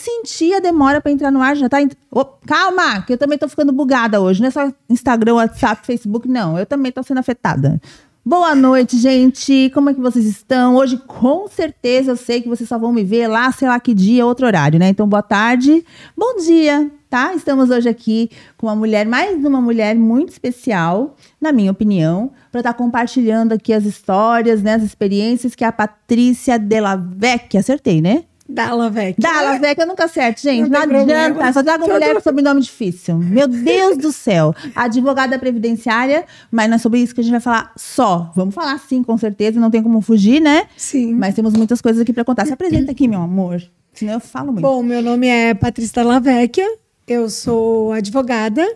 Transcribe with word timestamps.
senti 0.00 0.52
a 0.54 0.60
demora 0.60 1.00
pra 1.00 1.12
entrar 1.12 1.30
no 1.30 1.40
ar, 1.42 1.54
já 1.56 1.68
tá. 1.68 1.80
ent- 1.82 1.94
Ô, 2.10 2.24
calma, 2.24 3.02
que 3.02 3.12
eu 3.12 3.18
também 3.18 3.38
tô 3.38 3.48
ficando 3.48 3.72
bugada 3.72 4.20
hoje. 4.20 4.40
Não 4.40 4.48
é 4.48 4.50
só 4.50 4.72
Instagram, 4.88 5.34
WhatsApp, 5.34 5.86
Facebook, 5.86 6.26
não. 6.28 6.58
Eu 6.58 6.66
também 6.66 6.90
tô 6.90 7.02
sendo 7.02 7.18
afetada. 7.18 7.80
Boa 8.24 8.54
noite, 8.54 8.98
gente. 8.98 9.70
Como 9.72 9.88
é 9.90 9.94
que 9.94 10.00
vocês 10.00 10.26
estão? 10.26 10.74
Hoje, 10.76 10.98
com 11.06 11.48
certeza, 11.48 12.12
eu 12.12 12.16
sei 12.16 12.42
que 12.42 12.48
vocês 12.48 12.68
só 12.68 12.78
vão 12.78 12.92
me 12.92 13.02
ver 13.02 13.26
lá, 13.28 13.50
sei 13.50 13.66
lá 13.66 13.80
que 13.80 13.94
dia, 13.94 14.26
outro 14.26 14.46
horário, 14.46 14.78
né? 14.78 14.88
Então, 14.90 15.08
boa 15.08 15.22
tarde, 15.22 15.82
bom 16.16 16.36
dia, 16.36 16.90
tá? 17.08 17.32
Estamos 17.34 17.70
hoje 17.70 17.88
aqui 17.88 18.30
com 18.58 18.66
uma 18.66 18.76
mulher, 18.76 19.06
mais 19.06 19.42
uma 19.42 19.60
mulher 19.60 19.96
muito 19.96 20.28
especial, 20.28 21.16
na 21.40 21.50
minha 21.50 21.70
opinião, 21.70 22.30
para 22.52 22.60
estar 22.60 22.74
compartilhando 22.74 23.52
aqui 23.52 23.72
as 23.72 23.84
histórias, 23.86 24.62
né? 24.62 24.74
As 24.74 24.82
experiências 24.82 25.54
que 25.54 25.64
é 25.64 25.66
a 25.66 25.72
Patrícia 25.72 26.58
Della 26.58 26.96
Vecchia, 26.96 27.60
acertei, 27.60 28.02
né? 28.02 28.24
Dala, 28.52 28.90
velho. 28.90 29.14
Dalla 29.18 29.58
Vecchia, 29.58 29.84
eu 29.84 29.86
nunca 29.86 30.04
acerto, 30.04 30.40
gente. 30.42 30.68
Não, 30.68 30.86
Não 30.86 31.00
adianta, 31.00 31.24
problema. 31.34 31.52
só 31.52 31.62
trago 31.62 31.86
mulher 31.88 32.14
com 32.14 32.20
sobrenome 32.20 32.60
difícil. 32.60 33.16
Meu 33.18 33.46
Deus 33.46 33.96
do 33.96 34.10
céu. 34.12 34.54
Advogada 34.74 35.38
previdenciária, 35.38 36.24
mas 36.50 36.68
não 36.68 36.76
é 36.76 36.78
sobre 36.78 37.00
isso 37.00 37.14
que 37.14 37.20
a 37.20 37.24
gente 37.24 37.32
vai 37.32 37.40
falar 37.40 37.72
só. 37.76 38.32
Vamos 38.34 38.54
falar 38.54 38.78
sim, 38.78 39.02
com 39.02 39.16
certeza, 39.16 39.60
não 39.60 39.70
tem 39.70 39.82
como 39.82 40.00
fugir, 40.00 40.40
né? 40.40 40.64
Sim. 40.76 41.14
Mas 41.14 41.34
temos 41.34 41.52
muitas 41.54 41.80
coisas 41.80 42.00
aqui 42.02 42.12
para 42.12 42.24
contar. 42.24 42.46
Se 42.46 42.52
apresenta 42.52 42.90
aqui, 42.92 43.06
meu 43.08 43.20
amor. 43.22 43.62
Senão 43.92 44.14
eu 44.14 44.20
falo 44.20 44.52
muito. 44.52 44.62
Bom, 44.62 44.82
meu 44.82 45.02
nome 45.02 45.26
é 45.26 45.52
Patrícia 45.54 46.02
Lavecchia, 46.02 46.66
eu 47.06 47.28
sou 47.28 47.92
advogada, 47.92 48.66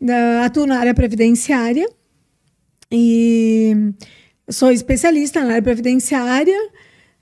da- 0.00 0.44
atuo 0.44 0.66
na 0.66 0.78
área 0.78 0.94
previdenciária 0.94 1.86
e 2.90 3.92
sou 4.50 4.70
especialista 4.72 5.40
na 5.40 5.50
área 5.50 5.62
previdenciária. 5.62 6.56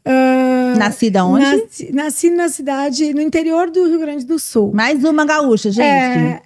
Ah, 0.07 0.75
Nascida 0.79 1.25
onde? 1.25 1.45
Nasci, 1.45 1.93
nasci 1.93 2.31
na 2.31 2.49
cidade, 2.49 3.13
no 3.13 3.21
interior 3.21 3.71
do 3.71 3.87
Rio 3.89 3.99
Grande 3.99 4.25
do 4.25 4.39
Sul. 4.39 4.71
Mais 4.73 5.03
uma 5.05 5.25
gaúcha, 5.25 5.71
gente. 5.71 5.85
É, 5.85 6.41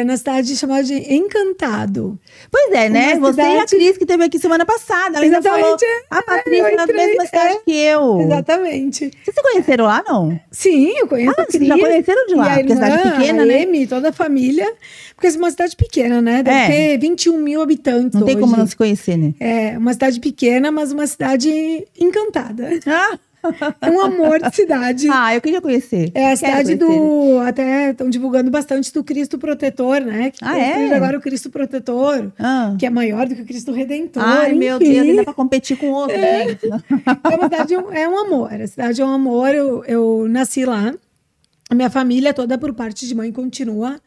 é, 0.00 0.04
na 0.04 0.16
cidade 0.16 0.56
chamada 0.56 0.82
de 0.82 0.94
Encantado. 1.14 2.18
Pois 2.50 2.72
é, 2.72 2.88
né? 2.88 3.14
Uma 3.14 3.32
Você 3.32 3.40
e 3.40 3.44
a 3.44 3.50
cidade- 3.50 3.76
Cris, 3.76 3.96
que 3.96 4.04
esteve 4.04 4.24
aqui 4.24 4.38
semana 4.38 4.66
passada. 4.66 5.16
Ela 5.18 5.24
ainda 5.24 5.40
falou, 5.42 5.58
Exatamente, 5.76 6.04
a 6.10 6.22
Patrícia 6.22 6.68
eu 6.70 6.76
na 6.76 6.86
mesma 6.86 7.26
cidade 7.26 7.54
é. 7.54 7.58
que 7.64 7.76
eu. 7.76 8.20
Exatamente. 8.22 9.10
Vocês 9.24 9.36
se 9.36 9.42
conheceram 9.42 9.84
lá, 9.84 10.02
não? 10.06 10.40
Sim, 10.50 10.92
eu 10.96 11.06
conheço 11.06 11.34
Ah, 11.38 11.42
a 11.42 11.44
vocês 11.44 11.56
Cris. 11.56 11.68
já 11.68 11.78
conheceram 11.78 12.26
de 12.26 12.34
lá, 12.34 12.54
porque 12.56 12.72
é 12.72 12.74
cidade 12.74 13.02
pequena, 13.02 13.42
a 13.42 13.46
né? 13.46 13.62
Amy, 13.62 13.86
toda 13.86 14.08
a 14.08 14.12
família. 14.12 14.72
Porque 15.16 15.28
é 15.28 15.30
uma 15.38 15.50
cidade 15.50 15.74
pequena, 15.74 16.20
né? 16.20 16.42
Deve 16.42 16.56
É. 16.58 16.66
ter 16.66 16.98
21 16.98 17.38
mil 17.40 17.62
habitantes 17.62 18.18
Não 18.20 18.26
tem 18.26 18.36
hoje. 18.36 18.44
como 18.44 18.56
não 18.56 18.66
se 18.66 18.76
conhecer, 18.76 19.16
né? 19.16 19.32
É, 19.40 19.76
uma 19.78 19.92
cidade 19.94 20.20
pequena, 20.20 20.70
mas 20.70 20.92
uma 20.92 21.06
cidade 21.06 21.50
encantada. 21.98 22.68
Ah, 22.86 23.18
É 23.80 23.88
um 23.90 24.00
amor 24.00 24.40
de 24.42 24.54
cidade. 24.56 25.06
ah 25.08 25.32
eu 25.34 25.40
queria 25.40 25.60
conhecer. 25.60 26.10
É 26.14 26.32
a 26.32 26.36
cidade 26.36 26.74
do. 26.74 27.38
Até 27.46 27.90
estão 27.92 28.10
divulgando 28.10 28.50
bastante 28.50 28.92
do 28.92 29.04
Cristo 29.04 29.38
Protetor, 29.38 30.00
né? 30.00 30.32
Que 30.32 30.38
Ah, 30.42 30.58
é? 30.58 30.64
construíram 30.66 30.96
agora 30.96 31.16
o 31.18 31.20
Cristo 31.20 31.48
Protetor, 31.48 32.32
Ah. 32.40 32.74
que 32.76 32.84
é 32.84 32.90
maior 32.90 33.28
do 33.28 33.36
que 33.36 33.42
o 33.42 33.46
Cristo 33.46 33.70
Redentor. 33.70 34.22
Ai, 34.24 34.52
meu 34.52 34.76
enfim. 34.78 34.92
Deus, 34.94 35.06
ainda 35.06 35.24
pra 35.24 35.32
competir 35.32 35.76
com 35.78 35.90
outro, 35.92 36.16
gente. 36.16 36.66
É 36.66 37.36
uma 37.36 37.44
cidade, 37.44 37.74
é 37.74 38.08
um 38.08 38.18
amor. 38.18 38.52
A 38.52 38.66
cidade 38.66 39.00
é 39.00 39.04
um 39.04 39.12
amor. 39.14 39.54
Eu, 39.54 39.84
eu 39.84 40.26
nasci 40.28 40.64
lá. 40.64 40.92
A 41.70 41.74
minha 41.74 41.88
família 41.90 42.34
toda, 42.34 42.58
por 42.58 42.72
parte 42.74 43.06
de 43.06 43.14
mãe, 43.14 43.30
continua 43.30 44.00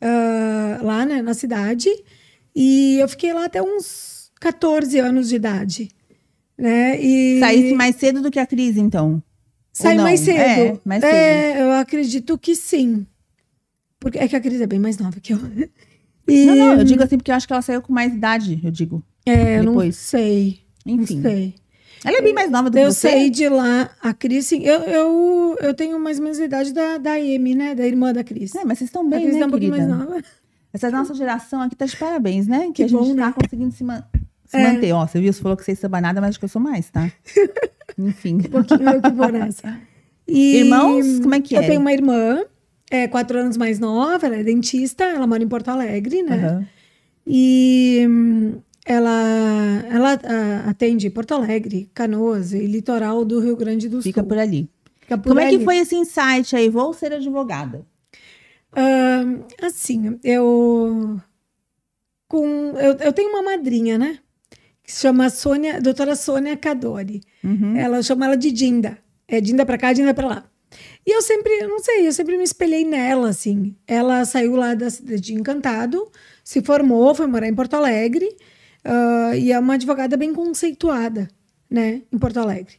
ah, 0.00 0.80
lá 0.82 1.04
né, 1.04 1.22
na 1.22 1.34
cidade. 1.34 1.88
E 2.54 2.98
eu 2.98 3.08
fiquei 3.08 3.32
lá 3.32 3.44
até 3.44 3.62
uns 3.62 4.30
14 4.40 4.98
anos 4.98 5.28
de 5.28 5.36
idade. 5.36 5.90
Né? 6.58 7.00
E 7.00 7.40
Saísse 7.40 7.74
mais 7.74 7.96
cedo 7.96 8.20
do 8.20 8.30
que 8.30 8.38
a 8.38 8.46
Cris, 8.46 8.76
então. 8.76 9.22
saí 9.72 9.96
mais 9.96 10.20
cedo. 10.20 10.38
É, 10.38 10.78
mais 10.84 11.00
cedo. 11.00 11.14
É, 11.14 11.62
eu 11.62 11.72
acredito 11.72 12.36
que 12.38 12.54
sim. 12.54 13.06
Porque 13.98 14.18
é 14.18 14.28
que 14.28 14.36
a 14.36 14.40
Cris 14.40 14.60
é 14.60 14.66
bem 14.66 14.78
mais 14.78 14.98
nova 14.98 15.20
que 15.20 15.32
eu. 15.32 15.38
E, 16.28 16.46
Não, 16.46 16.54
não, 16.54 16.72
eu 16.74 16.84
digo 16.84 17.02
assim 17.02 17.16
porque 17.16 17.30
eu 17.30 17.34
acho 17.34 17.46
que 17.46 17.52
ela 17.52 17.62
saiu 17.62 17.82
com 17.82 17.92
mais 17.92 18.12
idade, 18.12 18.60
eu 18.62 18.70
digo. 18.70 19.02
é, 19.26 19.58
eu 19.58 19.64
não 19.64 19.92
sei. 19.92 20.60
Enfim. 20.86 21.16
Não 21.16 21.22
sei. 21.22 21.54
Ela 22.04 22.18
é 22.18 22.22
bem 22.22 22.32
mais 22.32 22.50
nova 22.50 22.70
do 22.70 22.74
que 22.74 22.82
Eu 22.82 22.90
você. 22.90 23.10
saí 23.10 23.30
de 23.30 23.48
lá, 23.48 23.90
a 24.00 24.14
Cris, 24.14 24.46
sim. 24.46 24.62
Eu, 24.64 24.80
eu, 24.80 25.58
eu 25.60 25.74
tenho 25.74 25.98
mais 26.00 26.18
ou 26.18 26.24
menos 26.24 26.40
a 26.40 26.44
idade 26.44 26.72
da, 26.72 26.96
da 26.98 27.12
Amy, 27.14 27.54
né? 27.54 27.74
Da 27.74 27.86
irmã 27.86 28.12
da 28.12 28.24
Cris. 28.24 28.54
É, 28.54 28.64
mas 28.64 28.78
vocês 28.78 28.88
estão 28.88 29.02
a 29.06 29.08
bem, 29.10 29.22
Cris 29.22 29.34
né, 29.36 29.42
é 29.42 29.46
um 29.46 29.50
pouquinho 29.50 29.70
mais 29.70 29.86
nova. 29.86 30.22
Essa 30.72 30.90
nossa 30.90 31.14
geração 31.14 31.60
aqui 31.60 31.74
tá 31.76 31.84
de 31.84 31.96
parabéns, 31.96 32.46
né? 32.46 32.66
Que, 32.68 32.72
Que 32.74 32.82
a 32.84 32.88
gente 32.88 32.98
bom, 32.98 33.14
tá 33.16 33.26
né? 33.26 33.34
conseguindo 33.36 33.72
se, 33.74 33.84
man- 33.84 34.04
se 34.46 34.56
É. 34.56 34.72
manter. 34.72 34.92
Ó, 34.92 35.06
você 35.06 35.20
viu? 35.20 35.32
Você 35.32 35.42
falou 35.42 35.56
que 35.56 35.64
você 35.64 35.72
é 35.86 36.00
nada, 36.00 36.20
mas 36.20 36.30
acho 36.30 36.38
que 36.38 36.44
eu 36.44 36.48
sou 36.48 36.62
mais, 36.62 36.88
tá? 36.90 37.10
Enfim. 37.98 38.36
Um 38.36 38.42
pouquinho 38.50 38.88
eu 38.88 39.02
que 39.02 39.10
vou 39.10 39.28
nessa. 39.30 39.78
E 40.32 40.58
Irmãos, 40.58 41.18
como 41.18 41.34
é 41.34 41.40
que 41.40 41.56
Eu 41.56 41.60
é? 41.60 41.66
tenho 41.66 41.80
uma 41.80 41.92
irmã, 41.92 42.44
é, 42.88 43.08
quatro 43.08 43.36
anos 43.36 43.56
mais 43.56 43.80
nova, 43.80 44.26
ela 44.26 44.36
é 44.36 44.44
dentista, 44.44 45.02
ela 45.02 45.26
mora 45.26 45.42
em 45.42 45.48
Porto 45.48 45.68
Alegre, 45.70 46.22
né? 46.22 46.36
Aham. 46.36 46.66
E 47.26 48.06
hum, 48.08 48.54
ela, 48.84 49.84
ela 49.90 50.20
ah, 50.24 50.70
atende 50.70 51.10
Porto 51.10 51.32
Alegre, 51.32 51.90
Canoas 51.94 52.52
e 52.52 52.66
litoral 52.66 53.24
do 53.24 53.40
Rio 53.40 53.56
Grande 53.56 53.88
do 53.88 54.02
Fica 54.02 54.20
Sul. 54.20 54.28
por 54.28 54.38
ali. 54.38 54.68
Fica 55.00 55.18
por 55.18 55.28
Como 55.28 55.40
é 55.40 55.48
que 55.48 55.56
ali. 55.56 55.64
foi 55.64 55.78
esse 55.78 55.94
insight 55.96 56.56
aí? 56.56 56.68
Vou 56.68 56.92
ser 56.92 57.12
advogada. 57.12 57.86
Ahn, 58.72 59.40
assim, 59.62 60.18
eu, 60.22 61.20
com, 62.28 62.46
eu. 62.78 62.92
Eu 62.94 63.12
tenho 63.12 63.30
uma 63.30 63.42
madrinha, 63.42 63.98
né? 63.98 64.18
Que 64.82 64.92
se 64.92 65.00
chama 65.00 65.28
Sônia, 65.28 65.80
doutora 65.80 66.14
Sônia 66.16 66.56
Cadori. 66.56 67.20
Uhum. 67.44 67.76
Ela 67.76 68.02
chama 68.02 68.26
ela 68.26 68.36
de 68.36 68.50
Dinda. 68.50 68.98
É 69.26 69.40
Dinda 69.40 69.66
pra 69.66 69.76
cá, 69.78 69.92
Dinda 69.92 70.14
pra 70.14 70.26
lá. 70.26 70.44
E 71.06 71.10
eu 71.10 71.22
sempre, 71.22 71.52
eu 71.60 71.68
não 71.68 71.80
sei, 71.80 72.06
eu 72.06 72.12
sempre 72.12 72.36
me 72.36 72.44
espelhei 72.44 72.84
nela, 72.84 73.28
assim. 73.28 73.74
Ela 73.86 74.24
saiu 74.24 74.54
lá 74.54 74.74
da 74.74 74.88
cidade 74.88 75.20
de 75.20 75.34
Encantado, 75.34 76.08
se 76.44 76.62
formou, 76.62 77.14
foi 77.14 77.26
morar 77.26 77.48
em 77.48 77.54
Porto 77.54 77.74
Alegre, 77.74 78.36
ah, 78.84 79.36
e 79.36 79.52
é 79.52 79.58
uma 79.58 79.74
advogada 79.74 80.16
bem 80.16 80.34
conceituada, 80.34 81.28
né, 81.68 82.02
em 82.12 82.18
Porto 82.18 82.38
Alegre. 82.38 82.74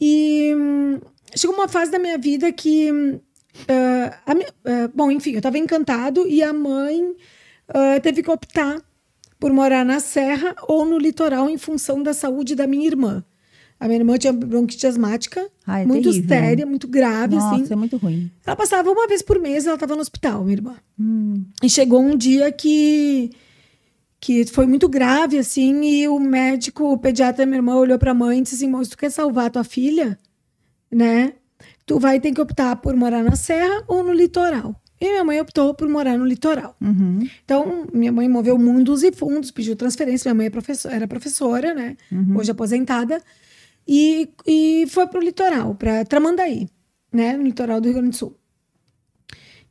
E 0.00 0.52
hum, 0.56 1.00
chegou 1.36 1.54
uma 1.54 1.68
fase 1.68 1.90
da 1.90 1.98
minha 1.98 2.18
vida 2.18 2.50
que. 2.52 3.20
ah, 3.68 4.18
a 4.26 4.32
ah, 4.32 4.90
bom, 4.94 5.10
enfim, 5.10 5.32
eu 5.32 5.38
estava 5.38 5.58
encantado 5.58 6.26
e 6.26 6.42
a 6.42 6.52
mãe 6.52 7.14
teve 8.02 8.20
que 8.20 8.30
optar 8.30 8.82
por 9.38 9.52
morar 9.52 9.84
na 9.84 10.00
Serra 10.00 10.56
ou 10.66 10.84
no 10.84 10.98
litoral 10.98 11.48
em 11.48 11.56
função 11.56 12.02
da 12.02 12.12
saúde 12.12 12.56
da 12.56 12.66
minha 12.66 12.86
irmã. 12.86 13.24
A 13.78 13.86
minha 13.86 13.98
irmã 13.98 14.18
tinha 14.18 14.32
bronquite 14.32 14.86
asmática, 14.86 15.48
Ai, 15.66 15.84
é 15.84 15.86
muito 15.86 16.10
terrível. 16.10 16.28
séria, 16.28 16.66
muito 16.66 16.86
grave, 16.86 17.36
Nossa, 17.36 17.62
assim. 17.62 17.72
é 17.72 17.76
muito 17.76 17.96
ruim. 17.96 18.30
Ela 18.44 18.54
passava 18.54 18.90
uma 18.90 19.06
vez 19.06 19.22
por 19.22 19.38
mês, 19.38 19.64
ela 19.64 19.74
estava 19.74 19.94
no 19.94 20.02
hospital, 20.02 20.42
minha 20.42 20.56
irmã. 20.56 20.76
Hum. 20.98 21.44
E 21.62 21.70
chegou 21.70 22.02
um 22.02 22.14
dia 22.14 22.52
que 22.52 23.30
que 24.20 24.44
foi 24.46 24.66
muito 24.66 24.88
grave, 24.88 25.38
assim, 25.38 25.82
e 25.82 26.08
o 26.08 26.18
médico, 26.18 26.92
o 26.92 26.98
pediatra 26.98 27.38
da 27.38 27.46
minha 27.46 27.58
irmã, 27.58 27.76
olhou 27.76 27.98
para 27.98 28.10
a 28.10 28.14
mãe 28.14 28.38
e 28.38 28.42
disse 28.42 28.56
assim, 28.56 28.68
"Mô, 28.68 28.84
se 28.84 28.90
tu 28.90 28.98
quer 28.98 29.10
salvar 29.10 29.46
a 29.46 29.50
tua 29.50 29.64
filha, 29.64 30.18
né, 30.92 31.34
tu 31.86 31.98
vai 31.98 32.20
ter 32.20 32.32
que 32.32 32.40
optar 32.40 32.76
por 32.76 32.94
morar 32.94 33.22
na 33.22 33.36
serra 33.36 33.82
ou 33.88 34.04
no 34.04 34.12
litoral. 34.12 34.74
E 35.00 35.08
minha 35.08 35.24
mãe 35.24 35.40
optou 35.40 35.72
por 35.72 35.88
morar 35.88 36.18
no 36.18 36.26
litoral. 36.26 36.76
Uhum. 36.80 37.26
Então, 37.42 37.86
minha 37.92 38.12
mãe 38.12 38.28
moveu 38.28 38.58
mundos 38.58 39.02
e 39.02 39.10
fundos, 39.10 39.50
pediu 39.50 39.74
transferência. 39.74 40.28
Minha 40.28 40.34
mãe 40.36 40.46
é 40.46 40.50
professora, 40.50 40.94
era 40.94 41.08
professora, 41.08 41.74
né? 41.74 41.96
Uhum. 42.12 42.36
Hoje 42.36 42.50
aposentada. 42.50 43.22
E, 43.88 44.28
e 44.46 44.86
foi 44.88 45.06
pro 45.06 45.20
litoral, 45.20 45.74
para 45.74 46.04
Tramandaí, 46.04 46.68
né? 47.10 47.32
No 47.32 47.44
litoral 47.44 47.80
do 47.80 47.86
Rio 47.86 47.94
Grande 47.94 48.10
do 48.10 48.16
Sul. 48.16 48.36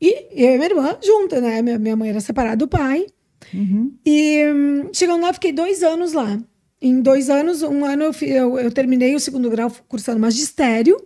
E 0.02 0.28
eu 0.32 0.56
e 0.56 0.58
minha 0.58 0.70
irmã 0.70 0.98
juntas, 1.04 1.42
né? 1.44 1.62
Minha, 1.62 1.78
minha 1.78 1.96
mãe 1.96 2.10
era 2.10 2.20
separada 2.20 2.58
do 2.58 2.68
pai. 2.68 3.06
Uhum. 3.54 3.94
E 4.06 4.46
hum, 4.48 4.90
chegando 4.94 5.22
lá, 5.22 5.34
fiquei 5.34 5.52
dois 5.52 5.84
anos 5.84 6.14
lá. 6.14 6.40
Em 6.82 7.02
dois 7.02 7.30
anos, 7.30 7.62
um 7.62 7.84
ano 7.84 8.04
eu, 8.04 8.14
eu, 8.22 8.60
eu 8.60 8.72
terminei 8.72 9.14
o 9.16 9.20
segundo 9.20 9.50
grau 9.50 9.72
cursando 9.88 10.20
magistério. 10.20 10.98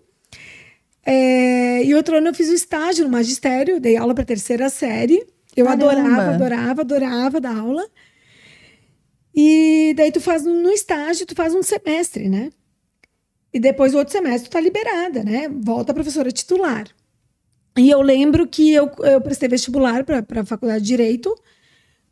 É, 1.06 1.84
e 1.84 1.94
outro 1.96 2.18
ano 2.18 2.30
eu 2.30 2.34
fiz 2.34 2.50
o 2.50 2.54
estágio 2.54 3.04
no 3.04 3.12
magistério, 3.12 3.80
dei 3.80 3.98
aula 3.98 4.14
para 4.14 4.24
terceira 4.24 4.70
série. 4.70 5.26
Eu 5.56 5.66
Caramba. 5.66 5.86
adorava, 5.86 6.34
adorava, 6.34 6.82
adorava 6.82 7.42
dar 7.42 7.58
aula. 7.58 7.86
E 9.36 9.94
daí 9.98 10.12
tu 10.12 10.22
faz 10.22 10.44
no 10.44 10.70
estágio, 10.70 11.26
tu 11.26 11.36
faz 11.36 11.56
um 11.56 11.64
semestre, 11.64 12.30
né? 12.30 12.52
E 13.52 13.60
depois 13.60 13.94
o 13.94 13.98
outro 13.98 14.12
semestre 14.12 14.50
tu 14.50 14.54
tá 14.54 14.60
liberada, 14.60 15.24
né? 15.24 15.48
Volta 15.50 15.92
a 15.92 15.96
professora 15.96 16.32
titular. 16.32 16.86
E 17.78 17.90
eu 17.90 18.02
lembro 18.02 18.48
que 18.48 18.72
eu, 18.72 18.92
eu 19.00 19.20
prestei 19.22 19.50
vestibular 19.50 20.04
para 20.04 20.24
a 20.42 20.46
faculdade 20.46 20.84
de 20.84 20.88
Direito, 20.88 21.36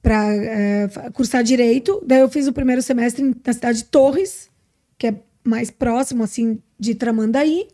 para 0.01 1.12
cursar 1.13 1.44
Direito. 1.44 2.01
Daí 2.06 2.19
eu 2.21 2.30
fiz 2.30 2.48
o 2.48 2.53
primeiro 2.53 2.81
semestre 2.81 3.24
em- 3.24 3.36
na 3.45 3.53
cidade 3.53 3.80
de 3.80 3.86
Torres, 3.86 4.50
que 4.98 5.07
é 5.07 5.15
mais 5.44 5.69
próximo, 5.69 6.24
assim, 6.24 6.59
de 6.80 6.95
Tramandaí. 6.95 7.68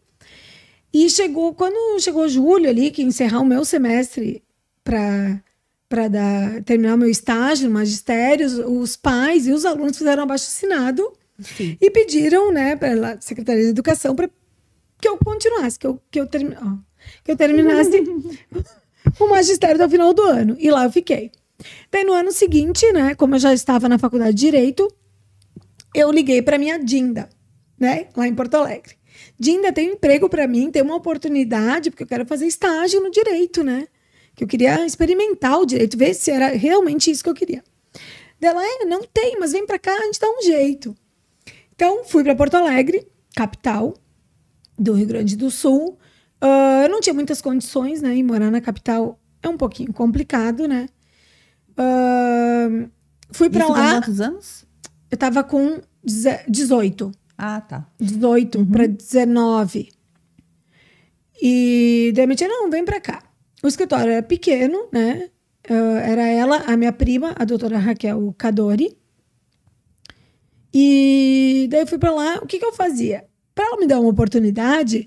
E 0.93 1.09
chegou, 1.09 1.53
quando 1.53 1.99
chegou 2.01 2.27
julho 2.27 2.69
ali, 2.69 2.91
que 2.91 3.01
encerrar 3.03 3.39
o 3.39 3.45
meu 3.45 3.63
semestre 3.65 4.43
para 4.83 5.41
para 5.89 6.09
terminar 6.65 6.95
o 6.95 6.97
meu 6.97 7.09
estágio 7.09 7.69
no 7.69 7.73
magistério, 7.73 8.45
os, 8.69 8.97
pais 8.97 9.47
e 9.47 9.53
os 9.53 9.63
alunos 9.63 9.97
fizeram 9.97 10.23
um 10.23 10.25
abaixo 10.25 10.47
assinado 10.47 11.13
Sim. 11.39 11.77
e 11.79 11.89
pediram, 11.89 12.51
né, 12.51 12.75
para 12.75 13.13
a 13.13 13.21
Secretaria 13.21 13.63
de 13.63 13.69
Educação 13.69 14.13
para 14.13 14.29
que 14.99 15.07
eu 15.07 15.17
continuasse, 15.17 15.79
que 15.79 15.87
eu, 15.87 16.01
que 16.11 16.19
eu 16.19 16.27
terminasse. 16.27 16.79
que 17.23 17.31
eu 17.31 17.37
terminasse 17.37 18.03
o 19.17 19.27
magistério 19.29 19.75
até 19.75 19.85
o 19.85 19.89
final 19.89 20.13
do 20.13 20.23
ano. 20.23 20.57
E 20.59 20.69
lá 20.69 20.83
eu 20.83 20.91
fiquei. 20.91 21.31
Daí 21.91 22.03
no 22.03 22.13
ano 22.13 22.31
seguinte, 22.31 22.91
né, 22.91 23.15
como 23.15 23.35
eu 23.35 23.39
já 23.39 23.53
estava 23.53 23.89
na 23.89 23.97
faculdade 23.97 24.35
de 24.35 24.45
Direito, 24.45 24.87
eu 25.93 26.11
liguei 26.11 26.41
para 26.41 26.57
minha 26.57 26.77
Dinda, 26.77 27.29
né, 27.79 28.07
lá 28.15 28.27
em 28.27 28.35
Porto 28.35 28.55
Alegre. 28.55 28.95
Dinda, 29.39 29.71
tem 29.71 29.89
um 29.89 29.93
emprego 29.93 30.29
para 30.29 30.47
mim, 30.47 30.71
tem 30.71 30.81
uma 30.81 30.95
oportunidade, 30.95 31.89
porque 31.89 32.03
eu 32.03 32.07
quero 32.07 32.25
fazer 32.25 32.45
estágio 32.45 33.01
no 33.01 33.09
direito, 33.09 33.63
né? 33.63 33.87
Que 34.35 34.43
eu 34.43 34.47
queria 34.47 34.85
experimentar 34.85 35.59
o 35.59 35.65
direito, 35.65 35.97
ver 35.97 36.13
se 36.13 36.31
era 36.31 36.49
realmente 36.49 37.09
isso 37.09 37.23
que 37.23 37.29
eu 37.29 37.33
queria. 37.33 37.63
Dela, 38.39 38.63
é, 38.63 38.85
não 38.85 39.01
tem, 39.03 39.37
mas 39.39 39.51
vem 39.51 39.65
para 39.65 39.79
cá, 39.79 39.91
a 39.91 40.05
gente 40.05 40.19
dá 40.19 40.29
um 40.29 40.41
jeito. 40.43 40.95
Então, 41.75 42.03
fui 42.05 42.23
para 42.23 42.35
Porto 42.35 42.55
Alegre, 42.55 43.07
capital 43.35 43.95
do 44.77 44.93
Rio 44.93 45.07
Grande 45.07 45.35
do 45.35 45.49
Sul. 45.49 45.97
Uh, 46.41 46.83
eu 46.83 46.89
não 46.89 47.01
tinha 47.01 47.13
muitas 47.13 47.41
condições, 47.41 48.01
né? 48.01 48.15
E 48.15 48.23
morar 48.23 48.51
na 48.51 48.61
capital 48.61 49.19
é 49.41 49.49
um 49.49 49.57
pouquinho 49.57 49.91
complicado, 49.91 50.67
né? 50.67 50.87
Uh, 51.77 52.89
fui 53.31 53.49
para 53.49 53.67
lá. 53.67 53.93
quantos 53.93 54.19
anos? 54.19 54.65
Eu 55.09 55.17
tava 55.17 55.43
com 55.43 55.79
18. 56.03 57.11
Ah, 57.37 57.61
tá. 57.61 57.87
18 57.99 58.57
uhum. 58.57 58.65
para 58.65 58.87
19. 58.87 59.89
E 61.41 62.11
daí 62.15 62.25
me 62.25 62.33
disse, 62.35 62.47
não, 62.47 62.69
vem 62.69 62.83
para 62.83 62.99
cá. 62.99 63.23
O 63.63 63.67
escritório 63.67 64.11
era 64.11 64.23
pequeno, 64.23 64.87
né? 64.91 65.29
Uh, 65.69 65.97
era 65.97 66.25
ela, 66.25 66.57
a 66.65 66.77
minha 66.77 66.91
prima, 66.91 67.35
a 67.37 67.45
doutora 67.45 67.77
Raquel 67.77 68.33
Cadori. 68.37 68.97
E 70.73 71.67
daí 71.69 71.81
eu 71.81 71.87
fui 71.87 71.97
para 71.97 72.11
lá. 72.11 72.39
O 72.41 72.47
que, 72.47 72.57
que 72.59 72.65
eu 72.65 72.73
fazia? 72.73 73.25
Para 73.53 73.65
ela 73.65 73.77
me 73.77 73.87
dar 73.87 73.99
uma 73.99 74.09
oportunidade, 74.09 75.05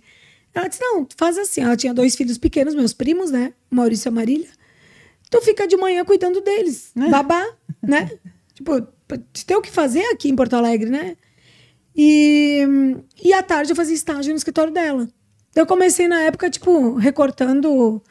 ela 0.54 0.68
disse: 0.68 0.82
Não, 0.82 1.06
faz 1.16 1.38
assim. 1.38 1.62
Ela 1.62 1.76
tinha 1.76 1.94
dois 1.94 2.14
filhos 2.16 2.38
pequenos, 2.38 2.74
meus 2.74 2.92
primos, 2.92 3.30
né? 3.30 3.54
Maurício 3.70 4.08
e 4.08 4.12
Marília. 4.12 4.48
Tu 5.30 5.40
fica 5.42 5.66
de 5.66 5.76
manhã 5.76 6.04
cuidando 6.04 6.40
deles, 6.40 6.92
é. 6.96 7.08
babá, 7.08 7.46
né? 7.80 8.10
tipo, 8.52 8.82
tem 9.46 9.56
o 9.56 9.62
que 9.62 9.70
fazer 9.70 10.04
aqui 10.12 10.28
em 10.28 10.36
Porto 10.36 10.54
Alegre, 10.54 10.90
né? 10.90 11.16
E, 11.96 12.66
e 13.22 13.32
à 13.32 13.42
tarde 13.42 13.72
eu 13.72 13.76
fazia 13.76 13.94
estágio 13.94 14.32
no 14.32 14.36
escritório 14.36 14.72
dela. 14.72 15.08
Eu 15.54 15.66
comecei 15.66 16.06
na 16.06 16.22
época, 16.22 16.48
tipo, 16.48 16.94
recortando 16.94 18.02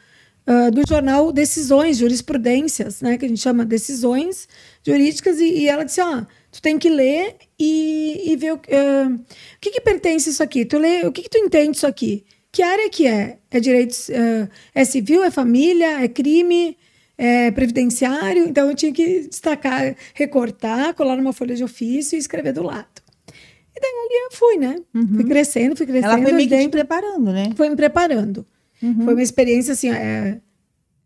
uh, 0.46 0.70
do 0.70 0.82
jornal 0.86 1.32
Decisões, 1.32 1.98
Jurisprudências, 1.98 3.00
né? 3.00 3.16
Que 3.16 3.24
a 3.24 3.28
gente 3.28 3.40
chama 3.40 3.64
Decisões 3.64 4.48
Jurídicas. 4.86 5.40
E, 5.40 5.60
e 5.60 5.68
ela 5.68 5.84
disse, 5.84 6.00
ó, 6.00 6.22
tu 6.52 6.60
tem 6.60 6.78
que 6.78 6.90
ler 6.90 7.36
e, 7.58 8.32
e 8.32 8.36
ver 8.36 8.52
o, 8.52 8.56
uh, 8.56 9.14
o 9.14 9.60
que, 9.60 9.70
que 9.70 9.80
pertence 9.80 10.30
isso 10.30 10.42
aqui. 10.42 10.64
Tu 10.64 10.78
lê, 10.78 11.06
o 11.06 11.12
que, 11.12 11.22
que 11.22 11.30
tu 11.30 11.38
entende 11.38 11.76
isso 11.76 11.86
aqui? 11.86 12.24
Que 12.52 12.62
área 12.62 12.90
que 12.90 13.06
é? 13.06 13.38
É 13.50 13.60
direito, 13.60 13.92
uh, 13.92 14.48
é 14.74 14.84
civil, 14.84 15.22
é 15.22 15.30
família, 15.30 16.02
é 16.02 16.08
crime? 16.08 16.76
É, 17.20 17.50
previdenciário, 17.50 18.44
então 18.48 18.70
eu 18.70 18.74
tinha 18.74 18.90
que 18.90 19.28
destacar, 19.28 19.94
recortar, 20.14 20.94
colar 20.94 21.16
numa 21.16 21.34
folha 21.34 21.54
de 21.54 21.62
ofício 21.62 22.16
e 22.16 22.18
escrever 22.18 22.54
do 22.54 22.62
lado. 22.62 22.86
E 23.28 23.78
daí 23.78 23.90
ali 23.90 24.24
eu 24.24 24.30
fui, 24.32 24.56
né? 24.56 24.76
Uhum. 24.94 25.16
Fui 25.16 25.24
crescendo, 25.24 25.76
fui 25.76 25.84
crescendo. 25.84 26.14
Ela 26.14 26.22
foi 26.22 26.46
que 26.46 26.58
te 26.62 26.68
preparando, 26.70 27.30
né? 27.30 27.52
Foi 27.54 27.68
me 27.68 27.76
preparando. 27.76 28.46
Uhum. 28.82 29.04
Foi 29.04 29.12
uma 29.12 29.22
experiência, 29.22 29.74
assim, 29.74 29.90
é, 29.90 30.40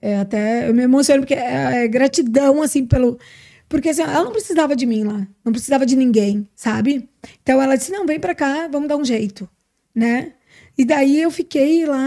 é, 0.01 0.17
até... 0.19 0.69
Eu 0.69 0.75
me 0.75 0.85
emociono, 0.85 1.23
porque 1.23 1.35
é, 1.35 1.85
é 1.85 1.89
gratidão, 1.89 2.63
assim, 2.63 2.87
pelo... 2.87 3.19
Porque 3.69 3.89
assim, 3.89 4.03
ela 4.03 4.23
não 4.23 4.31
precisava 4.31 4.77
de 4.77 4.87
mim 4.87 5.03
lá, 5.03 5.27
não 5.45 5.51
precisava 5.51 5.85
de 5.85 5.97
ninguém, 5.97 6.47
sabe? 6.55 7.09
Então 7.43 7.61
ela 7.61 7.77
disse: 7.77 7.91
não, 7.91 8.07
vem 8.07 8.21
pra 8.21 8.35
cá, 8.35 8.69
vamos 8.69 8.87
dar 8.89 8.97
um 8.97 9.05
jeito, 9.05 9.49
né? 9.93 10.35
E 10.77 10.85
daí 10.85 11.21
eu 11.21 11.31
fiquei 11.31 11.85
lá 11.87 12.07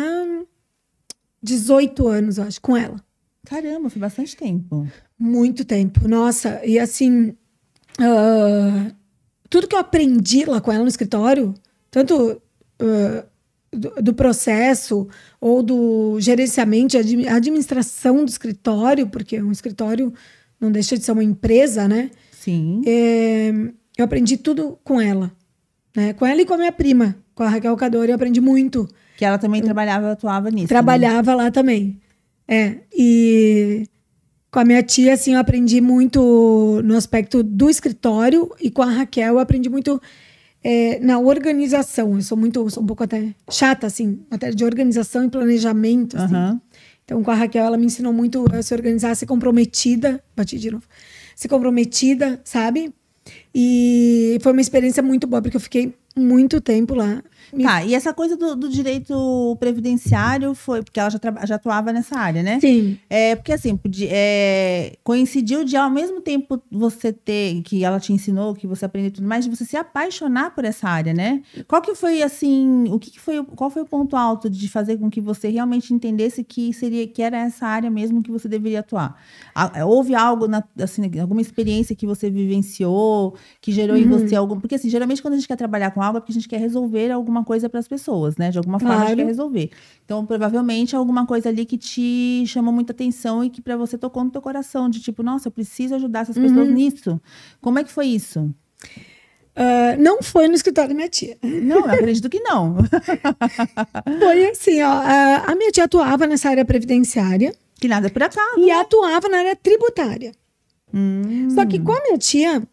18 1.41 2.07
anos, 2.07 2.37
eu 2.37 2.45
acho, 2.45 2.61
com 2.61 2.77
ela. 2.77 3.03
Caramba, 3.47 3.89
foi 3.89 4.01
bastante 4.01 4.35
tempo. 4.35 4.85
Muito 5.17 5.63
tempo. 5.63 6.07
Nossa, 6.07 6.61
e 6.65 6.77
assim. 6.77 7.33
Uh, 7.99 8.93
tudo 9.49 9.67
que 9.67 9.75
eu 9.75 9.79
aprendi 9.79 10.43
lá 10.45 10.59
com 10.59 10.71
ela 10.71 10.83
no 10.83 10.89
escritório, 10.89 11.53
tanto 11.89 12.41
uh, 12.81 13.25
do, 13.71 13.89
do, 14.01 14.13
processo 14.13 15.07
ou 15.39 15.63
do 15.63 16.19
gerenciamento, 16.19 16.97
administração 16.97 18.25
do 18.25 18.29
escritório, 18.29 19.07
porque 19.07 19.41
um 19.41 19.51
escritório 19.51 20.13
não 20.59 20.69
deixa 20.69 20.97
de 20.97 21.03
ser 21.03 21.13
uma 21.13 21.23
empresa, 21.23 21.87
né? 21.87 22.11
Sim. 22.31 22.81
É, 22.85 23.51
eu 23.97 24.03
aprendi 24.05 24.35
tudo 24.35 24.77
com 24.83 24.99
ela. 24.99 25.31
Né? 25.95 26.13
Com 26.13 26.25
ela 26.25 26.41
e 26.41 26.45
com 26.45 26.53
a 26.53 26.57
minha 26.57 26.71
prima, 26.71 27.15
com 27.33 27.43
a 27.43 27.49
Raquel 27.49 27.75
Cadori, 27.77 28.11
eu 28.11 28.15
aprendi 28.15 28.41
muito. 28.41 28.87
Que 29.15 29.25
ela 29.25 29.37
também 29.37 29.61
eu, 29.61 29.65
trabalhava, 29.65 30.11
atuava 30.11 30.49
nisso. 30.49 30.63
Né? 30.63 30.67
Trabalhava 30.67 31.31
né? 31.31 31.43
lá 31.43 31.51
também. 31.51 31.99
É, 32.47 32.77
e 32.95 33.87
com 34.49 34.59
a 34.59 34.65
minha 34.65 34.81
tia, 34.81 35.13
assim, 35.13 35.33
eu 35.33 35.39
aprendi 35.39 35.81
muito 35.81 36.81
no 36.83 36.95
aspecto 36.95 37.43
do 37.43 37.69
escritório 37.69 38.49
e 38.61 38.71
com 38.71 38.81
a 38.81 38.89
Raquel 38.89 39.33
eu 39.33 39.39
aprendi 39.39 39.69
muito 39.69 40.01
é, 40.63 40.99
na 40.99 41.19
organização. 41.19 42.15
Eu 42.15 42.21
sou 42.21 42.37
muito, 42.37 42.69
sou 42.69 42.83
um 42.83 42.85
pouco 42.85 43.03
até 43.03 43.33
chata, 43.49 43.85
assim, 43.85 44.19
até 44.31 44.51
de 44.51 44.63
organização 44.63 45.25
e 45.25 45.29
planejamento, 45.29 46.17
assim. 46.17 46.35
Uhum. 46.35 46.61
Então, 47.03 47.23
com 47.23 47.31
a 47.31 47.35
Raquel, 47.35 47.65
ela 47.65 47.77
me 47.77 47.85
ensinou 47.85 48.11
muito 48.11 48.45
a 48.53 48.61
se 48.61 48.73
organizar, 48.73 49.11
a 49.11 49.15
ser 49.15 49.25
comprometida. 49.25 50.21
Bati 50.35 50.59
de 50.59 50.71
novo. 50.71 50.83
Ser 51.35 51.47
comprometida, 51.47 52.41
sabe? 52.43 52.93
E 53.55 54.37
foi 54.41 54.51
uma 54.51 54.59
experiência 54.59 55.01
muito 55.01 55.25
boa, 55.25 55.41
porque 55.41 55.55
eu 55.55 55.61
fiquei 55.61 55.93
muito 56.17 56.59
tempo 56.59 56.93
lá. 56.93 57.23
Tá, 57.61 57.83
e 57.83 57.95
essa 57.95 58.13
coisa 58.13 58.35
do, 58.35 58.55
do, 58.55 58.69
direito 58.69 59.55
previdenciário 59.59 60.53
foi 60.53 60.83
porque 60.83 60.99
ela 60.99 61.09
já, 61.09 61.19
já 61.45 61.55
atuava 61.55 61.93
nessa 61.93 62.17
área, 62.17 62.43
né? 62.43 62.59
Sim. 62.59 62.99
É, 63.09 63.35
porque 63.35 63.53
assim, 63.53 63.79
é, 64.09 64.97
coincidiu 65.03 65.63
de 65.63 65.77
ao 65.77 65.89
mesmo 65.89 66.21
tempo 66.21 66.61
você 66.69 67.13
ter, 67.13 67.61
que 67.63 67.83
ela 67.83 67.99
te 67.99 68.11
ensinou, 68.11 68.53
que 68.53 68.67
você 68.67 68.85
aprendeu 68.85 69.11
tudo 69.11 69.27
mais, 69.27 69.45
de 69.45 69.55
você 69.55 69.65
se 69.65 69.77
apaixonar 69.77 70.53
por 70.53 70.65
essa 70.65 70.87
área, 70.87 71.13
né? 71.13 71.41
Qual 71.67 71.81
que 71.81 71.95
foi, 71.95 72.21
assim, 72.21 72.85
o 72.89 72.99
que, 72.99 73.11
que 73.11 73.19
foi, 73.19 73.43
qual 73.43 73.69
foi 73.69 73.81
o 73.81 73.85
ponto 73.85 74.15
alto 74.15 74.49
de 74.49 74.67
fazer 74.69 74.97
com 74.97 75.09
que 75.09 75.21
você 75.21 75.49
realmente 75.49 75.93
entendesse 75.93 76.43
que 76.43 76.73
seria, 76.73 77.07
que 77.07 77.21
era 77.21 77.37
essa 77.37 77.65
área 77.65 77.89
mesmo 77.89 78.21
que 78.21 78.31
você 78.31 78.47
deveria 78.47 78.81
atuar? 78.81 79.15
Houve 79.85 80.15
algo, 80.15 80.47
na, 80.47 80.63
assim, 80.79 81.01
alguma 81.19 81.41
experiência 81.41 81.95
que 81.95 82.05
você 82.05 82.29
vivenciou, 82.29 83.35
que 83.61 83.71
gerou 83.71 83.95
uhum. 83.95 84.01
em 84.01 84.07
você 84.07 84.35
algum... 84.35 84.59
Porque 84.59 84.75
assim, 84.75 84.89
geralmente 84.89 85.21
quando 85.21 85.35
a 85.35 85.37
gente 85.37 85.47
quer 85.47 85.55
trabalhar 85.55 85.91
com 85.91 86.01
algo 86.01 86.17
é 86.17 86.21
porque 86.21 86.31
a 86.31 86.35
gente 86.35 86.47
quer 86.47 86.59
resolver 86.59 87.11
alguma 87.11 87.43
coisa 87.47 87.69
para 87.69 87.79
as 87.79 87.87
pessoas, 87.87 88.37
né? 88.37 88.51
De 88.51 88.57
alguma 88.57 88.77
forma 88.77 88.93
claro. 88.93 89.07
a 89.07 89.09
gente 89.09 89.19
quer 89.19 89.25
resolver. 89.25 89.71
Então, 90.05 90.25
provavelmente 90.25 90.95
alguma 90.95 91.25
coisa 91.25 91.49
ali 91.49 91.65
que 91.65 91.77
te 91.77 92.43
chamou 92.45 92.73
muita 92.73 92.91
atenção 92.91 93.43
e 93.43 93.49
que 93.49 93.61
para 93.61 93.75
você 93.77 93.97
tocou 93.97 94.23
no 94.23 94.29
teu 94.29 94.41
coração, 94.41 94.89
de 94.89 94.99
tipo, 94.99 95.23
nossa, 95.23 95.47
eu 95.47 95.51
preciso 95.51 95.95
ajudar 95.95 96.19
essas 96.21 96.37
pessoas 96.37 96.67
uhum. 96.67 96.73
nisso. 96.73 97.19
Como 97.61 97.79
é 97.79 97.83
que 97.83 97.91
foi 97.91 98.07
isso? 98.07 98.53
Uh, 99.57 99.99
não 99.99 100.21
foi 100.21 100.47
no 100.47 100.53
escritório 100.53 100.89
da 100.89 100.95
minha 100.95 101.09
tia. 101.09 101.35
Não, 101.41 101.87
eu 101.87 101.91
acredito 101.91 102.29
que 102.29 102.39
não. 102.41 102.75
foi 104.19 104.49
assim, 104.51 104.83
ó. 104.83 105.01
A 105.47 105.55
minha 105.55 105.71
tia 105.71 105.85
atuava 105.85 106.27
nessa 106.27 106.49
área 106.49 106.63
previdenciária. 106.63 107.55
Que 107.79 107.87
nada 107.87 108.07
é 108.07 108.09
por 108.09 108.21
acaso. 108.21 108.59
E 108.59 108.67
né? 108.67 108.71
atuava 108.73 109.27
na 109.29 109.37
área 109.39 109.55
tributária. 109.55 110.31
Hum. 110.93 111.49
Só 111.51 111.65
que 111.65 111.79
com 111.79 111.91
a 111.91 112.01
minha 112.01 112.17
tia, 112.17 112.63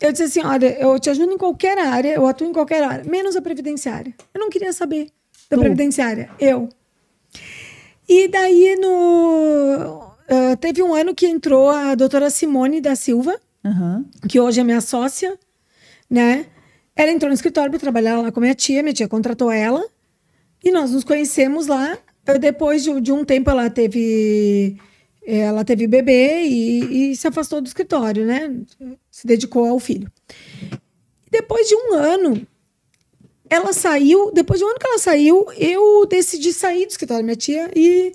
eu 0.00 0.12
disse 0.12 0.24
assim: 0.24 0.44
olha, 0.44 0.78
eu 0.78 0.98
te 0.98 1.10
ajudo 1.10 1.32
em 1.32 1.38
qualquer 1.38 1.78
área, 1.78 2.14
eu 2.14 2.26
atuo 2.26 2.46
em 2.46 2.52
qualquer 2.52 2.82
área, 2.82 3.04
menos 3.04 3.36
a 3.36 3.42
previdenciária. 3.42 4.14
Eu 4.32 4.40
não 4.40 4.50
queria 4.50 4.72
saber 4.72 5.10
da 5.50 5.56
tu. 5.56 5.60
previdenciária. 5.60 6.30
Eu. 6.38 6.68
E 8.08 8.28
daí, 8.28 8.76
no. 8.76 10.10
Uh, 10.24 10.56
teve 10.58 10.82
um 10.82 10.94
ano 10.94 11.14
que 11.14 11.26
entrou 11.26 11.68
a 11.70 11.94
doutora 11.94 12.30
Simone 12.30 12.80
da 12.80 12.96
Silva, 12.96 13.38
uhum. 13.62 14.04
que 14.28 14.40
hoje 14.40 14.60
é 14.60 14.64
minha 14.64 14.80
sócia, 14.80 15.38
né? 16.08 16.46
Ela 16.96 17.10
entrou 17.10 17.28
no 17.28 17.34
escritório 17.34 17.70
para 17.70 17.80
trabalhar 17.80 18.20
lá 18.20 18.32
com 18.32 18.40
minha 18.40 18.54
tia, 18.54 18.82
minha 18.82 18.94
tia 18.94 19.08
contratou 19.08 19.50
ela, 19.50 19.84
e 20.62 20.70
nós 20.70 20.90
nos 20.92 21.04
conhecemos 21.04 21.66
lá. 21.66 21.98
Depois 22.40 22.82
de, 22.82 23.00
de 23.02 23.12
um 23.12 23.22
tempo, 23.22 23.50
ela 23.50 23.68
teve 23.68 24.78
ela 25.26 25.64
teve 25.64 25.86
bebê 25.86 26.44
e, 26.44 27.12
e, 27.12 27.16
se 27.16 27.26
afastou 27.26 27.60
do 27.60 27.66
escritório, 27.66 28.26
né? 28.26 28.60
Se 29.10 29.26
dedicou 29.26 29.66
ao 29.66 29.78
filho. 29.78 30.10
Depois 31.30 31.66
de 31.68 31.74
um 31.74 31.94
ano, 31.94 32.46
ela 33.48 33.72
saiu. 33.72 34.30
Depois 34.32 34.60
de 34.60 34.64
um 34.64 34.68
ano 34.68 34.78
que 34.78 34.86
ela 34.86 34.98
saiu, 34.98 35.46
eu 35.56 36.06
decidi 36.06 36.52
sair 36.52 36.86
do 36.86 36.90
escritório 36.90 37.22
da 37.22 37.24
minha 37.24 37.36
tia 37.36 37.70
e, 37.74 38.12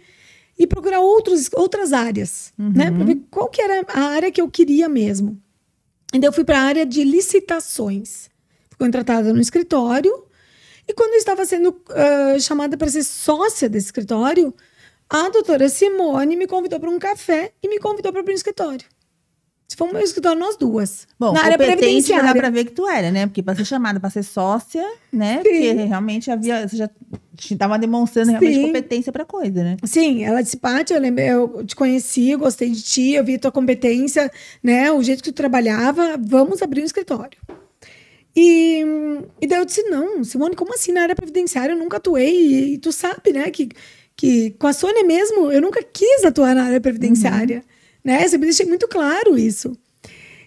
e 0.57 0.67
procurar 0.67 0.99
outros, 0.99 1.49
outras 1.53 1.93
áreas, 1.93 2.53
uhum. 2.57 2.73
né? 2.73 2.91
Para 2.91 3.03
ver 3.03 3.17
qual 3.31 3.49
que 3.49 3.61
era 3.61 3.83
a 3.87 4.01
área 4.01 4.31
que 4.31 4.41
eu 4.41 4.49
queria 4.49 4.87
mesmo. 4.87 5.41
Então, 6.13 6.29
eu 6.29 6.33
fui 6.33 6.43
para 6.43 6.59
a 6.59 6.63
área 6.63 6.85
de 6.85 7.03
licitações. 7.03 8.29
Fui 8.69 8.77
contratada 8.77 9.33
no 9.33 9.41
escritório. 9.41 10.25
E 10.87 10.93
quando 10.93 11.13
eu 11.13 11.19
estava 11.19 11.45
sendo 11.45 11.69
uh, 11.69 12.39
chamada 12.39 12.77
para 12.77 12.87
ser 12.87 13.03
sócia 13.03 13.69
desse 13.69 13.87
escritório, 13.87 14.53
a 15.09 15.29
doutora 15.29 15.67
Simone 15.69 16.35
me 16.35 16.45
convidou 16.47 16.79
para 16.79 16.89
um 16.89 16.99
café 16.99 17.51
e 17.63 17.67
me 17.67 17.79
convidou 17.79 18.11
para 18.11 18.21
abrir 18.21 18.33
um 18.33 18.35
escritório. 18.35 18.85
Se 19.67 19.77
for 19.77 19.87
o 19.87 19.93
meu 19.93 20.01
escritório, 20.01 20.39
nós 20.39 20.57
duas. 20.57 21.07
Bom, 21.19 21.31
na 21.31 21.41
área 21.41 21.51
já 21.51 21.57
dá 21.57 21.63
previdenciária. 21.65 22.33
pra 22.33 22.49
ver 22.49 22.65
que 22.65 22.71
tu 22.71 22.87
era, 22.87 23.11
né? 23.11 23.27
Porque 23.27 23.43
pra 23.43 23.55
ser 23.55 23.65
chamada 23.65 23.99
pra 23.99 24.09
ser 24.09 24.23
sócia, 24.23 24.83
né? 25.13 25.37
Porque 25.43 25.71
realmente 25.73 26.31
havia, 26.31 26.67
você 26.67 26.75
já 26.75 26.89
estava 27.39 27.77
demonstrando 27.77 28.31
realmente 28.31 28.55
Sim. 28.55 28.65
competência 28.65 29.11
pra 29.11 29.23
coisa, 29.25 29.63
né? 29.63 29.77
Sim, 29.83 30.23
ela 30.23 30.41
disse, 30.41 30.57
Paty, 30.57 30.93
eu, 30.93 30.99
lembro, 30.99 31.23
eu 31.23 31.63
te 31.63 31.75
conheci, 31.75 32.31
eu 32.31 32.39
gostei 32.39 32.71
de 32.71 32.81
ti, 32.81 33.11
eu 33.11 33.23
vi 33.23 33.37
tua 33.37 33.51
competência, 33.51 34.31
né? 34.63 34.91
O 34.91 35.03
jeito 35.03 35.23
que 35.23 35.31
tu 35.31 35.35
trabalhava, 35.35 36.17
vamos 36.19 36.63
abrir 36.63 36.81
um 36.81 36.85
escritório. 36.85 37.37
E, 38.35 38.83
e 39.39 39.45
daí 39.45 39.59
eu 39.59 39.65
disse, 39.65 39.83
não, 39.83 40.23
Simone, 40.23 40.55
como 40.55 40.73
assim 40.73 40.91
na 40.91 41.03
área 41.03 41.15
previdenciária? 41.15 41.73
Eu 41.73 41.77
nunca 41.77 41.97
atuei, 41.97 42.33
e, 42.33 42.73
e 42.73 42.77
tu 42.79 42.91
sabe, 42.91 43.33
né, 43.33 43.51
que, 43.51 43.69
que 44.19 44.51
com 44.59 44.67
a 44.67 44.73
Sônia 44.73 45.01
mesmo, 45.05 45.49
eu 45.49 45.61
nunca 45.61 45.81
quis 45.81 46.25
atuar 46.25 46.53
na 46.53 46.65
área 46.65 46.81
previdenciária, 46.81 47.63
né? 48.03 48.27
Sempre 48.27 48.47
deixei 48.47 48.65
muito 48.65 48.85
claro 48.85 49.37
isso. 49.37 49.71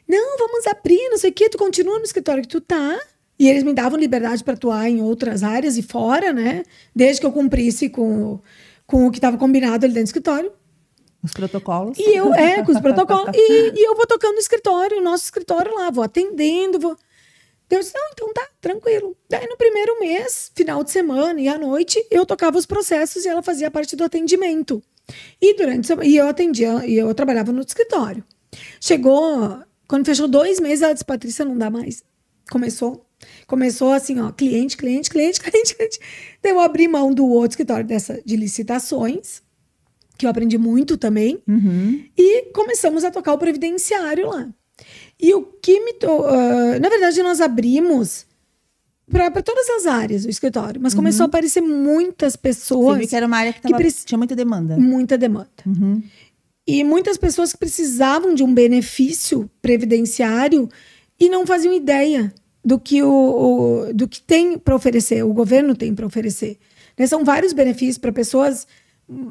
Não, 0.07 0.37
vamos 0.37 0.67
abrir, 0.67 1.09
não 1.09 1.17
sei 1.17 1.31
o 1.31 1.33
quê, 1.33 1.49
tu 1.49 1.57
continua 1.57 1.99
no 1.99 2.05
escritório 2.05 2.43
que 2.43 2.50
tu 2.50 2.61
tá, 2.61 3.00
e 3.38 3.49
eles 3.49 3.62
me 3.62 3.73
davam 3.73 3.99
liberdade 3.99 4.45
para 4.45 4.52
atuar 4.52 4.91
em 4.91 5.00
outras 5.00 5.43
áreas 5.43 5.79
e 5.79 5.83
fora, 5.83 6.35
né? 6.35 6.64
Desde 6.95 7.19
que 7.23 7.26
eu 7.26 7.33
cumprisse 7.33 7.88
com, 7.88 8.41
com 8.87 9.07
o 9.07 9.11
que 9.11 9.17
estava 9.17 9.38
combinado 9.38 9.87
ali 9.87 9.95
dentro 9.95 10.02
do 10.02 10.09
escritório. 10.09 10.52
Os 11.25 11.33
protocolos. 11.33 11.97
E 11.99 12.14
eu, 12.14 12.35
é, 12.35 12.62
com 12.62 12.73
os 12.73 12.79
protocolos. 12.83 13.35
E, 13.35 13.73
e 13.75 13.88
eu 13.88 13.97
vou 13.97 14.07
tocando 14.07 14.37
o 14.37 14.41
escritório, 14.41 14.99
o 14.99 15.02
nosso 15.02 15.25
escritório 15.25 15.75
lá, 15.75 15.91
vou 15.91 16.05
atendendo, 16.05 16.79
vou. 16.79 16.95
Eu 17.73 17.81
disse, 17.81 17.95
não, 17.95 18.07
então 18.12 18.31
tá, 18.35 18.47
tranquilo. 18.61 19.17
Daí 19.31 19.47
no 19.47 19.57
primeiro 19.57 19.99
mês, 19.99 20.52
final 20.55 20.85
de 20.85 20.91
semana 20.91 21.41
e 21.41 21.49
à 21.49 21.59
noite, 21.59 22.07
eu 22.11 22.26
tocava 22.26 22.59
os 22.59 22.67
processos 22.67 23.25
e 23.25 23.29
ela 23.29 23.43
fazia 23.43 23.71
parte 23.71 23.97
do 23.97 24.05
atendimento. 24.05 24.83
E 25.41 25.55
durante 25.57 25.91
e 26.05 26.19
eu 26.19 26.29
atendia, 26.29 26.85
e 26.85 26.99
eu 26.99 27.14
trabalhava 27.14 27.50
no 27.50 27.62
escritório. 27.62 28.23
Chegou, 28.79 29.62
quando 29.88 30.05
fechou 30.05 30.29
dois 30.29 30.61
meses, 30.61 30.83
ela 30.83 30.93
disse, 30.93 31.05
Patrícia, 31.05 31.47
não 31.47 31.57
dá 31.57 31.71
mais. 31.71 32.05
Começou. 32.50 33.07
Começou 33.47 33.91
assim, 33.91 34.21
ó, 34.21 34.31
cliente, 34.31 34.76
cliente, 34.76 35.09
cliente, 35.09 35.41
cliente, 35.43 35.75
cliente. 35.75 35.99
Daí 36.43 36.52
eu 36.52 36.61
abri 36.61 36.87
mão 36.87 37.14
do 37.14 37.26
outro 37.26 37.52
escritório 37.52 37.87
dessa, 37.87 38.21
de 38.23 38.37
licitações, 38.37 39.43
que 40.19 40.26
eu 40.26 40.31
aprendi 40.31 40.59
muito 40.59 40.99
também. 40.99 41.43
Uhum. 41.49 42.05
E 42.19 42.52
começamos 42.52 43.02
a 43.02 43.11
tocar 43.11 43.33
o 43.33 43.38
previdenciário 43.38 44.29
lá. 44.29 44.52
E 45.23 45.33
o 45.35 45.43
que 45.43 45.81
me. 45.85 45.93
To... 45.95 46.25
ah, 46.26 46.79
na 46.81 46.88
verdade, 46.88 47.23
nós 47.23 47.41
abrimos 47.41 48.26
para 49.11 49.43
todas 49.43 49.69
as 49.71 49.87
áreas 49.87 50.25
o 50.25 50.31
escritório, 50.31 50.81
mas 50.81 50.95
começou 50.95 51.25
a 51.25 51.26
aparecer 51.26 51.61
muitas 51.61 52.33
Você 52.33 52.38
pessoas, 52.38 52.99
viu 52.99 53.09
que 53.09 53.14
era 53.17 53.26
uma 53.26 53.37
área 53.37 53.52
que, 53.52 53.61
tava, 53.61 53.76
tinha 54.05 54.19
muita 54.19 54.35
demanda. 54.35 54.76
muita 54.76 55.17
demanda. 55.19 55.49
Uhum. 55.67 56.02
E 56.67 56.83
muitas 56.83 57.17
pessoas 57.19 57.52
que 57.52 57.59
precisavam 57.59 58.35
de 58.35 58.43
um 58.43 58.52
benefício 58.55 59.50
previdenciário 59.61 60.69
e 61.21 61.29
não 61.29 61.47
faziam 61.47 61.75
ideia 61.75 62.33
do 62.64 62.79
que, 62.79 63.02
o, 63.02 63.09
o- 63.88 63.93
do 63.95 64.07
que 64.09 64.21
tem 64.21 64.57
para 64.57 64.75
oferecer, 64.75 65.25
o 65.25 65.33
governo 65.33 65.75
tem 65.75 65.95
para 65.95 66.07
oferecer. 66.07 66.59
Né? 66.97 67.07
São 67.07 67.25
vários 67.25 67.52
benefícios 67.52 67.99
para 67.99 68.12
pessoas 68.12 68.67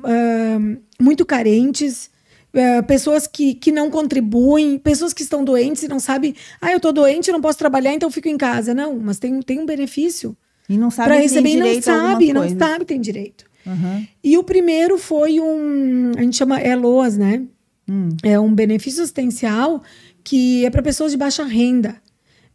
ah, 0.04 0.60
muito 1.02 1.26
carentes, 1.26 2.10
ah, 2.54 2.84
pessoas 2.84 3.28
que, 3.28 3.54
que 3.54 3.72
não 3.72 3.90
contribuem, 3.90 4.78
pessoas 4.78 5.14
que 5.14 5.24
estão 5.24 5.44
doentes 5.44 5.84
e 5.84 5.88
não 5.88 6.00
sabem, 6.00 6.36
ah, 6.60 6.72
eu 6.72 6.78
estou 6.78 6.92
doente, 6.92 7.32
não 7.32 7.42
posso 7.42 7.58
trabalhar, 7.58 7.94
então 7.94 8.12
fico 8.12 8.28
em 8.28 8.38
casa. 8.38 8.74
Não, 8.74 8.98
mas 9.00 9.20
tem, 9.20 9.42
tem 9.42 9.60
um 9.60 9.66
benefício 9.66 10.36
E 10.68 10.78
não 10.78 10.92
sabe 10.92 11.10
para 11.10 11.20
receber 11.20 11.44
tem 11.44 11.54
e 11.54 11.60
não 11.60 11.66
direito 11.66 11.90
algumas 11.90 12.12
sabe, 12.12 12.34
não 12.34 12.60
sabe 12.60 12.86
tem 12.86 13.00
direito. 13.00 13.46
Uhum. 13.66 14.08
E 14.24 14.38
o 14.38 14.44
primeiro 14.44 14.98
foi 14.98 15.40
um. 15.40 16.12
A 16.18 16.22
gente 16.22 16.36
chama 16.36 16.60
é 16.60 16.76
LOAS, 16.76 17.18
né? 17.18 17.44
Hum. 17.88 18.10
É 18.24 18.40
um 18.40 18.54
benefício 18.54 19.02
assistencial 19.02 19.84
que 20.24 20.66
é 20.66 20.70
para 20.70 20.82
pessoas 20.82 21.12
de 21.12 21.18
baixa 21.18 21.44
renda. 21.44 21.96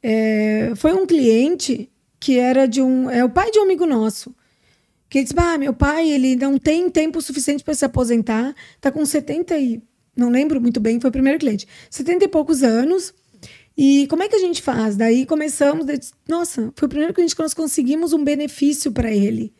É, 0.02 0.72
foi 0.76 0.92
um 0.92 1.06
cliente 1.06 1.90
que 2.18 2.38
era 2.38 2.66
de 2.66 2.82
um. 2.82 3.08
É 3.08 3.24
o 3.24 3.30
pai 3.30 3.50
de 3.50 3.58
um 3.58 3.62
amigo 3.62 3.86
nosso. 3.86 4.34
Que 5.08 5.18
ele 5.18 5.24
disse: 5.24 5.36
ah, 5.38 5.58
meu 5.58 5.72
pai, 5.72 6.10
ele 6.10 6.36
não 6.36 6.58
tem 6.58 6.90
tempo 6.90 7.20
suficiente 7.20 7.62
para 7.62 7.74
se 7.74 7.84
aposentar, 7.84 8.54
tá 8.80 8.90
com 8.90 9.04
70 9.04 9.58
e. 9.58 9.82
Não 10.16 10.30
lembro 10.30 10.60
muito 10.60 10.80
bem, 10.80 10.98
foi 10.98 11.10
o 11.10 11.12
primeiro 11.12 11.38
cliente. 11.38 11.68
70 11.90 12.24
e 12.24 12.28
poucos 12.28 12.62
anos. 12.62 13.12
E 13.76 14.06
como 14.08 14.22
é 14.22 14.28
que 14.28 14.34
a 14.34 14.38
gente 14.38 14.62
faz? 14.62 14.96
Daí 14.96 15.26
começamos, 15.26 15.84
daí 15.84 15.98
disse, 15.98 16.14
nossa, 16.26 16.72
foi 16.74 16.86
o 16.86 16.88
primeiro 16.88 17.12
cliente 17.12 17.36
que 17.36 17.42
nós 17.42 17.52
conseguimos 17.52 18.14
um 18.14 18.24
benefício 18.24 18.90
para 18.90 19.12
ele. 19.12 19.52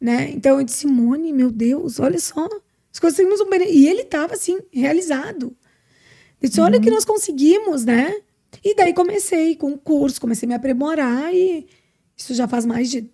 Né? 0.00 0.30
Então 0.30 0.60
eu 0.60 0.64
disse, 0.64 0.78
Simone, 0.78 1.32
meu 1.32 1.50
Deus, 1.50 1.98
olha 1.98 2.20
só. 2.20 2.42
Nós 2.42 3.00
conseguimos 3.00 3.40
um 3.40 3.50
benefício. 3.50 3.80
E 3.80 3.88
ele 3.88 4.02
estava 4.02 4.34
assim, 4.34 4.60
realizado. 4.72 5.56
Eu 6.40 6.48
disse, 6.48 6.60
olha 6.60 6.78
o 6.78 6.80
que 6.80 6.90
nós 6.90 7.04
conseguimos, 7.04 7.84
né? 7.84 8.14
E 8.62 8.74
daí 8.74 8.94
comecei 8.94 9.56
com 9.56 9.72
o 9.72 9.78
curso, 9.78 10.20
comecei 10.20 10.46
a 10.46 10.50
me 10.50 10.54
aprimorar 10.54 11.34
e 11.34 11.66
isso 12.16 12.34
já 12.34 12.46
faz 12.46 12.64
mais 12.64 12.90
de 12.90 13.10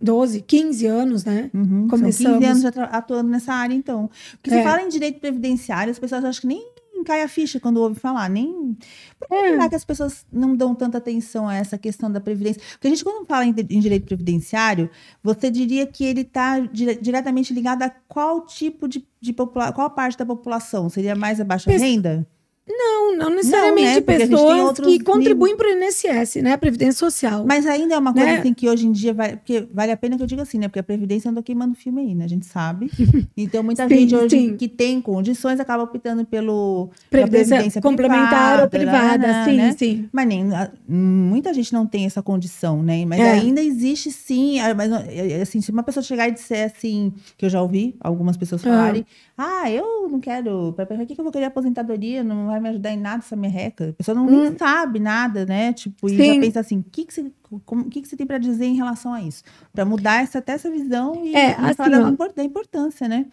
12, 0.00 0.40
15 0.42 0.86
anos, 0.86 1.24
né? 1.24 1.50
Uhum. 1.52 1.88
Começamos. 1.88 2.38
15 2.38 2.44
anos 2.46 2.62
já 2.62 2.84
atuando 2.84 3.28
nessa 3.30 3.52
área, 3.52 3.74
então. 3.74 4.08
Porque 4.32 4.50
você 4.50 4.56
É. 4.56 4.62
fala 4.62 4.82
em 4.82 4.88
direito 4.88 5.20
previdenciário, 5.20 5.90
as 5.90 5.98
pessoas 5.98 6.24
acham 6.24 6.40
que 6.40 6.46
nem 6.46 6.70
cai 7.04 7.22
a 7.22 7.28
ficha 7.28 7.58
quando 7.58 7.78
ouve 7.78 7.98
falar. 7.98 8.28
Nem... 8.28 8.76
Por 9.18 9.28
que 9.28 9.34
É. 9.34 9.68
que 9.70 9.74
as 9.74 9.84
pessoas 9.86 10.26
não 10.30 10.54
dão 10.54 10.74
tanta 10.74 10.98
atenção 10.98 11.48
a 11.48 11.54
essa 11.54 11.78
questão 11.78 12.12
da 12.12 12.20
previdência? 12.20 12.60
Porque 12.72 12.88
a 12.88 12.90
gente, 12.90 13.02
quando 13.02 13.26
fala 13.26 13.46
em, 13.46 13.54
em 13.70 13.80
direito 13.80 14.04
previdenciário, 14.04 14.90
você 15.22 15.50
diria 15.50 15.86
que 15.86 16.04
ele 16.04 16.20
está 16.20 16.60
diretamente 16.60 17.54
ligado 17.54 17.82
a 17.84 17.90
qual 18.08 18.44
tipo 18.44 18.86
de, 18.86 19.06
de 19.20 19.32
população, 19.32 19.72
qual 19.72 19.90
parte 19.90 20.18
da 20.18 20.26
população? 20.26 20.90
Seria 20.90 21.14
mais 21.14 21.40
a 21.40 21.44
baixa 21.44 21.70
Pes- 21.70 21.80
renda? 21.80 22.26
Não, 22.68 23.16
não 23.16 23.30
necessariamente 23.30 23.84
né? 23.86 23.94
Gente 23.94 24.04
tem 24.04 24.18
pessoas 24.28 24.78
que 24.78 25.00
contribuem 25.00 25.56
para 25.56 25.66
o 25.66 25.70
INSS, 25.82 26.36
né? 26.42 26.52
A 26.52 26.58
Previdência 26.58 26.98
Social. 26.98 27.44
Mas 27.44 27.66
ainda 27.66 27.94
é 27.94 27.98
uma 27.98 28.12
coisa 28.12 28.28
Né? 28.28 28.38
assim 28.38 28.54
que 28.54 28.68
hoje 28.68 28.86
em 28.86 28.92
dia 28.92 29.12
vai. 29.12 29.36
Porque 29.36 29.66
vale 29.72 29.90
a 29.90 29.96
pena 29.96 30.16
que 30.16 30.22
eu 30.22 30.26
diga 30.26 30.42
assim, 30.42 30.58
né? 30.58 30.68
Porque 30.68 30.78
a 30.78 30.82
Previdência 30.82 31.30
andou 31.30 31.42
queimando 31.42 31.74
filme 31.74 32.00
aí, 32.02 32.14
né? 32.14 32.24
A 32.24 32.28
gente 32.28 32.46
sabe. 32.46 32.90
Então, 33.36 33.62
muita 33.62 33.88
Sim, 33.88 33.94
gente 33.94 34.14
hoje 34.14 34.30
sim. 34.36 34.56
que 34.56 34.68
tem 34.68 35.00
condições 35.00 35.58
acaba 35.58 35.82
optando 35.82 36.24
pelo 36.26 36.90
pela 37.08 37.26
Previdência, 37.26 37.80
complementar 37.80 38.60
ou 38.62 38.68
privada, 38.68 39.26
né, 39.26 39.44
sim, 39.44 39.56
né? 39.56 39.74
sim. 39.78 40.08
Mas 40.12 40.26
nem, 40.28 40.44
muita 40.86 41.52
gente 41.54 41.72
não 41.72 41.86
tem 41.86 42.04
essa 42.06 42.22
condição, 42.22 42.82
né? 42.82 43.04
Mas 43.06 43.18
É. 43.20 43.30
ainda 43.32 43.62
existe 43.62 44.10
sim. 44.12 44.60
ah, 44.60 44.74
Mas 44.74 44.90
é, 44.92 45.40
assim, 45.42 45.60
se 45.60 45.70
uma 45.70 45.82
pessoa 45.82 46.02
chegar 46.02 46.28
e 46.28 46.32
disser 46.32 46.66
assim, 46.70 47.12
que 47.38 47.46
eu 47.46 47.50
já 47.50 47.62
ouvi 47.62 47.96
algumas 48.00 48.36
pessoas 48.36 48.62
falarem, 48.62 49.06
ah, 49.42 49.70
eu 49.70 50.08
não 50.08 50.20
quero. 50.20 50.72
Para 50.74 50.86
que, 51.06 51.14
que 51.14 51.20
eu 51.20 51.24
vou 51.24 51.32
querer 51.32 51.46
aposentadoria? 51.46 52.22
Não 52.22 52.46
vai 52.46 52.60
me 52.60 52.68
ajudar 52.68 52.92
em 52.92 52.96
nada 52.98 53.22
essa 53.24 53.34
merreca. 53.36 53.90
A 53.90 53.92
pessoa 53.94 54.14
não 54.14 54.26
nem 54.26 54.56
sabe 54.58 54.98
nada, 55.00 55.46
né? 55.46 55.72
Tipo, 55.72 56.08
e 56.08 56.16
já 56.16 56.22
Hum. 56.24 56.34
Sim. 56.34 56.40
pensa 56.40 56.60
assim, 56.60 56.78
o 56.78 56.84
que, 56.90 57.04
que 57.04 57.14
você. 57.14 57.24
como- 57.64 57.84
que, 57.90 58.00
que 58.02 58.08
você 58.08 58.16
tem 58.16 58.26
para 58.26 58.38
dizer 58.38 58.64
em 58.66 58.76
relação 58.76 59.12
a 59.12 59.20
isso? 59.22 59.42
Para 59.72 59.84
mudar 59.84 60.22
essa, 60.22 60.38
até 60.38 60.52
essa 60.52 60.70
visão 60.70 61.24
e, 61.24 61.34
É, 61.34 61.50
e 61.50 61.54
falar 61.74 61.96
assim, 61.96 62.16
da, 62.36 62.44
importância, 62.44 63.08
né? 63.08 63.26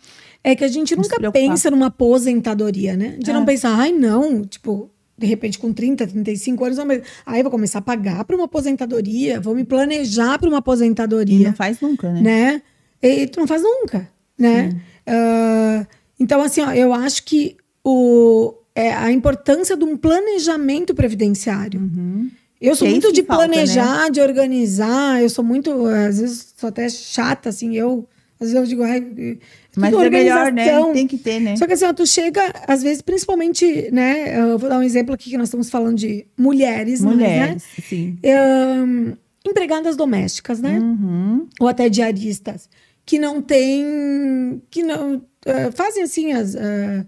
É 0.44 0.56
que 0.56 0.64
a 0.64 0.68
gente 0.68 0.96
nunca 0.96 1.32
pensa 1.32 1.70
numa 1.70 1.88
aposentadoria, 1.88 2.96
né? 2.98 3.08
A 3.10 3.12
gente 3.12 3.30
É. 3.30 3.34
não 3.34 3.46
pensa, 3.46 3.70
ai, 3.70 3.92
não, 3.92 4.44
tipo, 4.44 4.90
de 5.18 5.26
repente 5.28 5.58
com 5.60 5.72
30, 5.74 6.06
35 6.08 6.64
anos, 6.66 6.78
aí 7.26 7.40
eu 7.40 7.44
vou 7.44 7.52
começar 7.52 7.80
a 7.80 7.82
pagar 7.82 8.24
para 8.26 8.36
uma 8.36 8.46
aposentadoria, 8.46 9.40
vou 9.42 9.54
me 9.56 9.64
planejar 9.64 10.38
para 10.40 10.48
uma 10.50 10.58
E 10.58 10.60
aposentadoria, 10.60 11.48
não 11.50 11.56
faz 11.56 11.80
nunca, 11.82 12.12
né? 12.12 12.22
né? 12.22 12.62
E 13.02 13.28
tu 13.28 13.40
não 13.40 13.48
faz 13.48 13.62
nunca, 13.62 14.10
né? 14.38 14.70
Ah, 15.08 15.88
então, 16.20 16.42
assim, 16.42 16.62
ó, 16.62 16.72
eu 16.72 16.94
acho 16.94 17.24
que 17.24 17.56
o, 17.84 18.54
é, 18.76 18.94
a 18.94 19.12
importância 19.12 19.78
de 19.78 19.84
um 19.84 19.96
planejamento 19.96 20.94
previdenciário. 20.94 21.80
Uhum. 21.80 22.30
Eu 22.60 22.76
sou 22.76 22.88
Que 22.88 22.90
é 22.90 22.92
muito 22.92 23.14
de 23.14 23.24
falta, 23.24 23.48
planejar, 23.48 24.10
de 24.10 24.20
organizar. 24.20 25.22
Eu 25.22 25.30
sou 25.30 25.44
muito, 25.44 25.86
às 25.86 26.20
vezes, 26.20 26.54
sou 26.58 26.70
até 26.70 26.90
chata, 26.90 27.50
assim. 27.50 27.76
Eu, 27.76 28.08
às 28.40 28.52
vezes, 28.52 28.56
eu 28.56 28.66
digo, 28.66 28.84
ai, 28.84 28.98
é 28.98 29.38
Mas 29.76 29.94
é 29.94 30.10
melhor, 30.10 30.52
né? 30.52 30.94
Tem 30.94 31.08
que 31.08 31.18
ter, 31.18 31.40
né? 31.40 31.56
Só 31.56 31.68
que 31.68 31.74
assim, 31.74 31.86
ó, 31.86 31.94
tu 31.94 32.06
chega, 32.06 32.52
às 32.68 32.82
vezes, 32.82 33.02
principalmente, 33.02 33.90
né? 33.92 34.40
Eu 34.40 34.58
vou 34.58 34.70
dar 34.70 34.80
um 34.80 34.84
exemplo 34.84 35.14
aqui 35.14 35.30
que 35.30 35.38
nós 35.38 35.48
estamos 35.48 35.70
falando 35.70 35.98
de 35.98 36.26
mulheres, 36.36 37.02
mas, 37.02 37.14
Mulheres, 37.14 37.64
sim. 37.88 38.18
né? 38.24 38.38
Ahn, 38.38 39.14
empregadas 39.46 39.96
domésticas, 39.96 40.60
né? 40.60 40.80
Uhum. 40.80 41.48
Ou 41.60 41.68
até 41.68 41.90
diaristas, 41.90 42.68
que 43.08 43.18
não 43.18 43.42
têm. 43.42 44.62
que 44.70 44.84
não. 44.84 45.24
ah, 45.48 45.72
fazem 45.72 46.04
assim 46.04 46.34
as. 46.34 46.56
ah, 46.56 47.06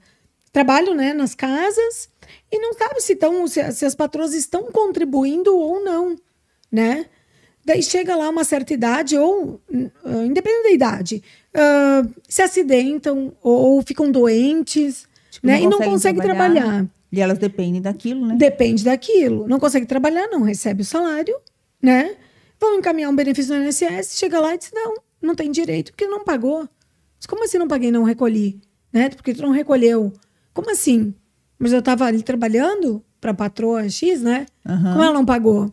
trabalham 0.51 0.95
né, 0.95 1.13
nas 1.13 1.35
casas 1.35 2.09
e 2.51 2.57
não 2.57 2.73
sabem 2.73 2.99
se, 2.99 3.15
tão, 3.15 3.47
se, 3.47 3.71
se 3.71 3.85
as 3.85 3.93
patroas 3.93 4.33
estão 4.33 4.63
contribuindo 4.71 5.55
ou 5.55 5.83
não, 5.83 6.15
né? 6.71 7.05
Daí 7.63 7.83
chega 7.83 8.15
lá 8.15 8.29
uma 8.29 8.43
certa 8.43 8.73
idade, 8.73 9.15
ou 9.15 9.61
ah, 10.03 10.23
independente 10.25 10.63
da 10.63 10.71
idade, 10.71 11.23
ah, 11.53 12.01
se 12.27 12.41
acidentam 12.41 13.31
ou 13.43 13.79
ficam 13.83 14.09
doentes, 14.11 15.07
Tipo, 15.29 15.45
né? 15.45 15.57
não 15.57 15.59
e 15.59 15.63
não 15.65 15.71
conseguem 15.71 15.91
conseguem 15.93 16.21
trabalhar. 16.23 16.61
trabalhar. 16.61 16.87
E 17.11 17.21
elas 17.21 17.37
dependem 17.37 17.81
daquilo, 17.81 18.25
né? 18.25 18.35
Depende 18.37 18.83
daquilo. 18.83 19.47
Não 19.47 19.59
consegue 19.59 19.85
trabalhar, 19.85 20.27
não 20.27 20.43
recebe 20.43 20.81
o 20.81 20.85
salário, 20.85 21.35
né? 21.81 22.15
Vão 22.59 22.77
encaminhar 22.77 23.09
um 23.11 23.15
benefício 23.15 23.55
no 23.55 23.63
INSS, 23.63 24.17
chega 24.17 24.39
lá 24.39 24.55
e 24.55 24.57
diz: 24.57 24.71
não, 24.73 24.95
não 25.21 25.35
tem 25.35 25.51
direito, 25.51 25.91
porque 25.91 26.07
não 26.07 26.23
pagou. 26.23 26.67
Mas 27.17 27.25
como 27.25 27.43
assim 27.43 27.57
não 27.57 27.67
paguei, 27.67 27.91
não 27.91 28.03
recolhi? 28.03 28.59
Né? 28.91 29.09
Porque 29.09 29.33
tu 29.33 29.41
não 29.41 29.51
recolheu. 29.51 30.13
Como 30.53 30.71
assim? 30.71 31.13
mas 31.59 31.73
eu 31.73 31.81
tava 31.81 32.05
ali 32.05 32.23
trabalhando 32.23 33.03
pra 33.19 33.33
patroa 33.33 33.87
X, 33.89 34.21
né? 34.21 34.45
Aham. 34.65 34.93
Como 34.93 35.03
ela 35.03 35.13
não 35.13 35.25
pagou? 35.25 35.69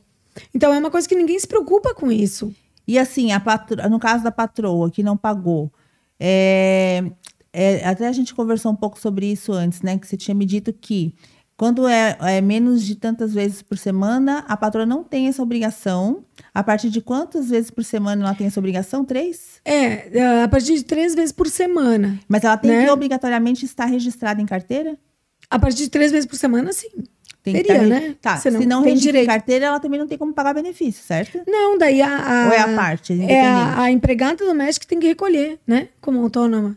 Então 0.53 0.75
é 0.75 0.79
uma 0.79 0.91
coisa 0.91 1.09
que 1.09 1.15
ninguém 1.15 1.39
se 1.39 1.47
preocupa 1.47 1.95
com 1.95 2.11
isso. 2.11 2.53
E 2.87 2.99
assim, 2.99 3.31
a 3.31 3.39
patro... 3.39 3.89
no 3.89 4.01
caso 4.01 4.25
da 4.25 4.33
patroa 4.33 4.91
que 4.91 5.03
não 5.03 5.17
pagou, 5.17 5.73
é... 6.19 7.05
é, 7.53 7.87
até 7.87 8.09
a 8.09 8.13
gente 8.13 8.35
conversou 8.35 8.73
um 8.73 8.77
pouco 8.77 8.99
sobre 8.99 9.31
isso 9.31 9.53
antes, 9.53 9.81
né? 9.81 9.97
Que 9.97 10.07
você 10.07 10.17
tinha 10.17 10.35
me 10.35 10.45
dito 10.45 10.73
que 10.73 11.15
quando 11.57 11.89
é, 11.89 12.17
é 12.21 12.41
menos 12.41 12.85
de 12.85 12.95
tantas 12.95 13.33
vezes 13.33 13.63
por 13.63 13.79
semana, 13.79 14.45
a 14.47 14.57
patroa 14.57 14.85
não 14.85 15.03
tem 15.03 15.27
essa 15.29 15.43
obrigação. 15.43 16.25
A 16.55 16.63
partir 16.63 16.91
de 16.91 17.01
quantas 17.01 17.49
vezes 17.49 17.71
por 17.71 17.83
semana 17.83 18.23
ela 18.25 18.35
tem 18.35 18.47
essa 18.47 18.61
obrigação? 18.61 19.05
Três? 19.05 19.61
É, 19.65 20.43
a 20.43 20.49
partir 20.49 20.75
de 20.75 20.85
três 20.85 21.15
vezes 21.15 21.33
por 21.33 21.49
semana. 21.49 22.19
Mas 22.29 22.45
ela 22.45 22.57
tem 22.57 22.71
Né? 22.71 22.85
que 22.85 22.91
obrigatoriamente 22.91 23.65
estar 23.65 23.87
registrada 23.87 24.41
em 24.41 24.47
carteira? 24.47 24.99
A 25.49 25.59
partir 25.59 25.85
de 25.85 25.91
três 25.91 26.11
vezes 26.13 26.27
por 26.27 26.37
semana, 26.37 26.73
sim. 26.73 26.89
Tem 27.43 27.55
Teria, 27.55 27.83
né? 27.83 28.17
Tá, 28.21 28.37
se 28.39 28.51
não 28.51 28.83
tem 28.83 28.95
em 28.95 28.97
direito. 28.97 29.29
carteira, 29.29 29.67
ela 29.67 29.79
também 29.79 30.01
não 30.01 30.09
tem 30.09 30.19
como 30.19 30.33
pagar 30.35 30.53
benefício, 30.53 31.01
certo? 31.05 31.41
Não, 31.47 31.79
daí 31.79 32.03
a. 32.03 32.09
a 32.09 32.47
Ou 32.49 32.53
é 32.53 32.59
a 32.59 32.75
parte, 32.75 33.13
É 33.23 33.41
a, 33.41 33.83
a 33.83 33.91
empregada 33.93 34.45
doméstica 34.45 34.85
que 34.85 34.89
tem 34.89 34.99
que 34.99 35.07
recolher, 35.07 35.61
né? 35.65 35.89
Como 36.01 36.21
autônoma. 36.21 36.77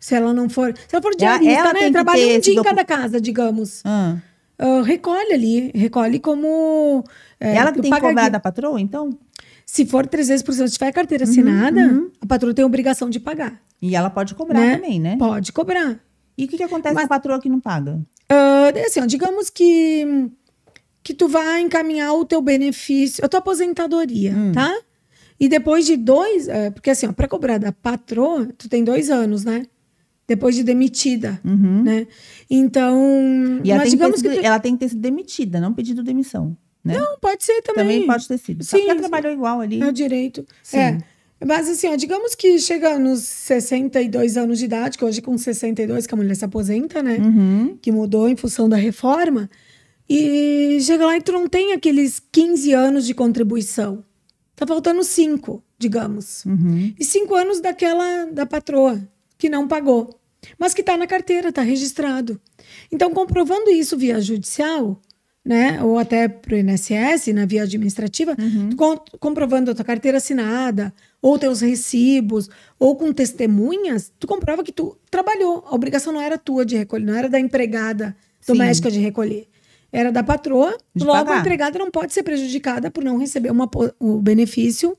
Se 0.00 0.14
ela 0.14 0.32
não 0.32 0.48
for. 0.48 0.74
Se 0.88 0.96
ela 0.96 1.02
for 1.02 1.14
diarista, 1.14 1.52
ela 1.52 1.72
tem 1.74 1.82
né? 1.84 1.90
Trabalha 1.92 2.26
um 2.36 2.40
dia 2.40 2.54
em 2.54 2.62
cada 2.62 2.84
casa, 2.84 3.20
digamos. 3.20 3.82
Ah. 3.84 4.16
Ah, 4.58 4.82
recolhe 4.82 5.32
ali. 5.32 5.70
Recolhe 5.74 6.18
como. 6.18 7.04
é, 7.38 7.54
ela 7.56 7.70
que 7.72 7.80
tem 7.80 7.90
que 7.92 8.00
cobrar 8.00 8.28
da 8.30 8.40
patroa, 8.40 8.80
então? 8.80 9.10
Se 9.66 9.86
for 9.86 10.06
três 10.06 10.26
vezes 10.28 10.42
por 10.42 10.52
semana, 10.52 10.68
se 10.68 10.74
tiver 10.74 10.86
Uhum, 10.86 10.92
carteira 10.92 11.24
assinada, 11.24 12.02
a 12.20 12.26
patroa 12.26 12.52
tem 12.52 12.62
a 12.62 12.66
obrigação 12.66 13.08
de 13.08 13.20
pagar. 13.20 13.60
E 13.80 13.94
ela 13.94 14.10
pode 14.10 14.34
cobrar 14.34 14.58
né? 14.58 14.76
também, 14.76 14.98
né? 14.98 15.16
Pode 15.16 15.52
cobrar. 15.52 16.00
E 16.36 16.44
o 16.44 16.48
que, 16.48 16.56
que 16.56 16.62
acontece 16.62 16.94
Mas- 16.94 17.06
com 17.06 17.14
a 17.14 17.16
patroa 17.16 17.38
que 17.40 17.48
não 17.48 17.60
paga? 17.60 18.00
Daí, 18.72 18.84
assim, 18.84 19.00
ó, 19.00 19.06
digamos 19.06 19.50
que 19.50 20.28
que 21.02 21.14
tu 21.14 21.28
vai 21.28 21.60
encaminhar 21.62 22.12
o 22.14 22.24
teu 22.24 22.40
benefício, 22.42 23.24
a 23.24 23.28
tua 23.28 23.38
aposentadoria, 23.38 24.32
Hum. 24.32 24.52
tá? 24.52 24.70
E 25.38 25.48
depois 25.48 25.86
de 25.86 25.96
dois, 25.96 26.46
é, 26.48 26.70
porque 26.70 26.90
assim, 26.90 27.06
ó, 27.06 27.12
para 27.12 27.26
cobrar 27.26 27.58
da 27.58 27.72
patroa, 27.72 28.48
tu 28.58 28.68
tem 28.68 28.84
dois 28.84 29.08
anos, 29.08 29.44
né? 29.44 29.62
Depois 30.30 30.54
de 30.54 30.62
demitida, 30.62 31.40
Uhum. 31.44 31.82
né? 31.82 32.06
Então, 32.48 33.60
E 33.64 33.70
ela 33.70 33.80
mas 33.80 33.90
tem, 33.90 33.98
que 33.98 34.04
ter 34.04 34.04
digamos 34.04 34.20
sido, 34.20 34.30
que 34.30 34.36
tu- 34.40 34.46
ela 34.46 34.60
tem 34.60 34.72
que 34.74 34.78
ter 34.80 34.88
sido 34.90 35.00
demitida, 35.00 35.60
não 35.60 35.74
pedido 35.74 36.02
demissão. 36.04 36.56
Né? 36.84 36.96
não 36.96 37.18
pode 37.18 37.44
ser 37.44 37.60
também. 37.62 37.82
também 37.84 38.06
pode 38.06 38.26
ter 38.28 38.38
sido. 38.38 38.64
Só 38.64 38.76
Sim, 38.76 38.84
que 38.84 38.90
ela 38.90 39.00
trabalhou 39.00 39.32
igual 39.32 39.60
ali. 39.60 39.80
É 39.82 39.86
o 39.88 39.92
direito. 39.92 40.46
Sim. 40.62 40.78
É. 40.78 40.98
Mas 41.44 41.68
assim, 41.68 41.88
ó, 41.88 41.96
digamos 41.96 42.34
que 42.34 42.58
chega 42.58 42.98
nos 42.98 43.20
62 43.22 44.36
anos 44.36 44.58
de 44.58 44.66
idade, 44.66 44.96
que 44.96 45.04
hoje 45.04 45.20
com 45.20 45.36
62 45.36 46.06
que 46.06 46.14
a 46.14 46.16
mulher 46.16 46.34
se 46.36 46.44
aposenta, 46.44 47.02
né? 47.02 47.16
Uhum. 47.18 47.76
que 47.82 47.90
mudou 47.90 48.28
em 48.28 48.36
função 48.36 48.68
da 48.68 48.76
reforma, 48.76 49.50
e 50.08 50.78
chega 50.82 51.04
lá 51.06 51.16
e 51.16 51.20
tu 51.22 51.32
não 51.32 51.48
tem 51.48 51.72
aqueles 51.72 52.20
15 52.30 52.72
anos 52.72 53.04
de 53.06 53.14
contribuição. 53.14 54.04
Tá 54.54 54.66
faltando 54.66 55.02
cinco, 55.02 55.62
digamos. 55.78 56.44
Uhum. 56.44 56.92
E 56.98 57.04
cinco 57.04 57.34
anos 57.34 57.60
daquela 57.60 58.26
da 58.26 58.44
patroa, 58.46 59.00
que 59.38 59.48
não 59.48 59.66
pagou. 59.66 60.19
Mas 60.58 60.72
que 60.74 60.82
tá 60.82 60.96
na 60.96 61.06
carteira, 61.06 61.52
tá 61.52 61.62
registrado. 61.62 62.40
Então, 62.90 63.12
comprovando 63.12 63.70
isso 63.70 63.96
via 63.96 64.20
judicial, 64.20 65.00
né? 65.44 65.82
Ou 65.82 65.98
até 65.98 66.28
pro 66.28 66.56
INSS, 66.56 67.28
na 67.34 67.44
via 67.46 67.62
administrativa, 67.62 68.36
tu 68.70 68.76
com- 68.76 68.98
comprovando 69.18 69.70
a 69.70 69.74
tua 69.74 69.84
carteira 69.84 70.18
assinada, 70.18 70.92
ou 71.22 71.38
teus 71.38 71.60
recibos, 71.60 72.48
ou 72.78 72.96
com 72.96 73.12
testemunhas, 73.12 74.12
tu 74.18 74.26
comprova 74.26 74.62
que 74.64 74.72
tu 74.72 74.96
trabalhou. 75.10 75.64
A 75.66 75.74
obrigação 75.74 76.12
não 76.12 76.20
era 76.20 76.38
tua 76.38 76.64
de 76.64 76.76
recolher, 76.76 77.04
não 77.04 77.14
era 77.14 77.28
da 77.28 77.38
empregada 77.40 78.16
Sim. 78.40 78.52
doméstica 78.52 78.90
de 78.90 78.98
recolher. 78.98 79.46
Era 79.92 80.12
da 80.12 80.22
patroa, 80.22 80.76
De 80.94 81.04
logo 81.04 81.24
pagar. 81.24 81.36
a 81.38 81.40
empregada 81.40 81.78
não 81.78 81.90
pode 81.90 82.12
ser 82.14 82.22
prejudicada 82.22 82.90
por 82.90 83.02
não 83.02 83.18
receber 83.18 83.50
uma, 83.50 83.68
o 83.98 84.20
benefício 84.22 84.96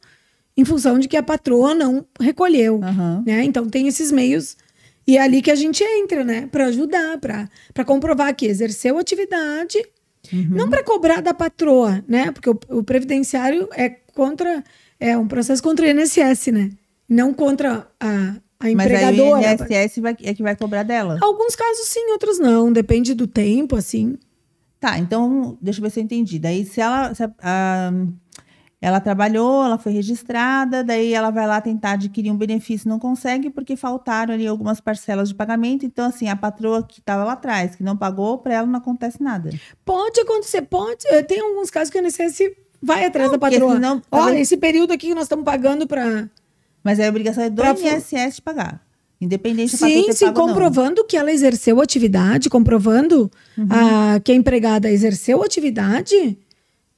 em 0.57 0.65
função 0.65 0.99
de 0.99 1.07
que 1.07 1.15
a 1.15 1.23
patroa 1.23 1.73
não 1.73 2.05
recolheu 2.19 2.81
Aham. 2.83 3.23
né? 3.25 3.43
Então 3.45 3.69
tem 3.69 3.87
esses 3.87 4.11
meios 4.11 4.57
e 5.07 5.17
é 5.17 5.21
ali 5.21 5.41
que 5.41 5.51
a 5.51 5.55
gente 5.55 5.83
entra, 5.83 6.23
né, 6.23 6.47
para 6.51 6.65
ajudar, 6.67 7.17
para 7.19 7.85
comprovar 7.85 8.35
que 8.35 8.45
exerceu 8.45 8.97
atividade, 8.97 9.77
Uhum. 10.31 10.49
não 10.51 10.69
para 10.69 10.83
cobrar 10.83 11.19
da 11.19 11.33
patroa, 11.33 12.03
né? 12.07 12.31
Porque 12.31 12.47
o, 12.49 12.59
o 12.69 12.83
previdenciário 12.83 13.67
é 13.73 13.89
contra 14.13 14.63
é 14.99 15.17
um 15.17 15.27
processo 15.27 15.63
contra 15.63 15.83
o 15.83 15.89
INSS, 15.89 16.47
né? 16.51 16.69
Não 17.09 17.33
contra 17.33 17.87
a, 17.99 18.07
a 18.07 18.11
Mas 18.13 18.39
aí 18.61 18.69
o 18.69 18.71
empregadora. 18.73 19.53
INSS 19.53 19.97
vai- 19.99 20.15
é 20.21 20.33
que 20.35 20.43
vai 20.43 20.55
cobrar 20.55 20.83
dela. 20.83 21.17
Alguns 21.23 21.55
casos 21.55 21.87
sim, 21.87 22.11
outros 22.11 22.37
não, 22.37 22.71
depende 22.71 23.15
do 23.15 23.25
tempo, 23.25 23.75
assim. 23.75 24.15
Tá, 24.79 24.99
então, 24.99 25.57
deixa 25.59 25.79
eu 25.79 25.83
ver 25.83 25.89
se 25.89 25.99
eu 25.99 26.03
entendi. 26.03 26.37
Daí, 26.37 26.65
se 26.65 26.79
ela, 26.79 27.13
se 27.15 27.23
a- 27.23 27.33
a- 27.41 27.91
ela 28.81 28.99
trabalhou, 28.99 29.63
ela 29.63 29.77
foi 29.77 29.91
registrada, 29.91 30.83
daí 30.83 31.13
ela 31.13 31.29
vai 31.29 31.45
lá 31.45 31.61
tentar 31.61 31.91
adquirir 31.91 32.31
um 32.31 32.35
benefício, 32.35 32.89
não 32.89 32.97
consegue 32.97 33.51
porque 33.51 33.75
faltaram 33.75 34.33
ali 34.33 34.47
algumas 34.47 34.81
parcelas 34.81 35.29
de 35.29 35.35
pagamento. 35.35 35.85
Então, 35.85 36.05
assim, 36.07 36.27
a 36.27 36.35
patroa 36.35 36.81
que 36.81 36.99
estava 36.99 37.23
lá 37.23 37.33
atrás, 37.33 37.75
que 37.75 37.83
não 37.83 37.95
pagou, 37.95 38.39
para 38.39 38.55
ela 38.55 38.65
não 38.67 38.79
acontece 38.79 39.21
nada. 39.21 39.51
Pode 39.85 40.19
acontecer, 40.21 40.63
pode. 40.63 41.03
Tem 41.27 41.39
alguns 41.39 41.69
casos 41.69 41.91
que 41.91 41.99
o 41.99 42.01
INSS 42.03 42.39
vai 42.81 43.05
atrás 43.05 43.29
da 43.31 43.37
porque 43.37 43.55
patroa. 43.55 43.75
senão- 43.75 44.01
Olha, 44.11 44.39
esse 44.39 44.57
período 44.57 44.91
aqui 44.93 45.07
que 45.09 45.13
nós 45.13 45.23
estamos 45.25 45.45
pagando 45.45 45.85
para 45.85 46.27
Mas 46.83 46.99
aí 46.99 47.05
a 47.05 47.09
obrigação 47.09 47.43
é 47.43 47.49
do 47.51 47.61
Pra 47.61 47.71
INSS 47.73 48.37
de 48.37 48.41
pagar. 48.41 48.81
Independente 49.21 49.73
da 49.77 49.85
Sim, 49.85 50.11
sim, 50.11 50.25
não. 50.25 50.33
comprovando 50.33 51.05
que 51.05 51.15
ela 51.15 51.31
exerceu 51.31 51.79
atividade, 51.79 52.49
comprovando 52.49 53.29
a, 53.69 54.19
que 54.19 54.31
a 54.31 54.35
empregada 54.35 54.89
exerceu 54.89 55.43
atividade, 55.43 56.35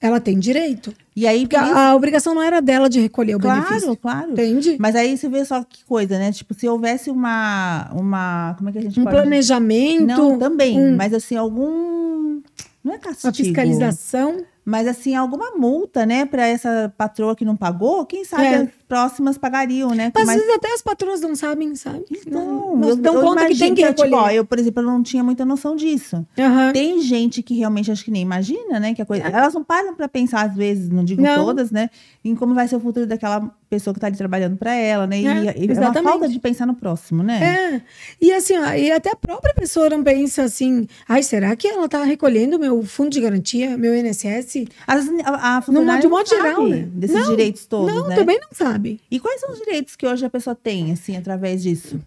ela 0.04 0.20
tem 0.20 0.38
direito. 0.38 0.94
E 1.16 1.26
aí, 1.26 1.48
Porque 1.48 1.56
isso- 1.56 1.74
a, 1.76 1.96
obrigação 1.96 2.36
não 2.36 2.42
era 2.42 2.62
dela 2.62 2.90
de 2.90 3.00
recolher 3.00 3.36
o 3.36 3.40
claro, 3.40 3.64
benefício. 3.64 3.96
claro. 3.96 4.32
Entende? 4.34 4.76
Mas 4.80 4.96
aí 4.96 5.18
você 5.18 5.30
vê 5.30 5.46
só 5.46 5.64
que 5.64 5.84
coisa, 5.86 6.20
né? 6.20 6.32
Tipo, 6.32 6.54
se 6.54 6.68
houvesse 6.68 7.10
uma. 7.10 7.90
uma 7.94 8.54
como 8.58 8.70
é 8.70 8.74
que 8.74 8.78
a 8.80 8.82
gente 8.82 9.00
Um 9.00 9.04
pode 9.04 9.16
planejamento, 9.16 10.06
Não, 10.06 10.38
também. 10.38 10.78
um- 10.80 10.96
Mas 10.96 11.14
assim, 11.14 11.36
algum. 11.38 12.42
Não 12.84 12.94
é 12.94 12.98
castigo. 12.98 13.28
uma 13.28 13.34
fiscalização. 13.34 14.44
Mas 14.66 14.88
assim, 14.88 15.14
alguma 15.14 15.52
multa, 15.58 16.06
né, 16.06 16.26
pra 16.26 16.48
essa 16.48 16.94
patroa 16.98 17.36
que 17.36 17.44
não 17.44 17.56
pagou, 17.56 18.06
quem 18.06 18.24
sabe 18.24 18.46
É. 18.46 18.70
as 18.84 18.88
próximas 18.88 19.38
pagariam, 19.38 19.92
né? 19.92 20.12
Mas, 20.14 20.26
Mas 20.26 20.36
às 20.36 20.42
vezes 20.42 20.56
até 20.58 20.74
as 20.74 20.82
patroas 20.82 21.22
não 21.22 21.36
sabem, 21.36 21.76
sabe? 21.76 22.04
não, 22.30 22.76
não 22.76 22.90
eu, 22.90 22.96
dão 22.98 23.16
eu 23.16 23.22
conta 23.22 23.46
que 23.48 23.58
tem 23.58 23.74
que 23.74 23.94
tipo, 23.94 24.16
ó, 24.16 24.30
eu, 24.30 24.46
por 24.46 24.60
exemplo, 24.60 24.82
eu 24.82 24.86
não 24.88 25.02
tinha 25.02 25.24
muita 25.24 25.46
noção 25.46 25.76
disso. 25.76 26.26
Aham. 26.38 26.74
Tem 26.74 27.02
gente 27.02 27.42
que 27.42 27.56
realmente 27.56 27.92
acho 27.92 28.04
que 28.04 28.12
nem 28.12 28.22
imagina, 28.22 28.80
né, 28.80 28.94
que 28.94 29.02
a 29.02 29.06
coisa, 29.06 29.24
elas 29.26 29.54
não 29.54 29.64
param 29.64 29.96
pra 29.96 30.08
pensar 30.08 30.46
às 30.46 30.56
vezes, 30.56 30.90
não 30.90 31.04
digo 31.04 31.22
Não. 31.22 31.46
todas, 31.46 31.72
né, 31.72 31.90
em 32.24 32.36
como 32.36 32.54
vai 32.54 32.68
ser 32.68 32.76
o 32.76 32.80
futuro 32.80 33.06
daquela 33.08 33.52
pessoa 33.70 33.94
que 33.94 34.00
tá 34.00 34.08
ali 34.08 34.16
trabalhando 34.18 34.56
pra 34.56 34.74
ela, 34.76 35.08
né? 35.08 35.20
E, 35.20 35.26
É, 35.26 35.32
e 35.32 35.48
é 35.48 35.66
uma 35.66 35.72
exatamente. 35.72 36.04
falta 36.04 36.28
de 36.28 36.40
pensar 36.40 36.68
no 36.68 36.76
próximo, 36.76 37.24
né? 37.24 37.44
É. 37.44 37.82
E 38.22 38.32
assim, 38.32 38.56
ó, 38.58 38.72
e 38.74 38.92
até 38.92 39.10
a 39.12 39.16
própria 39.16 39.54
pessoa 39.56 39.90
não 39.90 40.04
pensa 40.04 40.44
assim, 40.44 40.88
ai, 41.08 41.24
será 41.24 41.56
que 41.56 41.68
ela 41.68 41.90
tá 41.90 42.04
recolhendo 42.04 42.60
meu 42.60 42.84
fundo 42.84 43.10
de 43.10 43.20
garantia, 43.22 43.76
meu 43.78 43.96
INSS? 43.96 44.68
Às 44.86 45.06
vezes 45.06 45.22
a, 45.26 45.58
a 45.58 45.62
funcionária 45.62 46.02
de 46.02 46.08
modo 46.08 46.30
geral, 46.30 46.68
né? 46.68 46.88
desses 46.94 47.16
Não, 47.18 47.30
direitos 47.32 47.66
todos, 47.66 47.94
Não, 47.94 48.08
né? 48.08 48.16
também 48.16 48.40
não 48.40 48.50
sabe. 48.52 48.83
E 49.10 49.20
quais 49.20 49.42
são 49.42 49.52
os 49.52 49.60
direitos 49.60 49.96
que 49.96 50.06
hoje 50.06 50.26
a 50.26 50.30
pessoa 50.30 50.56
tem, 50.56 50.92
assim, 50.92 51.16
através 51.16 51.64
disso? 51.64 52.00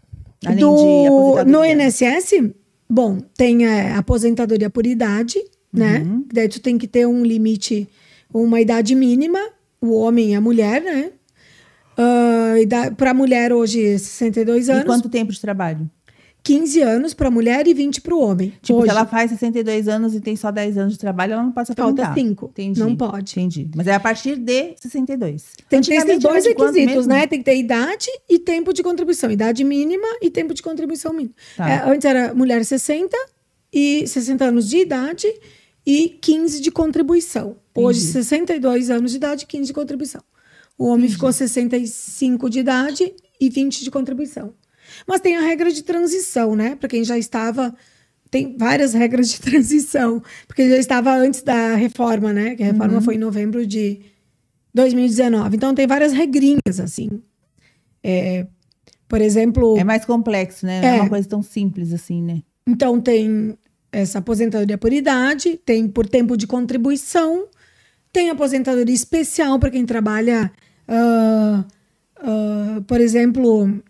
Além 0.45 0.57
de 0.57 0.61
do, 0.61 1.45
no. 1.45 1.65
INSS, 1.65 2.51
bom, 2.89 3.19
tem 3.37 3.67
a 3.67 3.99
aposentadoria 3.99 4.71
por 4.71 4.87
idade, 4.87 5.43
né? 5.73 5.99
Uhum. 5.99 6.25
Daí 6.33 6.49
tu 6.49 6.61
tem 6.61 6.79
que 6.79 6.87
ter 6.87 7.07
um 7.07 7.25
limite, 7.25 7.89
uma 8.33 8.61
idade 8.61 8.95
mínima, 8.95 9.41
o 9.81 9.95
homem 9.95 10.33
e 10.33 10.35
a 10.35 10.41
mulher, 10.41 10.83
né? 10.83 11.11
Uh, 11.99 12.95
para 12.97 13.13
a 13.13 13.15
mulher 13.15 13.53
hoje, 13.53 13.99
62 13.99 14.69
E 14.69 14.71
anos, 14.71 14.85
quanto 14.85 15.09
tempo 15.09 15.33
de 15.33 15.41
trabalho? 15.41 15.91
15 16.47 16.81
anos 16.81 17.13
para 17.13 17.27
a 17.27 17.31
mulher 17.31 17.67
e 17.67 17.75
20 17.75 18.01
para 18.03 18.15
o 18.15 18.21
homem. 18.21 18.53
Tipo, 18.63 18.79
hoje, 18.79 18.85
se 18.85 18.91
ela 18.91 19.05
faz 19.05 19.33
62 19.33 19.89
anos 19.89 20.15
e 20.15 20.21
tem 20.21 20.37
só 20.37 20.53
10 20.53 20.79
anos 20.79 20.93
de 20.93 20.99
trabalho, 21.01 21.33
ela 21.33 21.43
não 21.43 21.51
pode 21.51 21.67
se 21.67 21.75
falta 21.75 22.05
aposentar. 22.05 22.15
5. 22.15 22.47
Entendi. 22.53 22.79
Não 22.79 22.95
pode. 22.95 23.33
Entendi. 23.33 23.69
Mas 23.75 23.89
é 23.89 23.95
a 23.95 23.99
partir 23.99 24.37
de 24.37 24.77
62. 24.81 25.55
Tem 25.69 25.81
que 25.81 25.89
ter 25.89 25.97
esses 25.97 26.21
dois 26.21 26.47
requisitos, 26.47 27.05
né? 27.09 27.27
Tem 27.27 27.41
que 27.41 27.45
ter 27.45 27.57
idade 27.57 28.07
e 28.31 28.39
tempo 28.39 28.73
de 28.73 28.85
contribuição. 28.85 29.29
Idade 29.29 29.65
mínima 29.65 30.07
e 30.23 30.31
tempo 30.31 30.55
de 30.55 30.63
contribuição 30.63 31.13
mínima. 31.13 31.35
Tá. 31.57 31.69
É, 31.69 31.91
antes 31.91 32.05
era 32.05 32.33
mulher 32.33 32.65
60 32.65 33.17
e 33.73 34.07
60 34.07 34.45
anos 34.45 34.69
de 34.69 34.79
idade 34.79 35.27
e 35.85 36.17
15 36.21 36.61
de 36.61 36.71
contribuição. 36.71 37.57
Hoje, 37.75 37.99
Entendi. 37.99 38.13
62 38.13 38.89
anos 38.89 39.11
de 39.11 39.17
idade 39.17 39.43
e 39.43 39.47
15 39.49 39.67
de 39.67 39.73
contribuição. 39.73 40.23
O 40.79 40.87
homem 40.87 41.09
ficou 41.09 41.33
65 41.33 42.49
de 42.49 42.61
idade 42.61 43.13
e 43.41 43.51
20 43.51 43.83
de 43.83 43.91
contribuição. 43.91 44.55
Mas 45.07 45.21
tem 45.21 45.37
a 45.37 45.41
regra 45.41 45.71
de 45.71 45.83
transição, 45.83 46.55
né? 46.57 46.77
Para 46.77 46.89
quem 46.89 47.03
já 47.05 47.19
estava. 47.19 47.75
Tem 48.31 48.57
várias 48.57 48.93
regras 48.95 49.29
de 49.31 49.41
transição, 49.41 50.23
porque 50.47 50.69
já 50.69 50.77
estava 50.77 51.15
antes 51.17 51.43
da 51.43 51.75
reforma, 51.75 52.33
né? 52.33 52.55
Que 52.57 52.63
a 52.63 52.67
Uhum. 52.67 52.73
reforma 52.73 53.01
foi 53.01 53.15
em 53.15 53.19
novembro 53.19 53.67
de 53.67 54.01
2019. 54.75 55.57
Então 55.57 55.75
tem 55.75 55.87
várias 55.87 56.13
regrinhas, 56.13 56.81
assim. 56.81 57.09
É, 58.03 58.47
por 59.09 59.21
exemplo, 59.21 59.77
É 59.79 59.85
mais 59.85 60.05
complexo, 60.05 60.67
né? 60.67 60.81
Não 60.81 60.89
é 60.89 60.97
É. 60.99 61.01
uma 61.03 61.09
coisa 61.09 61.29
tão 61.29 61.43
simples 61.43 61.93
assim, 61.93 62.23
né? 62.23 62.43
então 62.69 63.01
tem 63.01 63.57
essa 63.93 64.19
aposentadoria 64.19 64.77
por 64.77 64.93
idade, 64.93 65.57
tem 65.65 65.87
por 65.89 66.07
tempo 66.09 66.37
de 66.37 66.47
contribuição, 66.47 67.47
tem 68.13 68.29
aposentadoria 68.29 68.95
especial 68.95 69.59
para 69.61 69.71
quem 69.71 69.87
trabalha, 69.87 70.51
ah, 70.89 71.65
ah, 72.17 72.83
por 72.87 73.01
exemplo, 73.01 73.81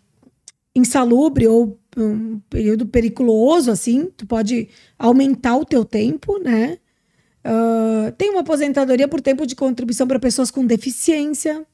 insalubre 0.77 1.47
ou 1.49 1.79
um 1.97 2.39
período 2.51 2.87
periculoso, 2.87 3.71
assim, 3.71 4.11
tu 4.17 4.27
pode 4.27 4.69
aumentar 4.99 5.57
o 5.57 5.65
teu 5.65 5.85
tempo, 5.85 6.39
né? 6.39 6.79
Ah, 7.47 8.12
tem 8.19 8.31
uma 8.31 8.41
aposentadoria 8.41 9.07
por 9.07 9.21
tempo 9.21 9.47
de 9.47 9.55
contribuição 9.55 10.07
para 10.07 10.19
pessoas 10.19 10.51
com 10.51 10.67
deficiência. 10.67 11.65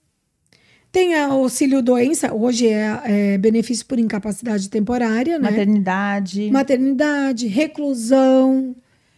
Tem 0.92 1.14
auxílio 1.14 1.82
doença, 1.82 2.34
hoje 2.34 2.68
é, 2.68 3.00
é 3.04 3.38
benefício 3.38 3.86
por 3.86 3.98
incapacidade 3.98 4.68
temporária, 4.68 5.38
né? 5.38 5.50
Maternidade. 5.50 6.50
Maternidade, 6.50 7.46
reclusão. 7.46 8.76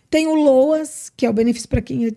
Tem 0.09 0.29
o 0.29 0.35
LOAS, 0.35 1.11
que 1.17 1.27
é 1.27 1.31
o 1.31 1.33
benefício 1.33 1.69
para 1.69 1.83
quem 1.83 2.07
é, 2.07 2.13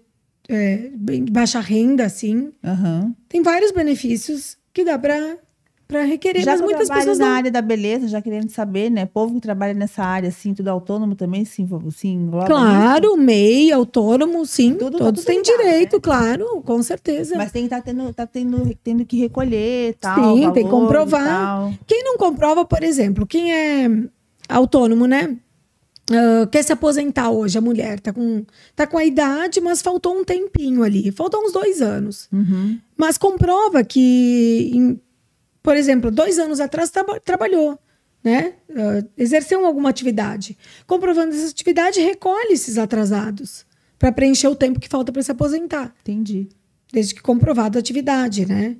é, 0.47 0.91
baixa 1.32 1.60
renda, 1.60 2.06
assim. 2.06 2.51
Aham. 2.63 3.15
Tem 3.27 3.41
vários 3.41 3.71
benefícios 3.71 4.56
que 4.71 4.86
dá 4.86 4.99
para 4.99 5.39
para 5.88 6.04
requerer, 6.04 6.43
Já 6.43 6.52
mas 6.52 6.62
muitas 6.62 6.89
pessoas 6.89 7.17
na 7.17 7.28
não. 7.28 7.34
área 7.34 7.50
da 7.50 7.62
beleza, 7.62 8.08
já 8.08 8.21
querendo 8.21 8.50
saber, 8.50 8.89
né? 8.89 9.06
Povo 9.06 9.36
que 9.36 9.39
trabalha 9.41 9.73
nessa 9.73 10.04
área, 10.04 10.28
assim, 10.30 10.54
tudo 10.54 10.67
autônomo 10.67 11.15
também, 11.15 11.45
engloba 11.60 11.86
nisso? 11.86 12.47
Claro, 12.47 13.15
MEI, 13.15 13.71
autônomo, 13.71 14.45
sim. 14.45 14.73
Tudo- 14.76 14.97
tá 14.97 15.06
todos 15.06 15.23
têm 15.23 15.41
direito, 15.41 15.93
né? 15.95 16.00
claro, 16.02 16.62
com 16.62 16.84
certeza. 16.84 17.38
Mas 17.38 17.52
tem 17.52 17.62
que 17.67 17.73
estar 17.73 17.82
tendo, 17.82 18.13
tá 18.13 18.28
tendo, 18.28 18.76
tendo 18.84 19.06
que 19.06 19.17
recolher, 19.17 19.95
tal. 20.00 20.15
Sim, 20.36 20.52
tem 20.52 20.65
que 20.65 20.69
valor 20.69 20.69
comprovar. 20.88 21.73
Quem 21.88 22.04
não 22.04 22.17
comprova, 22.17 22.65
por 22.65 22.84
exemplo, 22.84 23.26
quem 23.26 23.54
é 23.54 23.89
autônomo, 24.50 25.06
né? 25.08 25.38
Ah, 26.12 26.47
quer 26.50 26.63
se 26.63 26.71
aposentar 26.71 27.30
hoje, 27.32 27.58
a 27.58 27.62
mulher 27.62 28.00
tá 28.00 28.13
com, 28.13 28.45
tá 28.76 28.88
com 28.88 28.97
a 28.97 29.04
idade, 29.06 29.60
mas 29.60 29.82
faltou 29.82 30.17
um 30.17 30.23
tempinho 30.23 30.84
ali, 30.84 31.12
faltou 31.12 31.41
uns 31.43 31.52
dois 31.52 31.82
anos. 31.82 32.30
Uhum. 32.32 32.78
Mas 32.95 33.17
comprova 33.17 33.84
que, 33.84 34.71
em- 34.73 35.00
por 35.67 35.75
exemplo, 35.75 36.10
dois 36.10 36.39
anos 36.39 36.62
atrás 36.62 36.89
traba- 36.89 37.19
trabalhou, 37.19 37.77
né? 38.23 38.53
Ah, 38.73 39.03
exerceu 39.17 39.65
alguma 39.65 39.89
atividade. 39.89 40.58
Comprovando 40.86 41.36
essa 41.36 41.49
atividade, 41.49 41.99
recolhe 41.99 42.53
esses 42.53 42.77
atrasados 42.77 43.65
para 43.99 44.10
preencher 44.10 44.47
o 44.47 44.56
tempo 44.56 44.80
que 44.80 44.88
falta 44.88 45.12
para 45.12 45.21
se 45.21 45.30
aposentar, 45.30 45.93
Entendi. 46.03 46.47
desde 46.93 47.13
que 47.13 47.21
comprovado 47.21 47.77
a 47.77 47.82
atividade, 47.82 48.45
né? 48.45 48.77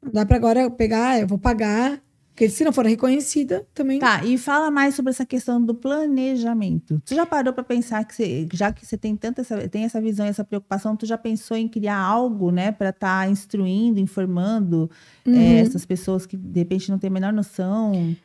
Não 0.00 0.12
dá 0.12 0.24
para 0.24 0.36
agora 0.36 0.70
pegar, 0.70 1.10
ah, 1.10 1.18
eu 1.18 1.26
vou 1.26 1.38
pagar, 1.38 2.00
porque 2.34 2.48
se 2.48 2.64
não 2.64 2.72
for 2.72 2.86
reconhecida, 2.86 3.66
também. 3.74 3.98
Tá, 3.98 4.24
e 4.24 4.38
fala 4.38 4.70
mais 4.70 4.94
sobre 4.94 5.10
essa 5.10 5.24
questão 5.26 5.62
do 5.62 5.74
planejamento. 5.74 7.00
Tu 7.04 7.14
já 7.14 7.26
parou 7.26 7.52
para 7.52 7.62
pensar 7.62 8.02
que 8.06 8.14
você, 8.14 8.48
já 8.52 8.72
que 8.72 8.86
você 8.86 8.96
tem 8.96 9.14
tanta 9.14 9.42
essa, 9.42 9.68
tem 9.68 9.84
essa 9.84 10.00
visão, 10.00 10.24
essa 10.24 10.42
preocupação, 10.42 10.96
tu 10.96 11.04
já 11.04 11.18
pensou 11.18 11.56
em 11.56 11.68
criar 11.68 11.98
algo, 11.98 12.50
né, 12.50 12.72
para 12.72 12.88
estar 12.88 13.30
instruindo, 13.30 14.00
informando 14.00 14.90
Uhum. 15.26 15.34
eh, 15.34 15.60
essas 15.60 15.84
pessoas 15.84 16.24
que 16.26 16.36
de 16.36 16.58
repente 16.60 16.90
não 16.90 16.98
têm 16.98 17.08
a 17.08 17.12
menor 17.12 17.32
noção? 17.34 18.16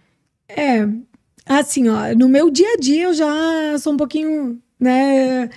É, 0.48 0.88
assim, 1.46 1.90
ó, 1.90 2.16
no 2.18 2.30
meu 2.30 2.50
dia 2.50 2.74
a 2.74 2.78
dia 2.78 3.04
eu 3.04 3.14
já 3.14 3.78
sou 3.78 3.94
um 3.94 3.98
pouquinho, 3.98 4.58
né, 4.80 5.50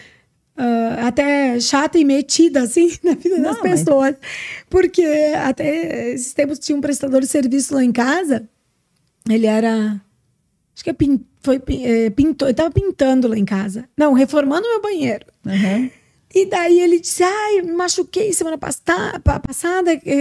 ah, 0.56 1.06
até 1.08 1.58
chata 1.60 1.98
e 1.98 2.04
metida, 2.04 2.62
assim, 2.62 2.90
na 3.02 3.14
vida 3.14 3.36
das 3.40 3.56
Não, 3.56 3.62
mas- 3.62 3.80
pessoas. 3.84 4.14
Porque 4.68 5.02
até 5.42 6.10
esses 6.12 6.32
tempos 6.34 6.58
tinha 6.58 6.76
um 6.76 6.80
prestador 6.80 7.20
de 7.20 7.26
serviço 7.26 7.74
lá 7.74 7.82
em 7.84 7.92
casa, 7.92 8.48
ele 9.28 9.46
era, 9.46 10.00
acho 10.74 10.84
que 10.84 10.90
é 10.90 10.92
pin, 10.92 11.24
foi, 11.42 11.60
é, 11.82 12.10
pintou, 12.10 12.48
ele 12.48 12.54
tava 12.54 12.70
pintando 12.70 13.28
lá 13.28 13.36
em 13.36 13.44
casa. 13.44 13.88
Não, 13.96 14.12
reformando 14.12 14.68
meu 14.68 14.80
banheiro. 14.82 15.26
Aham. 15.46 15.90
E 16.32 16.46
daí 16.46 16.78
ele 16.78 17.00
disse: 17.00 17.24
Ai, 17.24 17.62
me 17.62 17.72
machuquei 17.72 18.32
semana 18.32 18.56
passada, 18.56 19.20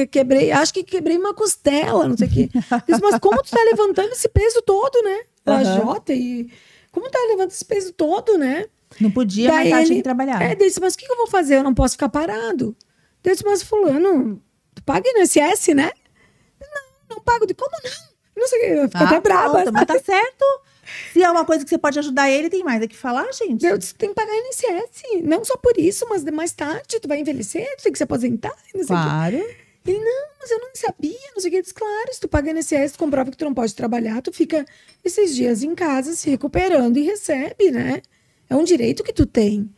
quebrei, 0.09 0.51
acho 0.51 0.73
que 0.73 0.83
quebrei 0.83 1.15
uma 1.17 1.35
costela, 1.35 2.07
não 2.07 2.17
sei 2.17 2.27
o 2.27 2.31
quê. 2.31 2.49
Eu 2.53 2.81
disse, 2.87 3.01
mas 3.01 3.19
como 3.19 3.43
tu 3.43 3.51
tá 3.51 3.61
levantando 3.63 4.11
esse 4.11 4.27
peso 4.27 4.59
todo, 4.63 5.03
né? 5.03 5.19
Lajota 5.45 6.11
e. 6.13 6.49
Como 6.91 7.07
tá 7.11 7.19
levantando 7.27 7.51
esse 7.51 7.63
peso 7.63 7.93
todo, 7.93 8.39
né? 8.39 8.65
Não 8.99 9.11
podia, 9.11 9.49
mas 9.51 9.57
Daí 9.63 9.69
tá, 9.69 9.77
tinha 9.77 9.87
ele- 9.87 9.95
que 9.95 10.03
trabalhar. 10.03 10.41
É, 10.41 10.55
disse, 10.55 10.79
mas 10.79 10.93
o 10.93 10.97
que, 10.97 11.09
eu 11.09 11.15
vou 11.17 11.27
fazer? 11.27 11.55
Eu 11.57 11.63
não 11.63 11.73
posso 11.73 11.93
ficar 11.93 12.09
parado. 12.09 12.75
Eu 13.23 13.31
disse, 13.31 13.45
mas 13.45 13.61
fulano, 13.61 14.41
tu 14.73 14.83
paga 14.83 15.07
INSS, 15.09 15.73
né? 15.75 15.91
Não, 16.61 17.15
não 17.15 17.21
pago. 17.23 17.45
De 17.45 17.53
como 17.53 17.71
não? 17.83 18.09
Não 18.37 18.47
sei. 18.47 18.79
Eu 18.79 18.89
fico 18.89 19.03
até 19.03 19.19
brava. 19.19 19.51
pronto, 19.61 19.73
mas 19.73 19.85
tá 19.85 19.99
certo. 19.99 20.45
Se 21.13 21.21
é 21.21 21.29
uma 21.29 21.45
coisa 21.45 21.63
que 21.63 21.69
você 21.69 21.77
pode 21.77 21.99
ajudar 21.99 22.29
ele, 22.31 22.49
tem 22.49 22.63
mais 22.63 22.81
é 22.81 22.87
que 22.87 22.95
falar, 22.95 23.31
gente. 23.33 23.63
Eu 23.65 23.77
disse, 23.77 23.93
tem 23.93 24.09
que 24.09 24.15
pagar 24.15 24.33
INSS. 24.33 25.21
Não 25.23 25.45
só 25.45 25.55
por 25.57 25.77
isso, 25.77 26.05
mas 26.09 26.23
mais 26.25 26.51
tarde 26.51 26.99
tu 26.99 27.07
vai 27.07 27.19
envelhecer, 27.19 27.67
tu 27.77 27.83
tem 27.83 27.91
que 27.91 27.97
se 27.97 28.03
aposentar. 28.03 28.53
Claro. 28.87 29.35
Ele, 29.85 29.97
não, 29.99 30.27
mas 30.39 30.51
eu 30.51 30.59
não 30.59 30.69
sabia, 30.73 31.17
não 31.33 31.39
sei 31.39 31.49
o 31.49 31.51
que. 31.51 31.57
Eu 31.57 31.61
disse, 31.61 31.73
claro, 31.73 32.13
se 32.13 32.19
tu 32.19 32.27
paga 32.27 32.51
INSS, 32.51 32.93
tu 32.93 32.99
comprova 32.99 33.29
que 33.31 33.37
tu 33.37 33.45
não 33.45 33.53
pode 33.53 33.73
trabalhar, 33.75 34.21
tu 34.21 34.31
fica 34.33 34.65
esses 35.03 35.35
dias 35.35 35.61
em 35.63 35.75
casa 35.75 36.13
se 36.15 36.29
recuperando 36.29 36.97
e 36.97 37.03
recebe, 37.03 37.71
né? 37.71 38.01
É 38.49 38.55
um 38.55 38.63
direito 38.63 39.03
que 39.03 39.13
tu 39.13 39.25
tem. 39.25 39.69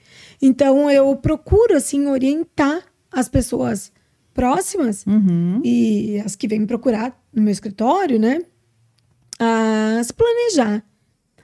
Então, 0.42 0.90
eu 0.90 1.16
procuro, 1.16 1.76
assim, 1.76 2.08
orientar 2.08 2.82
as 3.12 3.28
pessoas 3.28 3.92
próximas 4.34 5.06
Uhum. 5.06 5.62
e 5.64 6.20
as 6.26 6.36
que 6.36 6.48
vêm 6.48 6.60
me 6.62 6.68
procurar 6.68 7.20
no 7.34 7.42
meu 7.42 7.52
escritório, 7.52 8.18
né? 8.18 8.40
A 9.40 10.02
se 10.04 10.14
planejar. 10.14 10.84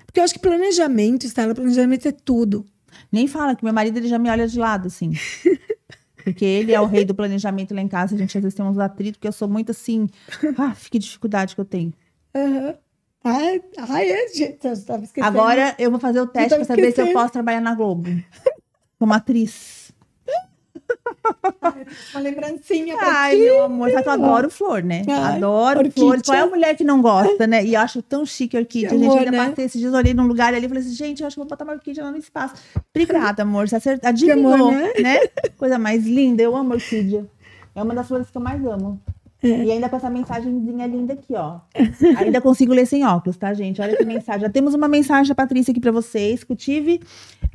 Porque 0.06 0.20
eu 0.20 0.24
acho 0.24 0.34
que 0.34 0.40
planejamento, 0.40 1.26
estado 1.26 1.54
planejamento 1.54 2.08
é 2.08 2.12
tudo. 2.12 2.66
Nem 3.12 3.28
fala 3.28 3.56
que 3.56 3.64
meu 3.64 3.74
marido 3.74 3.98
ele 3.98 4.08
já 4.08 4.18
me 4.18 4.30
olha 4.30 4.48
de 4.48 4.58
lado, 4.58 4.88
assim. 4.88 5.12
Porque 6.24 6.44
ele 6.44 6.74
é 6.74 6.82
o 6.82 6.86
rei 6.86 7.06
do 7.06 7.16
planejamento 7.16 7.74
lá 7.74 7.82
em 7.82 7.88
casa. 7.88 8.16
A 8.16 8.18
gente 8.18 8.38
às 8.38 8.42
vezes 8.44 8.56
tem 8.56 8.66
uns 8.66 8.78
atritos, 8.78 9.18
porque 9.18 9.28
eu 9.30 9.32
sou 9.32 9.48
muito 9.48 9.72
assim. 9.72 10.08
Ah, 10.58 10.76
que 10.90 11.00
dificuldade 11.00 11.56
que 11.56 11.62
eu 11.62 11.66
tenho. 11.66 11.94
Aham. 12.36 12.76
Ai, 13.24 13.62
ai, 13.90 14.10
é, 14.10 14.28
gente, 14.30 14.66
eu 14.66 14.74
estava 14.74 15.04
esquecendo. 15.04 15.38
Agora 15.38 15.76
eu 15.78 15.92
vou 15.92 16.00
fazer 16.00 16.22
o 16.22 16.28
teste 16.28 16.56
pra 16.56 16.66
saber 16.66 16.92
se 16.92 17.02
eu 17.02 17.12
posso 17.12 17.34
trabalhar 17.34 17.62
na 17.62 17.76
Globo. 17.76 18.10
Como 19.00 19.14
atriz. 19.14 19.94
uma 22.14 22.22
lembrancinha 22.22 22.98
pra 22.98 23.22
Ai, 23.22 23.36
ti. 23.36 23.42
meu 23.42 23.64
amor, 23.64 23.90
eu 23.90 23.98
adoro 23.98 24.50
flor, 24.50 24.84
né? 24.84 25.04
Ai, 25.08 25.36
adoro 25.36 25.80
orquídea. 25.80 26.04
flores. 26.04 26.22
Qual 26.24 26.38
é 26.38 26.42
a 26.42 26.46
mulher 26.48 26.76
que 26.76 26.84
não 26.84 27.02
gosta, 27.02 27.46
né? 27.46 27.66
E 27.66 27.74
eu 27.74 27.82
acho 27.82 28.02
tão 28.02 28.26
chique 28.26 28.56
a 28.56 28.62
orquídea. 28.62 28.90
Que 28.90 28.98
gente, 28.98 29.18
ainda 29.18 29.32
né? 29.32 29.50
passei 29.50 29.66
esses 29.66 29.80
dias, 29.80 29.94
olhei 29.94 30.14
num 30.14 30.26
lugar 30.28 30.54
ali 30.54 30.66
e 30.66 30.70
falei 30.70 30.84
assim, 30.84 30.94
gente, 30.94 31.22
eu 31.22 31.28
acho 31.28 31.36
que 31.36 31.40
vou 31.40 31.50
botar 31.50 31.66
uma 31.66 31.74
orquídea 31.74 32.04
lá 32.04 32.12
no 32.12 32.18
espaço. 32.18 32.56
Obrigada, 32.96 33.44
amor. 33.44 33.68
Você 33.68 33.76
acertou. 33.76 34.10
Adivinhou, 34.10 34.54
amor, 34.54 34.74
né? 35.02 35.20
Coisa 35.58 35.78
mais 35.78 36.06
linda. 36.06 36.42
Eu 36.42 36.56
amo 36.56 36.74
orquídea. 36.74 37.26
É 37.76 37.84
uma 37.84 37.94
das 37.94 38.08
flores 38.08 38.30
que 38.30 38.38
eu 38.38 38.42
mais 38.42 38.64
amo. 38.66 39.00
É. 39.52 39.64
E 39.66 39.72
ainda 39.72 39.88
com 39.90 39.96
essa 39.96 40.10
mensagenzinha 40.10 40.86
linda 40.88 41.14
aqui, 41.14 41.34
ó. 41.34 41.60
Ainda 42.18 42.42
consigo 42.42 42.74
ler 42.74 42.86
sem 42.86 43.06
óculos, 43.06 43.38
tá, 43.38 43.54
gente? 43.54 43.82
Olha 43.82 43.96
que 43.96 44.04
mensagem. 44.06 44.42
Já 44.42 44.50
temos 44.50 44.74
uma 44.74 44.88
mensagem 44.88 45.30
da 45.30 45.36
Patrícia 45.36 45.72
aqui 45.72 45.80
pra 45.80 45.92
vocês. 45.92 46.44
Cultive 46.44 47.00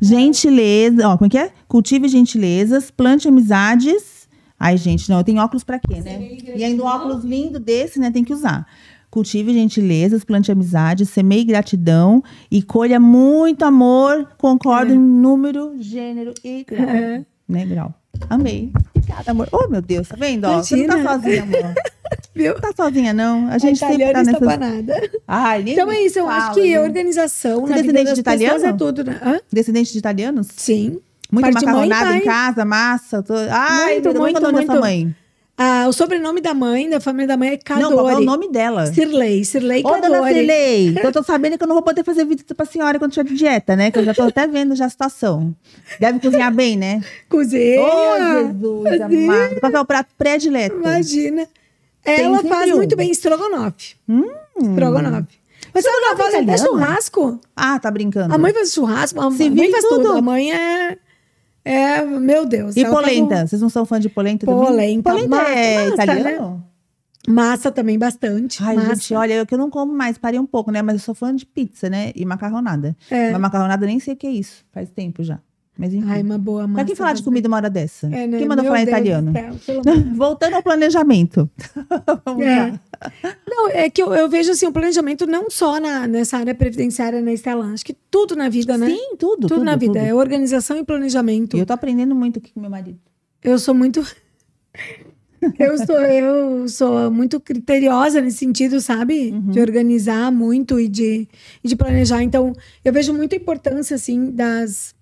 gentileza. 0.00 1.08
Ó, 1.08 1.16
como 1.16 1.26
é 1.26 1.30
que 1.30 1.38
é? 1.38 1.50
Cultive 1.68 2.08
gentilezas, 2.08 2.90
plante 2.90 3.28
amizades. 3.28 4.28
Ai, 4.58 4.76
gente, 4.76 5.08
não, 5.10 5.18
eu 5.18 5.24
tenho 5.24 5.40
óculos 5.42 5.64
pra 5.64 5.78
quê, 5.78 6.00
né? 6.00 6.36
E 6.54 6.62
ainda 6.62 6.82
um 6.82 6.86
óculos 6.86 7.24
lindo 7.24 7.58
desse, 7.58 7.98
né? 7.98 8.10
Tem 8.10 8.22
que 8.22 8.32
usar. 8.32 8.66
Cultive 9.10 9.52
gentilezas, 9.52 10.24
plante 10.24 10.50
amizades, 10.50 11.10
semeie 11.10 11.44
gratidão 11.44 12.22
e 12.50 12.62
colha 12.62 12.98
muito 13.00 13.64
amor. 13.64 14.28
Concordo 14.38 14.92
É. 14.92 14.94
em 14.94 14.98
número, 14.98 15.74
gênero 15.80 16.32
e 16.44 16.64
grau. 16.64 16.86
É. 16.88 17.24
Né, 17.48 17.66
grau. 17.66 17.92
Amei. 18.30 18.70
Obrigada, 18.96 19.30
amor. 19.30 19.48
Oh, 19.52 19.68
meu 19.68 19.82
Deus, 19.82 20.08
tá 20.08 20.16
vendo? 20.18 20.44
Ó, 20.46 20.58
você 20.62 20.76
não 20.86 21.04
tá 21.04 21.12
sozinha, 21.14 21.42
amor. 21.42 21.74
Viu? 22.34 22.54
Não 22.54 22.60
tá 22.60 22.72
sozinha, 22.74 23.12
não. 23.12 23.48
A 23.48 23.58
gente 23.58 23.78
sempre 23.78 23.98
tá 23.98 24.20
está 24.20 24.22
nessas... 24.22 24.40
panada. 24.40 25.10
Ai, 25.28 25.62
nem 25.62 25.74
Então 25.74 25.90
é 25.92 26.00
isso, 26.02 26.18
eu 26.18 26.28
acho 26.28 26.40
fala, 26.46 26.54
que 26.54 26.62
viu? 26.62 26.82
organização 26.82 27.60
Você 27.62 27.68
na 27.70 27.78
é 27.78 27.82
descendente 27.82 28.14
de 28.14 28.22
pessoas 28.22 28.40
italiano? 28.42 28.66
é 28.66 28.72
tudo, 28.78 29.04
né? 29.04 29.20
Hã? 29.22 29.40
Descendente 29.52 29.92
de 29.92 29.98
italianos? 29.98 30.48
Sim. 30.56 30.98
Muita 31.30 31.50
Parte 31.50 31.60
de 31.60 31.72
mãe 31.72 31.88
macarronada 31.88 32.16
em 32.18 32.24
casa, 32.24 32.64
massa. 32.64 33.22
Tô... 33.22 33.34
Ai, 33.50 34.00
Muito, 34.00 34.18
muito, 34.18 34.40
qual 34.40 34.44
é 34.44 34.48
o 34.48 34.52
nome 34.52 34.66
da 34.66 34.72
sua 34.72 34.80
muito. 34.80 34.80
mãe? 34.80 35.16
Ah, 35.64 35.86
o 35.86 35.92
sobrenome 35.92 36.40
da 36.40 36.52
mãe, 36.52 36.90
da 36.90 36.98
família 36.98 37.28
da 37.28 37.36
mãe 37.36 37.50
é 37.50 37.56
Cadore. 37.56 37.88
Não, 37.88 37.92
qual 37.92 38.10
é 38.10 38.16
o 38.16 38.20
nome 38.20 38.50
dela? 38.50 38.84
Sirley, 38.86 39.44
Sirley 39.44 39.82
Ô, 39.84 39.90
dona 39.90 40.20
Cadore. 40.20 40.88
Então 40.88 41.04
eu 41.04 41.12
tô 41.12 41.22
sabendo 41.22 41.56
que 41.56 41.62
eu 41.62 41.68
não 41.68 41.76
vou 41.76 41.84
poder 41.84 42.02
fazer 42.02 42.24
visita 42.24 42.52
pra 42.52 42.66
senhora 42.66 42.98
quando 42.98 43.12
tiver 43.12 43.28
de 43.28 43.36
dieta, 43.36 43.76
né? 43.76 43.92
Que 43.92 44.00
eu 44.00 44.04
já 44.04 44.12
tô 44.12 44.22
até 44.22 44.44
vendo 44.48 44.74
já 44.74 44.86
a 44.86 44.88
situação. 44.88 45.54
Deve 46.00 46.18
cozinhar 46.18 46.52
bem, 46.52 46.76
né? 46.76 47.00
Cozinha. 47.28 47.80
Ô, 47.80 48.42
Jesus 48.42 48.88
Sim. 48.96 49.24
amado. 49.24 49.60
Qual 49.60 49.72
é 49.72 49.80
o 49.80 49.84
prato 49.84 50.08
predileto? 50.18 50.74
Imagina. 50.74 51.46
Tem 52.02 52.24
Ela 52.24 52.38
sempre 52.38 52.48
faz 52.48 52.70
muito 52.72 52.96
bem 52.96 53.10
estrogonofe. 53.12 53.94
Hum. 54.08 54.32
Estrogonofe. 54.60 55.38
Mas 55.72 55.84
ela 55.84 56.16
faz 56.16 56.34
até 56.34 56.58
churrasco. 56.58 57.40
Ah, 57.54 57.78
tá 57.78 57.88
brincando. 57.88 58.34
A 58.34 58.38
mãe 58.38 58.52
faz 58.52 58.72
churrasco, 58.72 59.20
a 59.20 59.30
mãe 59.30 59.70
faz 59.70 59.84
tudo. 59.84 60.02
tudo. 60.02 60.18
A 60.18 60.20
mãe 60.20 60.52
é. 60.52 60.98
É, 61.64 62.02
meu 62.04 62.44
Deus. 62.46 62.76
E 62.76 62.84
um- 62.86 62.90
polenta? 62.90 63.46
Vocês 63.46 63.60
não 63.62 63.68
são 63.68 63.84
fã 63.84 64.00
de 64.00 64.08
polenta 64.08 64.46
também? 64.46 64.64
Polenta, 64.64 65.10
Polenta 65.10 65.36
é 65.36 65.76
massa, 65.90 65.94
italiano? 65.94 66.64
Massa 67.28 67.70
também 67.70 67.96
bastante. 67.98 68.62
Ai, 68.62 68.74
massa. 68.74 68.94
gente, 68.96 69.14
olha, 69.14 69.34
eu 69.34 69.46
que 69.46 69.56
não 69.56 69.70
como 69.70 69.92
mais, 69.92 70.18
parei 70.18 70.40
um 70.40 70.46
pouco, 70.46 70.72
né? 70.72 70.82
Mas 70.82 70.94
eu 70.94 71.00
sou 71.00 71.14
fã 71.14 71.34
de 71.34 71.46
pizza, 71.46 71.88
né? 71.88 72.10
E 72.16 72.24
macarronada. 72.24 72.96
É. 73.08 73.30
Mas 73.30 73.40
macarronada 73.40 73.86
nem 73.86 74.00
sei 74.00 74.14
o 74.14 74.16
que 74.16 74.26
é 74.26 74.30
isso. 74.30 74.64
Faz 74.72 74.90
tempo 74.90 75.22
já. 75.22 75.38
Mas 75.78 75.94
enfim. 75.94 76.06
Ai, 76.08 76.22
uma 76.22 76.36
boa 76.36 76.66
massa. 76.66 76.74
pra 76.74 76.84
que 76.84 76.94
falar 76.94 77.14
de 77.14 77.22
comida 77.22 77.48
uma 77.48 77.56
hora 77.56 77.70
dessa? 77.70 78.06
É, 78.06 78.26
né? 78.26 78.38
Quem 78.38 78.46
mandou 78.46 78.62
Meu 78.62 78.72
falar 78.72 78.84
Deus 78.84 78.88
italiano? 78.88 79.32
céu, 79.64 79.82
Voltando 80.14 80.54
ao 80.56 80.62
planejamento. 80.62 81.50
Vamos 82.26 82.44
É. 82.44 82.56
lá. 82.56 82.80
Não, 83.48 83.68
é 83.70 83.88
que 83.90 84.02
eu, 84.02 84.14
eu 84.14 84.28
vejo 84.28 84.52
assim, 84.52 84.66
o 84.66 84.72
planejamento 84.72 85.26
não 85.26 85.50
só 85.50 85.80
na, 85.80 86.06
nessa 86.06 86.36
área 86.36 86.54
previdenciária 86.54 87.20
na 87.22 87.32
Estela, 87.32 87.66
acho 87.72 87.84
que 87.84 87.96
tudo 88.10 88.36
na 88.36 88.48
vida, 88.48 88.76
né? 88.76 88.86
Sim, 88.86 89.16
tudo. 89.18 89.48
tudo, 89.48 89.64
na 89.64 89.74
vida. 89.74 89.94
tudo. 89.94 90.04
É 90.04 90.14
organização 90.14 90.76
e 90.76 90.84
planejamento. 90.84 91.56
E 91.56 91.60
eu 91.60 91.66
tô 91.66 91.72
aprendendo 91.72 92.14
muito 92.14 92.38
aqui 92.38 92.52
com 92.52 92.60
meu 92.60 92.70
marido. 92.70 92.98
Eu 93.42 93.58
sou 93.58 93.74
muito. 93.74 94.06
eu, 95.58 95.78
sou, 95.78 95.96
eu 96.00 96.68
sou 96.68 97.10
muito 97.10 97.40
criteriosa 97.40 98.20
nesse 98.20 98.36
sentido, 98.38 98.80
sabe? 98.80 99.30
Uhum. 99.32 99.50
De 99.50 99.58
organizar 99.60 100.30
muito 100.30 100.78
e 100.78 100.86
de, 100.86 101.26
e 101.64 101.68
de 101.68 101.74
planejar. 101.74 102.22
Então, 102.22 102.52
eu 102.84 102.92
vejo 102.92 103.12
muita 103.12 103.34
importância, 103.34 103.96
assim, 103.96 104.30
das, 104.30 104.94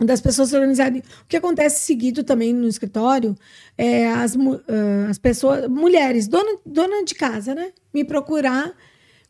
das 0.00 0.20
pessoas 0.20 0.48
se 0.48 0.56
organizarem. 0.56 1.00
O 1.00 1.26
que 1.28 1.36
acontece 1.36 1.80
seguido 1.84 2.24
também 2.24 2.52
no 2.52 2.66
escritório 2.66 3.36
é 3.78 4.08
as, 4.08 4.36
ah, 4.36 5.10
as 5.10 5.18
pessoas, 5.18 5.68
mulheres, 5.68 6.26
dona, 6.26 6.58
dona 6.66 7.04
de 7.04 7.14
casa, 7.14 7.54
né? 7.54 7.72
Me 7.92 8.04
procurar 8.04 8.72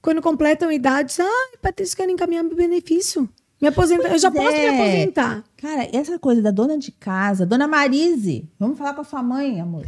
quando 0.00 0.22
completam 0.22 0.68
a 0.68 0.74
idade, 0.74 1.08
diz, 1.08 1.20
ah, 1.20 1.58
Patrícia, 1.60 1.96
quero 1.96 2.10
encaminhar 2.10 2.44
meu 2.44 2.56
benefício. 2.56 3.28
Me 3.60 3.68
aposentar. 3.68 4.12
eu 4.12 4.18
já 4.18 4.30
Pois 4.30 4.44
posso 4.44 4.56
me 4.56 4.64
é. 4.64 4.68
aposentar. 4.68 5.44
Cara, 5.56 5.88
essa 5.92 6.18
coisa 6.18 6.42
da 6.42 6.50
dona 6.50 6.76
de 6.76 6.92
casa, 6.92 7.46
dona 7.46 7.66
Marise, 7.66 8.46
vamos 8.58 8.76
falar 8.76 8.92
com 8.94 9.00
a 9.00 9.04
sua 9.04 9.22
mãe, 9.22 9.60
amor. 9.60 9.86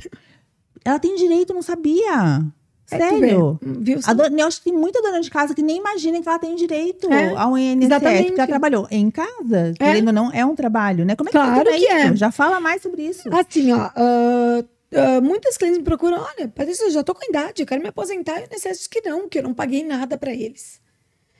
Ela 0.84 0.98
tem 0.98 1.16
direito, 1.16 1.52
não 1.52 1.62
sabia. 1.62 2.42
É, 2.90 2.98
Sério. 2.98 3.58
Viu? 3.62 3.98
A 4.04 4.12
dona- 4.12 4.40
eu 4.40 4.46
acho 4.46 4.58
que 4.62 4.70
tem 4.70 4.78
muita 4.78 5.02
dona 5.02 5.20
de 5.20 5.28
casa 5.30 5.54
que 5.54 5.62
nem 5.62 5.78
imagina 5.78 6.22
que 6.22 6.28
ela 6.28 6.38
tem 6.38 6.54
direito 6.54 7.12
É, 7.12 7.34
ao 7.36 7.58
INSS, 7.58 7.84
exatamente. 7.86 8.26
porque 8.26 8.40
ela 8.40 8.46
trabalhou 8.48 8.86
em 8.90 9.10
casa, 9.10 9.74
querendo 9.76 10.08
ou 10.08 10.12
não, 10.12 10.32
é 10.32 10.44
um 10.44 10.54
trabalho, 10.54 11.04
né? 11.04 11.16
Como 11.16 11.28
é 11.28 11.32
que 11.32 11.36
Claro 11.38 11.70
funciona 11.70 11.78
que 11.78 11.86
é. 12.12 12.16
Já 12.16 12.30
fala 12.30 12.60
mais 12.60 12.82
sobre 12.82 13.02
isso. 13.02 13.28
Assim, 13.34 13.72
ó, 13.72 13.90
ah, 13.96 14.64
ah, 14.94 15.20
muitas 15.20 15.56
clientes 15.56 15.78
me 15.78 15.84
procuram, 15.84 16.18
olha, 16.18 16.46
Patrícia, 16.48 16.84
eu 16.84 16.90
já 16.92 17.02
tô 17.02 17.12
com 17.14 17.28
idade, 17.28 17.62
eu 17.62 17.66
quero 17.66 17.82
me 17.82 17.88
aposentar, 17.88 18.40
eu 18.40 18.46
necessito 18.50 18.88
que 18.88 19.00
não, 19.08 19.28
que 19.28 19.38
eu 19.38 19.42
não 19.42 19.52
paguei 19.52 19.82
nada 19.84 20.16
pra 20.16 20.32
eles. 20.32 20.80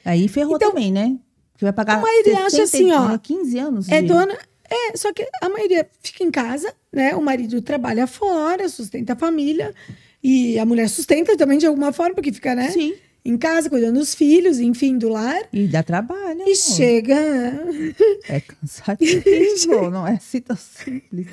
Aí 0.04 0.26
ferrou 0.28 0.56
Então, 0.56 0.70
também, 0.70 0.90
né? 0.92 1.16
Você 1.56 1.64
vai 1.64 1.72
pagar 1.72 1.98
a 1.98 2.00
maioria 2.00 2.38
acha 2.44 2.50
60, 2.50 2.62
assim, 2.76 2.92
ó, 2.92 3.08
né, 3.08 3.20
15 3.22 3.58
anos 3.58 3.88
É 3.88 4.02
de- 4.02 4.08
dona, 4.08 4.36
é, 4.68 4.96
só 4.96 5.12
que 5.12 5.26
a 5.40 5.48
maioria 5.48 5.88
fica 6.02 6.22
em 6.22 6.30
casa, 6.30 6.72
né, 6.92 7.14
o 7.14 7.22
marido 7.22 7.62
trabalha 7.62 8.06
fora, 8.06 8.68
sustenta 8.68 9.14
a 9.14 9.16
família, 9.16 9.72
e 10.26 10.58
a 10.58 10.64
mulher 10.64 10.88
sustenta 10.88 11.36
também 11.36 11.58
de 11.58 11.66
alguma 11.66 11.92
forma, 11.92 12.14
porque 12.14 12.32
fica, 12.32 12.54
né, 12.54 12.70
Sim. 12.70 12.94
em 13.24 13.36
casa, 13.36 13.68
cuidando 13.70 13.98
dos 13.98 14.14
filhos, 14.14 14.58
enfim, 14.58 14.98
do 14.98 15.08
lar, 15.08 15.42
E 15.52 15.66
dá 15.66 15.82
trabalho. 15.82 16.38
e 16.40 16.42
amor. 16.42 16.54
chega... 16.56 17.16
É 18.28 18.40
cansativo, 18.40 19.90
não 19.90 20.06
é 20.06 20.14
assim 20.14 20.40
tão 20.40 20.56
simples. 20.56 21.28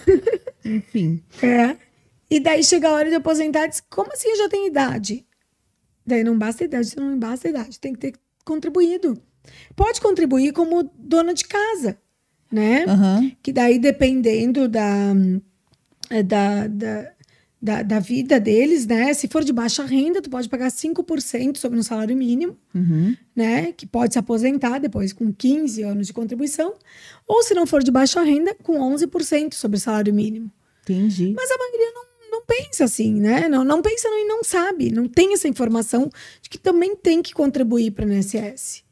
Enfim. 0.63 1.23
É. 1.41 1.75
E 2.29 2.39
daí 2.39 2.63
chega 2.63 2.87
a 2.89 2.93
hora 2.93 3.09
de 3.09 3.15
aposentar, 3.15 3.67
diz, 3.67 3.81
como 3.89 4.11
assim 4.11 4.29
eu 4.29 4.37
já 4.37 4.49
tenho 4.49 4.67
idade? 4.67 5.25
Daí 6.05 6.23
não 6.23 6.37
basta 6.37 6.63
a 6.63 6.65
idade, 6.65 6.95
não 6.97 7.17
basta 7.17 7.47
idade, 7.49 7.79
tem 7.79 7.93
que 7.93 7.99
ter 7.99 8.13
contribuído. 8.43 9.17
Pode 9.75 10.01
contribuir 10.01 10.51
como 10.53 10.89
dona 10.97 11.33
de 11.33 11.45
casa, 11.45 11.97
né? 12.51 12.85
Aham. 12.87 13.31
Que 13.41 13.51
daí, 13.51 13.77
dependendo 13.79 14.67
da, 14.67 15.13
eh, 16.09 16.23
da, 16.23 16.67
da, 16.67 17.11
da, 17.63 17.81
da 17.81 17.97
vida 17.97 18.41
deles, 18.41 18.85
né? 18.85 19.13
Se 19.13 19.25
for 19.29 19.41
de 19.41 19.53
baixa 19.53 19.85
renda, 19.85 20.21
tu 20.21 20.29
pode 20.29 20.49
pagar 20.49 20.69
5% 20.69 21.55
sobre 21.57 21.79
o 21.79 21.83
salário 21.83 22.15
mínimo, 22.17 22.57
Uhum. 22.75 23.15
né? 23.33 23.71
Que 23.71 23.85
pode 23.87 24.13
se 24.13 24.19
aposentar 24.19 24.79
depois 24.79 25.13
com 25.13 25.31
15 25.31 25.81
anos 25.81 26.07
de 26.07 26.11
contribuição. 26.13 26.73
Ou 27.25 27.41
se 27.41 27.53
não 27.53 27.65
for 27.65 27.81
de 27.81 27.89
baixa 27.89 28.21
renda, 28.21 28.53
com 28.61 28.79
11% 28.79 29.53
sobre 29.53 29.77
o 29.77 29.79
salário 29.79 30.13
mínimo. 30.13 30.51
Entendi. 30.81 31.31
Mas 31.33 31.49
a 31.49 31.57
maioria 31.57 31.91
não, 31.93 32.03
não 32.31 32.45
pensa 32.45 32.83
assim, 32.83 33.13
né? 33.21 33.47
Não, 33.47 33.63
não 33.63 33.81
pensa 33.81 34.09
não, 34.09 34.19
e 34.19 34.27
não 34.27 34.43
sabe, 34.43 34.91
não 34.91 35.07
tem 35.07 35.33
essa 35.33 35.47
informação 35.47 36.09
de 36.41 36.49
que 36.49 36.57
também 36.57 36.97
tem 36.97 37.21
que 37.21 37.33
contribuir 37.33 37.91
para 37.91 38.05
o 38.05 38.11
INSS. 38.11 38.82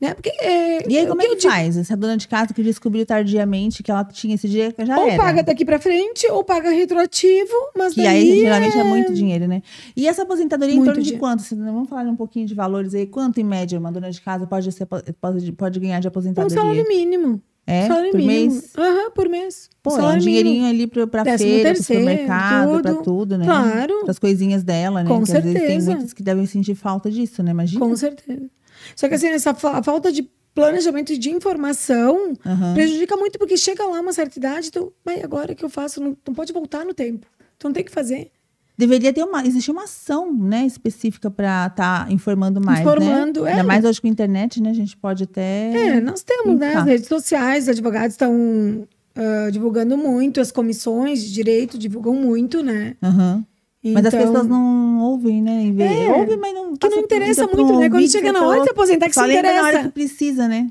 Né? 0.00 0.14
Porque, 0.14 0.30
é, 0.40 0.88
E 0.88 0.96
aí, 0.96 1.06
como 1.06 1.20
que 1.20 1.26
é 1.26 1.30
eu 1.30 1.34
que 1.36 1.42
digo, 1.42 1.52
faz? 1.52 1.76
Essa 1.76 1.94
dona 1.96 2.16
de 2.16 2.26
casa 2.26 2.54
que 2.54 2.62
descobriu 2.62 3.04
tardiamente 3.04 3.82
que 3.82 3.90
ela 3.90 4.02
tinha 4.04 4.34
esse 4.34 4.48
dinheiro, 4.48 4.74
já 4.82 4.98
Ou 4.98 5.08
era. 5.08 5.16
paga 5.22 5.42
daqui 5.42 5.62
para 5.64 5.78
frente, 5.78 6.26
ou 6.30 6.42
paga 6.42 6.70
retroativo, 6.70 7.52
mas 7.76 7.92
Que 7.94 8.02
daí 8.02 8.32
aí 8.32 8.40
geralmente 8.40 8.76
é... 8.78 8.80
é 8.80 8.84
muito 8.84 9.12
dinheiro, 9.12 9.46
né? 9.46 9.62
E 9.94 10.08
essa 10.08 10.22
aposentadoria 10.22 10.74
em 10.74 10.78
Muito 10.78 10.88
torno 10.92 11.02
de 11.02 11.18
quanto? 11.18 11.42
Vamos 11.54 11.88
falar 11.88 12.04
um 12.04 12.16
pouquinho 12.16 12.46
de 12.46 12.54
valores 12.54 12.94
aí. 12.94 13.06
Quanto, 13.06 13.38
em 13.40 13.44
média, 13.44 13.78
uma 13.78 13.92
dona 13.92 14.10
de 14.10 14.20
casa 14.22 14.46
pode, 14.46 14.72
ser, 14.72 14.86
pode, 14.86 15.52
pode 15.52 15.78
ganhar 15.80 16.00
de 16.00 16.06
um 16.06 16.08
aposentadoria? 16.08 16.56
salário 16.56 16.86
mínimo. 16.88 17.42
É? 17.66 17.86
salário 17.86 18.10
por 18.10 18.16
mínimo. 18.18 18.52
mês? 18.54 18.72
Aham, 18.76 19.10
por 19.10 19.28
mês. 19.28 19.70
Pô, 19.82 19.90
é 19.90 19.92
um 19.92 19.96
salário 19.96 20.22
dinheirinho 20.22 20.54
mínimo. 20.64 20.70
ali 20.70 20.86
pra, 20.86 21.06
pra 21.06 21.22
Décimo 21.22 21.50
feira, 21.50 21.68
pro 21.68 21.76
terceiro, 21.78 22.02
supermercado, 22.02 22.82
pra 22.82 22.92
tudo. 22.94 23.02
tudo, 23.04 23.38
né? 23.38 23.44
Claro. 23.44 24.04
As 24.08 24.18
coisinhas 24.18 24.64
dela, 24.64 25.02
né? 25.04 25.08
Com 25.08 25.22
que 25.22 25.30
às 25.30 25.42
vezes 25.44 25.52
tem 25.52 25.68
certeza. 25.68 25.90
muitas 25.92 26.12
que 26.14 26.22
devem 26.22 26.46
sentir 26.46 26.74
falta 26.74 27.10
disso, 27.10 27.42
né? 27.42 27.50
Imagina. 27.50 27.84
Com 27.84 27.94
certeza. 27.94 28.48
Só 28.96 29.08
que 29.08 29.14
assim, 29.14 29.28
essa 29.28 29.54
falta 29.54 30.12
de 30.12 30.28
planejamento 30.54 31.12
e 31.12 31.18
de 31.18 31.30
informação 31.30 32.32
Aham. 32.44 32.74
prejudica 32.74 33.16
muito, 33.16 33.38
porque 33.38 33.56
chega 33.56 33.84
lá 33.86 34.00
uma 34.00 34.12
certa 34.12 34.38
idade, 34.38 34.68
então, 34.68 34.92
mas 35.04 35.22
agora 35.22 35.52
o 35.52 35.56
que 35.56 35.64
eu 35.64 35.68
faço? 35.68 36.00
Não, 36.00 36.16
não 36.26 36.34
pode 36.34 36.52
voltar 36.52 36.84
no 36.84 36.92
tempo. 36.92 37.26
Então 37.56 37.68
não 37.68 37.74
tem 37.74 37.84
que 37.84 37.92
fazer. 37.92 38.30
Deveria 38.76 39.12
ter 39.12 39.22
uma, 39.22 39.44
existir 39.46 39.70
uma 39.70 39.84
ação, 39.84 40.32
né, 40.32 40.64
específica 40.64 41.30
pra 41.30 41.66
estar 41.66 42.10
informando 42.10 42.60
mais, 42.60 42.80
Informando, 42.80 43.42
né? 43.42 43.50
é. 43.50 43.52
Ainda 43.52 43.64
mais 43.64 43.84
hoje 43.84 44.00
com 44.00 44.06
a 44.06 44.10
internet, 44.10 44.60
né? 44.62 44.70
A 44.70 44.74
gente 44.74 44.96
pode 44.96 45.24
até... 45.24 45.70
É, 45.72 46.00
nós 46.00 46.22
temos, 46.22 46.58
né? 46.58 46.72
Tá. 46.72 46.80
As 46.80 46.86
redes 46.86 47.06
sociais, 47.06 47.64
os 47.64 47.68
advogados 47.68 48.14
estão 48.14 48.88
ah, 49.14 49.50
divulgando 49.50 49.98
muito, 49.98 50.40
as 50.40 50.50
comissões 50.50 51.22
de 51.22 51.32
direito 51.32 51.76
divulgam 51.76 52.14
muito, 52.14 52.62
né? 52.62 52.96
Aham. 53.02 53.44
Mas 53.82 54.04
as 54.06 54.12
Então, 54.14 54.26
pessoas 54.26 54.46
não 54.46 55.00
ouvem, 55.00 55.40
né? 55.42 55.62
Em 55.62 55.72
vez- 55.72 55.90
É, 55.90 56.12
Ouvem, 56.12 56.36
mas 56.36 56.52
não 56.54 56.76
que 56.76 56.88
não 56.88 56.98
interessa 56.98 57.46
muito, 57.46 57.78
né? 57.78 57.88
Quando 57.88 58.08
chega 58.10 58.30
na 58.32 58.46
hora 58.46 58.58
de 58.60 58.64
se 58.64 58.70
aposentar 58.72 59.08
que 59.08 59.14
Só 59.14 59.22
se 59.22 59.26
lembra 59.28 59.42
na 59.54 59.58
hora 59.62 59.68
interessa. 59.68 59.88
que 59.88 59.94
precisa, 59.94 60.46
né? 60.46 60.70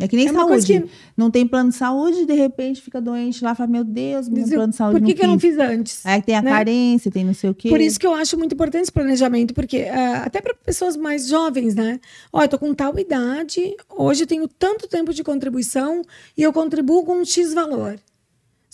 É 0.00 0.08
que 0.08 0.16
nem 0.16 0.26
É 0.26 0.32
saúde. 0.32 0.66
que- 0.66 0.84
Não 1.16 1.30
tem 1.30 1.46
plano 1.46 1.70
de 1.70 1.76
saúde, 1.76 2.26
de 2.26 2.32
repente 2.34 2.82
fica 2.82 3.00
doente 3.00 3.44
lá, 3.44 3.54
fala, 3.54 3.70
meu 3.70 3.84
Deus, 3.84 4.28
meu 4.28 4.44
plano 4.44 4.70
de 4.72 4.76
saúde 4.76 4.98
Por 4.98 5.06
que, 5.06 5.14
que 5.14 5.22
eu 5.22 5.28
não 5.28 5.38
fiz. 5.38 5.56
antes? 5.56 6.04
Aí 6.04 6.20
tem 6.20 6.34
a 6.34 6.42
né? 6.42 6.50
carência, 6.50 7.12
tem 7.12 7.22
não 7.24 7.32
sei 7.32 7.50
o 7.50 7.54
quê. 7.54 7.68
Por 7.68 7.80
isso 7.80 8.00
que 8.00 8.04
eu 8.06 8.12
acho 8.12 8.36
muito 8.36 8.54
importante 8.54 8.82
esse 8.82 8.92
planejamento, 8.92 9.54
porque 9.54 9.82
ah, 9.88 10.24
até 10.26 10.40
para 10.40 10.52
pessoas 10.52 10.96
mais 10.96 11.28
jovens, 11.28 11.76
né? 11.76 12.00
Olha, 12.32 12.46
eu 12.46 12.48
tô 12.48 12.58
com 12.58 12.74
tal 12.74 12.98
idade, 12.98 13.72
hoje 13.96 14.24
eu 14.24 14.26
tenho 14.26 14.48
tanto 14.48 14.88
tempo 14.88 15.14
de 15.14 15.22
contribuição 15.22 16.02
e 16.36 16.42
eu 16.42 16.52
contribuo 16.52 17.04
com 17.04 17.18
um 17.20 17.24
X 17.24 17.54
valor. 17.54 17.96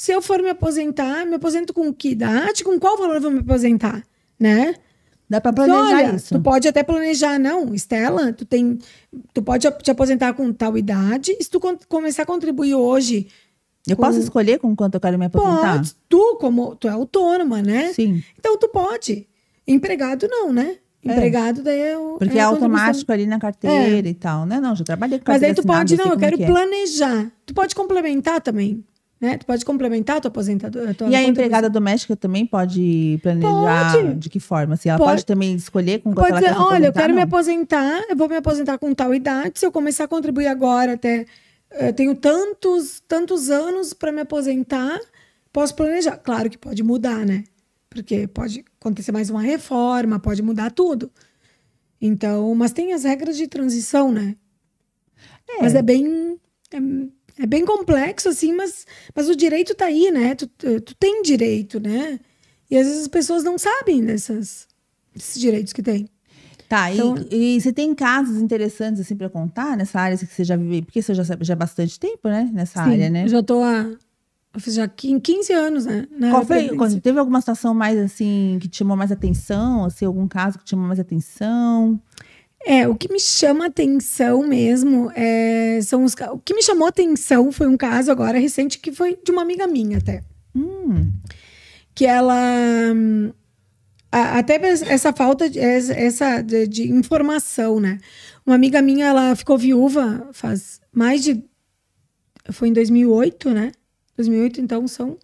Se 0.00 0.12
eu 0.12 0.22
for 0.22 0.40
me 0.42 0.48
aposentar, 0.48 1.26
me 1.26 1.34
aposento 1.34 1.74
com 1.74 1.92
que 1.92 2.08
idade? 2.12 2.64
Com 2.64 2.80
qual 2.80 2.96
valor 2.96 3.16
eu 3.16 3.20
vou 3.20 3.30
me 3.30 3.40
aposentar? 3.40 4.02
Né? 4.38 4.74
Dá 5.28 5.42
pra 5.42 5.50
Então, 5.52 5.66
planejar 5.66 5.94
olha, 6.08 6.16
isso. 6.16 6.34
tu 6.34 6.40
pode 6.40 6.66
até 6.66 6.82
planejar, 6.82 7.38
não, 7.38 7.74
Estela, 7.74 8.32
tu 8.32 8.46
tem, 8.46 8.78
tu 9.34 9.42
pode 9.42 9.70
te 9.82 9.90
aposentar 9.90 10.32
com 10.32 10.50
tal 10.54 10.78
idade, 10.78 11.36
e 11.38 11.44
se 11.44 11.50
tu 11.50 11.60
começar 11.86 12.22
a 12.22 12.26
contribuir 12.26 12.74
hoje, 12.74 13.28
Eu 13.86 13.94
com- 13.94 14.02
posso 14.04 14.18
escolher 14.18 14.58
com 14.58 14.74
quanto 14.74 14.94
eu 14.94 15.00
quero 15.02 15.18
me 15.18 15.26
aposentar? 15.26 15.76
pode, 15.76 15.94
tu 16.08 16.38
como, 16.40 16.74
tu 16.76 16.88
é 16.88 16.92
autônoma, 16.92 17.60
né? 17.60 17.92
Sim. 17.92 18.24
Então 18.38 18.56
tu 18.56 18.68
pode. 18.70 19.28
Empregado 19.68 20.26
não, 20.30 20.50
né? 20.50 20.78
É. 21.04 21.12
Empregado 21.12 21.62
daí 21.62 21.78
é 21.78 21.98
o 21.98 22.16
Porque 22.16 22.38
é, 22.38 22.40
a 22.42 22.48
contribuição. 22.48 22.54
automático 22.54 23.12
ali 23.12 23.26
na 23.26 23.38
carteira 23.38 24.08
e 24.08 24.14
tal, 24.14 24.46
né? 24.46 24.58
Não, 24.60 24.74
já 24.74 24.82
trabalhei 24.82 25.18
com 25.18 25.30
Mas 25.30 25.42
aí 25.42 25.52
tu 25.54 25.62
pode, 25.62 25.94
não, 25.94 26.06
eu 26.06 26.16
quero 26.18 26.42
é 26.42 26.46
planejar. 26.46 27.30
Tu 27.44 27.52
pode 27.52 27.74
complementar 27.74 28.40
também, 28.40 28.82
né? 29.20 29.36
Tu 29.36 29.44
pode 29.44 29.64
complementar 29.64 30.16
a 30.16 30.20
tua 30.20 30.28
aposentadoria. 30.30 30.96
é. 30.98 31.10
E 31.10 31.14
a 31.14 31.22
empregada 31.22 31.68
doméstica 31.68 32.16
também 32.16 32.46
pode 32.46 33.18
planejar 33.22 33.92
Pode. 33.92 34.14
de 34.14 34.30
que 34.30 34.40
forma? 34.40 34.74
Assim, 34.74 34.88
ela 34.88 34.98
pode, 34.98 35.10
Pode. 35.10 35.26
também 35.26 35.54
escolher 35.54 36.00
com 36.00 36.14
quanto 36.14 36.30
Pode 36.30 36.44
ela 36.44 36.54
dizer, 36.54 36.54
quer 36.54 36.74
olha, 36.74 36.86
eu 36.86 36.92
quero 36.92 37.08
me 37.12 37.16
não? 37.16 37.24
aposentar, 37.24 38.02
eu 38.08 38.16
vou 38.16 38.28
me 38.28 38.36
aposentar 38.36 38.78
com 38.78 38.94
tal 38.94 39.14
idade, 39.14 39.58
se 39.58 39.66
eu 39.66 39.70
começar 39.70 40.04
a 40.04 40.08
contribuir 40.08 40.46
agora 40.46 40.94
até 40.94 41.26
eu 41.72 41.92
tenho 41.92 42.14
tantos 42.16 43.00
tantos 43.06 43.48
anos 43.50 43.92
para 43.92 44.10
me 44.10 44.22
aposentar, 44.22 44.98
posso 45.52 45.74
planejar. 45.74 46.16
Claro 46.16 46.48
que 46.50 46.58
pode 46.58 46.82
mudar, 46.82 47.24
né? 47.24 47.44
Porque 47.88 48.26
pode 48.26 48.64
acontecer 48.80 49.12
mais 49.12 49.30
uma 49.30 49.42
reforma, 49.42 50.18
pode 50.18 50.42
mudar 50.42 50.70
tudo. 50.70 51.10
Então, 52.00 52.54
mas 52.54 52.72
tem 52.72 52.92
as 52.92 53.04
regras 53.04 53.36
de 53.36 53.46
transição, 53.46 54.10
né? 54.10 54.34
Mas 55.60 55.74
é 55.74 55.82
bem 55.82 56.40
é, 56.72 56.78
é 57.40 57.46
bem 57.46 57.64
complexo 57.64 58.28
assim, 58.28 58.52
mas 58.54 58.86
mas 59.14 59.28
o 59.28 59.34
direito 59.36 59.74
tá 59.74 59.86
aí, 59.86 60.10
né? 60.10 60.34
Tu, 60.34 60.46
tu, 60.80 60.94
tem 60.96 61.22
direito, 61.22 61.80
né? 61.80 62.18
E 62.70 62.76
às 62.76 62.86
vezes 62.86 63.02
as 63.02 63.08
pessoas 63.08 63.42
não 63.42 63.58
sabem 63.58 64.04
dessas 64.04 64.68
desses 65.14 65.40
direitos 65.40 65.72
que 65.72 65.82
tem. 65.82 66.08
Tá, 66.68 66.90
e- 66.92 66.94
Então- 66.94 67.14
e, 67.32 67.60
você 67.60 67.72
tem 67.72 67.92
casos 67.94 68.36
interessantes 68.40 69.00
assim 69.00 69.16
para 69.16 69.28
contar 69.28 69.76
nessa 69.76 69.98
área 70.00 70.16
que 70.16 70.24
você 70.26 70.44
já 70.44 70.56
vive, 70.56 70.82
porque 70.82 71.02
você 71.02 71.12
já 71.14 71.24
sabe 71.24 71.44
já 71.44 71.54
há 71.54 71.56
bastante 71.56 71.98
tempo, 71.98 72.28
né, 72.28 72.48
nessa 72.52 72.80
área, 72.80 73.10
né? 73.10 73.24
Eu 73.24 73.28
já 73.28 73.42
tô 73.42 73.60
há 73.62 73.90
Eu 74.52 74.60
fiz 74.60 74.74
já 74.74 74.88
15 74.88 75.52
anos, 75.52 75.86
né? 75.86 76.08
Qual 76.30 76.44
foi, 76.44 76.76
quando- 76.76 77.00
teve 77.00 77.18
alguma 77.20 77.40
situação 77.40 77.72
mais 77.72 77.96
assim 77.96 78.58
que 78.60 78.66
te 78.68 78.78
chamou 78.78 78.96
mais 78.96 79.12
atenção? 79.12 79.84
Assim, 79.84 80.04
algum 80.04 80.26
caso 80.26 80.58
que 80.58 80.64
te 80.64 80.70
chamou 80.70 80.86
mais 80.88 80.98
atenção? 80.98 82.00
É, 82.66 82.86
o 82.86 82.94
que 82.94 83.10
me 83.10 83.18
chama 83.18 83.66
atenção 83.66 84.46
mesmo 84.46 85.10
é, 85.14 85.80
são 85.82 86.04
os. 86.04 86.14
O 86.32 86.38
que 86.38 86.54
me 86.54 86.62
chamou 86.62 86.86
atenção 86.86 87.50
foi 87.50 87.66
um 87.66 87.76
caso 87.76 88.10
agora 88.10 88.38
recente 88.38 88.78
que 88.78 88.92
foi 88.92 89.18
de 89.24 89.30
uma 89.32 89.42
amiga 89.42 89.66
minha 89.66 89.98
até. 89.98 90.22
Hum, 90.54 91.10
Que 91.94 92.04
ela. 92.06 92.34
a- 94.12 94.38
Até 94.38 94.54
essa 94.88 95.12
falta 95.12 95.48
de, 95.48 95.58
essa 95.58 96.42
de, 96.42 96.66
de 96.66 96.90
informação, 96.92 97.80
né? 97.80 97.98
Uma 98.44 98.54
amiga 98.56 98.82
minha, 98.82 99.06
ela 99.06 99.34
ficou 99.36 99.56
viúva 99.56 100.28
faz 100.32 100.80
mais 100.92 101.22
de. 101.22 101.42
Foi 102.52 102.68
em 102.68 102.72
2008, 102.72 103.50
né? 103.50 103.72
2008, 104.16 104.60
então 104.60 104.86
são. 104.88 105.16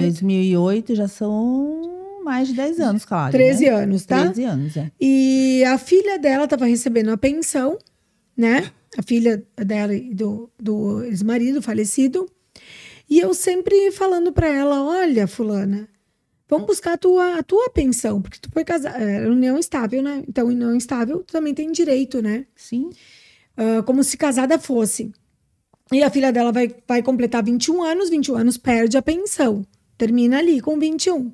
2008 0.00 0.94
já 0.94 1.06
são 1.06 1.95
mais 2.26 2.48
de 2.48 2.54
10 2.54 2.80
anos, 2.80 3.04
claro. 3.04 3.32
13 3.32 3.64
né? 3.64 3.70
anos, 3.70 4.04
tá? 4.04 4.24
13 4.24 4.44
anos, 4.44 4.76
é. 4.76 4.90
E 5.00 5.64
a 5.64 5.78
filha 5.78 6.18
dela 6.18 6.44
estava 6.44 6.66
recebendo 6.66 7.10
a 7.10 7.16
pensão, 7.16 7.78
né? 8.36 8.70
A 8.98 9.02
filha 9.02 9.42
dela 9.56 9.94
e 9.94 10.12
do, 10.12 10.50
do 10.60 11.04
ex-marido 11.04 11.62
falecido. 11.62 12.28
E 13.08 13.20
eu 13.20 13.32
sempre 13.32 13.92
falando 13.92 14.32
para 14.32 14.48
ela: 14.48 14.82
olha, 14.82 15.26
Fulana, 15.26 15.88
vamos 16.48 16.66
buscar 16.66 16.94
a 16.94 16.98
tua, 16.98 17.38
a 17.38 17.42
tua 17.42 17.70
pensão, 17.70 18.20
porque 18.20 18.38
tu 18.40 18.50
foi 18.52 18.64
casada. 18.64 18.98
Era 18.98 19.30
união 19.30 19.56
estável, 19.56 20.02
né? 20.02 20.24
Então, 20.28 20.48
união 20.48 20.74
estável, 20.74 21.18
tu 21.20 21.32
também 21.32 21.54
tem 21.54 21.70
direito, 21.70 22.20
né? 22.20 22.44
Sim. 22.56 22.90
Ah, 23.56 23.82
como 23.84 24.04
se 24.04 24.16
casada 24.16 24.58
fosse. 24.58 25.12
E 25.92 26.02
a 26.02 26.10
filha 26.10 26.32
dela 26.32 26.52
vai, 26.52 26.74
vai 26.86 27.02
completar 27.02 27.44
21 27.44 27.82
anos, 27.82 28.10
21 28.10 28.36
anos 28.36 28.58
perde 28.58 28.96
a 28.96 29.02
pensão. 29.02 29.64
Termina 29.96 30.38
ali 30.38 30.60
com 30.60 30.78
21. 30.78 31.32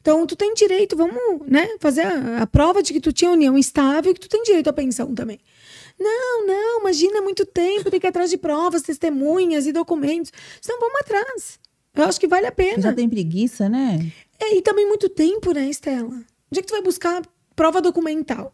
Então, 0.00 0.26
tu 0.26 0.36
tem 0.36 0.52
direito, 0.54 0.96
vamos 0.96 1.16
né, 1.46 1.76
fazer 1.78 2.02
a, 2.02 2.42
a 2.42 2.46
prova 2.46 2.82
de 2.82 2.92
que 2.92 3.00
tu 3.00 3.12
tinha 3.12 3.30
união 3.30 3.56
estável 3.56 4.10
e 4.10 4.14
que 4.14 4.20
tu 4.20 4.28
tem 4.28 4.42
direito 4.42 4.68
à 4.68 4.72
pensão 4.72 5.14
também. 5.14 5.38
Não, 5.98 6.46
não, 6.46 6.80
imagina, 6.80 7.18
é 7.18 7.20
muito 7.20 7.46
tempo, 7.46 7.90
tem 7.90 8.00
que 8.00 8.06
ir 8.06 8.08
atrás 8.08 8.28
de 8.28 8.36
provas, 8.36 8.82
testemunhas 8.82 9.66
e 9.66 9.72
documentos. 9.72 10.32
Então, 10.58 10.78
vamos 10.80 11.00
atrás. 11.00 11.60
Eu 11.94 12.04
acho 12.04 12.18
que 12.18 12.26
vale 12.26 12.46
a 12.46 12.52
pena. 12.52 12.82
já 12.82 12.92
tem 12.92 13.08
preguiça, 13.08 13.68
né? 13.68 14.10
É, 14.40 14.56
e 14.56 14.62
também 14.62 14.86
muito 14.86 15.08
tempo, 15.08 15.52
né, 15.52 15.68
Estela? 15.68 16.08
Onde 16.08 16.58
é 16.58 16.62
que 16.62 16.66
tu 16.66 16.72
vai 16.72 16.82
buscar 16.82 17.22
prova 17.54 17.80
documental? 17.80 18.52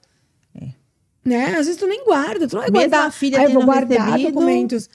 É. 0.61 0.68
Né? 1.25 1.47
Às 1.57 1.66
vezes 1.66 1.77
tu 1.77 1.87
nem 1.87 2.05
guarda, 2.05 2.47
tu 2.47 2.57
não 2.57 2.62
vai 2.62 2.71
Mesmo 2.71 2.90
guardar. 2.90 3.09
a 3.09 3.11
filha 3.11 3.40
ah, 3.40 3.44
eu 3.44 3.51
vou 3.51 3.64
guardar 3.64 4.07
recebido, 4.07 4.33
documentos. 4.33 4.90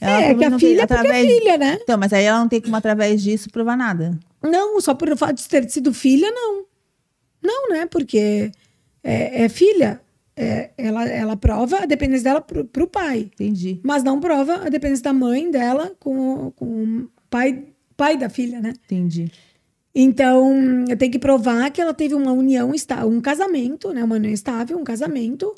Ela 0.00 0.22
é, 0.22 0.34
que 0.34 0.44
a 0.44 0.50
não 0.50 0.58
tem- 0.58 0.68
filha, 0.70 0.86
porque 0.86 0.94
é 0.94 1.00
através- 1.00 1.26
filha, 1.26 1.58
né? 1.58 1.78
Então, 1.82 1.98
mas 1.98 2.12
aí 2.12 2.24
ela 2.24 2.38
não 2.40 2.48
tem 2.48 2.60
como, 2.60 2.76
através 2.76 3.22
disso, 3.22 3.50
provar 3.50 3.76
nada. 3.76 4.18
Não, 4.42 4.80
só 4.80 4.94
por 4.94 5.14
fato 5.16 5.36
de 5.36 5.48
ter 5.48 5.68
sido 5.68 5.92
filha, 5.92 6.30
não. 6.30 6.64
Não, 7.42 7.68
né? 7.70 7.86
Porque 7.86 8.50
é, 9.02 9.44
é 9.44 9.48
filha. 9.48 10.00
É, 10.36 10.70
ela, 10.78 11.04
ela 11.08 11.36
prova 11.36 11.78
a 11.82 11.86
dependência 11.86 12.24
dela 12.24 12.40
pro, 12.40 12.64
pro 12.64 12.86
pai. 12.86 13.28
Entendi. 13.34 13.80
Mas 13.82 14.04
não 14.04 14.20
prova 14.20 14.66
a 14.66 14.68
dependência 14.68 15.02
da 15.02 15.12
mãe 15.12 15.50
dela 15.50 15.90
com, 15.98 16.52
com 16.52 16.66
o 16.66 17.08
pai, 17.28 17.64
pai 17.96 18.16
da 18.16 18.28
filha, 18.28 18.60
né? 18.60 18.72
Entendi. 18.84 19.32
Então, 19.92 20.84
eu 20.88 20.96
tenho 20.96 21.10
que 21.10 21.18
provar 21.18 21.68
que 21.72 21.80
ela 21.80 21.92
teve 21.92 22.14
uma 22.14 22.30
união 22.30 22.70
um 23.06 23.20
casamento, 23.20 23.92
né? 23.92 24.04
Uma 24.04 24.14
união 24.14 24.32
estável, 24.32 24.78
um 24.78 24.84
casamento. 24.84 25.52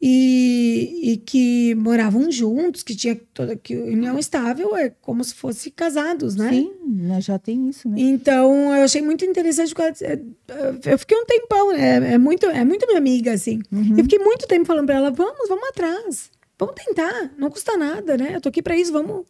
E, 0.00 1.12
e 1.12 1.16
que 1.16 1.74
moravam 1.74 2.30
juntos, 2.30 2.84
que 2.84 2.94
tinha 2.94 3.16
toda 3.34 3.56
que 3.56 3.76
união 3.76 4.16
estável 4.16 4.76
é 4.76 4.90
como 5.00 5.24
se 5.24 5.34
fossem 5.34 5.72
casados, 5.74 6.36
né? 6.36 6.50
Sim, 6.50 6.70
né, 6.86 7.20
já 7.20 7.36
tem 7.36 7.68
isso, 7.68 7.88
né? 7.88 7.96
Então, 7.98 8.72
eu 8.76 8.84
achei 8.84 9.02
muito 9.02 9.24
interessante. 9.24 9.74
porque, 9.74 10.04
é, 10.04 10.12
é, 10.12 10.92
Eu 10.92 10.98
fiquei 10.98 11.18
um 11.18 11.24
tempão, 11.26 11.72
né? 11.72 12.14
É 12.14 12.18
muito, 12.18 12.46
é 12.46 12.64
muito 12.64 12.86
minha 12.86 12.98
amiga, 12.98 13.32
assim. 13.32 13.60
Eu 13.98 14.04
fiquei 14.04 14.20
muito 14.20 14.46
tempo 14.46 14.66
falando 14.66 14.86
pra 14.86 14.94
ela: 14.96 15.10
vamos, 15.10 15.48
vamos 15.48 15.68
atrás. 15.68 16.30
Vamos 16.56 16.74
tentar. 16.76 17.32
Não 17.36 17.50
custa 17.50 17.76
nada, 17.76 18.16
né? 18.16 18.36
Eu 18.36 18.40
tô 18.40 18.48
aqui 18.50 18.62
pra 18.62 18.76
isso, 18.76 18.92
vamos. 18.92 19.26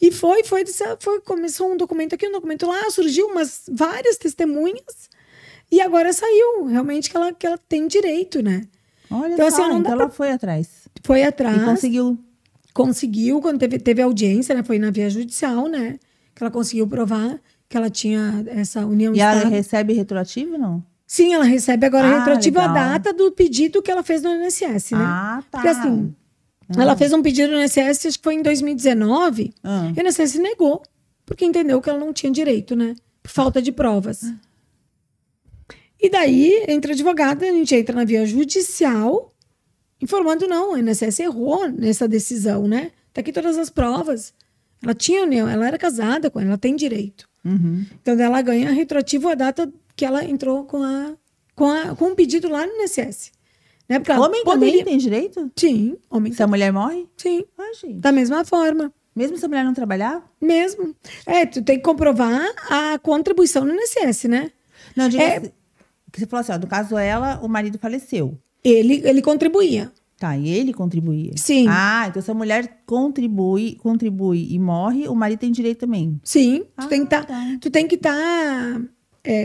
E 0.00 0.12
foi, 0.12 0.44
foi, 0.44 0.64
dessa- 0.64 0.96
foi, 1.00 1.20
começou 1.20 1.72
um 1.72 1.76
documento 1.78 2.14
aqui, 2.14 2.28
um 2.28 2.32
documento 2.32 2.66
lá, 2.66 2.90
surgiu 2.90 3.26
umas 3.26 3.62
várias 3.70 4.16
testemunhas. 4.18 5.08
E 5.72 5.80
agora 5.80 6.12
saiu, 6.12 6.64
realmente, 6.66 7.10
que 7.10 7.16
ela, 7.16 7.32
que 7.32 7.46
ela 7.46 7.58
tem 7.68 7.86
direito, 7.86 8.42
né? 8.42 8.62
Olha 9.10 9.34
Então, 9.34 9.50
só, 9.50 9.62
assim, 9.62 9.70
não 9.72 9.78
então 9.80 9.96
dá 9.96 10.02
ela 10.04 10.10
foi 10.10 10.30
atrás. 10.30 10.88
Foi 11.02 11.20
E 11.20 11.24
atrás 11.24 11.62
conseguiu. 11.64 12.18
conseguiu, 12.74 13.40
quando 13.40 13.58
teve, 13.58 13.78
teve 13.78 14.02
audiência, 14.02 14.54
né? 14.54 14.62
Foi 14.62 14.78
na 14.78 14.90
via 14.90 15.08
judicial, 15.10 15.66
né? 15.68 15.98
Que 16.34 16.42
ela 16.42 16.50
conseguiu 16.50 16.86
provar 16.86 17.40
que 17.68 17.76
ela 17.76 17.90
tinha 17.90 18.44
essa 18.48 18.86
união 18.86 19.14
E 19.14 19.20
ela 19.20 19.44
recebe 19.48 19.92
retroativo, 19.92 20.56
não? 20.56 20.82
Sim, 21.06 21.32
ela 21.34 21.44
recebe 21.44 21.86
agora 21.86 22.06
Ah, 22.06 22.18
retroativa 22.18 22.60
a 22.60 22.68
legal. 22.68 22.74
data 22.92 23.12
do 23.12 23.32
pedido 23.32 23.82
que 23.82 23.90
ela 23.90 24.02
fez 24.02 24.22
no 24.22 24.30
INSS, 24.30 24.92
né? 24.92 24.98
Ah, 25.04 25.42
tá. 25.50 25.58
Porque 25.58 25.68
assim, 25.68 26.14
ela 26.76 26.94
fez 26.96 27.12
um 27.12 27.22
pedido 27.22 27.52
no 27.52 27.60
INSS, 27.62 28.06
acho 28.06 28.18
que 28.18 28.24
foi 28.24 28.34
em 28.34 28.42
2019, 28.42 29.52
Ah. 29.64 29.90
e 29.96 30.00
o 30.00 30.06
INSS 30.06 30.38
negou, 30.38 30.82
porque 31.24 31.44
entendeu 31.44 31.80
que 31.80 31.88
ela 31.88 31.98
não 31.98 32.12
tinha 32.12 32.30
direito, 32.30 32.76
né? 32.76 32.94
Por 33.22 33.30
falta 33.30 33.60
de 33.62 33.72
provas. 33.72 34.22
E 36.00 36.08
daí, 36.08 36.64
entra 36.68 36.92
a 36.92 36.94
advogada, 36.94 37.44
a 37.46 37.52
gente 37.52 37.74
entra 37.74 37.94
na 37.94 38.04
via 38.04 38.24
judicial, 38.24 39.34
informando, 40.00 40.46
não, 40.46 40.72
o 40.72 40.76
INSS 40.78 41.20
errou 41.20 41.68
nessa 41.68 42.06
decisão, 42.06 42.68
né? 42.68 42.92
Tá 43.12 43.20
aqui 43.20 43.32
todas 43.32 43.58
as 43.58 43.68
provas. 43.70 44.32
Ela 44.82 44.94
tinha 44.94 45.22
união, 45.24 45.48
ela 45.48 45.66
era 45.66 45.76
casada 45.76 46.30
com 46.30 46.38
ela, 46.38 46.50
ela 46.50 46.58
tem 46.58 46.76
direito. 46.76 47.28
Uhum. 47.44 47.84
Então, 48.00 48.18
ela 48.20 48.40
ganha 48.42 48.70
retroativo 48.70 49.28
a 49.28 49.34
data 49.34 49.72
que 49.96 50.04
ela 50.04 50.24
entrou 50.24 50.64
com, 50.64 50.82
a, 50.84 51.14
com, 51.56 51.66
a, 51.66 51.96
com 51.96 52.12
o 52.12 52.14
pedido 52.14 52.48
lá 52.48 52.64
no 52.64 52.72
INSS. 52.82 53.32
Né? 53.88 53.98
Porque 53.98 54.12
Homem 54.12 54.44
também 54.44 54.44
poderia- 54.44 54.84
tem 54.84 54.98
direito? 54.98 55.50
Sim, 55.56 55.96
homem 56.10 56.32
Se 56.32 56.42
a 56.42 56.46
mulher 56.46 56.72
morre? 56.72 57.08
Sim, 57.16 57.44
Ah, 57.58 57.70
da 57.94 58.12
mesma 58.12 58.44
forma. 58.44 58.92
Mesmo 59.16 59.36
se 59.36 59.44
a 59.44 59.48
mulher 59.48 59.64
não 59.64 59.74
trabalhar? 59.74 60.22
Mesmo. 60.40 60.94
É, 61.26 61.44
tu 61.44 61.60
tem 61.62 61.76
que 61.78 61.82
comprovar 61.82 62.40
a 62.70 62.98
contribuição 63.00 63.64
no 63.64 63.74
INSS, 63.74 64.28
né? 64.28 64.52
Não, 64.94 65.06
eu 65.06 65.10
digo 65.10 65.22
É. 65.22 65.52
assim, 66.08 66.12
que 66.12 66.20
você 66.20 66.26
falou 66.26 66.40
assim, 66.40 66.52
ó, 66.52 66.58
no 66.58 66.66
caso 66.66 66.96
ela, 66.98 67.38
o 67.42 67.48
marido 67.48 67.78
faleceu. 67.78 68.38
Ele, 68.64 69.00
ele 69.04 69.22
contribuía. 69.22 69.92
Tá, 70.18 70.36
e 70.36 70.48
ele 70.48 70.72
contribuía. 70.72 71.30
Sim. 71.36 71.66
Ah, 71.68 72.06
então 72.08 72.20
se 72.20 72.28
a 72.28 72.34
mulher 72.34 72.82
contribui, 72.84 73.76
contribui 73.76 74.48
e 74.50 74.58
morre, 74.58 75.06
o 75.06 75.14
marido 75.14 75.38
tem 75.38 75.52
direito 75.52 75.78
também. 75.78 76.20
Sim, 76.24 76.64
tu 76.64 76.66
Ah, 76.76 76.86
tem 76.88 77.04
que 77.04 77.10
tá, 77.10 77.22
tá. 77.24 77.56
tu 77.60 77.70
tem 77.70 77.86
que 77.86 77.94
estar, 77.94 78.80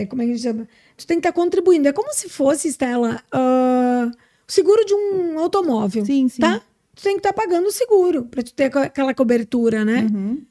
como 0.08 0.22
é 0.22 0.24
que 0.26 0.32
a 0.32 0.34
gente 0.34 0.42
chama? 0.42 0.68
Tu 0.96 1.06
tem 1.06 1.20
que 1.20 1.28
estar 1.28 1.32
contribuindo. 1.32 1.86
É 1.86 1.92
como 1.92 2.12
se 2.12 2.28
fosse, 2.28 2.66
Estela, 2.66 3.22
ah, 3.30 4.10
o 4.48 4.52
seguro 4.52 4.84
de 4.84 4.92
um 4.94 5.38
automóvel, 5.38 6.04
Sim, 6.04 6.28
sim. 6.28 6.40
tá? 6.42 6.60
Tu 6.96 7.02
tem 7.04 7.12
que 7.14 7.20
estar 7.20 7.32
pagando 7.32 7.66
o 7.68 7.72
seguro 7.72 8.24
para 8.24 8.42
tu 8.42 8.52
ter 8.52 8.64
aquela 8.76 9.14
cobertura, 9.14 9.84
né? 9.84 10.08
Uhum. 10.12 10.42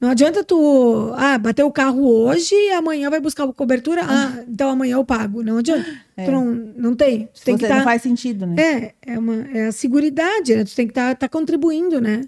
Não 0.00 0.10
adianta 0.10 0.44
tu, 0.44 1.12
ah, 1.16 1.36
bater 1.38 1.64
o 1.64 1.72
carro 1.72 2.06
hoje 2.06 2.54
e 2.54 2.70
amanhã 2.70 3.10
vai 3.10 3.20
buscar 3.20 3.44
a 3.44 3.52
cobertura. 3.52 4.02
Ah, 4.04 4.44
então 4.46 4.70
amanhã 4.70 4.94
eu 4.94 5.04
pago. 5.04 5.42
Não 5.42 5.58
adianta. 5.58 5.88
É. 6.16 6.24
Tu 6.24 6.30
não, 6.30 6.44
não 6.44 6.94
tem. 6.94 7.28
Tu 7.34 7.44
tem 7.44 7.56
que 7.56 7.66
não 7.66 7.70
estar. 7.78 7.84
faz 7.84 8.02
sentido, 8.02 8.46
né? 8.46 8.54
É, 8.56 8.94
é, 9.14 9.18
uma, 9.18 9.34
é 9.52 9.66
a 9.66 9.72
seguridade, 9.72 10.54
né? 10.54 10.64
Tu 10.64 10.74
tem 10.76 10.86
que 10.86 10.92
estar 10.92 11.16
tá, 11.16 11.28
contribuindo, 11.28 12.00
né? 12.00 12.22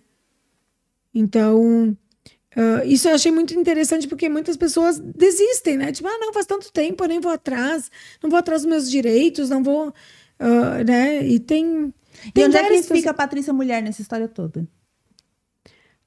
Então, 1.15 1.97
ah, 2.57 2.85
isso 2.85 3.09
eu 3.09 3.15
achei 3.15 3.31
muito 3.31 3.55
interessante 3.55 4.09
porque 4.09 4.29
muitas 4.29 4.57
pessoas 4.57 4.99
desistem, 4.99 5.77
né? 5.77 5.93
Tipo, 5.93 6.09
ah, 6.09 6.19
não, 6.19 6.33
faz 6.33 6.47
tanto 6.47 6.73
tempo, 6.73 7.05
eu 7.05 7.09
nem 7.09 7.21
vou 7.21 7.31
atrás, 7.31 7.89
não 8.21 8.29
vou 8.29 8.39
atrás 8.39 8.63
dos 8.63 8.71
meus 8.71 8.91
direitos, 8.91 9.49
não 9.49 9.63
vou, 9.63 9.95
ah, 10.39 10.83
né? 10.85 11.25
E 11.25 11.39
tem... 11.39 11.95
E 12.27 12.33
tem 12.33 12.45
onde 12.45 12.57
é 12.57 12.69
que 12.69 12.83
fica 12.83 13.11
a 13.11 13.15
Patrícia 13.15 13.53
mulher 13.53 13.83
nessa 13.83 14.03
história 14.03 14.29
toda? 14.29 14.67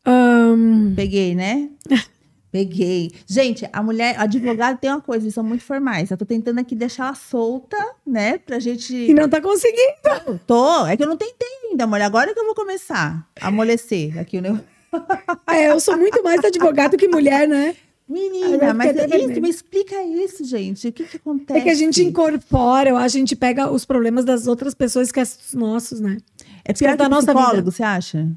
Ahn, 0.05 0.93
Peguei, 0.95 1.35
né? 1.35 1.69
Peguei. 2.51 3.11
Gente, 3.25 3.67
a 3.73 3.81
mulher, 3.81 4.15
a 4.15 4.23
advogada 4.23 4.77
tem 4.77 4.91
uma 4.91 5.01
coisa, 5.01 5.25
eles 5.25 5.33
são 5.33 5.43
muito 5.43 5.63
formais. 5.63 6.11
Eu 6.11 6.17
tô 6.17 6.23
tentando 6.25 6.59
aqui 6.59 6.75
deixar 6.75 7.05
ela 7.05 7.15
solta, 7.15 7.77
né? 8.05 8.37
Pra 8.37 8.59
gente. 8.59 8.95
e 8.95 9.11
não 9.11 9.27
tá 9.27 9.41
conseguindo. 9.41 10.39
Tô, 10.45 10.85
é 10.85 10.95
que 10.95 11.03
eu 11.03 11.07
não 11.07 11.17
tentei 11.17 11.47
ainda, 11.71 11.87
mulher. 11.87 12.05
Agora 12.05 12.31
que 12.31 12.39
eu 12.39 12.45
vou 12.45 12.53
começar 12.53 13.27
a 13.41 13.47
amolecer 13.47 14.19
aqui 14.19 14.37
o 14.37 14.41
negócio. 14.41 14.65
É, 15.49 15.71
eu 15.71 15.79
sou 15.79 15.97
muito 15.97 16.21
mais 16.21 16.43
advogado 16.45 16.95
que 16.95 17.07
mulher, 17.07 17.47
né? 17.47 17.75
Menina, 18.07 18.75
mas 18.75 18.95
é 18.95 19.17
isso, 19.17 19.41
me 19.41 19.49
explica 19.49 20.03
isso, 20.03 20.45
gente. 20.45 20.87
O 20.87 20.91
que 20.91 21.03
que 21.03 21.17
acontece? 21.17 21.59
É 21.59 21.63
que 21.63 21.69
a 21.69 21.73
gente 21.73 22.03
incorpora, 22.03 22.95
a 22.95 23.07
gente 23.07 23.35
pega 23.35 23.71
os 23.71 23.85
problemas 23.85 24.23
das 24.23 24.45
outras 24.45 24.75
pessoas 24.75 25.07
e 25.07 25.09
esquece 25.09 25.39
dos 25.39 25.53
nossos, 25.53 25.99
né? 25.99 26.17
É 26.63 26.73
pior 26.73 26.95
da 26.95 27.05
que 27.05 27.09
nossa 27.09 27.33
psicólogo, 27.33 27.55
vida. 27.55 27.71
você 27.71 27.81
acha? 27.81 28.29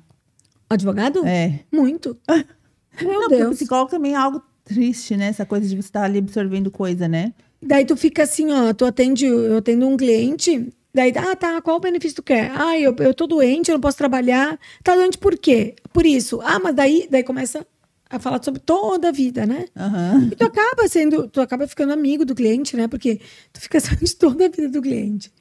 Advogado? 0.69 1.25
É. 1.27 1.61
Muito. 1.73 2.17
Meu 3.01 3.13
não, 3.13 3.21
porque 3.23 3.35
o 3.35 3.39
Deus. 3.39 3.57
psicólogo 3.57 3.91
também 3.91 4.15
é 4.15 4.17
algo 4.17 4.43
triste, 4.65 5.17
né? 5.17 5.27
Essa 5.27 5.47
coisa 5.47 5.69
de 5.69 5.77
você 5.77 5.89
estar 5.89 6.03
ali 6.03 6.19
absorvendo 6.19 6.71
coisa, 6.71 7.07
né? 7.07 7.33
Daí 7.63 7.85
tu 7.85 7.97
fica 7.97 8.23
assim, 8.25 8.53
ó, 8.53 8.73
tu 8.73 8.85
atende, 8.85 9.27
eu 9.27 9.59
atendo 9.59 9.87
um 9.87 9.97
cliente, 9.97 10.73
daí, 10.93 11.13
ah, 11.17 11.35
tá, 11.37 11.61
qual 11.63 11.77
o 11.77 11.81
benefício 11.81 12.17
tu 12.17 12.23
quer? 12.23 12.53
Ah, 12.55 12.79
eu, 12.79 12.95
eu 12.99 13.15
tô 13.15 13.27
doente, 13.27 13.71
eu 13.71 13.75
não 13.75 13.81
posso 13.81 13.97
trabalhar. 13.97 14.59
Tá 14.83 14.95
doente 14.95 15.19
por 15.19 15.39
quê? 15.39 15.75
Por 15.93 16.05
isso. 16.05 16.41
Ah, 16.43 16.59
mas 16.59 16.75
daí, 16.75 17.07
daí 17.11 17.23
começa 17.23 17.67
a 18.09 18.19
falar 18.19 18.43
sobre 18.43 18.61
toda 18.61 19.09
a 19.09 19.13
vida, 19.13 19.47
né? 19.47 19.67
Aham. 19.77 20.29
E 20.33 20.37
tu 20.37 20.45
acaba 20.45 20.89
sendo, 20.89 21.29
tu 21.29 21.41
acaba 21.41 21.67
ficando 21.67 21.93
amigo 21.93 22.25
do 22.25 22.35
cliente, 22.35 22.77
né? 22.77 22.89
Porque 22.89 23.21
tu 23.53 23.61
fica 23.61 23.79
sabendo 23.81 24.05
de 24.05 24.17
toda 24.17 24.47
a 24.47 24.49
vida 24.49 24.69
do 24.69 24.83
cliente. 24.83 25.33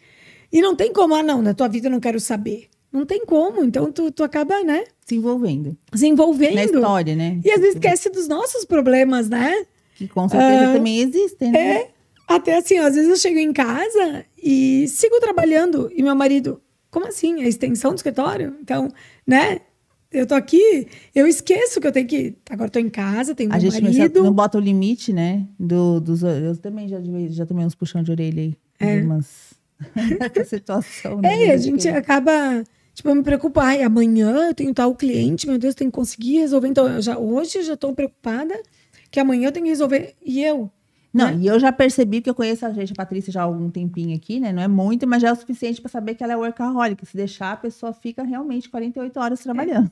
E 0.51 0.61
não 0.61 0.76
tem 0.76 0.91
como, 0.93 1.15
ah, 1.15 1.23
não, 1.23 1.41
na 1.41 1.53
tua 1.53 1.67
vida 1.67 1.88
eu 1.88 1.91
não 1.91 1.99
quero 1.99 2.19
saber. 2.19 2.69
Não 2.96 3.06
tem 3.06 3.26
como. 3.26 3.64
Então 3.64 3.91
tu, 3.91 4.12
tu 4.12 4.24
acaba, 4.24 4.64
né? 4.64 4.84
Se 5.06 5.16
envolvendo. 5.16 5.78
Se 5.93 6.08
envolvendo. 6.08 6.56
Na 6.56 6.64
história, 6.64 7.16
né? 7.16 7.39
E 7.43 7.52
às 7.52 7.60
vezes 7.60 7.76
esquece 7.76 8.10
dos 8.10 8.28
nossos 8.28 8.66
problemas, 8.66 9.30
né? 9.30 9.66
Que 9.96 10.08
com 10.08 10.28
certeza 10.28 10.70
Ah, 10.72 10.74
também 10.74 11.00
existem, 11.00 11.52
né? 11.52 11.72
É. 11.82 11.89
Até 12.28 12.58
assim, 12.58 12.78
às 12.78 12.96
vezes 12.96 13.10
eu 13.10 13.16
chego 13.18 13.38
em 13.38 13.54
casa 13.54 14.26
e 14.41 14.88
sigo 14.88 15.20
trabalhando. 15.20 15.91
E 15.96 16.02
meu 16.02 16.16
marido, 16.16 16.60
como 16.89 17.08
assim? 17.08 17.41
É 17.41 17.46
a 17.46 17.48
extensão 17.48 17.91
do 17.91 17.98
escritório? 17.98 18.56
Então, 18.62 18.89
né? 19.28 19.60
Eu 20.12 20.26
tô 20.26 20.34
aqui, 20.34 20.88
eu 21.14 21.28
esqueço 21.28 21.82
que 21.82 21.88
eu 21.88 21.91
tenho 21.91 22.08
que. 22.08 22.36
Agora 22.50 22.70
tô 22.70 22.80
em 22.80 22.89
casa, 22.89 23.36
tenho 23.36 23.52
A 23.54 23.58
meu 23.58 23.70
marido. 23.72 24.24
não 24.24 24.32
bota 24.34 24.58
o 24.58 24.62
limite, 24.62 25.12
né? 25.12 25.46
Do, 25.60 26.00
dos, 26.00 26.24
eu 26.24 26.56
também 26.58 26.88
já, 26.88 26.98
já 27.30 27.46
tomei 27.46 27.66
uns 27.66 27.76
puxão 27.76 28.02
de 28.02 28.12
orelha 28.12 28.41
aí. 28.43 28.56
É. 28.80 29.02
Umas 29.02 29.54
situação. 30.48 31.20
né? 31.22 31.48
É, 31.48 31.52
a 31.52 31.58
gente 31.58 31.88
acaba, 31.89 32.64
tipo, 32.96 33.10
eu 33.10 33.16
me 33.16 33.24
preocupar. 33.24 33.68
Ai, 33.68 33.84
amanhã 33.84 34.48
eu 34.48 34.56
tenho 34.56 34.74
tal 34.74 34.96
cliente, 34.96 35.48
meu 35.48 35.60
Deus, 35.60 35.74
eu 35.74 35.78
tenho 35.78 35.91
que 35.91 35.96
conseguir 35.96 36.39
resolver. 36.39 36.68
Então, 36.68 36.88
eu 36.88 37.02
já, 37.02 37.18
hoje 37.18 37.60
eu 37.60 37.64
já 37.64 37.78
tô 37.78 37.93
preocupada 37.93 38.60
que 39.12 39.20
amanhã 39.20 39.50
eu 39.50 39.52
tenho 39.52 39.66
que 39.66 39.70
resolver. 39.70 40.16
E 40.26 40.43
eu? 40.43 40.72
Não, 41.18 41.28
né? 41.32 41.38
e 41.39 41.47
eu 41.47 41.59
já 41.59 41.72
percebi 41.72 42.22
que 42.22 42.30
eu 42.30 42.36
conheço 42.36 42.66
a 42.66 42.72
gente, 42.72 42.91
a 42.91 42.95
Patrícia, 42.95 43.32
já 43.32 43.41
há 43.41 43.43
algum 43.43 43.70
tempinho 43.70 44.16
aqui, 44.16 44.39
né? 44.39 44.51
Não 44.51 44.61
é 44.61 44.68
muito, 44.68 45.07
mas 45.07 45.22
já 45.22 45.30
é 45.30 45.32
o 45.32 45.36
suficiente 45.36 45.80
para 45.82 45.89
saber 45.89 46.16
que 46.16 46.24
ela 46.24 46.34
é 46.34 46.36
workaholic. 46.36 47.05
Se 47.05 47.16
deixar, 47.16 47.53
a 47.53 47.57
pessoa 47.57 47.93
fica 47.93 48.24
realmente 48.24 48.70
48 48.70 49.20
horas 49.20 49.39
trabalhando. 49.39 49.88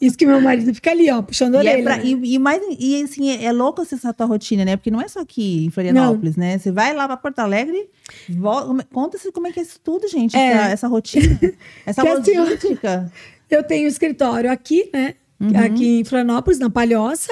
Isso 0.00 0.16
que 0.16 0.26
meu 0.26 0.40
marido 0.40 0.74
fica 0.74 0.90
ali, 0.90 1.10
ó, 1.10 1.22
puxando 1.22 1.56
a 1.56 1.62
E, 1.64 1.66
é 1.66 1.70
orelha. 1.72 1.84
pra- 1.84 1.96
né? 1.98 2.02
e, 2.04 2.34
e 2.34 2.38
mais, 2.38 2.62
e 2.78 3.02
assim, 3.02 3.30
é, 3.30 3.44
é 3.44 3.52
louco 3.52 3.82
essa 3.82 4.12
tua 4.12 4.26
rotina, 4.26 4.64
né? 4.64 4.76
Porque 4.76 4.90
não 4.90 5.00
é 5.00 5.08
só 5.08 5.20
aqui 5.20 5.66
em 5.66 5.70
Florianópolis, 5.70 6.36
né? 6.36 6.58
Você 6.58 6.70
vai 6.72 6.94
lá 6.94 7.06
para 7.06 7.16
Porto 7.16 7.38
Alegre, 7.40 7.88
vol- 8.30 8.78
conta-se 8.92 9.30
como 9.32 9.46
é 9.46 9.52
que 9.52 9.60
é 9.60 9.62
isso 9.62 9.78
tudo, 9.82 10.08
gente, 10.08 10.36
É. 10.36 10.50
essa, 10.52 10.68
essa 10.72 10.88
rotina, 10.88 11.38
essa 11.86 12.02
Que 12.02 12.08
assim, 12.08 12.38
logística. 12.38 13.12
Eu 13.50 13.62
tenho 13.62 13.86
escritório 13.86 14.50
aqui, 14.50 14.88
né? 14.92 15.14
Uhum. 15.40 15.50
Aqui 15.56 16.00
em 16.00 16.04
Florianópolis, 16.04 16.58
na 16.58 16.70
Palhoça. 16.70 17.30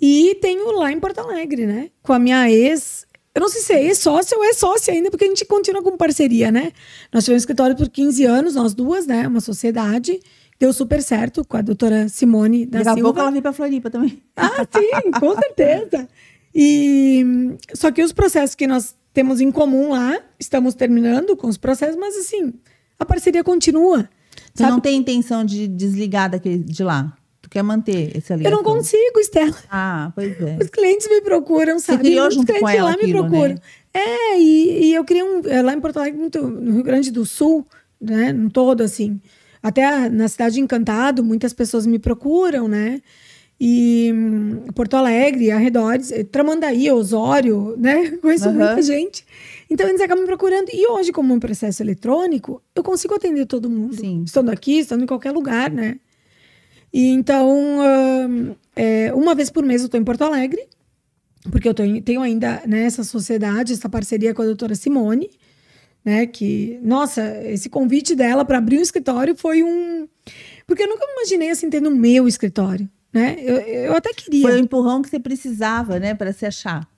E 0.00 0.36
tenho 0.40 0.70
lá 0.72 0.90
em 0.92 1.00
Porto 1.00 1.18
Alegre, 1.18 1.66
né? 1.66 1.90
Com 2.02 2.12
a 2.12 2.18
minha 2.18 2.50
ex. 2.50 3.06
Eu 3.34 3.40
não 3.40 3.48
sei 3.48 3.62
se 3.62 3.72
é 3.72 3.84
ex-sócia 3.84 4.36
ou 4.38 4.44
é 4.44 4.52
sócia 4.52 4.94
ainda, 4.94 5.10
porque 5.10 5.24
a 5.24 5.28
gente 5.28 5.44
continua 5.44 5.82
com 5.82 5.96
parceria, 5.96 6.52
né? 6.52 6.72
Nós 7.12 7.24
tivemos 7.24 7.42
escritório 7.42 7.76
por 7.76 7.88
15 7.88 8.24
anos, 8.24 8.54
nós 8.54 8.74
duas, 8.74 9.06
né? 9.06 9.26
Uma 9.26 9.40
sociedade. 9.40 10.20
Deu 10.58 10.72
super 10.72 11.02
certo 11.02 11.44
com 11.44 11.56
a 11.56 11.62
doutora 11.62 12.08
Simone 12.08 12.64
da 12.64 12.78
Daqui 12.78 12.90
a 12.90 12.94
Silva. 12.94 13.08
pouco 13.08 13.20
ela 13.20 13.30
vem 13.30 13.42
para 13.42 13.52
Floripa 13.52 13.90
também. 13.90 14.22
Ah, 14.36 14.64
sim, 14.70 15.10
com 15.18 15.34
certeza. 15.34 16.08
E 16.54 17.56
só 17.74 17.90
que 17.90 18.02
os 18.02 18.12
processos 18.12 18.54
que 18.54 18.66
nós 18.66 18.94
temos 19.12 19.40
em 19.40 19.50
comum 19.50 19.90
lá, 19.90 20.20
estamos 20.38 20.74
terminando 20.74 21.36
com 21.36 21.48
os 21.48 21.56
processos, 21.56 21.96
mas 21.96 22.16
assim, 22.16 22.52
a 22.98 23.04
parceria 23.04 23.42
continua. 23.42 24.08
Você 24.52 24.62
sabe? 24.62 24.70
não 24.70 24.80
tem 24.80 24.96
intenção 24.96 25.44
de 25.44 25.66
desligar 25.66 26.30
daquele, 26.30 26.58
de 26.58 26.84
lá? 26.84 27.16
Tu 27.44 27.50
quer 27.50 27.62
manter 27.62 28.16
esse 28.16 28.32
ali? 28.32 28.42
Eu 28.46 28.50
não 28.50 28.62
consigo, 28.64 29.20
Estela. 29.20 29.54
Ah, 29.70 30.10
pois 30.14 30.40
é. 30.40 30.56
Os 30.62 30.70
clientes 30.70 31.06
me 31.10 31.20
procuram, 31.20 31.78
sabe? 31.78 31.98
criou 32.04 32.20
Muitos 32.22 32.36
junto 32.36 32.46
com 32.46 32.58
clientes 32.58 32.78
ela 32.80 32.90
lá 32.90 32.96
me 32.96 33.02
aquilo, 33.02 33.18
procuram. 33.18 33.54
né? 33.54 33.60
É, 33.92 34.38
e, 34.40 34.86
e 34.86 34.94
eu 34.94 35.04
criei 35.04 35.22
um. 35.22 35.42
é, 35.46 35.60
Lá 35.60 35.74
em 35.74 35.80
Porto 35.80 35.98
Alegre, 35.98 36.18
muito, 36.18 36.42
no 36.42 36.72
Rio 36.72 36.82
Grande 36.82 37.10
do 37.10 37.26
Sul, 37.26 37.66
né? 38.00 38.32
No 38.32 38.48
todo, 38.50 38.80
assim. 38.82 39.20
Até 39.62 40.08
na 40.08 40.26
cidade 40.26 40.54
de 40.54 40.62
Encantado, 40.62 41.22
muitas 41.22 41.52
pessoas 41.52 41.84
me 41.84 41.98
procuram, 41.98 42.66
né? 42.66 43.02
E 43.60 44.10
hum, 44.14 44.64
Porto 44.74 44.94
Alegre, 44.96 45.50
arredores, 45.50 46.10
eh, 46.12 46.24
Tramandaí, 46.24 46.90
Osório, 46.90 47.74
né? 47.76 48.10
Conheço 48.22 48.48
Aham. 48.48 48.54
muita 48.54 48.80
gente. 48.80 49.22
Então 49.68 49.86
eles 49.86 50.00
acabam 50.00 50.22
me 50.22 50.26
procurando. 50.26 50.70
E 50.72 50.86
hoje, 50.88 51.12
como 51.12 51.34
um 51.34 51.38
processo 51.38 51.82
eletrônico, 51.82 52.62
eu 52.74 52.82
consigo 52.82 53.14
atender 53.14 53.44
todo 53.44 53.68
mundo. 53.68 53.94
Sim. 53.96 54.22
Estando 54.24 54.48
aqui, 54.50 54.78
estando 54.78 55.04
em 55.04 55.06
qualquer 55.06 55.30
lugar, 55.32 55.70
né? 55.70 55.98
E 56.96 57.08
então, 57.08 57.50
hum, 57.50 58.54
é, 58.76 59.12
uma 59.12 59.34
vez 59.34 59.50
por 59.50 59.64
mês 59.64 59.80
eu 59.82 59.86
estou 59.86 60.00
em 60.00 60.04
Porto 60.04 60.22
Alegre, 60.22 60.64
porque 61.50 61.68
eu 61.68 61.74
em- 61.84 62.00
tenho 62.00 62.22
ainda 62.22 62.62
né, 62.66 62.84
essa 62.84 63.02
sociedade, 63.02 63.72
essa 63.72 63.88
parceria 63.88 64.32
com 64.32 64.42
a 64.42 64.44
doutora 64.44 64.76
Simone, 64.76 65.28
né? 66.04 66.24
Que, 66.26 66.78
nossa, 66.82 67.42
esse 67.46 67.68
convite 67.68 68.14
dela 68.14 68.44
para 68.44 68.58
abrir 68.58 68.78
um 68.78 68.82
escritório 68.82 69.34
foi 69.34 69.64
um. 69.64 70.06
Porque 70.68 70.84
eu 70.84 70.88
nunca 70.88 71.04
me 71.04 71.12
imaginei 71.14 71.50
assim, 71.50 71.68
tendo 71.68 71.88
o 71.88 71.94
meu 71.94 72.28
escritório, 72.28 72.88
né? 73.12 73.36
Eu, 73.40 73.56
eu 73.56 73.96
até 73.96 74.12
queria. 74.14 74.42
Foi 74.42 74.52
o 74.54 74.58
empurrão 74.58 75.02
que 75.02 75.08
você 75.10 75.18
precisava, 75.18 75.98
né, 75.98 76.14
para 76.14 76.32
se 76.32 76.46
achar. 76.46 76.88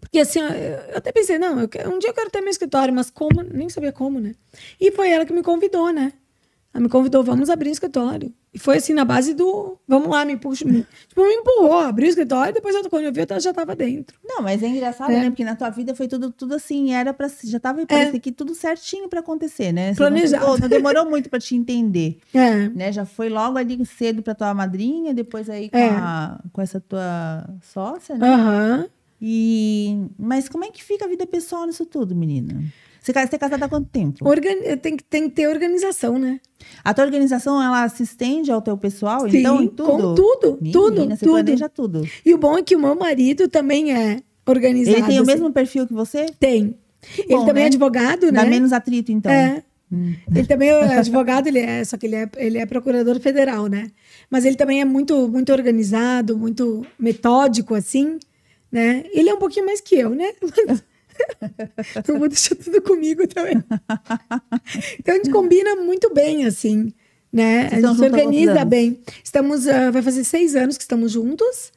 Porque 0.00 0.18
assim, 0.20 0.38
eu 0.40 0.96
até 0.96 1.10
pensei, 1.12 1.38
não, 1.38 1.58
eu 1.60 1.68
um 1.92 1.98
dia 1.98 2.10
eu 2.10 2.14
quero 2.14 2.30
ter 2.30 2.40
meu 2.40 2.50
escritório, 2.50 2.94
mas 2.94 3.10
como? 3.10 3.42
Nem 3.42 3.68
sabia 3.68 3.92
como, 3.92 4.20
né? 4.20 4.34
E 4.80 4.92
foi 4.92 5.10
ela 5.10 5.26
que 5.26 5.32
me 5.32 5.42
convidou, 5.42 5.92
né? 5.92 6.12
Ela 6.72 6.82
me 6.84 6.88
convidou, 6.88 7.24
vamos 7.24 7.50
abrir 7.50 7.68
um 7.68 7.72
escritório. 7.72 8.32
E 8.54 8.58
foi 8.58 8.76
assim, 8.76 8.92
na 8.94 9.04
base 9.04 9.34
do, 9.34 9.76
vamos 9.88 10.08
lá, 10.08 10.24
me 10.24 10.36
puxa, 10.36 10.64
me, 10.64 10.86
tipo, 11.08 11.20
me 11.22 11.34
empurrou, 11.34 11.78
abriu 11.80 12.06
o 12.06 12.10
escritório, 12.10 12.54
depois 12.54 12.74
eu, 12.74 12.88
quando 12.88 13.04
eu 13.04 13.12
vi, 13.12 13.20
eu 13.28 13.40
já 13.40 13.52
tava 13.52 13.74
dentro. 13.74 14.16
Não, 14.24 14.40
mas 14.42 14.62
é 14.62 14.68
engraçado, 14.68 15.10
É. 15.10 15.20
né? 15.20 15.30
Porque 15.30 15.44
na 15.44 15.56
tua 15.56 15.68
vida 15.70 15.94
foi 15.96 16.06
tudo, 16.06 16.30
tudo 16.30 16.54
assim, 16.54 16.92
era 16.92 17.12
para 17.12 17.28
já 17.44 17.58
tava 17.58 17.84
parecia 17.86 18.18
que 18.20 18.30
tudo 18.32 18.54
certinho 18.54 19.08
para 19.08 19.18
acontecer, 19.20 19.72
né? 19.72 19.92
Você 19.92 19.96
Planejado. 19.98 20.46
Não, 20.46 20.58
não 20.58 20.68
demorou 20.68 21.08
muito 21.10 21.28
para 21.28 21.40
te 21.40 21.56
entender, 21.56 22.18
É, 22.32 22.68
né? 22.68 22.92
Já 22.92 23.04
foi 23.04 23.28
logo 23.28 23.58
ali 23.58 23.84
cedo 23.84 24.22
para 24.22 24.34
tua 24.34 24.54
madrinha, 24.54 25.12
depois 25.12 25.50
aí 25.50 25.68
com, 25.70 25.76
É. 25.78 25.88
a- 25.90 26.40
com 26.52 26.62
essa 26.62 26.80
tua 26.80 27.48
sócia, 27.62 28.16
né? 28.16 28.26
aham. 28.32 28.86
E 29.20 30.06
mas 30.18 30.48
como 30.48 30.64
é 30.64 30.70
que 30.70 30.82
fica 30.82 31.04
a 31.04 31.08
vida 31.08 31.26
pessoal 31.26 31.66
nisso 31.66 31.84
tudo, 31.84 32.14
menina? 32.16 32.62
Você 33.00 33.12
ca- 33.12 33.26
você 33.26 33.36
é 33.36 33.38
casada 33.38 33.64
há 33.64 33.68
quanto 33.68 33.88
tempo? 33.88 34.28
Organi- 34.28 34.76
tem, 34.76 34.96
que- 34.96 35.04
tem 35.04 35.28
que 35.28 35.34
ter 35.34 35.48
organização, 35.48 36.18
né? 36.18 36.38
A 36.84 36.92
tua 36.92 37.04
organização 37.04 37.62
ela 37.62 37.88
se 37.88 38.02
estende 38.02 38.52
ao 38.52 38.60
teu 38.60 38.76
pessoal, 38.76 39.26
então 39.26 39.62
em 39.62 39.68
tudo. 39.68 39.84
com 39.90 40.14
tudo, 40.14 40.58
Menina, 40.60 40.72
tudo, 40.72 41.08
você 41.08 41.16
tudo. 41.24 41.32
planeja 41.32 41.68
tudo. 41.68 42.08
E 42.24 42.34
o 42.34 42.38
bom 42.38 42.58
é 42.58 42.62
que 42.62 42.76
o 42.76 42.78
meu 42.80 42.94
marido 42.94 43.48
também 43.48 43.92
é 43.92 44.20
organizado. 44.46 44.98
Ele 44.98 45.06
tem 45.06 45.18
o 45.18 45.22
assim. 45.22 45.32
mesmo 45.32 45.50
perfil 45.52 45.86
que 45.86 45.94
você? 45.94 46.26
Tem. 46.38 46.76
Que 47.00 47.22
ele 47.22 47.28
bom, 47.36 47.46
também 47.46 47.62
né? 47.62 47.64
é 47.64 47.66
advogado, 47.68 48.26
né? 48.26 48.32
Dá 48.32 48.44
menos 48.44 48.72
atrito, 48.72 49.10
então. 49.10 49.32
É. 49.32 49.62
Hum. 49.92 50.14
Ele 50.34 50.46
também 50.46 50.68
é 50.68 50.98
advogado, 50.98 51.46
ele 51.48 51.58
é, 51.58 51.82
só 51.84 51.96
que 51.96 52.06
ele 52.06 52.14
é, 52.14 52.28
ele 52.36 52.58
é 52.58 52.66
procurador 52.66 53.18
federal, 53.18 53.66
né? 53.66 53.90
Mas 54.30 54.44
ele 54.44 54.54
também 54.54 54.80
é 54.80 54.84
muito, 54.84 55.26
muito 55.28 55.50
organizado, 55.52 56.36
muito 56.38 56.86
metódico, 56.98 57.74
assim, 57.74 58.18
né? 58.70 59.02
Ele 59.12 59.28
é 59.30 59.34
um 59.34 59.38
pouquinho 59.38 59.66
mais 59.66 59.80
que 59.80 59.96
eu, 59.96 60.10
né? 60.10 60.30
Então 61.96 62.18
vou 62.18 62.28
deixar 62.28 62.54
tudo 62.54 62.80
comigo 62.82 63.26
também. 63.26 63.62
Então 64.98 65.14
a 65.14 65.18
gente 65.18 65.30
combina 65.30 65.76
muito 65.76 66.12
bem, 66.12 66.44
assim, 66.44 66.92
né? 67.32 67.68
Vocês 67.68 67.84
a 67.84 67.88
gente 67.88 67.96
se 67.98 68.04
organiza 68.04 68.64
bem. 68.64 69.00
Estamos, 69.24 69.66
ah, 69.66 69.90
vai 69.90 70.02
fazer 70.02 70.24
seis 70.24 70.54
anos 70.54 70.76
que 70.76 70.82
estamos 70.82 71.12
juntos, 71.12 71.72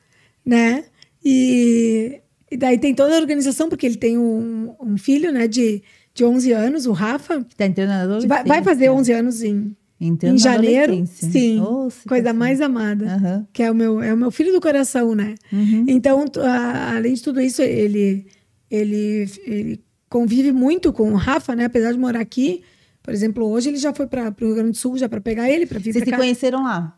né? 0.46 0.86
E, 1.24 2.20
e 2.52 2.58
daí 2.58 2.78
tem 2.78 2.94
toda 2.94 3.16
a 3.16 3.20
organização, 3.20 3.70
porque 3.70 3.86
ele 3.86 3.98
tem 3.98 4.18
um, 4.18 4.76
um 4.82 4.98
filho, 4.98 5.32
né, 5.32 5.48
de, 5.48 5.82
de 6.14 6.26
11 6.26 6.52
anos, 6.52 6.86
o 6.86 6.92
Rafa. 6.92 7.46
Tá 7.56 7.66
entrando 7.66 7.90
na 7.90 8.02
adolescência. 8.02 8.28
Vai, 8.28 8.44
vai 8.46 8.64
fazer 8.64 8.90
11 8.90 9.12
anos 9.14 9.42
em, 9.42 9.76
Entrando 10.02 10.36
em 10.36 10.38
janeiro. 10.38 11.04
Sim. 11.06 11.62
Ô, 11.62 11.88
coisa 12.08 12.34
mais 12.34 12.60
amada. 12.60 13.06
Aham. 13.06 13.48
Que 13.54 13.64
é 13.64 13.72
o, 13.72 13.76
meu, 13.76 14.02
é 14.02 14.14
o 14.14 14.18
meu 14.18 14.32
filho 14.32 14.52
do 14.52 14.60
coração, 14.60 15.16
né? 15.16 15.36
Uhum. 15.52 15.86
Então, 15.88 16.26
a- 16.42 16.96
além 16.98 17.14
de 17.14 17.24
tudo 17.24 17.40
isso, 17.40 17.62
ele, 17.62 18.26
ele, 18.74 19.30
ele 19.46 19.84
convive 20.10 20.52
muito 20.52 20.92
com 20.92 21.12
o 21.12 21.16
Rafa, 21.16 21.56
né? 21.56 21.66
Apesar 21.66 21.92
de 21.92 22.00
morar 22.00 22.20
aqui. 22.20 22.64
Por 23.04 23.14
exemplo, 23.14 23.46
hoje 23.46 23.70
ele 23.70 23.78
já 23.78 23.94
foi 23.94 24.08
para 24.08 24.30
o 24.30 24.46
Rio 24.46 24.56
Grande 24.56 24.72
do 24.72 24.78
Sul 24.78 24.98
já 24.98 25.08
para 25.08 25.22
pegar 25.22 25.48
ele, 25.48 25.68
para 25.68 25.78
vir 25.78 25.94
Vocês 25.94 26.04
se 26.06 26.10
cá. 26.10 26.18
conheceram 26.18 26.64
lá? 26.64 26.98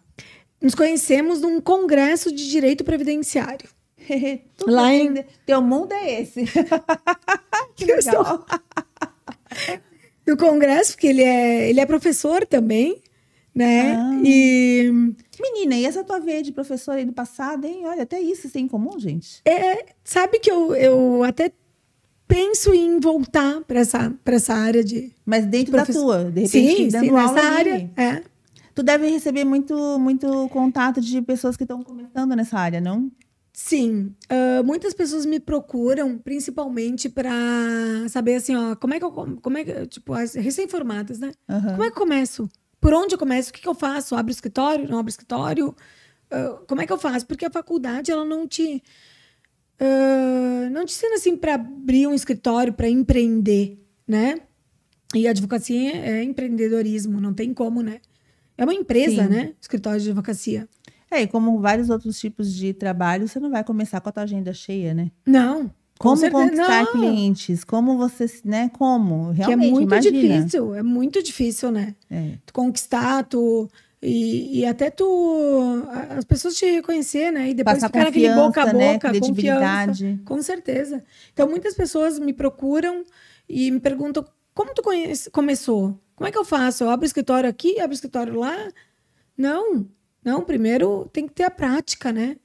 Nos 0.61 0.73
conhecemos 0.73 1.41
num 1.41 1.59
congresso 1.59 2.32
de 2.32 2.49
direito 2.49 2.84
previdenciário. 2.86 3.67
Lá 4.65 4.93
em-? 4.93 5.26
Teu 5.45 5.61
mundo 5.61 5.91
é 5.91 6.21
esse. 6.21 6.45
que 7.76 7.86
legal. 7.91 8.45
No 10.26 10.38
congresso, 10.38 10.93
porque 10.93 11.07
ele 11.07 11.23
é, 11.23 11.69
ele 11.69 11.80
é 11.80 11.86
professor 11.86 12.45
também, 12.45 13.01
né? 13.53 13.95
Ah. 13.95 14.21
E 14.23 15.13
Menina, 15.41 15.76
e 15.76 15.86
essa 15.86 16.03
tua 16.03 16.19
veia 16.19 16.41
de 16.41 16.51
professora 16.51 16.99
aí 16.99 17.05
do 17.05 17.13
passado, 17.13 17.65
hein? 17.65 17.82
Olha, 17.86 18.03
até 18.03 18.19
isso 18.19 18.49
tem 18.49 18.65
em 18.65 18.67
comum, 18.67 18.97
gente. 18.99 19.41
É, 19.43 19.86
sabe 20.03 20.39
que 20.39 20.49
eu, 20.49 20.73
eu 20.76 21.23
até 21.23 21.51
penso 22.28 22.73
em 22.73 22.99
voltar 22.99 23.61
para 23.61 23.80
essa, 23.80 24.13
pra 24.23 24.36
essa 24.36 24.53
área 24.53 24.84
de. 24.84 25.11
Mas 25.26 25.45
dentro 25.45 25.71
Professor- 25.71 26.01
da 26.17 26.21
tua, 26.23 26.32
de 26.32 26.41
repente, 26.41 26.76
sim, 26.78 26.88
dando 26.89 27.03
sim, 27.05 27.09
aula 27.09 27.34
nessa 27.34 27.47
área. 27.47 27.91
É. 27.95 28.23
Tu 28.73 28.84
deve 28.84 29.07
receber 29.09 29.45
muito, 29.45 29.97
muito 29.99 30.49
contato 30.49 30.99
de 30.99 31.21
pessoas 31.21 31.55
que 31.55 31.63
estão 31.63 31.82
começando 31.84 32.36
nessa 32.36 32.57
área, 32.59 32.82
não? 32.82 33.09
Sim, 33.53 34.13
ah, 34.30 34.61
muitas 34.63 34.93
pessoas 34.93 35.26
me 35.26 35.39
procuram 35.39 36.17
principalmente 36.17 37.07
para 37.07 37.32
saber 38.09 38.36
assim, 38.36 38.53
ó, 38.53 38.76
como 38.76 38.93
é 38.93 38.99
que 38.99 39.05
eu, 39.05 39.11
com- 39.11 39.38
como 39.38 39.57
é 39.57 39.63
que, 39.63 39.88
tipo, 39.88 40.13
as 40.13 40.34
recém-formadas, 40.36 41.19
né? 41.19 41.32
Aham. 41.49 41.71
Como 41.71 41.84
é 41.84 41.88
que 41.89 41.93
eu 41.97 42.01
começo? 42.01 42.49
Por 42.82 42.93
onde 42.93 43.15
eu 43.15 43.19
começo? 43.19 43.49
O 43.49 43.53
que, 43.53 43.61
que 43.61 43.67
eu 43.69 43.73
faço? 43.73 44.13
Abro 44.13 44.30
escritório? 44.32 44.89
Não 44.89 44.99
abro 44.99 45.09
escritório? 45.09 45.73
ah, 46.30 46.59
como 46.67 46.82
é 46.82 46.86
que 46.86 46.91
eu 46.91 46.97
faço? 46.97 47.26
Porque 47.26 47.45
a 47.45 47.49
faculdade, 47.49 48.11
ela 48.11 48.26
não 48.26 48.45
te. 48.45 48.84
Ah, 49.80 50.69
não 50.71 50.86
te 50.86 50.93
ensina 50.93 51.15
assim 51.15 51.36
para 51.36 51.55
abrir 51.55 52.07
um 52.07 52.13
escritório, 52.13 52.73
para 52.73 52.89
empreender, 52.89 53.78
né? 54.07 54.38
E 55.13 55.28
advocacia 55.28 55.95
é 55.95 56.23
empreendedorismo, 56.23 57.21
não 57.21 57.34
tem 57.34 57.53
como, 57.53 57.82
né? 57.82 57.99
É 58.57 58.63
uma 58.63 58.73
empresa, 58.73 59.23
Sim. 59.23 59.30
né? 59.30 59.53
Escritório 59.61 59.99
de 60.01 60.09
advocacia. 60.09 60.67
É, 61.11 61.21
e 61.21 61.28
como 61.28 61.59
vários 61.59 61.89
outros 61.89 62.19
tipos 62.19 62.53
de 62.53 62.73
trabalho, 62.73 63.28
você 63.28 63.39
não 63.39 63.49
vai 63.49 63.63
começar 63.63 64.01
com 64.01 64.09
a 64.09 64.11
tua 64.11 64.23
agenda 64.23 64.51
cheia, 64.53 64.93
né? 64.93 65.11
Não. 65.26 65.67
com 65.97 66.09
Como 66.09 66.17
certeza- 66.17 66.43
conquistar 66.43 66.84
não, 66.84 66.91
clientes? 66.91 67.63
Como 67.63 67.97
você, 67.97 68.26
né? 68.43 68.69
Como? 68.73 69.34
Que 69.34 69.41
é 69.43 69.45
Realmente, 69.45 69.71
muito 69.71 69.88
imagina. 69.93 70.19
difícil, 70.39 70.76
é 70.76 70.84
muito 70.84 71.23
difícil, 71.23 71.71
né? 71.71 71.95
É. 72.09 72.34
Tu 72.45 72.53
conquistar, 72.53 73.23
tu. 73.23 73.69
E, 74.07 74.59
e 74.59 74.65
até 74.65 74.91
tu. 74.91 75.83
As 76.15 76.23
pessoas 76.23 76.55
te 76.55 76.65
reconhecer, 76.65 77.31
né? 77.31 77.49
E 77.49 77.53
depois 77.55 77.77
Passar 77.77 77.87
ficar 77.87 78.05
naquele 78.05 78.27
confiança, 78.27 78.45
boca 78.47 78.61
a 78.61 78.65
né? 78.73 78.93
boca, 78.93 79.07
confiança. 79.07 79.33
Credibilidade. 79.33 80.21
Com 80.23 80.41
certeza. 80.43 81.03
Então, 81.33 81.49
muitas 81.49 81.73
pessoas 81.73 82.19
me 82.19 82.31
procuram 82.31 83.03
e 83.49 83.71
me 83.71 83.79
perguntam: 83.79 84.23
como 84.53 84.75
tu 84.75 84.83
conhece, 84.83 85.31
começou? 85.31 85.99
Como 86.15 86.27
é 86.27 86.31
que 86.31 86.37
eu 86.37 86.45
faço? 86.45 86.83
Eu 86.83 86.89
abro 86.91 87.05
escritório 87.05 87.49
aqui, 87.49 87.79
abro 87.79 87.95
escritório 87.95 88.39
lá? 88.39 88.55
Não. 89.35 89.87
Não, 90.23 90.41
primeiro 90.41 91.09
tem 91.11 91.27
que 91.27 91.33
ter 91.33 91.43
a 91.43 91.51
prática, 91.51 92.11
né? 92.11 92.37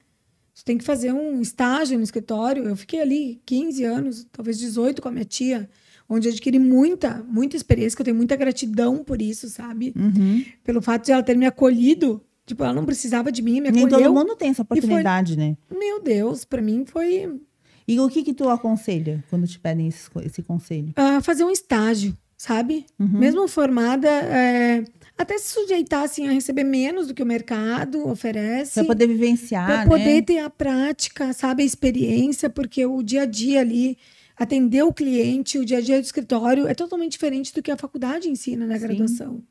Você 0.54 0.64
tem 0.64 0.78
que 0.78 0.84
fazer 0.84 1.12
um 1.12 1.42
estágio 1.42 1.98
no 1.98 2.04
escritório. 2.04 2.64
Eu 2.64 2.76
fiquei 2.76 3.00
ali 3.00 3.40
15 3.44 3.84
anos, 3.84 4.26
talvez 4.32 4.58
18 4.58 5.00
com 5.02 5.08
a 5.08 5.12
minha 5.12 5.24
tia, 5.24 5.68
onde 6.10 6.28
eu 6.28 6.32
adquiri 6.32 6.58
muita, 6.58 7.24
muita 7.28 7.56
experiência, 7.56 7.96
que 7.96 8.02
eu 8.02 8.04
tenho 8.04 8.16
muita 8.16 8.34
gratidão 8.36 9.04
por 9.04 9.22
isso, 9.22 9.48
sabe? 9.48 9.94
Uhum. 9.96 10.44
Pelo 10.64 10.82
fato 10.82 11.06
de 11.06 11.12
ela 11.12 11.22
ter 11.22 11.36
me 11.36 11.46
acolhido. 11.46 12.20
Tipo, 12.44 12.64
ela 12.64 12.74
não 12.74 12.84
precisava 12.84 13.30
de 13.30 13.40
mim, 13.42 13.60
me 13.60 13.70
Nem 13.70 13.84
acolheu. 13.84 14.08
todo 14.08 14.14
mundo 14.18 14.34
tem 14.36 14.50
essa 14.50 14.62
oportunidade, 14.62 15.38
né? 15.38 15.56
Meu 15.70 16.02
Deus, 16.02 16.44
pra 16.44 16.60
mim 16.60 16.84
foi 16.84 17.40
E 17.86 18.00
o 18.00 18.08
que 18.08 18.24
que 18.24 18.34
tu 18.34 18.48
aconselha 18.48 19.22
quando 19.30 19.46
te 19.46 19.58
pedem 19.58 19.86
esse, 19.86 20.10
esse 20.24 20.42
conselho? 20.42 20.92
ah, 20.96 21.20
fazer 21.22 21.44
um 21.44 21.50
estágio, 21.50 22.12
sabe? 22.36 22.86
Uhum. 22.98 23.06
Mesmo 23.20 23.46
formada, 23.46 24.08
é, 24.08 24.82
até 25.16 25.38
se 25.38 25.52
sujeitar 25.52 26.02
assim, 26.02 26.26
a 26.26 26.32
receber 26.32 26.64
menos 26.64 27.06
do 27.06 27.14
que 27.14 27.22
o 27.22 27.26
mercado 27.26 28.08
oferece. 28.08 28.74
Pra 28.74 28.84
poder 28.84 29.06
vivenciar, 29.06 29.66
Para 29.66 29.78
né? 29.84 29.86
poder 29.86 30.22
ter 30.22 30.38
a 30.40 30.50
prática, 30.50 31.32
sabe, 31.32 31.62
a 31.62 31.66
experiência, 31.66 32.50
porque 32.50 32.84
o 32.84 33.00
dia 33.00 33.22
a 33.22 33.26
dia 33.26 33.60
ali, 33.60 33.96
atender 34.40 34.82
o 34.82 34.92
cliente, 34.92 35.58
o 35.58 35.64
dia 35.66 35.76
a 35.76 35.80
dia 35.82 36.00
do 36.00 36.04
escritório 36.04 36.66
é 36.66 36.72
totalmente 36.72 37.12
diferente 37.12 37.52
do 37.52 37.62
que 37.62 37.70
a 37.70 37.76
faculdade 37.76 38.26
ensina 38.30 38.66
na 38.66 38.78
Sim. 38.78 38.86
graduação. 38.86 39.42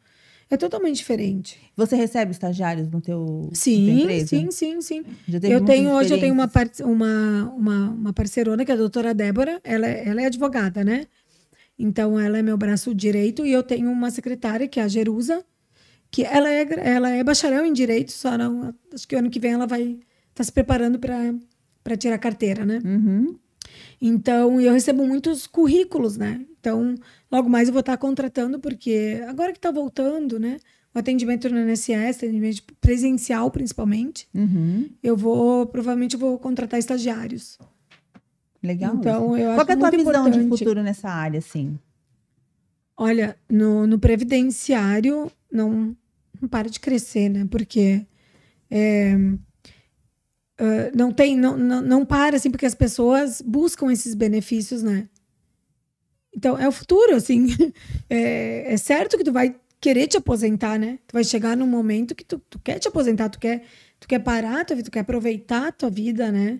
É 0.50 0.58
totalmente 0.58 0.96
diferente. 0.96 1.60
Você 1.76 1.96
recebe 1.96 2.32
estagiários 2.32 2.90
no 2.90 3.00
teu, 3.00 3.52
Sim, 3.54 4.26
sim, 4.26 4.50
sim, 4.50 4.82
sim. 4.82 5.04
Eu 5.44 5.64
tenho, 5.64 5.92
hoje 5.92 6.12
eu 6.16 6.20
tenho 6.20 6.34
uma, 6.34 6.50
uma, 6.84 7.54
uma, 7.56 7.90
uma 7.92 8.14
parceirona, 8.14 8.66
que 8.66 8.72
é 8.72 8.74
a 8.74 8.78
doutora 8.78 9.14
Débora, 9.14 9.62
ela, 9.64 9.86
é- 9.86 10.08
ela 10.08 10.24
é 10.24 10.26
advogada, 10.26 10.84
né? 10.84 11.06
Então, 11.78 12.20
ela 12.20 12.40
é 12.40 12.42
meu 12.42 12.58
braço 12.58 12.96
direito, 12.96 13.46
e 13.46 13.52
eu 13.52 13.62
tenho 13.62 13.92
uma 13.92 14.10
secretária, 14.10 14.68
que 14.68 14.80
é 14.80 14.84
a 14.84 14.88
Jerusa, 14.88 15.46
que 16.10 16.24
ela 16.24 16.50
é, 16.50 16.68
ela 16.80 17.12
é 17.12 17.24
bacharel 17.24 17.64
em 17.64 17.72
direito, 17.72 18.12
só 18.12 18.36
não, 18.36 18.74
acho 18.92 19.08
que 19.08 19.16
ano 19.16 19.30
que 19.30 19.40
vem 19.40 19.52
ela 19.54 19.68
vai 19.68 20.00
estar 20.32 20.44
se 20.44 20.52
preparando 20.52 20.98
para 20.98 21.96
tirar 21.96 22.16
a 22.16 22.20
carteira, 22.20 22.66
né? 22.66 22.82
Uhum. 22.84 23.38
Então, 24.02 24.60
eu 24.62 24.72
recebo 24.74 25.06
muitos 25.06 25.45
currículos, 25.45 26.16
né? 26.18 26.45
Então, 26.60 26.95
logo 27.32 27.50
mais 27.50 27.68
eu 27.68 27.74
vou 27.74 27.82
estar 27.82 27.97
contratando, 27.97 28.60
porque 28.60 29.22
agora 29.28 29.52
que 29.52 29.58
está 29.58 29.72
voltando, 29.72 30.39
né? 30.39 30.58
O 30.93 31.00
atendimento 31.00 31.50
no 31.50 31.60
INSS, 31.70 32.18
atendimento 32.18 32.64
presencial 32.82 33.52
principalmente, 33.52 34.28
Uhum. 34.34 34.89
eu 35.04 35.16
vou, 35.16 35.66
provavelmente 35.68 36.14
eu 36.16 36.20
vou 36.20 36.39
contratar 36.39 36.80
estagiários. 36.80 37.58
Legal. 38.62 38.95
Então, 38.95 39.38
eu 39.38 39.54
Qual 39.56 39.66
que 39.66 39.72
é 39.72 39.76
a 39.76 39.78
acho 39.78 39.89
tua 39.89 39.91
visão 39.91 40.24
de 40.30 40.39
importante. 40.39 40.50
futuro 40.50 40.82
nessa 40.84 41.10
área, 41.10 41.38
assim? 41.38 41.78
Olha, 42.97 43.38
no, 43.50 43.88
no 43.88 43.97
previdenciário 44.00 45.32
não, 45.52 45.95
não 46.41 46.50
para 46.50 46.70
de 46.70 46.80
crescer, 46.80 47.30
né? 47.30 47.47
Porque 47.50 48.06
é, 48.70 49.16
ah, 50.60 50.91
não 50.93 51.12
tem, 51.12 51.38
não, 51.38 51.57
não, 51.57 51.82
não 51.82 52.05
para 52.05 52.36
assim, 52.36 52.51
porque 52.51 52.66
as 52.66 52.76
pessoas 52.76 53.41
buscam 53.41 53.91
esses 53.91 54.14
benefícios, 54.14 54.84
né? 54.84 55.07
Então 56.36 56.57
é 56.57 56.68
o 56.68 56.72
futuro, 56.72 57.16
assim. 57.16 57.47
É, 58.12 58.74
é 58.74 58.78
certo 58.78 59.18
que 59.20 59.24
tu 59.24 59.32
vai 59.32 59.55
querer 59.80 60.07
te 60.07 60.18
aposentar, 60.18 60.80
né? 60.80 60.97
Tu 61.07 61.14
vai 61.14 61.24
chegar 61.24 61.55
num 61.55 61.68
momento 61.68 62.16
que 62.16 62.26
tu, 62.26 62.39
tu 62.49 62.60
quer 62.60 62.80
te 62.80 62.88
aposentar, 62.88 63.30
tu 63.30 63.39
quer, 63.39 63.64
tu 63.99 64.07
quer 64.07 64.18
parar 64.20 64.66
tua 64.66 64.76
vida, 64.76 64.89
tu 64.89 64.91
quer 64.91 65.01
aproveitar 65.01 65.68
a 65.68 65.72
tua 65.72 65.91
vida, 65.91 66.32
né? 66.32 66.60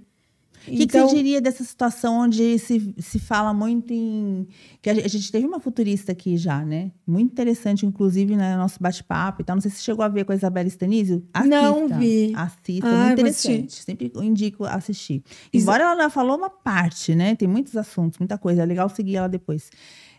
O 0.68 0.72
que, 0.72 0.88
que 0.88 1.00
você 1.00 1.16
diria 1.16 1.42
dessa 1.42 1.64
situação 1.64 2.20
onde 2.20 2.60
se, 2.60 2.94
se 2.98 3.20
fala 3.20 3.54
muito 3.54 3.94
em. 3.94 4.48
que 4.82 4.90
a 4.90 5.08
gente, 5.08 5.32
teve 5.32 5.46
uma 5.46 5.60
futurista 5.60 6.12
aqui 6.12 6.38
já, 6.38 6.64
né? 6.64 6.92
Muito 7.08 7.32
interessante, 7.32 7.86
inclusive, 7.86 8.36
no 8.36 8.58
nosso 8.58 8.78
bate-papo 8.82 9.42
e 9.42 9.46
tal. 9.46 9.56
Não 9.56 9.62
sei 9.62 9.72
se 9.72 9.78
você 9.78 9.84
chegou 9.84 10.04
a 10.04 10.08
ver 10.08 10.26
com 10.26 10.32
a 10.32 10.36
Isabela 10.36 10.68
Stanisio. 10.68 11.26
Não 11.46 11.86
Assista. 11.86 11.98
vi. 11.98 12.34
Assista, 12.36 12.88
Ah, 12.88 13.06
muito 13.06 13.14
interessante. 13.14 13.84
Sempre 13.84 14.12
indico 14.16 14.66
assistir. 14.66 15.24
Embora 15.54 15.84
ela 15.84 15.96
não 15.96 16.10
falou 16.10 16.38
uma 16.38 16.50
parte, 16.50 17.16
né? 17.16 17.36
Tem 17.36 17.48
muitos 17.48 17.76
assuntos, 17.76 18.20
muita 18.20 18.38
coisa. 18.38 18.64
É 18.64 18.66
legal 18.66 18.90
seguir 18.90 19.16
ela 19.16 19.30
depois. 19.30 19.70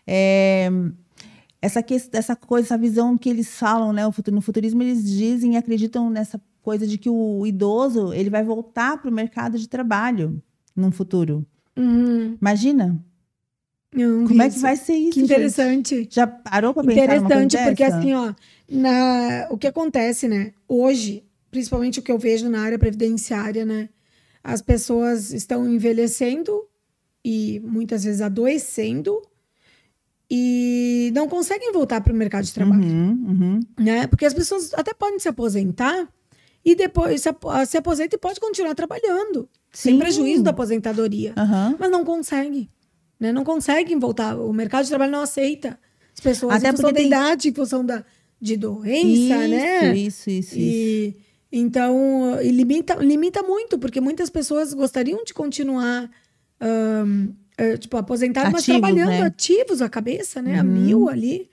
É, 0.07 0.69
essa, 1.61 1.83
que, 1.83 1.95
essa 2.13 2.35
coisa, 2.35 2.67
essa 2.67 2.77
visão 2.77 3.17
que 3.17 3.29
eles 3.29 3.55
falam, 3.55 3.93
né? 3.93 4.03
No 4.31 4.41
futurismo, 4.41 4.81
eles 4.81 5.03
dizem 5.05 5.53
e 5.53 5.57
acreditam 5.57 6.09
nessa 6.09 6.41
coisa 6.61 6.85
de 6.87 6.97
que 6.97 7.09
o 7.09 7.45
idoso 7.45 8.13
ele 8.13 8.29
vai 8.29 8.43
voltar 8.43 8.97
para 9.01 9.09
o 9.09 9.13
mercado 9.13 9.57
de 9.57 9.67
trabalho 9.67 10.41
num 10.75 10.91
futuro. 10.91 11.45
Uhum, 11.77 12.37
Imagina? 12.39 13.03
Como 13.93 14.27
vi 14.27 14.39
é 14.39 14.43
que 14.47 14.55
isso. 14.55 14.61
vai 14.61 14.75
ser 14.77 14.93
isso? 14.93 15.11
Que 15.11 15.19
gente? 15.21 15.31
interessante. 15.33 16.07
Já 16.09 16.25
parou 16.25 16.73
para 16.73 16.83
pensar 16.83 17.03
Interessante, 17.03 17.57
porque 17.57 17.83
dessa? 17.83 17.97
assim, 17.97 18.13
ó, 18.13 18.33
na, 18.69 19.47
o 19.49 19.57
que 19.57 19.67
acontece, 19.67 20.27
né? 20.29 20.53
Hoje, 20.67 21.25
principalmente 21.49 21.99
o 21.99 22.01
que 22.01 22.11
eu 22.11 22.17
vejo 22.17 22.47
na 22.49 22.61
área 22.61 22.79
previdenciária, 22.79 23.65
né? 23.65 23.89
As 24.43 24.61
pessoas 24.61 25.33
estão 25.33 25.67
envelhecendo 25.69 26.63
e 27.23 27.59
muitas 27.65 28.03
vezes 28.05 28.21
adoecendo 28.21 29.21
e 30.29 31.11
não 31.13 31.27
conseguem 31.27 31.73
voltar 31.73 31.99
para 32.01 32.13
o 32.13 32.15
mercado 32.15 32.45
de 32.45 32.53
trabalho, 32.53 32.83
Uhum, 32.83 33.09
uhum. 33.27 33.59
né? 33.77 34.07
Porque 34.07 34.25
as 34.25 34.33
pessoas 34.33 34.73
até 34.73 34.93
podem 34.93 35.19
se 35.19 35.27
aposentar 35.27 36.07
e 36.63 36.75
depois 36.75 37.21
se, 37.21 37.29
apo- 37.29 37.49
se 37.65 37.77
aposenta 37.77 38.15
e 38.15 38.19
pode 38.19 38.39
continuar 38.39 38.75
trabalhando, 38.75 39.49
sem 39.71 39.93
Sim. 39.93 39.99
prejuízo 39.99 40.43
da 40.43 40.51
aposentadoria 40.51 41.33
Aham. 41.37 41.75
mas 41.79 41.89
não 41.91 42.03
conseguem. 42.05 42.69
Né? 43.19 43.31
Não 43.31 43.43
conseguem 43.43 43.97
voltar. 43.99 44.35
O 44.37 44.51
mercado 44.51 44.83
de 44.83 44.89
trabalho 44.89 45.11
não 45.11 45.21
aceita 45.21 45.79
as 46.13 46.19
pessoas 46.19 46.55
Até 46.55 46.69
em 46.69 46.71
função 46.71 46.89
da 46.91 46.97
tem- 46.97 47.07
idade, 47.07 47.49
em 47.49 47.53
função 47.53 47.85
da, 47.85 48.03
de 48.39 48.57
doença, 48.57 49.05
isso, 49.07 49.49
né? 49.49 49.95
Isso, 49.95 50.29
isso, 50.29 50.57
isso. 50.57 50.59
E, 50.59 51.15
então, 51.51 52.39
e 52.41 52.49
limita, 52.51 52.95
limita 52.95 53.43
muito, 53.43 53.77
porque 53.77 54.01
muitas 54.01 54.29
pessoas 54.29 54.73
gostariam 54.73 55.23
de 55.23 55.33
continuar, 55.33 56.09
ahn, 56.59 57.29
eh, 57.57 57.77
tipo, 57.77 57.97
aposentados, 57.97 58.51
mas 58.53 58.65
trabalhando 58.65 59.09
né? 59.09 59.21
ativos 59.23 59.81
a 59.81 59.89
cabeça, 59.89 60.41
né? 60.41 60.59
A 60.59 60.63
Uhum. 60.63 60.69
mil 60.69 61.09
ali. 61.09 61.49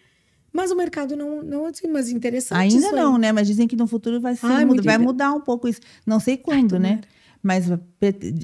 Mas 0.52 0.70
o 0.70 0.76
mercado 0.76 1.14
não, 1.16 1.42
não 1.42 1.66
assim, 1.66 1.86
mas 1.88 2.08
interessante 2.10 2.58
Ainda 2.58 2.76
isso 2.76 2.86
aí. 2.94 3.00
não, 3.00 3.18
né? 3.18 3.32
Mas 3.32 3.46
dizem 3.46 3.68
que 3.68 3.76
no 3.76 3.86
futuro 3.86 4.20
vai, 4.20 4.34
ser, 4.34 4.46
Ai, 4.46 4.64
muda- 4.64 4.66
muito 4.66 4.84
vai 4.84 4.98
mudar 4.98 5.32
um 5.32 5.40
pouco 5.40 5.68
isso. 5.68 5.80
Não 6.06 6.18
sei 6.18 6.36
quando, 6.36 6.78
né? 6.78 6.88
tomara. 7.00 7.18
Mas 7.40 7.66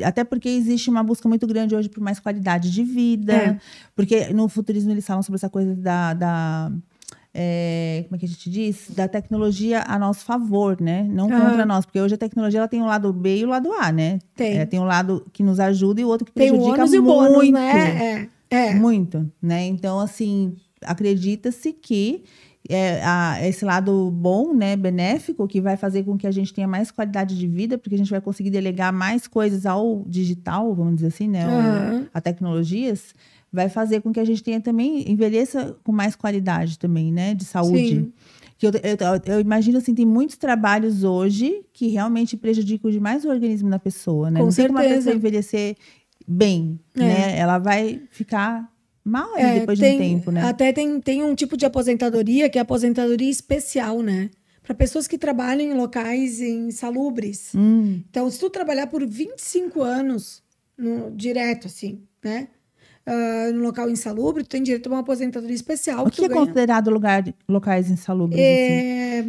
até 0.04 0.22
porque 0.22 0.48
existe 0.48 0.88
uma 0.88 1.02
busca 1.02 1.28
muito 1.28 1.46
grande 1.48 1.74
hoje 1.74 1.88
por 1.88 2.00
mais 2.00 2.20
qualidade 2.20 2.70
de 2.70 2.84
vida. 2.84 3.32
É. 3.32 3.58
Porque 3.96 4.32
no 4.32 4.48
futurismo 4.48 4.90
eles 4.92 5.04
falam 5.04 5.22
sobre 5.22 5.36
essa 5.36 5.48
coisa 5.50 5.74
da. 5.74 6.14
da 6.14 6.72
é, 7.36 8.04
como 8.06 8.14
é 8.14 8.18
que 8.20 8.26
a 8.26 8.28
gente 8.28 8.48
diz? 8.48 8.86
Da 8.90 9.08
tecnologia 9.08 9.82
a 9.88 9.98
nosso 9.98 10.24
favor, 10.24 10.80
né? 10.80 11.02
Não 11.02 11.28
contra 11.28 11.66
nós. 11.66 11.84
Porque 11.84 12.00
hoje 12.00 12.14
a 12.14 12.18
tecnologia 12.18 12.60
ela 12.60 12.68
tem 12.68 12.80
o 12.80 12.86
lado 12.86 13.12
B 13.12 13.38
e 13.38 13.44
o 13.44 13.48
lado 13.48 13.72
A, 13.72 13.90
né? 13.90 14.20
Tem. 14.36 14.58
É, 14.58 14.64
tem 14.66 14.78
um 14.78 14.84
lado 14.84 15.26
que 15.32 15.42
nos 15.42 15.58
ajuda 15.58 16.00
e 16.00 16.04
o 16.04 16.08
outro 16.08 16.24
que 16.24 16.32
Tem 16.32 16.50
o 16.50 16.54
prejudica 16.54 16.82
ônus 16.82 16.94
e 16.94 16.98
o 16.98 17.02
muito. 17.02 17.32
bônus, 17.32 17.50
né? 17.50 18.28
É, 18.50 18.56
é. 18.56 18.74
Muito, 18.76 19.28
né? 19.42 19.66
Então, 19.66 19.98
assim, 19.98 20.54
acredita-se 20.84 21.72
que 21.72 22.24
é, 22.66 23.02
a- 23.04 23.46
esse 23.46 23.62
lado 23.62 24.10
bom, 24.10 24.54
né, 24.54 24.74
benéfico, 24.74 25.46
que 25.46 25.60
vai 25.60 25.76
fazer 25.76 26.02
com 26.02 26.16
que 26.16 26.26
a 26.26 26.30
gente 26.30 26.52
tenha 26.54 26.66
mais 26.66 26.90
qualidade 26.90 27.38
de 27.38 27.46
vida, 27.46 27.76
porque 27.76 27.94
a 27.94 27.98
gente 27.98 28.10
vai 28.10 28.22
conseguir 28.22 28.48
delegar 28.50 28.90
mais 28.90 29.26
coisas 29.26 29.66
ao 29.66 30.02
digital, 30.06 30.74
vamos 30.74 30.94
dizer 30.94 31.08
assim, 31.08 31.28
né, 31.28 31.44
Aham. 31.44 32.06
a 32.14 32.20
tecnologias, 32.22 33.14
vai 33.52 33.68
fazer 33.68 34.00
com 34.00 34.10
que 34.12 34.18
a 34.18 34.24
gente 34.24 34.42
tenha 34.42 34.60
também, 34.62 35.10
envelheça 35.10 35.76
com 35.84 35.92
mais 35.92 36.16
qualidade 36.16 36.78
também, 36.78 37.12
né, 37.12 37.34
de 37.34 37.44
saúde. 37.44 37.86
Sim. 37.88 38.12
Que 38.56 38.66
eu, 38.66 38.70
eu- 38.70 39.34
eu 39.34 39.40
imagino 39.40 39.76
assim, 39.76 39.94
tem 39.94 40.06
muitos 40.06 40.36
trabalhos 40.38 41.04
hoje 41.04 41.62
que 41.72 41.88
realmente 41.88 42.34
prejudicam 42.34 42.90
demais 42.90 43.24
o 43.26 43.28
organismo 43.28 43.68
da 43.68 43.78
pessoa, 43.78 44.30
né? 44.30 44.40
Com 44.40 44.46
Não 44.46 44.52
tem 44.52 44.66
como 44.68 44.78
a 44.78 44.82
certeza. 44.82 45.00
pessoa 45.02 45.16
envelhecer 45.16 45.76
bem, 46.26 46.80
É. 46.96 47.00
né? 47.00 47.38
Ela 47.38 47.58
vai 47.58 48.00
ficar 48.10 48.72
mal 49.04 49.34
ali 49.34 49.42
É, 49.42 49.60
depois 49.60 49.78
tem- 49.78 49.98
de 49.98 50.04
um 50.04 50.18
tempo, 50.18 50.30
né? 50.30 50.42
Até 50.42 50.72
tem, 50.72 51.00
tem 51.00 51.22
um 51.22 51.34
tipo 51.34 51.56
de 51.56 51.66
aposentadoria 51.66 52.48
que 52.48 52.58
é 52.58 52.60
aposentadoria 52.62 53.30
especial, 53.30 54.00
né? 54.02 54.30
para 54.62 54.74
pessoas 54.74 55.06
que 55.06 55.18
trabalham 55.18 55.60
em 55.60 55.74
locais 55.74 56.40
insalubres. 56.40 57.52
Hum, 57.54 58.02
Então, 58.08 58.30
se 58.30 58.38
tu 58.40 58.48
trabalhar 58.48 58.86
por 58.86 59.06
25 59.06 59.82
anos 59.82 60.42
no, 60.74 61.10
direto, 61.10 61.66
assim, 61.66 62.00
né? 62.24 62.48
ah, 63.04 63.50
no 63.52 63.60
local 63.60 63.90
insalubre, 63.90 64.42
tu 64.42 64.48
tem 64.48 64.62
direito 64.62 64.86
a 64.86 64.92
uma 64.92 65.00
aposentadoria 65.00 65.54
especial. 65.54 66.06
o 66.06 66.10
que 66.10 66.16
tu 66.16 66.24
é 66.24 66.28
ganha. 66.28 66.40
considerado 66.40 66.88
lugar, 66.90 67.22
locais 67.46 67.90
insalubres? 67.90 68.40
assim? 68.40 68.72
É, 68.72 69.24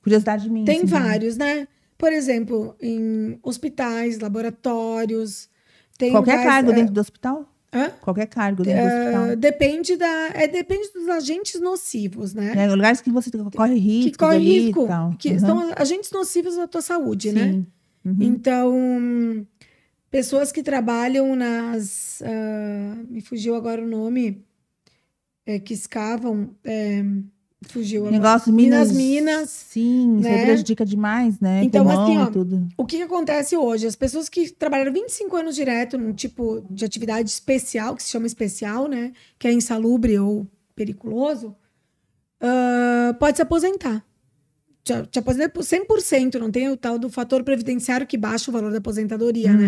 Curiosidade 0.00 0.48
minha. 0.48 0.64
tem 0.64 0.82
assim, 0.82 0.94
né? 0.94 1.00
vários, 1.00 1.36
né? 1.36 1.68
Por 1.98 2.12
exemplo, 2.12 2.76
em 2.80 3.40
hospitais, 3.42 4.20
laboratórios. 4.20 5.48
Qualquer 5.98 6.12
lugares, 6.18 6.44
cargo 6.44 6.70
é, 6.70 6.74
dentro 6.74 6.94
do 6.94 7.00
hospital? 7.00 7.52
Hã? 7.76 7.90
Qualquer 8.00 8.26
cargo 8.26 8.64
dentro 8.64 8.80
do 8.82 8.86
Ah, 8.86 8.98
hospital. 9.22 9.36
depende 9.36 9.96
da, 9.96 10.28
é, 10.34 10.48
depende 10.48 10.90
dos 10.92 11.08
agentes 11.08 11.60
nocivos, 11.60 12.34
né? 12.34 12.52
É, 12.56 12.66
lugares 12.68 13.00
que 13.00 13.10
você 13.10 13.30
corre 13.54 13.74
risco. 13.78 14.10
que 14.10 14.16
corre 14.18 14.38
risco, 14.38 14.88
que 15.18 15.32
Uhum. 15.32 15.38
são 15.40 15.72
agentes 15.76 16.10
nocivos 16.10 16.56
da 16.56 16.66
tua 16.66 16.82
saúde, 16.82 17.32
né? 17.32 17.52
Sim. 17.52 17.66
Uhum. 18.04 18.16
Então, 18.20 19.46
pessoas 20.10 20.50
que 20.52 20.62
trabalham 20.62 21.34
nas. 21.36 22.22
ah, 22.22 22.96
me 23.08 23.20
fugiu 23.20 23.54
agora 23.54 23.82
o 23.82 23.86
nome. 23.88 24.44
é, 25.48 25.58
que 25.60 25.74
escavam. 25.74 26.50
é, 26.64 27.04
fugiu. 27.62 28.10
Negócio, 28.10 28.52
Minas, 28.52 28.92
minas. 28.92 29.50
Sim, 29.50 30.18
isso 30.18 30.28
né? 30.28 30.44
prejudica 30.44 30.84
demais, 30.84 31.40
né? 31.40 31.62
Então, 31.64 31.84
Pulmão 31.84 32.04
assim, 32.04 32.18
ó, 32.18 32.26
tudo. 32.26 32.68
O 32.76 32.84
que, 32.84 32.96
que 32.96 33.02
acontece 33.02 33.56
hoje? 33.56 33.86
As 33.86 33.96
pessoas 33.96 34.28
que 34.28 34.50
trabalharam 34.50 34.92
25 34.92 35.36
anos 35.36 35.54
direto 35.54 35.96
num 35.98 36.12
tipo 36.12 36.64
de 36.70 36.84
atividade 36.84 37.28
especial, 37.28 37.96
que 37.96 38.02
se 38.02 38.10
chama 38.10 38.26
especial, 38.26 38.88
né? 38.88 39.12
Que 39.38 39.48
é 39.48 39.52
insalubre 39.52 40.18
ou 40.18 40.46
periculoso, 40.74 41.54
ah, 42.40 43.14
pode 43.18 43.36
se 43.36 43.42
aposentar. 43.42 44.04
Te, 44.84 44.92
te 45.10 45.18
aposenta 45.18 45.48
por 45.48 45.64
100%, 45.64 46.36
não 46.36 46.50
tem 46.50 46.68
o 46.68 46.76
tal 46.76 46.98
do 46.98 47.10
fator 47.10 47.42
previdenciário 47.42 48.06
que 48.06 48.16
baixa 48.16 48.50
o 48.50 48.54
valor 48.54 48.70
da 48.70 48.78
aposentadoria, 48.78 49.52
né? 49.52 49.66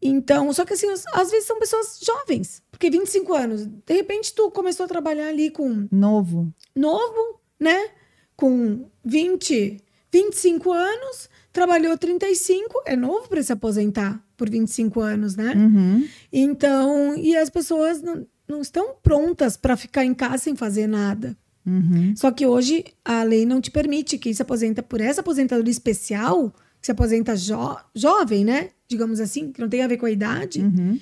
Então, 0.00 0.52
só 0.52 0.64
que 0.64 0.74
assim, 0.74 0.88
às 1.12 1.30
vezes 1.30 1.46
são 1.46 1.58
pessoas 1.58 1.98
jovens, 2.04 2.62
porque 2.70 2.90
25 2.90 3.34
anos, 3.34 3.66
de 3.66 3.94
repente 3.94 4.34
tu 4.34 4.50
começou 4.50 4.84
a 4.84 4.88
trabalhar 4.88 5.28
ali 5.28 5.50
com 5.50 5.88
Novo. 5.90 6.52
novo, 6.74 7.40
né? 7.58 7.90
Com 8.36 8.84
20, 9.04 9.78
25 10.12 10.72
anos, 10.72 11.30
trabalhou 11.52 11.96
35, 11.96 12.82
é 12.84 12.94
novo 12.94 13.28
para 13.28 13.42
se 13.42 13.52
aposentar 13.52 14.22
por 14.36 14.50
25 14.50 15.00
anos, 15.00 15.34
né? 15.34 15.54
Uhum. 15.56 16.06
Então, 16.30 17.16
e 17.16 17.34
as 17.34 17.48
pessoas 17.48 18.02
não, 18.02 18.26
não 18.46 18.60
estão 18.60 18.94
prontas 19.02 19.56
para 19.56 19.76
ficar 19.76 20.04
em 20.04 20.12
casa 20.12 20.38
sem 20.38 20.54
fazer 20.54 20.86
nada. 20.86 21.36
Uhum. 21.64 22.14
Só 22.14 22.30
que 22.30 22.46
hoje 22.46 22.84
a 23.04 23.22
lei 23.22 23.44
não 23.44 23.60
te 23.60 23.70
permite 23.70 24.18
quem 24.18 24.32
se 24.32 24.42
aposenta 24.42 24.82
por 24.82 25.00
essa 25.00 25.20
aposentadoria 25.20 25.72
especial, 25.72 26.50
que 26.80 26.86
se 26.86 26.92
aposenta 26.92 27.34
jo 27.34 27.76
jovem, 27.94 28.44
né? 28.44 28.70
Digamos 28.88 29.20
assim, 29.20 29.50
que 29.52 29.60
não 29.60 29.68
tem 29.68 29.82
a 29.82 29.88
ver 29.88 29.96
com 29.96 30.06
a 30.06 30.10
idade, 30.10 30.60
Uhum. 30.60 30.98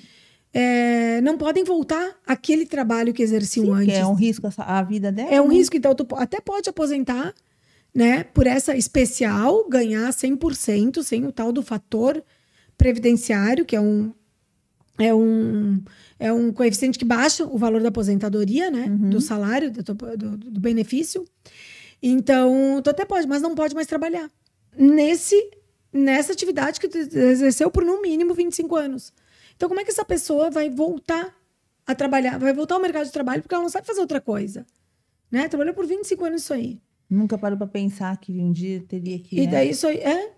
é, 0.53 1.21
não 1.21 1.37
podem 1.37 1.63
voltar 1.63 2.15
àquele 2.25 2.65
trabalho 2.65 3.13
que 3.13 3.21
exerciam 3.21 3.65
Sim, 3.67 3.71
antes. 3.73 3.93
que 3.93 3.99
é 3.99 4.05
um 4.05 4.13
risco 4.13 4.49
a 4.57 4.81
vida 4.83 5.11
dela. 5.11 5.29
É 5.29 5.41
um 5.41 5.47
né? 5.49 5.55
risco, 5.55 5.75
então 5.77 5.93
tu 5.93 6.07
até 6.15 6.39
pode 6.41 6.69
aposentar, 6.69 7.33
né, 7.93 8.23
por 8.23 8.47
essa 8.47 8.75
especial, 8.75 9.67
ganhar 9.69 10.11
100% 10.11 11.03
sem 11.03 11.25
o 11.25 11.31
tal 11.31 11.51
do 11.51 11.61
fator 11.61 12.23
previdenciário, 12.77 13.65
que 13.65 13.75
é 13.75 13.81
um 13.81 14.11
é 14.97 15.13
um 15.13 15.81
é 16.17 16.31
um 16.31 16.51
coeficiente 16.53 16.97
que 16.97 17.03
baixa 17.05 17.43
o 17.45 17.57
valor 17.57 17.81
da 17.81 17.89
aposentadoria, 17.89 18.71
né, 18.71 18.85
Uhum. 18.89 19.09
do 19.09 19.19
salário, 19.21 19.69
do, 19.71 19.83
do, 19.83 20.37
do 20.37 20.59
benefício. 20.59 21.25
Então, 22.01 22.81
tu 22.83 22.89
até 22.89 23.03
pode, 23.05 23.27
mas 23.27 23.41
não 23.41 23.53
pode 23.55 23.75
mais 23.75 23.87
trabalhar 23.87 24.29
nesse 24.77 25.35
nessa 25.95 26.33
atividade 26.33 26.79
que 26.79 26.87
tu 26.89 26.97
exerceu 26.97 27.71
por 27.71 27.83
no 27.85 28.01
mínimo 28.01 28.33
25 28.33 28.75
anos. 28.75 29.13
Então, 29.55 29.69
como 29.69 29.79
é 29.79 29.85
que 29.85 29.91
essa 29.91 30.03
pessoa 30.03 30.51
vai 30.51 30.69
voltar 30.69 31.33
a 31.87 31.95
trabalhar, 31.95 32.37
vai 32.37 32.53
voltar 32.53 32.75
ao 32.75 32.81
mercado 32.81 33.05
de 33.05 33.11
trabalho 33.11 33.41
porque 33.41 33.55
ela 33.55 33.63
não 33.63 33.69
sabe 33.69 33.87
fazer 33.87 34.01
outra 34.01 34.19
coisa? 34.19 34.65
Né? 35.31 35.47
Trabalhou 35.47 35.73
por 35.73 35.85
25 35.85 36.25
anos 36.25 36.41
isso 36.41 36.53
aí. 36.53 36.81
Nunca 37.09 37.37
parou 37.37 37.57
pra 37.57 37.67
pensar 37.67 38.17
que 38.17 38.33
um 38.33 38.51
dia 38.51 38.83
teria 38.87 39.19
que. 39.19 39.37
E 39.39 39.45
né? 39.45 39.51
daí 39.51 39.69
isso 39.69 39.87
aí 39.87 39.97
é. 39.97 40.33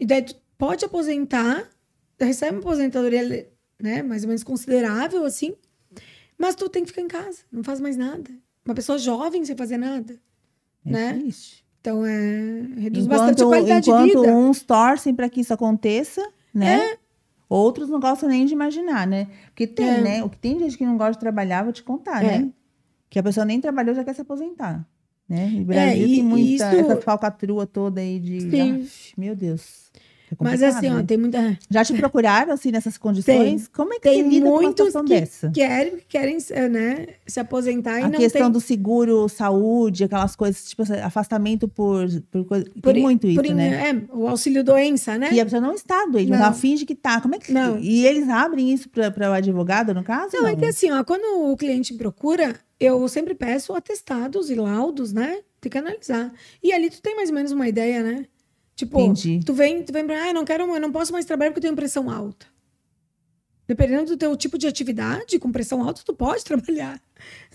E 0.00 0.06
daí 0.06 0.22
tu 0.22 0.34
pode 0.58 0.84
aposentar, 0.84 1.70
recebe 2.18 2.52
uma 2.52 2.60
aposentadoria, 2.60 3.48
né, 3.80 4.02
mais 4.02 4.22
ou 4.22 4.28
menos 4.28 4.42
considerável 4.42 5.24
assim, 5.24 5.54
mas 6.38 6.54
tu 6.54 6.68
tem 6.68 6.82
que 6.82 6.88
ficar 6.88 7.02
em 7.02 7.08
casa, 7.08 7.40
não 7.52 7.62
faz 7.62 7.80
mais 7.80 7.96
nada. 7.96 8.30
Uma 8.64 8.74
pessoa 8.74 8.98
jovem 8.98 9.44
sem 9.44 9.56
fazer 9.56 9.76
nada, 9.76 10.18
É 10.84 10.90
né? 10.90 11.12
triste. 11.14 11.65
Então 11.86 12.04
é 12.04 12.80
reduz 12.80 13.06
bastante 13.06 13.40
a 13.42 13.44
Enquanto, 13.44 13.48
qualidade 13.48 13.84
de 13.84 13.90
enquanto 13.90 14.20
vida. 14.22 14.34
uns 14.34 14.60
torcem 14.62 15.14
para 15.14 15.28
que 15.28 15.40
isso 15.40 15.54
aconteça, 15.54 16.20
né? 16.52 16.80
É. 16.80 16.98
Outros 17.48 17.88
não 17.88 18.00
gostam 18.00 18.28
nem 18.28 18.44
de 18.44 18.52
imaginar, 18.52 19.06
né? 19.06 19.28
Porque 19.46 19.68
tem, 19.68 19.86
É. 19.86 20.00
né? 20.00 20.24
O 20.24 20.28
que 20.28 20.36
tem 20.36 20.58
gente 20.58 20.76
que 20.76 20.84
não 20.84 20.96
gosta 20.96 21.12
de 21.12 21.20
trabalhar, 21.20 21.62
vou 21.62 21.72
te 21.72 21.84
contar, 21.84 22.24
É. 22.24 22.38
né? 22.40 22.50
Que 23.08 23.20
a 23.20 23.22
pessoa 23.22 23.46
nem 23.46 23.60
trabalhou 23.60 23.94
já 23.94 24.02
quer 24.02 24.14
se 24.16 24.20
aposentar, 24.20 24.84
né? 25.28 25.48
E 25.54 25.60
o 25.60 25.64
Brasil 25.64 26.06
e- 26.08 26.14
tem 26.16 26.24
muita 26.24 26.48
isso- 26.50 26.64
essa 26.64 26.96
falcatrua 26.96 27.66
toda 27.66 28.00
aí 28.00 28.18
de. 28.18 28.38
Aff, 28.60 29.12
meu 29.16 29.36
Deus. 29.36 29.85
É 30.30 30.34
Mas 30.42 30.62
assim, 30.62 30.90
ó, 30.90 30.94
né? 30.94 31.04
tem 31.06 31.16
muita 31.16 31.58
Já 31.70 31.84
te 31.84 31.92
procuraram 31.94 32.52
assim 32.52 32.70
nessas 32.72 32.98
condições? 32.98 33.68
Como 33.68 33.92
é 33.94 33.96
que 33.96 34.02
tem 34.02 34.22
se 34.24 34.28
lida 34.28 34.46
com 34.46 34.52
uma 34.52 34.62
muitos 34.62 34.92
que 34.94 35.02
dessa? 35.04 35.50
querem, 35.50 35.96
que 35.98 36.04
querem 36.08 36.38
eh, 36.50 36.68
né, 36.68 37.06
se 37.26 37.38
aposentar 37.38 38.00
e 38.00 38.04
A 38.04 38.08
não 38.08 38.18
questão 38.18 38.42
tem 38.42 38.50
do 38.50 38.60
seguro, 38.60 39.28
saúde, 39.28 40.04
aquelas 40.04 40.34
coisas, 40.34 40.64
tipo, 40.64 40.82
afastamento 41.04 41.68
por, 41.68 42.06
por 42.30 42.44
por- 42.44 42.92
tem 42.92 43.02
muito 43.02 43.26
isso, 43.26 43.40
por- 43.42 43.54
né? 43.54 43.90
é, 43.90 44.16
o 44.16 44.26
auxílio 44.28 44.64
doença, 44.64 45.16
né? 45.16 45.30
E 45.32 45.40
a 45.40 45.44
pessoa 45.44 45.60
não 45.62 45.74
está 45.74 46.04
doente, 46.06 46.30
Não. 46.30 46.38
ela 46.38 46.52
finge 46.52 46.84
que 46.84 46.94
tá. 46.94 47.20
Como 47.20 47.34
é 47.34 47.38
que. 47.38 47.52
Não. 47.52 47.78
E 47.78 48.04
eles 48.06 48.28
abrem 48.28 48.72
isso 48.72 48.88
para 48.88 49.30
o 49.30 49.32
advogado, 49.32 49.94
no 49.94 50.02
caso? 50.02 50.30
Não, 50.36 50.46
é 50.46 50.56
que 50.56 50.64
assim, 50.64 50.90
ó, 50.90 51.04
quando 51.04 51.50
o 51.52 51.56
cliente 51.56 51.94
procura, 51.94 52.54
eu 52.80 53.06
sempre 53.08 53.34
peço 53.34 53.72
atestados 53.74 54.50
e 54.50 54.54
laudos, 54.54 55.12
né? 55.12 55.38
Tem 55.60 55.70
que 55.70 55.78
analisar. 55.78 56.32
E 56.62 56.72
ali 56.72 56.90
tu 56.90 57.00
tem 57.00 57.16
mais 57.16 57.28
ou 57.30 57.34
menos 57.34 57.52
uma 57.52 57.66
ideia, 57.68 58.02
né? 58.02 58.26
Tipo, 58.76 59.00
Entendi. 59.00 59.40
tu 59.44 59.54
vem, 59.54 59.82
tu 59.82 59.90
vem 59.90 60.06
pra, 60.06 60.22
ah, 60.22 60.28
eu 60.28 60.34
não 60.34 60.44
quero, 60.44 60.62
eu 60.64 60.80
não 60.80 60.92
posso 60.92 61.10
mais 61.10 61.24
trabalhar 61.24 61.50
porque 61.50 61.60
eu 61.60 61.62
tenho 61.62 61.74
pressão 61.74 62.10
alta. 62.10 62.46
Dependendo 63.66 64.04
do 64.04 64.16
teu 64.16 64.36
tipo 64.36 64.56
de 64.58 64.66
atividade, 64.68 65.38
com 65.40 65.50
pressão 65.50 65.82
alta, 65.82 66.02
tu 66.04 66.14
pode 66.14 66.44
trabalhar, 66.46 67.00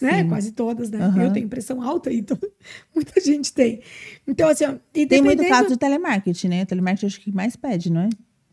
né? 0.01 0.23
Sim. 0.23 0.27
Quase 0.27 0.51
todas, 0.51 0.89
né? 0.89 0.99
Aham. 0.99 1.23
Eu 1.23 1.31
tenho 1.31 1.47
pressão 1.47 1.81
alta, 1.81 2.11
então 2.11 2.37
muita 2.93 3.21
gente 3.21 3.53
tem. 3.53 3.81
Então, 4.27 4.49
assim, 4.49 4.65
ó, 4.65 4.73
Tem 4.91 5.21
muito 5.21 5.47
caso 5.47 5.69
de 5.69 5.77
telemarketing, 5.77 6.47
né? 6.47 6.63
O 6.63 6.65
telemarketing 6.65 7.05
acho 7.05 7.21
que 7.21 7.31
mais 7.31 7.55
pede, 7.55 7.91
não 7.91 8.01
é? 8.01 8.09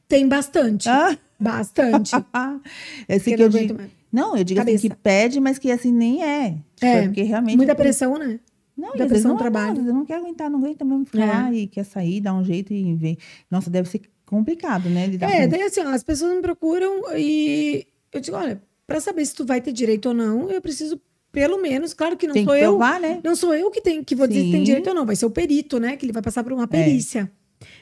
Tem 0.06 0.28
bastante. 0.28 0.88
Ah, 0.88 1.16
bante. 1.40 2.12
esse 3.08 3.30
Que 3.30 3.36
que 3.36 3.42
eu 3.42 3.48
digo. 3.48 3.78
Não, 4.12 4.36
eu 4.36 4.44
digo 4.44 4.60
assim 4.60 4.76
que 4.76 4.94
pede, 4.94 5.40
mas 5.40 5.58
que 5.58 5.70
assim 5.70 5.92
nem 5.92 6.22
é. 6.22 6.50
Tipo, 6.76 6.86
É, 6.86 7.02
porque 7.02 7.22
realmente. 7.22 7.56
Muita 7.56 7.72
eu 7.72 7.76
pressão, 7.76 8.18
né? 8.18 8.40
Não, 8.78 8.94
da 8.96 9.06
pressão 9.06 9.30
não 9.32 9.36
do 9.36 9.40
é 9.40 9.42
trabalho. 9.50 9.82
não 9.82 10.04
quer 10.06 10.14
aguentar, 10.14 10.48
não 10.48 10.60
aguenta 10.60 10.84
mesmo 10.84 11.04
ficar 11.04 11.24
É. 11.24 11.26
lá 11.26 11.52
e 11.52 11.66
quer 11.66 11.84
sair, 11.84 12.20
dar 12.20 12.32
um 12.34 12.44
jeito 12.44 12.72
e 12.72 12.94
ver. 12.94 13.18
Nossa, 13.50 13.68
deve 13.68 13.88
ser 13.88 14.02
complicado, 14.24 14.88
né? 14.88 15.06
Lidar 15.08 15.28
É, 15.30 15.42
com 15.42 15.48
daí 15.48 15.62
assim, 15.62 15.80
ó, 15.80 15.88
as 15.88 16.04
pessoas 16.04 16.34
me 16.36 16.40
procuram 16.42 17.02
e 17.16 17.84
eu 18.12 18.20
digo, 18.20 18.36
olha, 18.36 18.62
para 18.86 19.00
saber 19.00 19.26
se 19.26 19.34
tu 19.34 19.44
vai 19.44 19.60
ter 19.60 19.72
direito 19.72 20.06
ou 20.10 20.14
não, 20.14 20.48
eu 20.50 20.62
preciso 20.62 21.00
pelo 21.32 21.60
menos, 21.60 21.92
claro 21.92 22.16
que 22.16 22.26
não 22.26 22.32
Tem 22.34 22.44
sou 22.44 22.54
que 22.54 22.60
eu, 22.60 22.70
provar, 22.70 22.98
né? 23.00 23.20
não 23.22 23.36
sou 23.36 23.54
eu 23.54 23.70
que 23.70 23.80
tenho 23.82 24.02
que 24.04 24.14
vou 24.14 24.26
dizer 24.26 24.44
se 24.44 24.50
tem 24.50 24.60
Sim. 24.60 24.64
direito 24.64 24.88
ou 24.88 24.94
não, 24.94 25.04
vai 25.04 25.14
ser 25.16 25.26
o 25.26 25.30
perito, 25.30 25.78
né, 25.78 25.96
que 25.96 26.06
ele 26.06 26.12
vai 26.12 26.22
passar 26.22 26.42
por 26.42 26.52
uma 26.52 26.66
perícia, 26.66 27.30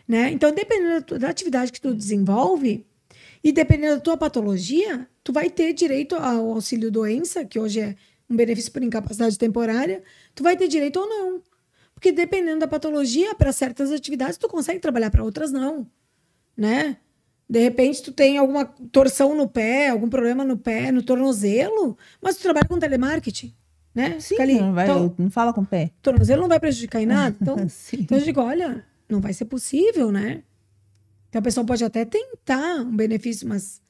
né? 0.06 0.30
Então, 0.32 0.52
dependendo 0.52 1.18
da 1.18 1.28
atividade 1.28 1.70
que 1.70 1.80
tu 1.80 1.94
desenvolve 1.94 2.84
e 3.44 3.52
dependendo 3.52 3.94
da 3.96 4.00
tua 4.00 4.16
patologia, 4.16 5.06
tu 5.22 5.32
vai 5.32 5.48
ter 5.48 5.72
direito 5.72 6.16
ao 6.16 6.50
auxílio 6.52 6.90
doença, 6.90 7.44
que 7.44 7.58
hoje 7.58 7.80
é 7.80 7.94
um 8.28 8.36
benefício 8.36 8.72
por 8.72 8.82
incapacidade 8.82 9.38
temporária, 9.38 10.02
tu 10.34 10.42
vai 10.42 10.56
ter 10.56 10.68
direito 10.68 10.98
ou 10.98 11.08
não. 11.08 11.42
Porque 11.94 12.12
dependendo 12.12 12.60
da 12.60 12.68
patologia, 12.68 13.34
para 13.34 13.52
certas 13.52 13.90
atividades 13.90 14.36
tu 14.36 14.48
consegue 14.48 14.80
trabalhar, 14.80 15.10
para 15.10 15.24
outras 15.24 15.50
não, 15.50 15.86
né? 16.56 16.98
De 17.48 17.60
repente 17.60 18.02
tu 18.02 18.12
tem 18.12 18.38
alguma 18.38 18.64
torção 18.90 19.34
no 19.34 19.48
pé, 19.48 19.88
algum 19.88 20.08
problema 20.08 20.44
no 20.44 20.56
pé, 20.58 20.90
no 20.90 21.02
tornozelo, 21.02 21.96
mas 22.20 22.36
tu 22.36 22.42
trabalha 22.42 22.66
com 22.68 22.78
telemarketing, 22.78 23.54
né? 23.94 24.18
Sim, 24.20 24.40
ali. 24.40 24.60
não, 24.60 24.74
vai, 24.74 24.84
Então, 24.84 25.14
não 25.16 25.30
fala 25.30 25.52
com 25.52 25.60
o 25.62 25.66
pé. 25.66 25.90
tornozelo 26.02 26.42
não 26.42 26.48
vai 26.48 26.58
prejudicar 26.60 27.00
em 27.00 27.06
nada. 27.06 27.36
Então, 27.40 27.56
então 27.94 28.18
eu 28.18 28.24
digo, 28.24 28.40
olha, 28.40 28.84
não 29.08 29.20
vai 29.20 29.32
ser 29.32 29.44
possível, 29.44 30.10
né? 30.10 30.42
Então 31.28 31.38
a 31.38 31.42
pessoa 31.42 31.64
pode 31.64 31.84
até 31.84 32.04
tentar 32.04 32.80
um 32.80 32.94
benefício, 32.96 33.48
mas 33.48 33.80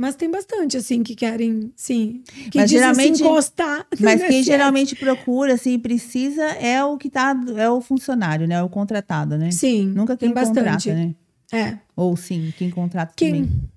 mas 0.00 0.16
tem 0.16 0.30
bastante 0.30 0.76
assim 0.76 1.02
que 1.02 1.14
querem, 1.14 1.70
sim, 1.76 2.22
que 2.50 2.58
Mas 2.58 2.70
dizem 2.70 2.78
geralmente- 2.84 3.18
se 3.18 3.22
encostar. 3.24 3.86
Mas 4.00 4.22
quem 4.22 4.42
geralmente 4.42 4.96
procura, 4.96 5.54
assim, 5.54 5.78
precisa 5.78 6.42
é 6.42 6.82
o 6.82 6.96
que 6.96 7.10
tá, 7.10 7.34
é 7.56 7.68
o 7.68 7.80
funcionário, 7.80 8.48
né? 8.48 8.54
É 8.56 8.62
o 8.62 8.68
contratado, 8.68 9.36
né? 9.36 9.50
sim, 9.50 9.86
Nunca 9.86 10.16
quem 10.16 10.28
tem 10.30 10.34
bastante. 10.34 10.88
contrata, 10.88 10.94
né? 10.94 11.14
É. 11.52 11.78
Ou 11.94 12.16
sim, 12.16 12.52
quem 12.56 12.70
contrata 12.70 13.12
Quem 13.16 13.44
também. 13.44 13.70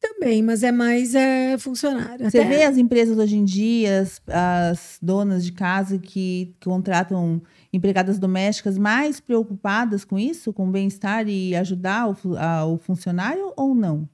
também, 0.00 0.42
mas 0.42 0.62
é 0.62 0.70
mais 0.70 1.14
é, 1.14 1.58
funcionário. 1.58 2.30
Você 2.30 2.38
Até- 2.38 2.48
vê 2.48 2.62
as 2.64 2.76
empresas 2.76 3.18
hoje 3.18 3.36
em 3.36 3.44
dia, 3.44 4.00
as, 4.00 4.22
as 4.28 4.98
donas 5.02 5.44
de 5.44 5.52
casa 5.52 5.98
que 5.98 6.54
contratam 6.64 7.42
empregadas 7.72 8.18
domésticas 8.18 8.78
mais 8.78 9.18
preocupadas 9.20 10.04
com 10.04 10.18
isso, 10.18 10.52
com 10.52 10.68
o 10.68 10.70
bem-estar 10.70 11.28
e 11.28 11.54
ajudar 11.56 12.08
o, 12.08 12.16
a- 12.36 12.64
o 12.66 12.78
funcionário 12.78 13.52
ou 13.56 13.74
não? 13.74 14.08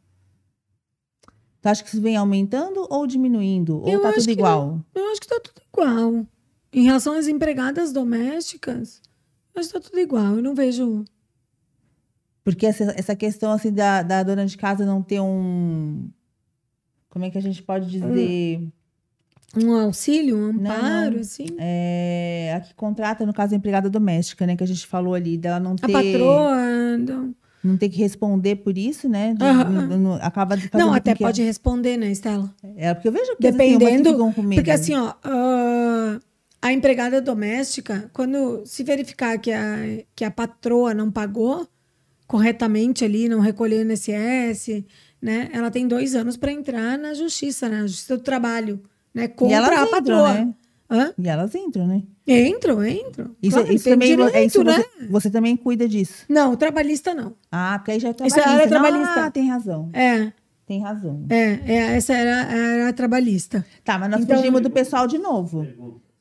Tu 1.61 1.69
acha 1.69 1.83
que 1.83 1.91
isso 1.91 2.01
vem 2.01 2.17
aumentando 2.17 2.87
ou 2.89 3.07
diminuindo? 3.07 3.83
Eu 3.87 3.99
ou 3.99 4.03
tá 4.03 4.09
acho 4.09 4.19
tudo 4.21 4.27
que 4.27 4.33
igual? 4.33 4.81
Eu 4.95 5.11
acho 5.11 5.21
que 5.21 5.29
tá 5.29 5.41
tudo 5.43 5.61
igual. 5.73 6.27
Em 6.73 6.85
relação 6.85 7.15
às 7.15 7.29
empregadas 7.29 7.93
domésticas, 7.93 9.03
eu 9.55 9.61
acho 9.61 9.69
que 9.69 9.75
tá 9.75 9.81
tudo 9.81 9.99
igual. 9.99 10.37
Eu 10.37 10.43
não 10.43 10.55
vejo. 10.55 11.05
Porque 12.43 12.67
essa, 12.67 12.85
essa 12.97 13.15
questão 13.15 13.53
assim 13.53 13.73
da, 13.73 14.03
da 14.03 14.23
dona 14.23 14.47
de 14.47 14.57
casa 14.57 14.87
não 14.87 15.03
ter 15.03 15.21
um. 15.21 16.09
Como 17.11 17.25
é 17.25 17.31
que 17.31 17.37
a 17.39 17.43
gente 17.43 17.63
pode 17.63 17.91
dizer? 17.91 18.67
Um 19.57 19.73
auxílio, 19.75 20.37
um 20.39 20.45
amparo, 20.51 21.15
não. 21.15 21.21
assim. 21.21 21.47
É, 21.59 22.55
a 22.57 22.61
que 22.61 22.73
contrata, 22.75 23.27
no 23.27 23.35
caso, 23.35 23.53
a 23.53 23.57
empregada 23.57 23.91
doméstica, 23.91 24.47
né? 24.47 24.57
Que 24.57 24.63
a 24.63 24.67
gente 24.67 24.87
falou 24.87 25.13
ali, 25.13 25.37
dela 25.37 25.59
não 25.59 25.73
A 25.73 25.87
ter. 25.87 25.93
patroa. 25.93 26.97
Não, 26.97 27.35
Não 27.63 27.77
ter 27.77 27.89
que 27.91 27.99
responder 27.99 28.57
por 28.57 28.77
isso, 28.79 29.09
né? 29.09 29.35
De- 29.35 29.45
acaba 30.23 30.57
fazendo 30.57 30.79
não 30.79 30.93
até 30.95 31.15
pode 31.15 31.43
responder, 31.43 31.97
né, 31.99 32.11
Estela? 32.11 32.53
É, 32.77 32.95
porque 32.95 33.09
eu 33.09 33.13
vejo 33.13 33.37
que 33.37 33.47
assim, 33.47 33.59
Dependendo, 33.59 34.11
ficam 34.13 34.33
com 34.33 34.43
medo. 34.43 34.55
Porque 34.61 34.71
assim, 34.71 34.95
ó, 34.95 35.13
ah, 35.23 36.19
a 36.63 36.73
empregada 36.73 37.21
doméstica, 37.21 38.11
quando 38.13 38.63
se 38.65 38.83
verificar 38.83 39.39
que 39.39 39.53
a, 39.53 39.77
que 40.15 40.25
a 40.25 40.31
patroa 40.31 40.95
não 40.95 41.11
pagou 41.11 41.67
corretamente 42.27 43.05
ali, 43.05 43.29
não 43.29 43.41
recolheu 43.41 43.81
o 43.81 43.83
INSS, 43.93 44.85
né? 45.21 45.49
Ela 45.53 45.71
tem 45.71 45.87
dois 45.87 46.15
anos 46.15 46.37
para 46.37 46.53
entrar 46.53 46.97
na 46.99 47.13
justiça, 47.13 47.69
né? 47.69 47.81
Na 47.83 47.87
justiça 47.87 48.17
do 48.17 48.23
trabalho, 48.23 48.81
né? 49.13 49.25
E 49.25 49.29
Contra 49.29 49.83
a 49.83 49.87
patroa. 49.87 50.33
né? 50.35 50.55
Hã? 50.91 51.13
E 51.17 51.29
elas 51.29 51.55
entram, 51.55 51.87
né? 51.87 52.03
Entro, 52.27 52.83
entro. 52.85 53.37
Isso, 53.43 53.57
Claro, 53.57 53.73
isso 53.73 53.85
tem 53.85 53.93
também 53.93 54.09
direito, 54.17 54.35
é 54.37 54.45
isso 54.45 54.65
né? 54.65 54.73
você, 54.99 55.07
você 55.09 55.31
também 55.31 55.57
cuida 55.57 55.89
disso. 55.89 56.25
Não, 56.29 56.57
trabalhista 56.57 57.15
não. 57.15 57.35
Ah, 57.51 57.79
porque 57.79 57.93
aí 57.93 58.01
já 58.01 58.09
é 58.09 58.11
Isso 58.11 58.23
é 58.23 58.29
trabalhista. 58.43 58.51
área 58.51 58.65
Não, 58.65 58.69
trabalhista. 58.83 59.25
Ah, 59.27 59.31
tem 59.31 59.49
razão. 59.49 59.91
É, 59.93 60.33
Tem 60.67 60.81
razão. 60.83 61.25
é, 61.29 61.61
é 61.73 61.97
essa 61.97 62.13
era, 62.15 62.53
era 62.53 62.89
a 62.89 62.93
trabalhista. 62.93 63.65
Tá, 63.85 63.99
mas 63.99 64.11
nós 64.11 64.23
Então- 64.23 64.37
fugimos 64.37 64.61
do 64.61 64.71
pessoal 64.71 65.07
de 65.07 65.19
novo. 65.19 65.67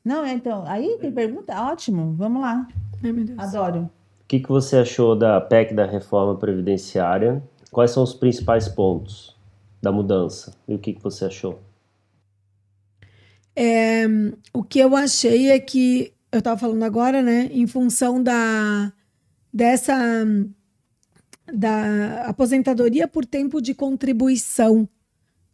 Não, 0.04 0.24
é 0.24 0.32
então. 0.32 0.64
Aí 0.66 0.96
tem 1.00 1.12
pergunta? 1.12 1.54
Ótimo, 1.62 2.14
vamos 2.16 2.40
lá. 2.42 2.66
Ai, 3.04 3.12
meu 3.12 3.24
Deus. 3.24 3.38
Adoro. 3.38 3.90
O 4.22 4.26
que, 4.26 4.38
que 4.40 4.48
você 4.48 4.76
achou 4.76 5.16
da 5.16 5.40
PEC 5.40 5.74
da 5.74 5.84
reforma 5.84 6.36
previdenciária? 6.36 7.42
Quais 7.70 7.90
são 7.90 8.02
os 8.02 8.14
principais 8.14 8.68
pontos 8.68 9.36
da 9.82 9.90
mudança? 9.92 10.54
E 10.68 10.74
o 10.74 10.78
que, 10.78 10.92
que 10.94 11.02
você 11.02 11.24
achou? 11.24 11.60
O 14.52 14.62
que 14.62 14.78
eu 14.78 14.96
achei 14.96 15.50
é 15.50 15.58
que 15.58 16.12
eu 16.32 16.38
estava 16.38 16.58
falando 16.58 16.84
agora, 16.84 17.22
né, 17.22 17.48
em 17.52 17.66
função 17.66 18.22
da 18.22 18.92
dessa 19.52 20.24
da 21.52 22.22
aposentadoria 22.26 23.08
por 23.08 23.26
tempo 23.26 23.60
de 23.60 23.74
contribuição, 23.74 24.88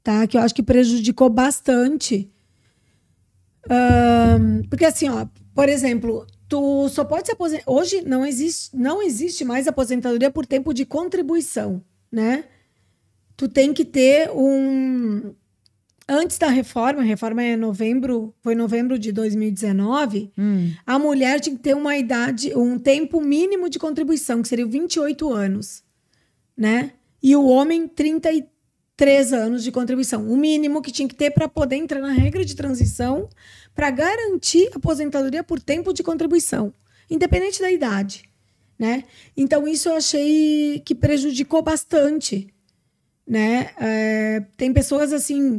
tá? 0.03 0.27
Que 0.27 0.37
eu 0.37 0.43
acho 0.43 0.55
que 0.55 0.63
prejudicou 0.63 1.31
bastante. 1.31 2.31
Ahn, 3.69 4.63
porque 4.69 4.85
assim, 4.85 5.09
ó, 5.09 5.27
por 5.55 5.69
exemplo, 5.69 6.27
tu 6.49 6.89
só 6.91 7.05
pode 7.05 7.27
se 7.27 7.33
aposentar. 7.33 7.65
Hoje 7.67 8.03
não 8.03 8.25
existe, 8.25 8.77
não 8.77 9.03
existe 9.03 9.45
mais 9.45 9.67
aposentadoria 9.67 10.31
por 10.31 10.47
tempo 10.47 10.73
de 10.75 10.85
contribuição, 10.85 11.83
né? 12.13 12.45
Tu 13.37 13.49
tem 13.49 13.73
que 13.73 13.85
ter 13.85 14.31
um 14.31 15.35
antes 16.09 16.39
da 16.39 16.49
reforma, 16.49 17.01
a 17.01 17.05
reforma 17.05 17.43
é 17.43 17.57
novembro, 17.57 18.35
foi 18.41 18.55
novembro 18.55 18.99
de 18.99 19.11
2019, 19.13 20.33
Hum, 20.39 20.73
a 20.87 20.99
mulher 20.99 21.41
tinha 21.41 21.57
que 21.57 21.63
ter 21.63 21.75
uma 21.75 21.97
idade, 21.97 22.57
um 22.57 22.79
tempo 22.79 23.21
mínimo 23.21 23.69
de 23.69 23.79
contribuição, 23.79 24.43
que 24.43 24.49
seria 24.49 24.67
28 24.67 25.33
anos, 25.33 25.83
né? 26.57 26.93
E 27.23 27.35
o 27.35 27.45
homem 27.47 27.89
33 27.89 29.33
anos 29.33 29.65
de 29.65 29.73
contribuição, 29.73 30.31
o 30.31 30.37
mínimo 30.37 30.81
que 30.81 30.93
tinha 30.93 31.09
que 31.09 31.15
ter 31.15 31.31
para 31.33 31.49
poder 31.49 31.77
entrar 31.77 32.01
na 32.01 32.13
regra 32.13 32.45
de 32.45 32.55
transição 32.55 33.29
para 33.75 33.91
garantir 33.91 34.71
aposentadoria 34.75 35.43
por 35.43 35.61
tempo 35.61 35.93
de 35.93 36.03
contribuição, 36.03 36.73
independente 37.11 37.61
da 37.61 37.71
idade, 37.71 38.25
né? 38.79 39.05
Então 39.37 39.67
isso 39.67 39.89
eu 39.89 39.97
achei 39.97 40.81
que 40.85 40.95
prejudicou 40.95 41.63
bastante, 41.63 42.47
né? 43.27 43.71
É, 43.81 44.45
tem 44.57 44.73
pessoas 44.73 45.13
assim, 45.13 45.59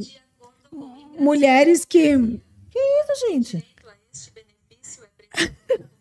mulheres 1.17 1.85
que 1.85 1.99
isso, 1.99 3.29
gente. 3.29 3.65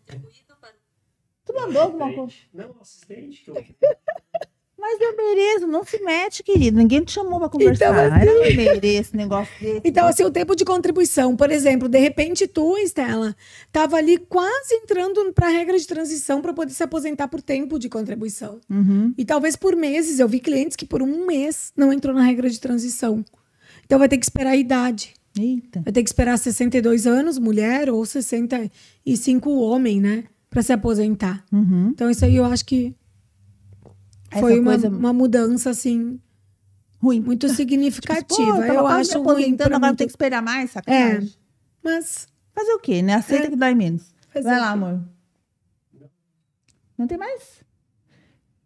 Tu 1.45 1.53
mandou 1.53 1.81
alguma 1.83 2.13
coisa? 2.13 2.33
Não, 2.53 2.75
assistente. 2.81 3.45
Mas 4.79 5.01
eu 5.01 5.17
mereço, 5.17 5.65
não 5.65 5.83
se 5.83 5.99
mete, 6.03 6.43
querido. 6.43 6.77
Ninguém 6.77 7.03
te 7.03 7.11
chamou 7.11 7.39
pra 7.39 7.49
conversar. 7.49 7.91
Então, 7.91 8.15
Ai, 8.15 8.27
eu 8.27 8.55
mereço 8.55 9.01
esse 9.01 9.17
negócio 9.17 9.51
desse. 9.59 9.81
Então, 9.83 10.05
assim, 10.07 10.23
o 10.23 10.29
tempo 10.29 10.55
de 10.55 10.63
contribuição, 10.63 11.35
por 11.35 11.49
exemplo, 11.49 11.89
de 11.89 11.97
repente 11.97 12.47
tu, 12.47 12.77
Estela, 12.77 13.35
tava 13.71 13.97
ali 13.97 14.17
quase 14.17 14.75
entrando 14.75 15.33
para 15.33 15.47
a 15.47 15.49
regra 15.49 15.77
de 15.77 15.87
transição 15.87 16.41
para 16.41 16.53
poder 16.53 16.73
se 16.73 16.83
aposentar 16.83 17.27
por 17.27 17.41
tempo 17.41 17.79
de 17.79 17.89
contribuição. 17.89 18.59
Uhum. 18.69 19.13
E 19.17 19.25
talvez 19.25 19.55
por 19.55 19.75
meses, 19.75 20.19
eu 20.19 20.27
vi 20.27 20.39
clientes 20.39 20.77
que 20.77 20.85
por 20.85 21.01
um 21.01 21.25
mês 21.25 21.73
não 21.75 21.91
entrou 21.91 22.13
na 22.13 22.21
regra 22.21 22.49
de 22.49 22.59
transição. 22.59 23.25
Então 23.87 23.97
vai 23.97 24.07
ter 24.07 24.17
que 24.19 24.25
esperar 24.25 24.51
a 24.51 24.55
idade. 24.55 25.13
Eita. 25.39 25.81
Vai 25.81 25.91
ter 25.93 26.03
que 26.03 26.09
esperar 26.09 26.37
62 26.37 27.07
anos, 27.07 27.39
mulher, 27.39 27.89
ou 27.89 28.05
65 28.05 29.49
homem, 29.59 29.99
né? 29.99 30.25
Para 30.49 30.61
se 30.61 30.71
aposentar. 30.73 31.43
Uhum. 31.51 31.89
Então, 31.89 32.09
isso 32.09 32.23
aí 32.25 32.35
eu 32.35 32.45
acho 32.45 32.65
que 32.65 32.93
Essa 34.29 34.41
foi 34.41 34.59
uma, 34.59 34.71
coisa 34.71 34.89
uma 34.89 35.13
mudança, 35.13 35.69
assim, 35.69 36.19
ruim. 37.01 37.21
muito 37.21 37.47
Pô, 37.47 37.53
significativa. 37.53 38.57
tava 38.59 38.67
eu 38.67 38.81
quase 38.81 39.11
acho 39.11 39.19
ruim. 39.21 39.31
aposentando, 39.31 39.69
pra 39.69 39.77
agora 39.77 39.89
muito- 39.91 39.97
tem 39.99 40.07
que 40.07 40.11
esperar 40.13 40.41
mais, 40.41 40.71
sacanagem. 40.71 41.33
Mas 41.83 42.27
Fazer 42.53 42.71
o 42.73 42.79
quê, 42.79 43.01
né? 43.03 43.13
Aceita 43.13 43.45
É. 43.45 43.49
que 43.51 43.55
dói 43.55 43.75
menos. 43.75 44.11
Fazer 44.33 44.49
Vai 44.49 44.59
lá, 44.59 44.71
amor. 44.71 44.99
Não 46.97 47.05
tem 47.05 47.17
mais? 47.17 47.63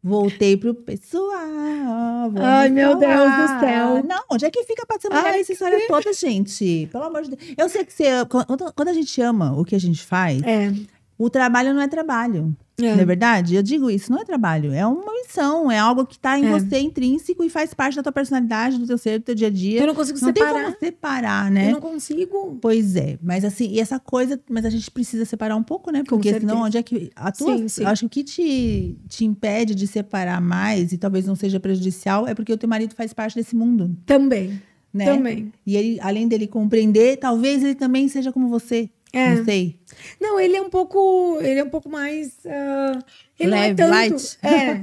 Voltei 0.03 0.57
pro 0.57 0.73
pessoal. 0.73 2.31
Ai, 2.35 2.69
meu 2.69 2.97
Deus 2.97 3.13
do 3.13 3.47
falar. 3.47 3.59
céu. 3.59 4.03
Não, 4.03 4.23
onde 4.31 4.45
é 4.45 4.49
que 4.49 4.63
fica 4.63 4.83
mulher 5.09 5.33
Ai, 5.33 5.41
essa 5.41 5.53
história 5.53 5.79
toda, 5.87 6.11
gente? 6.13 6.89
Pelo 6.91 7.03
amor 7.03 7.21
de 7.21 7.35
Deus. 7.35 7.53
Eu 7.55 7.69
sei 7.69 7.85
que 7.85 7.93
você. 7.93 8.25
Quando, 8.25 8.73
quando 8.73 8.87
a 8.87 8.93
gente 8.93 9.21
ama 9.21 9.55
o 9.55 9.63
que 9.63 9.75
a 9.75 9.79
gente 9.79 10.03
faz, 10.03 10.41
é. 10.41 10.73
o 11.17 11.29
trabalho 11.29 11.73
não 11.73 11.81
é 11.81 11.87
trabalho. 11.87 12.55
É. 12.83 12.95
Não 12.95 13.01
é 13.01 13.05
verdade? 13.05 13.55
Eu 13.55 13.63
digo 13.63 13.89
isso, 13.89 14.11
não 14.11 14.19
é 14.19 14.25
trabalho. 14.25 14.73
É 14.73 14.85
uma 14.85 15.11
missão, 15.13 15.71
é 15.71 15.77
algo 15.77 16.05
que 16.05 16.17
tá 16.19 16.37
em 16.39 16.45
É. 16.45 16.49
você 16.51 16.79
intrínseco 16.79 17.43
e 17.43 17.49
faz 17.49 17.73
parte 17.73 17.95
da 17.95 18.03
tua 18.03 18.11
personalidade, 18.11 18.77
do 18.77 18.87
teu 18.87 18.97
ser, 18.97 19.19
do 19.19 19.23
teu 19.25 19.35
dia 19.35 19.47
a 19.47 19.51
dia. 19.51 19.79
Eu 19.81 19.87
não 19.87 19.95
consigo 19.95 20.19
não 20.21 20.33
tem 20.33 20.43
separar. 20.43 20.65
como 20.65 20.77
separar, 20.79 21.51
né? 21.51 21.67
Eu 21.67 21.73
não 21.73 21.81
consigo. 21.81 22.57
Pois 22.61 22.95
é, 22.95 23.17
mas 23.21 23.45
assim, 23.45 23.67
e 23.69 23.79
essa 23.79 23.99
coisa, 23.99 24.39
mas 24.49 24.65
a 24.65 24.69
gente 24.69 24.89
precisa 24.91 25.25
separar 25.25 25.55
um 25.55 25.63
pouco, 25.63 25.91
né? 25.91 26.03
Porque 26.07 26.33
senão 26.39 26.61
onde 26.63 26.77
é 26.77 26.83
que 26.83 27.09
a 27.15 27.31
tua, 27.31 27.57
Sim, 27.57 27.67
sim. 27.67 27.83
eu 27.83 27.87
acho 27.87 28.01
que 28.01 28.05
o 28.07 28.09
que 28.09 28.23
te, 28.23 28.97
te 29.07 29.25
impede 29.25 29.73
de 29.75 29.87
separar 29.87 30.41
mais 30.41 30.91
e 30.91 30.97
talvez 30.97 31.25
não 31.25 31.35
seja 31.35 31.59
prejudicial 31.59 32.27
é 32.27 32.33
porque 32.33 32.51
o 32.51 32.57
teu 32.57 32.67
marido 32.69 32.93
faz 32.95 33.13
parte 33.13 33.35
desse 33.35 33.55
mundo, 33.55 33.95
Também. 34.05 34.61
né? 34.93 35.05
Também. 35.05 35.51
E 35.65 35.75
ele, 35.77 35.99
além 36.01 36.27
dele 36.27 36.47
compreender, 36.47 37.17
talvez 37.17 37.63
ele 37.63 37.75
também 37.75 38.07
seja 38.07 38.31
como 38.31 38.47
você. 38.49 38.89
É. 39.13 39.35
Não 39.35 39.45
sei. 39.45 39.79
Não, 40.19 40.39
ele 40.39 40.55
é 40.55 40.61
um 40.61 40.69
pouco. 40.69 41.37
Ele 41.41 41.59
é 41.59 41.63
um 41.63 41.69
pouco 41.69 41.89
mais. 41.89 42.37
ah, 42.45 42.99
ele 43.39 43.49
não 43.49 43.57
é 43.57 43.61
Leve, 43.61 43.75
tanto. 43.75 43.89
light. 43.89 44.37
É. 44.43 44.81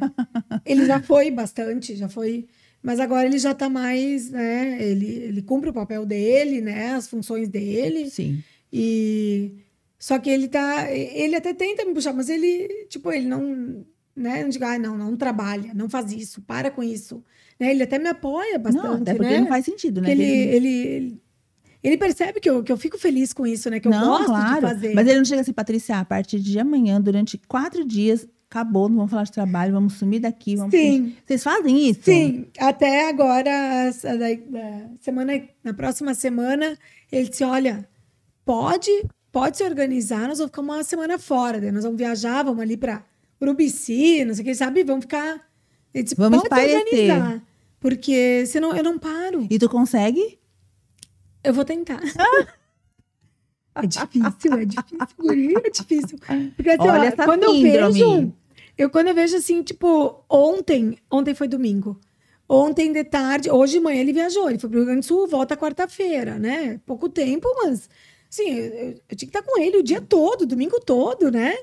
ele 0.71 0.87
já 0.87 1.01
foi 1.01 1.31
bastante, 1.31 1.97
já 1.97 2.09
foi. 2.09 2.47
Mas 2.83 3.01
agora 3.01 3.27
ele 3.27 3.39
já 3.39 3.55
tá 3.55 3.69
mais, 3.69 4.31
né? 4.31 4.83
Ele, 4.83 5.07
ele 5.07 5.43
cumpre 5.43 5.71
o 5.71 5.73
papel 5.73 6.05
dele, 6.07 6.61
né? 6.61 6.91
As 6.91 7.09
funções 7.09 7.49
dele. 7.49 8.09
Sim. 8.11 8.43
E 8.73 9.53
só 9.99 10.19
que 10.19 10.31
ele 10.31 10.47
tá, 10.47 10.91
ele 10.93 11.35
até 11.35 11.53
tenta 11.53 11.85
me 11.85 11.93
puxar, 11.93 12.13
mas 12.13 12.29
ele, 12.29 12.87
tipo, 12.89 13.11
ele 13.11 13.27
não, 13.27 13.85
né, 14.15 14.43
não 14.43 14.49
diga, 14.49 14.75
ah, 14.75 14.79
não, 14.79 14.97
não 14.97 15.17
trabalha, 15.17 15.75
não 15.75 15.89
faz 15.89 16.13
isso, 16.13 16.41
para 16.43 16.71
com 16.71 16.83
isso, 16.83 17.25
né? 17.59 17.73
Ele 17.73 17.83
até 17.83 17.99
me 17.99 18.09
apoia 18.09 18.59
bastante, 18.59 18.87
não, 18.87 18.95
até 18.95 19.15
porque 19.15 19.33
né? 19.33 19.41
não 19.41 19.49
faz 19.49 19.65
sentido, 19.65 20.01
né? 20.01 20.13
Ele, 20.13 20.25
ele, 20.25 20.69
ele, 20.69 21.23
ele 21.83 21.97
percebe 21.97 22.41
que 22.41 22.51
eu, 22.51 22.63
que 22.63 22.73
eu 22.73 22.77
fico 22.77 22.99
feliz 22.99 23.33
com 23.33 23.47
isso, 23.47 23.71
né? 23.71 23.79
Que 23.79 23.89
eu 23.89 23.93
não, 23.93 24.07
gosto 24.07 24.27
claro. 24.27 24.55
de 24.55 24.61
fazer. 24.61 24.95
Mas 24.95 25.07
ele 25.07 25.19
não 25.19 25.25
chega 25.25 25.41
assim, 25.41 25.53
Patrícia, 25.53 25.99
a 25.99 26.05
partir 26.05 26.41
de 26.41 26.59
amanhã, 26.59 27.01
durante 27.01 27.39
quatro 27.39 27.85
dias, 27.85 28.27
acabou, 28.51 28.89
não 28.89 28.97
vamos 28.97 29.11
falar 29.11 29.25
de 29.25 29.33
trabalho, 29.33 29.73
vamos 29.73 29.95
sumir 29.95 30.21
daqui. 30.21 30.57
Vamos 30.57 30.73
Sim. 30.73 31.15
Vocês 31.25 31.43
fazem 31.43 31.89
isso? 31.89 32.01
Sim, 32.03 32.47
até 32.59 33.09
agora, 33.09 33.51
semana, 35.01 35.41
na 35.63 35.75
próxima 35.75 36.15
semana, 36.15 36.77
ele 37.13 37.29
disse: 37.29 37.45
olha, 37.45 37.89
pode, 38.45 38.91
pode 39.31 39.59
se 39.59 39.65
organizar, 39.65 40.27
nós 40.27 40.39
vamos 40.39 40.51
ficar 40.51 40.63
uma 40.63 40.83
semana 40.83 41.19
fora, 41.19 41.61
daí 41.61 41.71
nós 41.71 41.85
vamos 41.85 41.99
viajar, 41.99 42.43
vamos 42.43 42.61
ali 42.61 42.77
para 42.77 43.05
Urubici, 43.41 44.25
não 44.25 44.35
sei 44.35 44.43
o 44.43 44.47
que, 44.47 44.55
sabe? 44.55 44.83
Vamos 44.83 45.05
ficar. 45.05 45.47
Ele 45.95 46.05
disse, 46.05 46.17
Vamos 46.17 46.43
pode 46.43 46.55
se 46.55 46.61
espairecer. 46.61 47.15
organizar. 47.15 47.43
Porque 47.81 48.45
senão 48.47 48.75
eu 48.75 48.83
não 48.83 48.99
paro. 48.99 49.47
E 49.49 49.59
tu 49.59 49.69
consegue? 49.69 50.39
Eu 51.45 51.55
vou 51.55 51.65
tentar. 51.65 52.01
é 53.75 53.87
difícil, 53.87 54.53
é 54.55 54.65
difícil, 54.65 55.07
guri, 55.19 55.55
é 55.65 55.71
difícil. 55.71 56.19
Porque 56.57 56.71
assim, 56.71 56.89
Olha 56.89 57.01
ó, 57.01 57.05
essa 57.05 57.25
quando 57.25 57.45
eu 57.45 57.53
síndrome. 57.55 57.93
vejo, 57.93 58.33
eu 58.77 58.91
quando 58.91 59.09
eu 59.09 59.15
vejo 59.15 59.37
assim, 59.37 59.63
tipo, 59.63 60.25
ontem, 60.29 60.99
ontem 61.11 61.35
foi 61.35 61.47
domingo. 61.49 61.99
Ontem 62.49 62.93
de 62.93 63.05
tarde, 63.05 63.51
hoje 63.51 63.75
de 63.75 63.81
manhã 63.81 64.01
ele 64.01 64.13
viajou, 64.13 64.49
ele 64.49 64.59
foi 64.59 64.71
pro 64.71 64.79
Rio 64.79 64.87
Grande 64.87 65.01
do 65.03 65.07
Sul, 65.07 65.29
volta 65.29 65.57
quarta-feira, 65.57 66.39
né? 66.39 66.81
Pouco 66.87 67.09
tempo, 67.09 67.47
mas 67.63 67.89
assim, 68.31 68.49
eu, 68.51 68.65
eu- 68.75 69.01
eu 69.11 69.17
tinha 69.17 69.31
que 69.31 69.37
estar 69.39 69.43
com 69.43 69.61
ele 69.61 69.77
o 69.77 69.83
dia 69.83 70.01
todo, 70.01 70.47
domingo 70.47 70.81
todo, 70.81 71.31
né? 71.31 71.55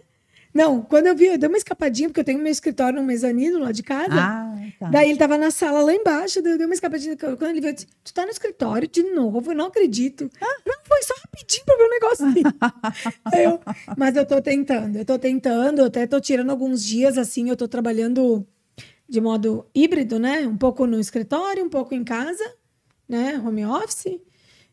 Não, 0.55 0.81
quando 0.81 1.07
eu 1.07 1.15
vi, 1.15 1.25
eu 1.25 1.37
dei 1.37 1.49
uma 1.49 1.57
escapadinha, 1.57 2.07
porque 2.07 2.21
eu 2.21 2.23
tenho 2.23 2.39
meu 2.39 2.49
escritório 2.49 2.97
no 2.97 3.05
mezanino 3.05 3.59
lá 3.59 3.73
de 3.73 3.83
casa. 3.83 4.13
Ah, 4.13 4.55
tá. 4.79 4.89
Daí 4.89 5.09
ele 5.09 5.19
tava 5.19 5.37
na 5.37 5.51
sala 5.51 5.81
lá 5.81 5.93
embaixo, 5.93 6.39
eu 6.39 6.43
dei 6.57 6.65
uma 6.65 6.73
escapadinha. 6.73 7.17
Quando 7.17 7.43
ele 7.43 7.59
veio, 7.59 7.71
eu 7.71 7.75
disse, 7.75 7.87
tu 8.01 8.13
tá 8.13 8.23
no 8.23 8.31
escritório 8.31 8.87
de 8.87 9.03
novo, 9.03 9.51
eu 9.51 9.55
não 9.55 9.65
acredito. 9.65 10.29
Não, 10.65 10.75
foi 10.85 11.03
só 11.03 11.13
rapidinho 11.25 11.65
pra 11.65 11.75
ver 11.75 11.83
o 11.83 11.89
negócio. 11.89 12.25
Aí 13.33 13.43
eu, 13.43 13.59
mas 13.97 14.15
eu 14.15 14.25
tô 14.25 14.41
tentando, 14.41 14.97
eu 14.97 15.03
tô 15.03 15.19
tentando, 15.19 15.79
eu 15.79 15.85
até 15.87 16.07
tô 16.07 16.21
tirando 16.21 16.51
alguns 16.51 16.85
dias, 16.85 17.17
assim, 17.17 17.49
eu 17.49 17.57
tô 17.57 17.67
trabalhando 17.67 18.47
de 19.09 19.19
modo 19.19 19.65
híbrido, 19.75 20.17
né? 20.17 20.47
Um 20.47 20.55
pouco 20.55 20.87
no 20.87 21.01
escritório, 21.01 21.65
um 21.65 21.69
pouco 21.69 21.93
em 21.93 22.03
casa, 22.05 22.49
né? 23.09 23.41
Home 23.45 23.65
office. 23.65 24.21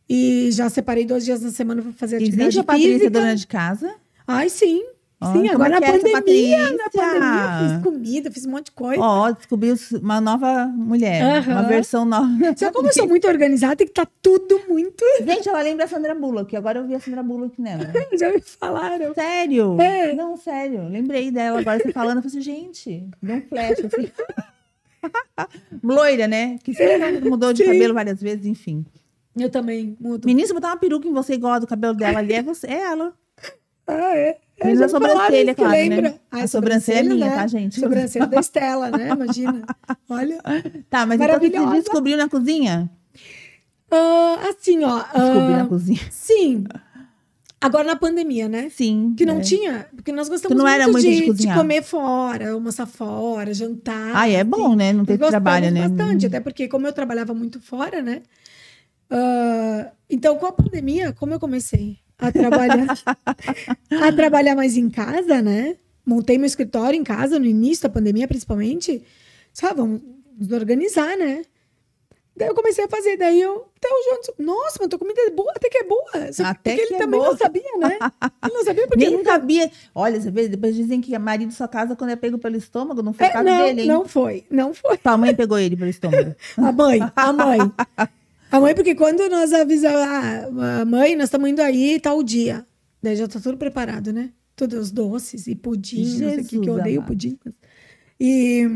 E 0.09 0.49
já 0.53 0.71
separei 0.71 1.05
dois 1.05 1.25
dias 1.25 1.41
na 1.41 1.51
semana 1.51 1.83
pra 1.83 1.93
fazer 1.93 2.17
atividade 2.19 2.43
Existe 2.51 2.61
a 2.61 2.65
Patrícia, 2.65 2.93
física. 2.93 3.11
dona 3.11 3.35
de 3.35 3.47
casa? 3.49 3.97
Ai, 4.29 4.49
sim. 4.49 4.85
Ó, 5.23 5.33
Sim, 5.33 5.49
como 5.49 5.63
agora 5.63 5.77
é 5.77 5.81
na 5.81 5.87
é 5.87 5.99
pandemia, 5.99 6.73
na 6.73 6.91
pandemia, 6.91 7.59
fiz 7.61 7.83
comida, 7.85 8.31
fiz 8.33 8.45
um 8.45 8.51
monte 8.51 8.67
de 8.67 8.73
coisa. 8.73 9.01
Ó, 9.01 9.31
descobriu 9.31 9.77
uma 10.03 10.21
nova 10.21 10.67
mulher. 10.67 11.23
Aham. 11.23 11.53
Uma 11.53 11.63
versão 11.63 12.05
nova. 12.05 12.27
Só 12.57 12.73
como 12.73 12.89
eu 12.89 12.93
sou 12.93 13.07
muito 13.07 13.29
organizada, 13.29 13.77
tem 13.77 13.87
que 13.87 13.93
estar 13.93 14.09
tudo 14.21 14.61
muito. 14.69 15.05
Gente, 15.25 15.49
ela 15.49 15.63
lembra 15.63 15.85
a 15.85 15.89
Sandra 15.89 16.13
Bullock. 16.13 16.57
Agora 16.57 16.81
eu 16.81 16.87
vi 16.89 16.97
a 16.97 17.01
Sandra 17.01 17.23
Bullock 17.23 17.63
nela. 17.63 17.85
Já 18.19 18.33
me 18.33 18.41
falaram. 18.41 19.15
Sério? 19.15 19.81
É. 19.81 20.13
Não, 20.13 20.37
sério. 20.37 20.89
Lembrei 20.89 21.31
dela 21.31 21.61
agora 21.61 21.79
você 21.79 21.93
falando. 21.93 22.17
Eu 22.17 22.23
falei 22.23 22.39
assim, 22.39 22.41
gente, 22.41 23.09
deu 23.23 23.37
um 23.37 23.43
flash 23.43 23.79
assim. 23.85 24.11
Loira, 25.85 26.27
né? 26.27 26.59
Que 26.65 26.73
mudou 27.29 27.53
de 27.53 27.63
Sim. 27.63 27.73
cabelo 27.73 27.95
várias 27.95 28.21
vezes, 28.21 28.45
enfim. 28.45 28.85
Eu 29.37 29.51
também 29.51 29.97
mudo. 30.01 30.27
Menina, 30.27 30.47
se 30.47 30.53
botar 30.53 30.69
uma 30.69 30.77
peruca 30.77 31.07
em 31.07 31.13
você 31.13 31.35
igual 31.35 31.55
a 31.55 31.59
do 31.61 31.67
cabelo 31.67 31.95
dela 31.95 32.19
ali, 32.19 32.35
é 32.35 32.43
você, 32.43 32.67
é 32.67 32.81
ela. 32.81 33.15
Ah, 33.87 34.17
é. 34.17 34.39
É, 34.59 34.67
Menos 34.67 34.83
a 34.83 34.89
sobrancelha, 34.89 35.55
claro, 35.55 35.73
lembra? 35.73 36.03
né? 36.03 36.15
Ah, 36.31 36.43
A 36.43 36.47
sobrancelha 36.47 36.99
é 37.01 37.03
minha, 37.03 37.27
né? 37.31 37.35
tá, 37.35 37.47
gente? 37.49 37.81
Sobrancelha 37.81 38.27
da 38.27 38.39
Estela, 38.41 38.91
né? 38.91 39.09
Imagina. 39.11 39.63
Olha. 40.09 40.41
Tá, 40.89 41.05
mas 41.05 41.21
então 41.21 41.67
você 41.69 41.79
descobriu 41.81 42.17
na 42.17 42.29
cozinha? 42.29 42.89
Ah, 43.91 44.39
assim, 44.51 44.85
ó. 44.85 44.99
ah, 44.99 45.19
Descobriu 45.19 45.57
na 45.57 45.67
cozinha. 45.67 46.01
sim. 46.11 46.65
Agora 47.61 47.85
na 47.85 47.95
pandemia, 47.97 48.49
né? 48.49 48.69
Sim. 48.71 49.15
Que 49.17 49.25
não 49.25 49.39
é. 49.39 49.41
tinha, 49.41 49.87
porque 49.95 50.11
nós 50.11 50.29
gostamos 50.29 50.65
era 50.65 50.89
muito 50.89 51.01
de 51.07 51.15
de, 51.21 51.27
cozinhar. 51.27 51.57
comer 51.57 51.83
fora, 51.83 52.53
almoçar 52.53 52.87
fora, 52.87 53.55
jantar. 53.55 54.11
Ah, 54.15 54.29
é 54.29 54.43
bom, 54.43 54.75
né? 54.75 54.93
Não 54.93 55.05
ter 55.05 55.17
trabalho, 55.19 55.71
né? 55.71 55.89
bastante, 55.89 56.27
até 56.27 56.41
porque 56.41 56.67
como 56.67 56.87
eu 56.89 56.93
trabalhava 56.93 57.33
muito 57.35 57.61
fora, 57.61 58.03
né? 58.03 58.23
Ah, 59.11 59.93
então, 60.11 60.37
com 60.39 60.47
a 60.47 60.53
pandemia, 60.53 61.13
como 61.13 61.35
eu 61.35 61.39
comecei 61.41 61.99
a 62.23 62.33
trabalhar, 62.33 62.87
a 63.91 64.13
trabalhar 64.13 64.55
mais 64.55 64.77
em 64.77 64.89
casa, 64.89 65.43
né? 65.43 65.77
Montei 66.05 66.39
meu 66.39 66.47
escritório 66.47 66.99
em 66.99 67.05
casa 67.05 67.39
no 67.39 67.47
início 67.47 67.85
da 67.85 67.89
pandemia, 67.89 68.27
principalmente. 68.29 69.03
Sabe, 69.53 69.77
vamos 69.77 70.01
nos 70.39 70.51
organizar, 70.53 71.17
né? 71.17 71.43
Daí 72.35 72.49
eu 72.49 72.55
comecei 72.55 72.83
a 72.83 72.89
fazer, 72.89 73.19
daí 73.19 73.39
eu, 73.43 73.67
até 73.77 73.89
o 73.89 74.05
João 74.05 74.21
disse, 74.21 74.33
nossa, 74.39 74.79
mas 74.81 74.89
tua 74.89 74.99
comida 74.99 75.21
é 75.21 75.31
boa, 75.31 75.53
até 75.55 75.69
que 75.69 75.77
é 75.77 75.85
boa. 75.85 76.33
Só 76.33 76.45
Até 76.47 76.75
que 76.77 76.81
ele 76.81 76.95
é 76.95 76.99
também 76.99 77.21
boa. 77.21 77.31
não 77.33 77.37
sabia, 77.37 77.79
né? 77.79 77.99
Ele 78.43 78.55
não 78.55 78.65
sabia 78.65 78.87
porque 78.89 79.05
Nem 79.05 79.19
nunca 79.19 79.33
sabia. 79.33 79.71
Olha, 79.95 80.19
você 80.19 80.31
vê, 80.31 80.49
depois 80.49 80.75
dizem 80.75 81.03
que 81.03 81.17
marido 81.19 81.53
só 81.53 81.69
casa 81.69 81.95
quando 81.95 82.11
é 82.11 82.17
pego 82.17 82.39
pelo 82.39 82.57
estômago. 82.57 83.03
Não 83.03 83.13
foi 83.13 83.27
É, 83.27 83.31
caso 83.31 83.45
não, 83.45 83.67
dele, 83.67 83.83
hein? 83.83 83.87
não 83.89 84.09
foi, 84.09 84.47
não 84.51 84.73
foi. 84.73 84.97
Tua 84.97 85.19
mãe 85.19 85.35
pegou 85.35 85.59
ele 85.59 85.77
pelo 85.77 85.91
estômago. 85.91 86.35
A 86.57 86.73
mãe, 86.73 87.01
a 87.15 87.33
mãe. 87.35 87.59
A 88.53 88.61
mãe, 88.61 88.75
porque 88.75 88.95
quando 88.95 89.27
nós 89.31 89.53
avisamos, 89.53 89.99
ah, 89.99 90.81
a 90.83 90.85
mãe, 90.85 91.17
nós 91.17 91.25
estamos 91.25 91.49
indo 91.49 91.61
aí 91.61 91.99
tal 91.99 92.23
dia. 92.23 92.67
Daí 93.03 93.17
já 93.17 93.27
tá 93.27 93.41
tudo 93.41 93.57
preparado, 93.57 94.13
né? 94.13 94.31
Todos 94.55 94.79
os 94.79 94.91
doces 94.91 95.47
e 95.47 95.55
pudim, 95.55 96.05
não 96.05 96.19
sei 96.19 96.29
o 96.29 96.45
que, 96.45 96.49
que 96.49 96.57
eu 96.57 96.65
Jesus 96.65 96.81
odeio 96.81 96.99
amado. 96.99 97.09
pudim. 97.09 97.39
E, 98.21 98.69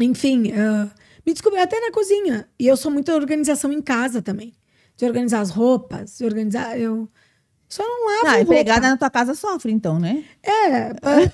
enfim, 0.00 0.52
ah, 0.52 0.88
me 1.26 1.32
descobri 1.32 1.58
até 1.58 1.80
na 1.80 1.90
cozinha. 1.90 2.48
E 2.58 2.66
eu 2.66 2.76
sou 2.76 2.90
muito 2.90 3.12
organização 3.12 3.72
em 3.72 3.82
casa 3.82 4.22
também. 4.22 4.54
De 4.96 5.04
organizar 5.04 5.40
as 5.40 5.50
roupas, 5.50 6.16
de 6.16 6.24
organizar. 6.24 6.78
Eu 6.78 7.10
só 7.68 7.82
não 7.82 8.06
lavo 8.06 8.26
Ah, 8.26 8.30
roupa. 8.36 8.42
empregada 8.42 8.88
na 8.88 8.96
tua 8.96 9.10
casa 9.10 9.34
sofre, 9.34 9.72
então, 9.72 9.98
né? 9.98 10.24
É, 10.42 10.76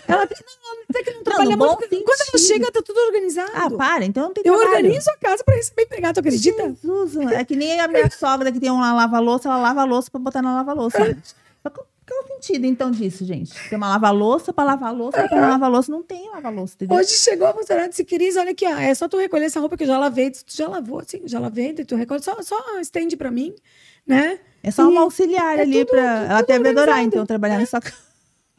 ela 0.08 0.26
tem, 0.26 0.38
não, 0.62 0.82
até 0.88 1.02
que 1.04 1.10
não 1.12 1.22
trabalha 1.22 1.50
no 1.50 1.56
bom 1.56 1.66
muito. 1.66 1.78
porque 1.80 1.96
Quando 1.96 2.20
ela 2.20 2.30
sentido. 2.38 2.46
chega, 2.48 2.72
tá 2.72 2.82
tudo 2.82 2.98
organizado. 3.00 3.50
Ah, 3.54 3.70
para, 3.70 4.04
então 4.04 4.24
não 4.24 4.32
tem 4.32 4.42
eu 4.46 4.54
trabalho. 4.56 4.76
organizo 4.76 5.10
a 5.10 5.16
casa 5.18 5.44
para 5.44 5.54
receber 5.56 5.82
empregado, 5.82 6.14
tu 6.14 6.20
acredita? 6.20 6.74
Jesus, 6.82 7.16
é 7.32 7.44
que 7.44 7.54
nem 7.56 7.80
a 7.80 7.86
minha 7.88 8.10
sogra 8.10 8.50
que 8.50 8.58
tem 8.58 8.70
uma 8.70 8.92
lava-louça, 8.94 9.48
ela 9.48 9.58
lava 9.58 9.82
a 9.82 9.84
louça 9.84 10.10
pra 10.10 10.20
botar 10.20 10.40
na 10.42 10.54
lava-louça. 10.54 10.98
Mas 11.62 11.72
Qual 11.72 12.20
é 12.20 12.24
o 12.24 12.26
sentido, 12.34 12.66
então, 12.66 12.90
disso, 12.90 13.24
gente? 13.24 13.52
Tem 13.68 13.76
uma 13.78 13.88
lava-louça 13.90 14.52
pra 14.52 14.64
lavar 14.64 14.92
louça, 14.94 15.22
pra 15.28 15.40
lavar 15.48 15.62
a 15.64 15.72
louça. 15.72 15.92
Não 15.92 16.02
tem 16.02 16.28
lava-louça, 16.30 16.74
entendeu? 16.74 16.96
Hoje 16.96 17.10
chegou 17.14 17.46
a 17.46 17.54
funcionária 17.54 17.86
e 17.86 17.90
disse, 17.90 18.04
Cris, 18.04 18.36
olha 18.36 18.50
aqui, 18.50 18.66
ó, 18.66 18.76
é 18.76 18.92
só 18.94 19.06
tu 19.08 19.16
recolher 19.18 19.44
essa 19.46 19.60
roupa 19.60 19.76
que 19.76 19.84
eu 19.84 19.88
já 19.88 19.98
lavei. 19.98 20.30
Tu 20.30 20.42
já 20.48 20.66
lavou, 20.68 20.98
assim, 20.98 21.22
já 21.26 21.38
lavei, 21.38 21.72
tu 21.74 21.94
recolhe, 21.94 22.20
só, 22.22 22.42
só 22.42 22.56
estende 22.80 23.16
pra 23.16 23.30
mim, 23.30 23.54
né? 24.06 24.40
É 24.62 24.70
só 24.70 24.88
uma 24.88 25.00
auxiliar 25.02 25.58
é 25.58 25.62
ali 25.62 25.84
tudo 25.84 25.98
ela 25.98 26.38
até 26.38 26.58
vai 26.58 26.70
adorar, 26.70 27.02
então, 27.02 27.26
trabalhar 27.26 27.58
na 27.58 27.66
sua 27.66 27.80
casa. 27.80 27.96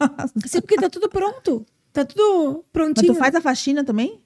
Assim, 0.44 0.60
porque 0.60 0.76
tá 0.76 0.90
tudo 0.90 1.08
pronto. 1.08 1.64
Tá 1.92 2.04
tudo 2.04 2.56
Mas 2.56 2.64
prontinho. 2.72 3.14
tu 3.14 3.18
faz 3.18 3.34
a 3.34 3.40
faxina 3.40 3.84
também? 3.84 4.20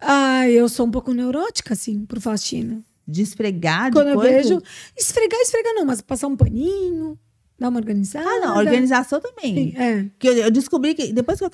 Ah, 0.00 0.48
eu 0.48 0.68
sou 0.68 0.86
um 0.86 0.90
pouco 0.90 1.12
neurótica, 1.12 1.74
assim, 1.74 2.06
por 2.06 2.18
faxina. 2.18 2.82
De 3.06 3.20
esfregar, 3.22 3.90
de 3.90 3.96
Quando 3.96 4.08
eu 4.08 4.14
coisa? 4.16 4.32
vejo. 4.32 4.62
Esfregar, 4.96 5.38
esfregar 5.40 5.74
não, 5.74 5.84
mas 5.84 6.00
passar 6.00 6.26
um 6.26 6.36
paninho, 6.36 7.18
dar 7.60 7.68
uma 7.68 7.78
organizada. 7.78 8.26
Ah, 8.28 8.40
não, 8.40 8.56
organização 8.56 9.20
também. 9.20 9.54
Sim, 9.54 9.76
é. 9.76 10.06
Que 10.18 10.28
eu, 10.28 10.32
eu 10.34 10.50
descobri 10.50 10.94
que, 10.94 11.12
depois 11.12 11.38
que 11.38 11.44
eu, 11.44 11.50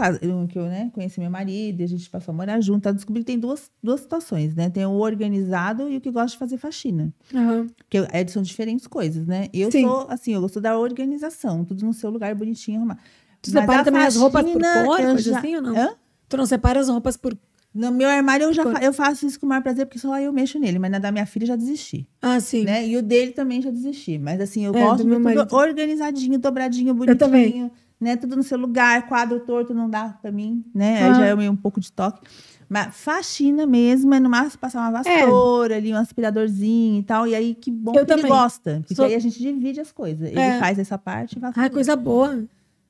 que 0.49 0.59
eu 0.59 0.65
né, 0.67 0.91
conheci 0.95 1.19
meu 1.21 1.31
marido, 1.31 1.83
a 1.83 1.87
gente 1.87 2.09
passou 2.09 2.33
a 2.33 2.37
morar 2.37 2.61
junto, 2.61 2.89
eu 2.89 2.95
descobri 2.95 3.21
que 3.23 3.27
tem 3.27 3.39
duas, 3.39 3.71
duas 3.83 4.01
situações, 4.01 4.55
né? 4.55 4.71
Tem 4.71 4.87
o 4.87 4.93
organizado 4.93 5.89
e 5.91 5.97
o 5.97 6.01
que 6.01 6.11
gosta 6.11 6.31
de 6.33 6.39
fazer 6.39 6.57
faxina. 6.59 7.13
Aham. 7.35 7.67
Que 7.91 7.99
é, 8.13 8.27
são 8.29 8.43
diferentes 8.43 8.87
coisas, 8.87 9.27
né? 9.27 9.49
Eu 9.53 9.71
Sim. 9.71 9.83
sou, 9.83 10.07
assim, 10.09 10.33
eu 10.33 10.41
gosto 10.41 10.61
da 10.61 10.79
organização, 10.79 11.65
tudo 11.65 11.85
no 11.85 11.93
seu 11.93 12.09
lugar 12.11 12.35
bonitinho, 12.35 12.79
arrumado. 12.79 13.01
Tu 13.43 13.51
Mas 13.53 13.63
separa 13.63 13.85
também 13.85 14.03
as 14.03 14.17
roupas 14.17 14.43
por 14.45 14.61
faxina, 14.63 14.85
cor, 14.85 15.19
já- 15.19 15.39
assim 15.39 15.57
ou 15.57 15.63
não? 15.63 15.77
Hã? 15.77 15.91
Tu 16.29 16.37
não 16.37 16.47
separa 16.47 16.81
as 16.81 16.89
roupas 16.89 17.17
por. 17.17 17.37
No 17.77 17.91
meu 17.93 18.09
armário 18.09 18.45
eu 18.45 18.53
já 18.53 18.63
fa- 18.63 18.81
eu 18.83 18.93
faço 18.93 19.27
isso 19.27 19.39
com 19.39 19.47
o 19.47 19.49
maior 19.49 19.63
prazer, 19.63 19.87
porque 19.87 19.99
só 19.99 20.19
eu 20.21 20.33
mexo 20.33 20.59
nele, 20.59 20.79
mas 20.79 20.91
na 20.91 20.99
da 20.99 21.13
minha 21.13 21.27
filha 21.27 21.45
eu 21.45 21.49
já 21.49 21.57
desisti, 21.57 22.07
Ah, 22.23 22.41
sim. 22.41 22.65
né? 22.65 22.87
E 22.87 22.97
o 22.97 23.03
dele 23.03 23.33
também 23.33 23.61
já 23.61 23.71
desisti, 23.71 24.19
mas 24.19 24.41
assim, 24.41 24.65
eu 24.65 24.75
É, 24.75 24.81
gosto 24.81 24.99
do 24.99 25.03
de 25.05 25.09
meu 25.11 25.21
marido. 25.21 25.47
organizadinho, 25.55 26.39
dobradinho, 26.39 26.95
bonitinho, 26.95 27.19
também. 27.19 27.71
né? 28.01 28.17
Tudo 28.17 28.37
no 28.37 28.43
seu 28.43 28.59
lugar, 28.59 29.07
quadro 29.09 29.41
torto 29.41 29.75
não 29.75 29.89
dá 29.91 30.17
pra 30.21 30.33
mim, 30.33 30.65
né? 30.75 31.03
Aí 31.05 31.11
Ah. 31.11 31.15
já 31.15 31.27
é 31.27 31.35
meio 31.37 31.53
um 31.53 31.57
pouco 31.57 31.79
de 31.81 31.93
toque. 31.93 32.21
Mas 32.69 32.97
faxina 32.97 33.65
mesmo, 33.65 34.13
é 34.13 34.19
no 34.19 34.29
máximo 34.29 34.59
passar 34.61 34.81
uma 34.81 34.91
vassoura 35.03 35.77
ali, 35.77 35.93
um 35.93 35.97
aspiradorzinho 35.97 36.99
e 36.99 37.03
tal. 37.05 37.25
E 37.27 37.33
aí, 37.35 37.55
que 37.55 37.71
bom 37.71 37.93
Eu 37.93 38.05
que 38.05 38.13
ele 38.13 38.23
também. 38.23 38.29
gosta. 38.29 38.79
Porque 38.81 38.95
Sou- 38.97 39.05
aí 39.05 39.15
a 39.15 39.19
gente 39.21 39.39
divide 39.39 39.81
as 39.81 39.93
coisas. 39.93 40.29
Ele 40.31 40.41
É. 40.41 40.59
faz 40.59 40.77
essa 40.79 40.99
parte 40.99 41.37
e 41.37 41.39
vassoura. 41.39 41.67
Ah, 41.67 41.71
coisa 41.71 41.95
boa. 41.95 42.43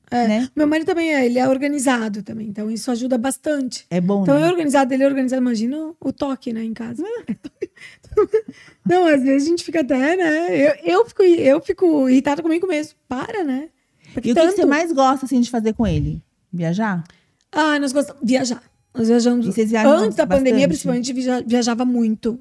É. 0.09 0.27
Né? 0.27 0.49
Meu 0.55 0.65
marido 0.65 0.87
também 0.87 1.13
é, 1.13 1.25
ele 1.25 1.37
é 1.37 1.47
organizado 1.47 2.23
também, 2.23 2.47
então 2.47 2.71
isso 2.71 2.89
ajuda 2.89 3.17
bastante. 3.17 3.85
É 3.89 3.99
bom, 3.99 4.23
Então, 4.23 4.35
né? 4.39 4.45
eu 4.45 4.49
organizado, 4.49 4.93
ele 4.93 5.03
é 5.03 5.07
organizado, 5.07 5.41
imagina 5.41 5.93
o- 5.99 6.13
toque, 6.13 6.53
né, 6.53 6.63
em 6.63 6.73
casa. 6.73 7.03
Não, 8.85 9.05
às 9.05 9.21
vezes 9.21 9.47
a 9.47 9.49
gente 9.51 9.63
fica 9.63 9.81
até, 9.81 10.15
né? 10.15 10.55
Eu, 10.57 10.75
eu, 10.99 11.05
fico, 11.05 11.23
eu 11.23 11.61
fico 11.61 12.09
irritada 12.09 12.41
comigo 12.41 12.65
mesmo. 12.67 12.93
Para, 13.07 13.43
né? 13.43 13.69
Porque 14.13 14.29
E 14.29 14.31
o 14.31 14.35
que, 14.35 14.51
você 14.51 14.65
mais 14.65 14.91
gosta, 14.91 15.25
assim, 15.25 15.39
de 15.41 15.49
fazer 15.49 15.73
com 15.73 15.85
ele? 15.85 16.21
Viajar? 16.51 17.03
Ah, 17.51 17.77
nós 17.79 17.91
gostamos. 17.91 18.21
Viajar. 18.23 18.63
Nós 18.95 19.07
viajamos. 19.09 19.45
Antes 19.47 20.15
da 20.17 20.25
pandemia, 20.25 20.67
bastante? 20.67 20.67
principalmente, 20.69 21.13
via- 21.13 21.43
viajava 21.45 21.85
muito. 21.85 22.39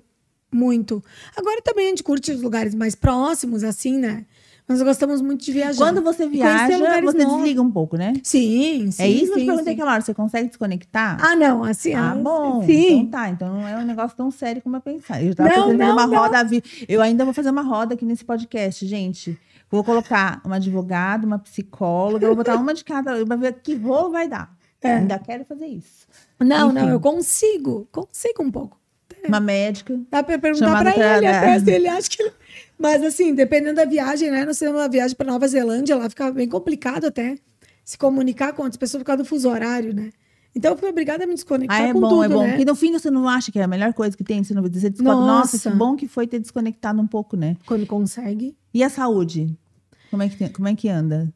Muito. 0.53 1.05
Agora 1.37 1.61
também 1.61 1.87
a 1.87 1.89
gente 1.91 2.03
curte 2.05 2.31
os 2.33 2.41
lugares 2.41 2.75
mais 2.75 2.95
próximos, 2.95 3.63
assim, 3.65 3.99
né? 3.99 4.25
Nós 4.69 4.83
gostamos 4.83 5.21
muito 5.23 5.45
de 5.45 5.53
viajar. 5.53 5.79
Quando 5.79 6.03
você 6.03 6.29
viaja, 6.29 6.77
você 7.03 7.19
novos. 7.25 7.37
desliga 7.37 7.63
um 7.63 7.71
pouco, 7.71 7.97
né? 7.97 8.15
Sim, 8.25 8.91
sim. 8.91 9.03
é 9.03 9.09
isso 9.09 9.27
que 9.27 9.31
eu 9.31 9.35
te 9.35 9.41
sim, 9.41 9.47
perguntei 9.47 9.73
sim. 9.75 9.79
aquela 9.81 9.93
hora. 9.93 10.01
Você 10.01 10.13
consegue 10.13 10.49
desconectar? 10.49 11.19
Ah, 11.25 11.37
não, 11.37 11.63
assim. 11.63 11.95
Ah, 11.95 12.11
ah, 12.11 12.15
bom. 12.17 12.65
Sim. 12.67 12.99
Então 12.99 13.11
tá. 13.11 13.29
Então 13.29 13.49
não 13.55 13.69
é 13.69 13.77
um 13.77 13.85
negócio 13.85 14.17
tão 14.17 14.29
sério 14.31 14.61
como 14.61 14.77
eu 14.77 14.81
pensava. 14.81 15.23
Eu 15.23 15.35
tava 15.37 15.49
Não, 15.49 15.65
fazer 15.67 15.77
não, 15.77 15.93
uma 15.93 16.07
não. 16.09 16.17
roda. 16.19 16.43
vi- 16.45 16.63
Eu 16.89 17.01
ainda 17.01 17.25
vou 17.25 17.33
fazer 17.33 17.51
uma 17.51 17.63
roda 17.63 17.95
aqui 17.95 18.05
nesse 18.05 18.25
podcast, 18.25 18.85
gente. 18.87 19.39
Vou 19.71 19.85
colocar 19.85 20.41
uma 20.45 20.57
advogada, 20.57 21.27
uma 21.27 21.39
psicóloga, 21.39 22.27
vou 22.27 22.37
botar 22.37 22.57
uma 22.57 22.75
de 22.75 22.85
cada, 22.85 23.25
pra 23.25 23.37
ver 23.37 23.53
que 23.63 23.75
rolo 23.77 24.11
vai 24.11 24.29
dar. 24.29 24.55
É. 24.83 24.95
Ainda 24.97 25.19
quero 25.19 25.45
fazer 25.45 25.67
isso. 25.67 26.07
Não, 26.41 26.71
Enfim. 26.71 26.79
não, 26.81 26.89
eu 26.91 27.01
consigo. 27.01 27.89
Consigo 27.91 28.43
um 28.43 28.51
pouco. 28.51 28.79
Uma 29.27 29.41
médica. 29.41 29.99
Dá 30.09 30.23
pra 30.23 30.39
perguntar 30.39 30.83
pra 30.83 30.93
pra- 30.93 31.17
ele 31.17 31.27
é. 31.27 31.37
até 31.37 31.59
se 31.61 31.71
ele 31.71 31.89
acha 31.89 32.09
que. 32.09 32.23
ele- 32.23 32.33
Mas 32.79 33.03
assim, 33.03 33.35
dependendo 33.35 33.77
da 33.77 33.85
viagem, 33.85 34.31
né? 34.31 34.45
Nós 34.45 34.59
fizemos 34.59 34.81
uma 34.81 34.89
viagem 34.89 35.17
pra 35.17 35.27
Nova 35.27 35.47
Zelândia, 35.49 35.97
lá 35.97 36.09
fica 36.11 36.31
bem 36.31 36.49
complicado 36.49 37.07
até 37.07 37.37
se 37.85 37.97
comunicar 37.97 38.53
com 38.53 38.63
outras 38.63 38.77
pessoas 38.77 39.03
por 39.03 39.07
causa 39.07 39.23
do 39.23 39.27
fuso 39.29 39.49
horário, 39.49 39.95
né? 39.95 40.11
Então 40.55 40.73
eu 40.73 40.79
fui 40.79 40.89
obrigada 40.89 41.25
a 41.25 41.27
me 41.27 41.35
desconectar 41.35 41.79
Ah, 41.81 41.89
é 41.89 41.93
com 41.93 42.01
bom, 42.01 42.09
tudo, 42.09 42.25
é 42.25 42.29
bom. 42.29 42.43
né? 42.43 42.49
Porque 42.51 42.65
no 42.65 42.75
fim 42.75 42.93
você 42.93 43.11
não 43.11 43.29
acha 43.29 43.53
que 43.53 43.59
é 43.59 43.63
a 43.63 43.67
melhor 43.69 43.93
coisa 43.93 44.17
que 44.17 44.25
tem? 44.25 44.43
Você 44.43 44.55
não 44.55 44.63
você 44.63 44.89
descobre, 44.91 45.13
nossa, 45.15 45.57
Nossa. 45.57 45.71
que 45.71 45.77
bom 45.77 45.97
que 45.97 46.09
foi 46.09 46.27
ter 46.27 46.39
desconectado 46.39 47.01
um 47.01 47.07
pouco, 47.07 47.37
né? 47.37 47.57
Quando 47.67 47.87
consegue. 47.87 48.57
E 48.73 48.83
a 48.83 48.89
saúde? 48.89 49.55
Como 50.11 50.23
é 50.23 50.29
que, 50.29 50.37
tem- 50.37 50.49
como 50.49 50.67
é 50.69 50.75
que 50.75 50.89
anda? 50.89 51.31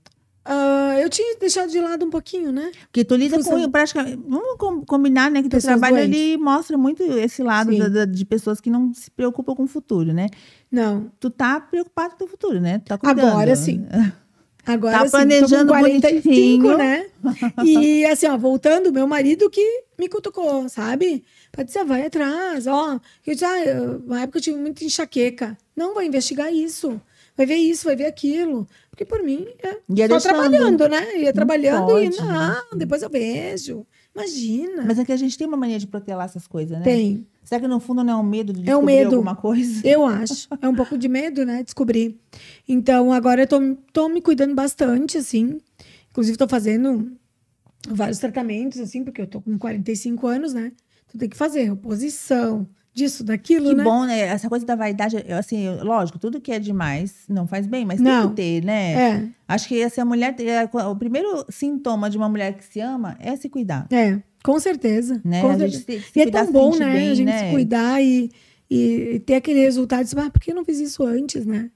Ah, 0.53 0.99
eu 1.01 1.09
tinha 1.09 1.37
deixado 1.39 1.71
de 1.71 1.79
lado 1.81 2.05
um 2.05 2.11
pouquinho, 2.11 2.51
né? 2.51 2.73
Porque 2.87 3.05
tu 3.05 3.15
lida 3.15 3.41
com 3.43 3.71
praticamente. 3.71 4.19
Vamos 4.27 4.57
com- 4.59 4.85
combinar, 4.85 5.31
né? 5.31 5.43
Que 5.45 5.49
teu 5.49 5.61
trabalho 5.61 5.95
doentes. 5.95 6.21
ele 6.21 6.37
mostra 6.39 6.77
muito 6.77 7.03
esse 7.05 7.41
lado 7.41 7.77
da- 7.79 7.89
da- 7.89 8.05
de 8.05 8.25
pessoas 8.25 8.61
que 8.61 8.69
não 8.69 8.93
se 8.93 9.11
preocupam 9.13 9.55
com 9.55 9.63
o 9.63 9.69
futuro, 9.69 10.13
né? 10.13 10.27
Não. 10.71 11.11
Tu 11.21 11.31
tá 11.31 11.61
preocupado 11.61 12.17
com 12.19 12.25
o 12.25 12.29
futuro, 12.29 12.61
né? 12.61 12.79
Tu 12.81 12.87
tá 12.89 12.99
cuidando. 12.99 13.29
Agora 13.29 13.55
sim. 13.55 13.87
Agora 14.67 14.99
Tá 14.99 15.05
sim, 15.07 15.11
planejando 15.13 15.69
tô 15.69 15.73
com 15.75 15.81
45, 15.81 16.63
bonitinho. 16.63 16.77
né? 16.79 17.07
E 17.65 18.05
assim, 18.05 18.27
ó, 18.27 18.37
voltando, 18.37 18.93
meu 18.93 19.07
marido 19.07 19.49
que 19.49 19.85
me 19.99 20.09
cutucou, 20.09 20.69
sabe? 20.69 21.25
Patrícia, 21.53 21.85
vai 21.85 22.07
atrás, 22.07 22.67
ó. 22.67 23.01
Eu 23.27 23.33
disse, 23.35 23.45
ah, 23.45 23.65
eu- 23.65 24.03
uma 24.07 24.21
época 24.23 24.39
eu 24.39 24.43
tive 24.43 24.59
muita 24.59 24.85
enxaqueca. 24.85 25.57
Não, 25.77 25.95
vai 25.95 26.07
investigar 26.07 26.53
isso. 26.53 27.01
Vai 27.41 27.47
ver 27.47 27.57
isso, 27.57 27.87
vai 27.87 27.97
ver 27.97 28.05
aquilo. 28.05 28.69
Porque 28.91 29.03
por 29.03 29.23
mim, 29.23 29.47
é 29.63 29.79
Ia 29.97 30.21
só 30.21 30.29
trabalhando, 30.29 30.87
né? 30.91 31.21
Ia 31.21 31.33
trabalhando 31.33 31.99
e 31.99 32.11
pode, 32.11 32.19
não, 32.19 32.77
depois 32.77 33.01
eu 33.01 33.09
vejo. 33.09 33.87
Imagina. 34.15 34.85
Mas 34.85 34.99
é 34.99 35.07
que 35.07 35.11
a 35.11 35.17
gente 35.17 35.39
tem 35.39 35.47
uma 35.47 35.57
mania 35.57 35.79
de 35.79 35.87
protelar 35.87 36.27
essas 36.27 36.47
coisas, 36.47 36.77
né? 36.77 36.85
Tem. 36.85 37.27
Será 37.43 37.59
que 37.63 37.67
no 37.67 37.81
fundo 37.81 38.05
não 38.05 38.13
é 38.13 38.17
um 38.17 38.23
medo 38.23 38.53
de 38.53 38.59
É 38.69 38.77
um 38.77 38.81
descobrir 38.81 38.95
medo. 38.95 39.15
alguma 39.17 39.35
coisa? 39.35 39.89
Eu 39.89 40.05
acho. 40.05 40.49
É 40.61 40.69
um 40.69 40.75
pouco 40.75 40.99
de 40.99 41.09
medo, 41.09 41.47
né? 41.47 41.63
Descobrir. 41.63 42.21
Então, 42.69 43.11
agora 43.11 43.45
eu 43.45 43.47
tô, 43.47 43.59
tô 43.91 44.07
me 44.11 44.21
cuidando 44.21 44.55
bastante, 44.55 45.17
assim. 45.17 45.63
Inclusive, 46.11 46.37
tô 46.37 46.47
fazendo 46.47 47.11
vários 47.89 48.19
tratamentos, 48.19 48.79
assim, 48.81 49.03
porque 49.03 49.23
eu 49.23 49.27
tô 49.27 49.41
com 49.41 49.57
45 49.57 50.27
anos, 50.27 50.53
né? 50.53 50.73
Então, 51.07 51.19
tem 51.19 51.29
que 51.31 51.39
fazer 51.39 51.63
reposição, 51.63 52.69
disso, 52.93 53.23
daquilo, 53.25 53.71
Que 53.71 53.75
né? 53.77 53.85
bom, 53.85 54.05
né? 54.05 54.19
Essa 54.21 54.49
coisa 54.49 54.67
da 54.67 54.75
vaidade, 54.75 55.17
eu, 55.27 55.37
assim, 55.37 55.69
lógico, 55.83 56.19
tudo 56.19 56.41
que 56.41 56.51
é 56.53 56.59
demais 56.59 57.25
não 57.29 57.47
faz 57.47 57.67
bem, 57.67 57.85
mas 57.85 58.01
Não. 58.01 58.23
tem 58.23 58.31
que 58.31 58.37
ter, 58.61 58.65
né? 58.65 58.93
É, 58.95 59.29
Acho 59.49 59.69
que 59.69 59.83
assim, 59.83 60.01
a 60.01 60.05
mulher, 60.05 60.35
o 60.91 60.97
primeiro 60.97 61.45
sintoma 61.49 62.09
de 62.11 62.17
uma 62.17 62.29
mulher 62.29 62.55
que 62.55 62.65
se 62.65 62.81
ama 62.81 63.17
é 63.21 63.35
se 63.37 63.49
cuidar, 63.49 63.87
é, 63.91 64.19
com 64.43 64.59
certeza. 64.59 65.21
né? 65.25 65.41
com 65.41 65.57
certeza. 65.57 65.85
se, 65.85 66.01
se 66.01 66.19
E 66.19 66.23
é 66.23 66.31
tão 66.31 66.51
bom, 66.53 66.77
né? 66.77 66.93
bem, 66.93 67.11
a 67.11 67.15
gente 67.15 67.27
né? 67.27 67.47
se 67.47 67.51
cuidar 67.53 68.03
e, 68.03 68.31
e 68.71 69.21
ter 69.27 69.35
aquele 69.35 69.61
resultado. 69.61 70.03
Dizer, 70.05 70.19
Ah, 70.21 70.31
por 70.31 70.41
que 70.41 70.51
eu 70.51 70.55
não 70.55 70.65
fiz 70.65 70.79
isso 70.81 71.05
antes, 71.05 71.45
né? 71.47 71.71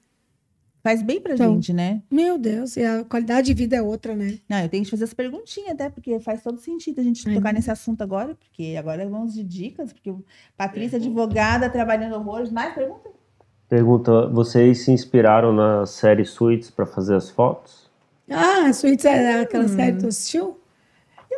Faz 0.85 1.01
bem 1.01 1.19
pra 1.19 1.33
Então, 1.33 1.55
gente, 1.55 1.73
né? 1.73 2.03
Meu 2.11 2.37
Deus, 2.37 2.77
e 2.77 2.83
a 2.83 3.03
qualidade 3.03 3.47
de 3.47 3.55
vida 3.55 3.75
é 3.75 3.81
outra, 3.81 4.15
né? 4.15 4.37
Não, 4.47 4.59
eu 4.59 4.69
tenho 4.69 4.83
que 4.83 4.91
fazer 4.91 5.05
as 5.05 5.15
perguntinhas 5.15 5.71
até, 5.71 5.89
porque 5.89 6.19
faz 6.19 6.43
todo 6.43 6.59
sentido 6.59 7.01
a 7.01 7.03
gente 7.03 7.27
É. 7.27 7.33
tocar 7.33 7.51
nesse 7.51 7.71
assunto 7.71 8.03
agora, 8.03 8.35
porque 8.35 8.75
agora 8.77 9.03
vamos 9.09 9.33
de 9.33 9.41
dicas, 9.43 9.91
porque 9.91 10.11
o 10.11 10.23
Patrícia, 10.55 10.97
advogada, 10.99 11.71
trabalhando 11.71 12.13
horrores. 12.17 12.51
Mais 12.51 12.75
perguntas? 12.75 13.11
Pergunta: 13.67 14.27
vocês 14.27 14.85
se 14.85 14.91
inspiraram 14.91 15.51
na 15.51 15.87
série 15.87 16.23
Suits 16.23 16.69
para 16.69 16.85
fazer 16.85 17.15
as 17.15 17.31
fotos? 17.31 17.89
Ah, 18.29 18.71
Suítes 18.71 19.05
é 19.05 19.41
aquela 19.41 19.67
série 19.67 19.93
que 19.93 20.01
tu 20.01 20.07
assistiu? 20.07 20.59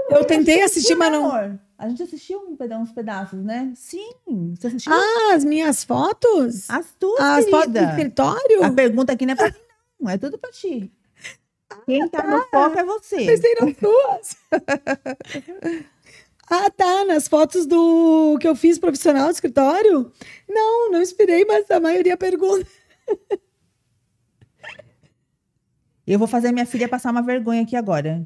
Eu 0.09 0.25
tentei 0.25 0.61
assistir, 0.61 0.95
mas 0.95 1.09
não. 1.09 1.31
Amor, 1.31 1.57
a 1.77 1.87
gente 1.89 2.01
assistiu 2.03 2.39
um 2.39 2.55
peda- 2.55 2.77
uns 2.79 2.91
pedaços, 2.91 3.43
né? 3.43 3.71
Sim, 3.75 4.09
você 4.55 4.67
assistiu? 4.67 4.91
Ah, 4.93 5.33
as 5.35 5.43
minhas 5.45 5.83
fotos? 5.83 6.69
As 6.69 6.93
tuas, 6.99 7.19
As 7.19 7.49
fotos 7.49 7.73
do 7.73 7.79
escritório? 7.79 8.63
A 8.63 8.71
pergunta 8.71 9.13
aqui 9.13 9.25
não 9.25 9.33
é 9.33 9.35
pra 9.35 9.49
mim, 9.51 9.55
não. 9.99 10.09
É 10.09 10.17
tudo 10.17 10.37
pra 10.37 10.51
ti. 10.51 10.91
Quem 11.85 12.07
tá 12.09 12.25
no 12.25 12.41
foco 12.49 12.79
é 12.79 12.83
você. 12.83 13.17
Pensei 13.25 13.53
nas 13.55 13.75
tuas. 13.77 14.37
ah, 16.49 16.69
tá. 16.71 17.05
Nas 17.05 17.27
fotos 17.27 17.65
do 17.65 18.37
que 18.39 18.47
eu 18.47 18.55
fiz 18.55 18.79
profissional 18.79 19.25
do 19.27 19.31
escritório? 19.33 20.11
Não, 20.49 20.91
não 20.91 21.01
inspirei, 21.01 21.43
mas 21.45 21.69
a 21.69 21.79
maioria 21.79 22.15
pergunta. 22.17 22.65
Eu 26.05 26.17
vou 26.17 26.27
fazer 26.27 26.51
minha 26.53 26.65
filha 26.65 26.87
passar 26.87 27.11
uma 27.11 27.21
vergonha 27.21 27.61
aqui 27.63 27.75
agora. 27.75 28.23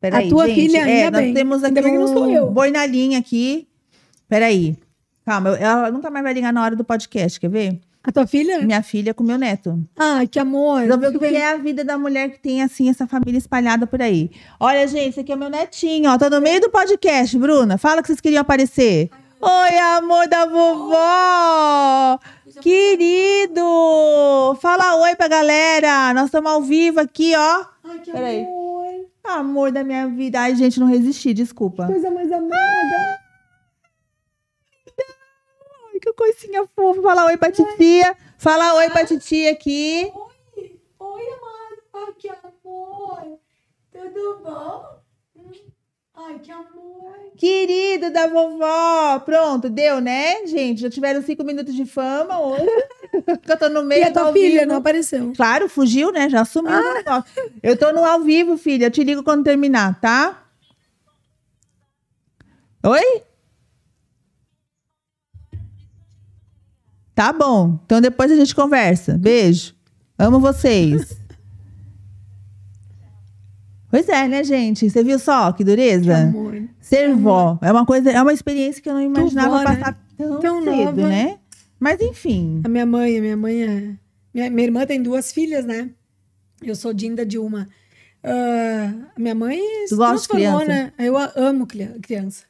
Peraí, 0.00 0.26
A 0.26 0.30
tua 0.30 0.46
gente. 0.46 0.60
filha, 0.60 0.78
é, 0.78 1.04
ainda 1.04 1.10
nós 1.12 1.20
bem. 1.22 1.34
temos 1.34 1.64
aqui 1.64 1.78
Ainda 1.78 2.44
um 2.44 2.52
boi 2.52 2.70
na 2.70 2.84
linha 2.86 3.18
aqui. 3.18 3.66
Peraí. 4.28 4.76
Calma, 5.24 5.56
ela 5.56 5.90
nunca 5.90 6.10
mais 6.10 6.22
vai 6.22 6.32
ligar 6.34 6.52
na 6.52 6.62
hora 6.62 6.76
do 6.76 6.84
podcast, 6.84 7.40
quer 7.40 7.50
ver? 7.50 7.80
A 8.04 8.12
tua 8.12 8.24
filha? 8.24 8.60
Minha 8.60 8.84
filha 8.84 9.12
com 9.12 9.24
meu 9.24 9.36
neto. 9.36 9.82
Ai, 9.98 10.28
que 10.28 10.38
amor. 10.38 10.86
Vão 10.86 10.96
ver 10.98 11.08
o 11.08 11.18
que 11.18 11.24
é 11.24 11.50
a 11.50 11.56
vida 11.56 11.84
da 11.84 11.98
mulher 11.98 12.30
que 12.30 12.38
tem, 12.38 12.62
assim, 12.62 12.88
essa 12.88 13.04
família 13.04 13.36
espalhada 13.36 13.84
por 13.84 14.00
aí. 14.00 14.30
Olha, 14.60 14.86
gente, 14.86 15.08
esse 15.08 15.20
aqui 15.20 15.32
é 15.32 15.36
meu 15.36 15.50
netinho, 15.50 16.08
ó. 16.08 16.16
Tô 16.16 16.30
no 16.30 16.40
meio 16.40 16.60
do 16.60 16.70
podcast, 16.70 17.36
Bruna. 17.36 17.76
Fala 17.76 18.00
que 18.02 18.06
vocês 18.06 18.20
queriam 18.20 18.42
aparecer. 18.42 19.10
Oi, 19.40 19.78
amor 19.96 20.28
da 20.28 20.46
vovó! 20.46 22.18
Querido! 22.62 24.56
Fala 24.60 24.96
oi 25.02 25.14
pra 25.16 25.28
galera! 25.28 26.12
Nós 26.14 26.26
estamos 26.26 26.50
ao 26.50 26.62
vivo 26.62 27.00
aqui, 27.00 27.34
ó. 27.36 27.64
Ai, 27.84 27.98
que 28.00 28.10
Peraí. 28.12 28.42
amor. 28.44 29.06
Amor 29.24 29.72
da 29.72 29.82
minha 29.84 30.06
vida. 30.08 30.40
Ai, 30.40 30.54
gente, 30.54 30.78
não 30.80 30.86
resisti, 30.86 31.34
desculpa. 31.34 31.86
Coisa 31.86 32.10
mais 32.10 32.30
amada. 32.30 33.20
Ai, 35.92 36.00
que 36.00 36.12
coisinha 36.12 36.66
fofa. 36.74 37.02
Fala 37.02 37.26
oi 37.26 37.36
pra 37.36 37.50
titia. 37.52 38.16
Fala 38.38 38.74
oi 38.74 38.90
pra 38.90 39.04
titia 39.04 39.52
aqui. 39.52 40.10
Oi, 40.14 40.80
oi, 41.00 41.22
amado. 41.32 41.82
Ai, 42.08 42.12
que 42.18 42.28
amor. 42.28 43.38
Tudo 43.90 44.40
bom? 44.44 45.05
Ai, 46.16 46.38
que 46.38 46.50
amor. 46.50 46.66
Querido 47.36 48.10
da 48.10 48.26
vovó. 48.26 49.18
Pronto, 49.20 49.68
deu, 49.68 50.00
né, 50.00 50.46
gente? 50.46 50.80
Já 50.80 50.88
tiveram 50.90 51.20
cinco 51.22 51.44
minutos 51.44 51.74
de 51.74 51.84
fama 51.84 52.40
hoje. 52.40 52.64
eu 53.46 53.58
tô 53.58 53.68
no 53.68 53.82
meio 53.84 54.00
E 54.00 54.04
a 54.04 54.12
tua 54.12 54.32
filha 54.32 54.60
vivo. 54.60 54.66
não 54.66 54.76
apareceu? 54.76 55.32
Claro, 55.36 55.68
fugiu, 55.68 56.10
né? 56.10 56.30
Já 56.30 56.44
sumiu. 56.44 56.72
Ah. 56.72 57.22
Eu 57.62 57.76
tô 57.76 57.92
no 57.92 58.02
ao 58.02 58.22
vivo, 58.22 58.56
filha. 58.56 58.86
Eu 58.86 58.90
te 58.90 59.04
ligo 59.04 59.22
quando 59.22 59.44
terminar, 59.44 60.00
tá? 60.00 60.42
Oi? 62.82 63.22
Tá 67.14 67.32
bom. 67.32 67.78
Então 67.84 68.00
depois 68.00 68.30
a 68.32 68.36
gente 68.36 68.54
conversa. 68.54 69.18
Beijo. 69.18 69.74
Amo 70.18 70.40
vocês. 70.40 71.14
Pois 73.96 74.08
é, 74.08 74.28
né, 74.28 74.44
gente? 74.44 74.90
Você 74.90 75.02
viu 75.02 75.18
só 75.18 75.50
que 75.52 75.58
Que 75.58 75.64
dureza? 75.64 76.16
amor. 76.18 76.62
Ser 76.80 77.14
vó 77.14 77.58
é 77.62 77.72
uma 77.72 77.86
coisa, 77.86 78.10
é 78.10 78.20
uma 78.22 78.32
experiência 78.32 78.82
que 78.82 78.88
eu 78.88 78.94
não 78.94 79.00
imaginava 79.02 79.50
vó, 79.50 79.58
né? 79.58 79.64
passar 79.76 80.06
tão, 80.16 80.40
Tão 80.40 80.62
cedo, 80.64 80.74
nova. 80.76 81.08
né? 81.08 81.38
Mas 81.80 82.00
enfim. 82.00 82.60
A 82.64 82.68
minha 82.68 82.84
mãe, 82.86 83.18
a 83.18 83.20
minha 83.20 83.36
mãe 83.36 83.62
é. 83.62 83.94
Minha, 84.34 84.50
minha 84.50 84.66
irmã 84.66 84.84
tem 84.86 85.02
duas 85.02 85.32
filhas, 85.32 85.64
né? 85.64 85.90
Eu 86.62 86.74
sou 86.76 86.92
Dinda 86.92 87.24
de 87.24 87.38
uma. 87.38 87.68
A 88.22 89.18
minha 89.20 89.34
mãe 89.34 89.58
Tu 89.88 89.96
transformou, 89.96 90.64
né? 90.66 90.92
Eu 90.98 91.16
amo 91.36 91.66
cria- 91.66 91.96
criança. 92.02 92.44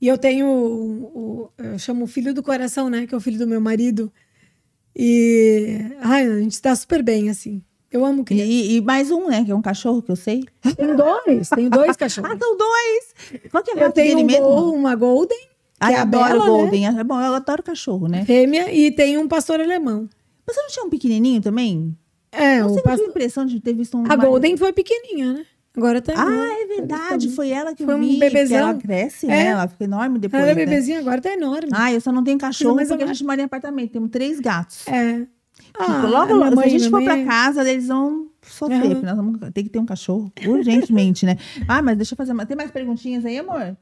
E 0.00 0.06
eu 0.08 0.16
tenho. 0.18 0.46
o- 0.46 1.02
o- 1.04 1.50
eu 1.58 1.78
chamo 1.78 2.04
o 2.04 2.06
filho 2.06 2.32
do 2.34 2.42
coração, 2.42 2.88
né? 2.88 3.06
Que 3.06 3.14
é 3.14 3.16
o 3.18 3.20
filho 3.20 3.38
do 3.38 3.46
meu 3.46 3.60
marido. 3.60 4.12
E. 4.94 5.78
Ai, 6.00 6.26
a 6.26 6.38
gente 6.38 6.52
está 6.52 6.74
super 6.74 7.02
bem, 7.02 7.28
assim. 7.30 7.62
Eu 7.96 8.04
amo 8.04 8.24
criança. 8.24 8.46
E, 8.50 8.76
e 8.76 8.80
mais 8.80 9.10
um, 9.10 9.28
né? 9.28 9.44
Que 9.44 9.50
é 9.50 9.54
um 9.54 9.62
cachorro 9.62 10.02
que 10.02 10.10
eu 10.10 10.16
sei. 10.16 10.44
Tenho 10.76 10.96
dois, 10.96 11.48
tenho 11.48 11.70
dois 11.70 11.96
cachorros. 11.96 12.30
Ah, 12.34 12.36
são 12.38 12.56
dois! 12.56 13.40
Qual 13.50 13.62
que 13.62 13.70
é 13.70 13.82
a 13.82 13.86
eu 13.86 13.92
tenho 13.92 14.18
um 14.18 14.26
gol- 14.26 14.74
uma 14.74 14.94
Golden, 14.94 15.38
Ai, 15.80 15.94
é 15.94 15.96
a 15.98 16.02
adoro 16.02 16.24
Bela, 16.24 16.44
né? 16.44 16.46
Golden. 16.50 16.86
É 16.98 17.04
bom, 17.04 17.20
eu 17.20 17.34
adoro 17.34 17.62
cachorro, 17.62 18.08
né? 18.08 18.24
fêmea, 18.24 18.72
e 18.72 18.90
tenho 18.90 19.20
um 19.20 19.28
pastor 19.28 19.60
alemão. 19.60 20.08
Você 20.46 20.60
não 20.60 20.68
tinha 20.68 20.84
um 20.84 20.90
pequenininho 20.90 21.40
também? 21.40 21.96
É, 22.30 22.60
Não 22.60 22.66
o 22.66 22.70
sei, 22.70 22.78
eu 22.78 22.82
pastor. 22.82 22.96
tive 22.98 23.06
a 23.06 23.10
impressão 23.10 23.46
de 23.46 23.60
ter 23.60 23.72
visto 23.72 23.96
um... 23.96 24.04
A 24.08 24.14
Golden 24.16 24.56
foi 24.56 24.72
pequenininha, 24.72 25.32
né? 25.32 25.46
Agora 25.76 26.00
tá. 26.00 26.12
Ah, 26.16 26.62
é 26.62 26.66
verdade. 26.66 27.30
Foi 27.30 27.50
ela 27.50 27.74
que 27.74 27.82
eu 27.82 27.86
Foi 27.86 27.94
um 27.96 28.00
vi. 28.00 28.14
que 28.14 28.20
bebezão. 28.20 28.56
ela 28.58 28.74
cresce, 28.74 29.26
né? 29.26 29.42
É. 29.42 29.46
Ela 29.48 29.68
fica 29.68 29.84
enorme 29.84 30.18
depois, 30.18 30.42
Ela 30.42 30.52
é 30.52 30.54
né? 30.54 30.64
bebezinha, 30.64 30.98
agora 31.00 31.20
tá 31.20 31.32
enorme. 31.34 31.68
Ah, 31.72 31.92
eu 31.92 32.00
só 32.00 32.10
não 32.10 32.24
tenho 32.24 32.38
cachorro 32.38 32.74
mais 32.76 32.88
porque 32.88 33.04
a 33.04 33.06
gente 33.06 33.22
mora 33.24 33.40
em 33.42 33.44
apartamento. 33.44 33.92
Temos 33.92 34.08
três 34.10 34.40
gatos. 34.40 34.86
É. 34.88 35.26
Ah, 35.78 36.06
logo, 36.06 36.34
logo, 36.34 36.56
se 36.60 36.64
a 36.64 36.68
gente 36.68 36.90
for 36.90 37.02
mãe- 37.02 37.24
casa, 37.26 37.68
eles 37.68 37.88
vão 37.88 38.30
sofrer, 38.42 38.80
porque 38.90 39.06
nós 39.06 39.16
vamos 39.16 39.38
ter 39.52 39.62
que 39.62 39.68
ter 39.68 39.78
um 39.78 39.86
cachorro 39.86 40.32
urgentemente, 40.46 41.26
né? 41.26 41.36
Ah, 41.68 41.82
mas 41.82 41.96
deixa 41.96 42.14
eu 42.14 42.16
fazer. 42.16 42.34
Tem 42.46 42.56
mais 42.56 42.70
perguntinhas 42.70 43.24
aí, 43.24 43.38
amor? 43.38 43.76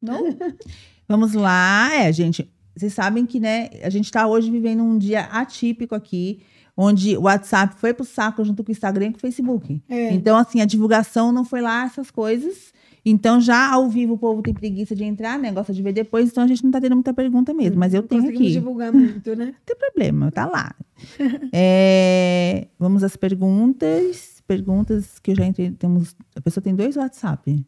Não? 0.00 0.22
Vamos 1.08 1.34
lá. 1.34 1.90
É, 1.94 2.12
gente, 2.12 2.50
vocês 2.74 2.92
sabem 2.92 3.26
que, 3.26 3.38
né, 3.38 3.68
a 3.82 3.90
gente 3.90 4.10
tá 4.10 4.26
hoje 4.26 4.50
vivendo 4.50 4.82
um 4.82 4.98
dia 4.98 5.22
atípico 5.24 5.94
aqui, 5.94 6.40
onde 6.76 7.16
o 7.16 7.22
WhatsApp 7.22 7.76
foi 7.78 7.94
pro 7.94 8.04
saco 8.04 8.44
junto 8.44 8.64
com 8.64 8.70
o 8.70 8.72
Instagram 8.72 9.06
e 9.06 9.10
com 9.12 9.18
o 9.18 9.20
Facebook. 9.20 9.82
É. 9.88 10.12
Então, 10.12 10.36
assim, 10.36 10.60
a 10.60 10.64
divulgação 10.64 11.30
não 11.30 11.44
foi 11.44 11.60
lá 11.60 11.84
essas 11.84 12.10
coisas. 12.10 12.72
Então, 13.06 13.38
já 13.40 13.70
ao 13.70 13.88
vivo, 13.88 14.14
o 14.14 14.18
povo 14.18 14.40
tem 14.40 14.54
preguiça 14.54 14.94
de 14.96 15.04
entrar, 15.04 15.38
né? 15.38 15.52
Gosta 15.52 15.74
de 15.74 15.82
ver 15.82 15.92
depois, 15.92 16.30
então 16.30 16.42
a 16.42 16.46
gente 16.46 16.64
não 16.64 16.70
tá 16.70 16.80
tendo 16.80 16.94
muita 16.94 17.12
pergunta 17.12 17.52
mesmo. 17.52 17.78
Mas 17.78 17.92
eu 17.92 18.00
Não 18.00 18.08
tenho 18.08 18.28
aqui. 18.28 18.50
divulgar 18.50 18.92
muito, 18.92 19.36
né? 19.36 19.46
Não 19.46 19.54
tem 19.66 19.76
problema, 19.76 20.30
tá 20.32 20.46
lá. 20.46 20.74
É, 21.52 22.68
vamos 22.78 23.02
às 23.04 23.16
perguntas. 23.16 24.42
Perguntas 24.46 25.18
que 25.18 25.32
eu 25.32 25.36
já 25.36 25.44
entrei. 25.46 25.70
Temos, 25.72 26.16
a 26.36 26.40
pessoa 26.40 26.62
tem 26.62 26.74
dois 26.74 26.96
WhatsApp, 26.96 27.64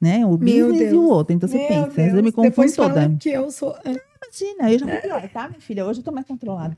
né? 0.00 0.24
O 0.26 0.36
Meu 0.36 0.68
business 0.68 0.80
e 0.88 0.90
Deus. 0.90 0.92
o 0.92 1.08
outro. 1.08 1.34
Então 1.34 1.48
você 1.48 1.56
Meu 1.58 1.68
pensa, 1.68 2.00
eu 2.02 2.16
me 2.16 2.22
Deus, 2.22 2.34
confundo 2.34 2.50
Depois 2.50 2.74
toda. 2.74 3.16
que 3.18 3.30
eu 3.30 3.50
sou... 3.50 3.74
é. 3.84 3.94
Imagina, 4.24 4.72
eu 4.72 4.78
já 4.78 4.86
fui 4.86 4.96
pior, 4.96 5.28
tá, 5.28 5.48
minha 5.48 5.60
filha? 5.60 5.86
Hoje 5.86 6.00
eu 6.00 6.04
tô 6.04 6.10
mais 6.12 6.26
controlada. 6.26 6.76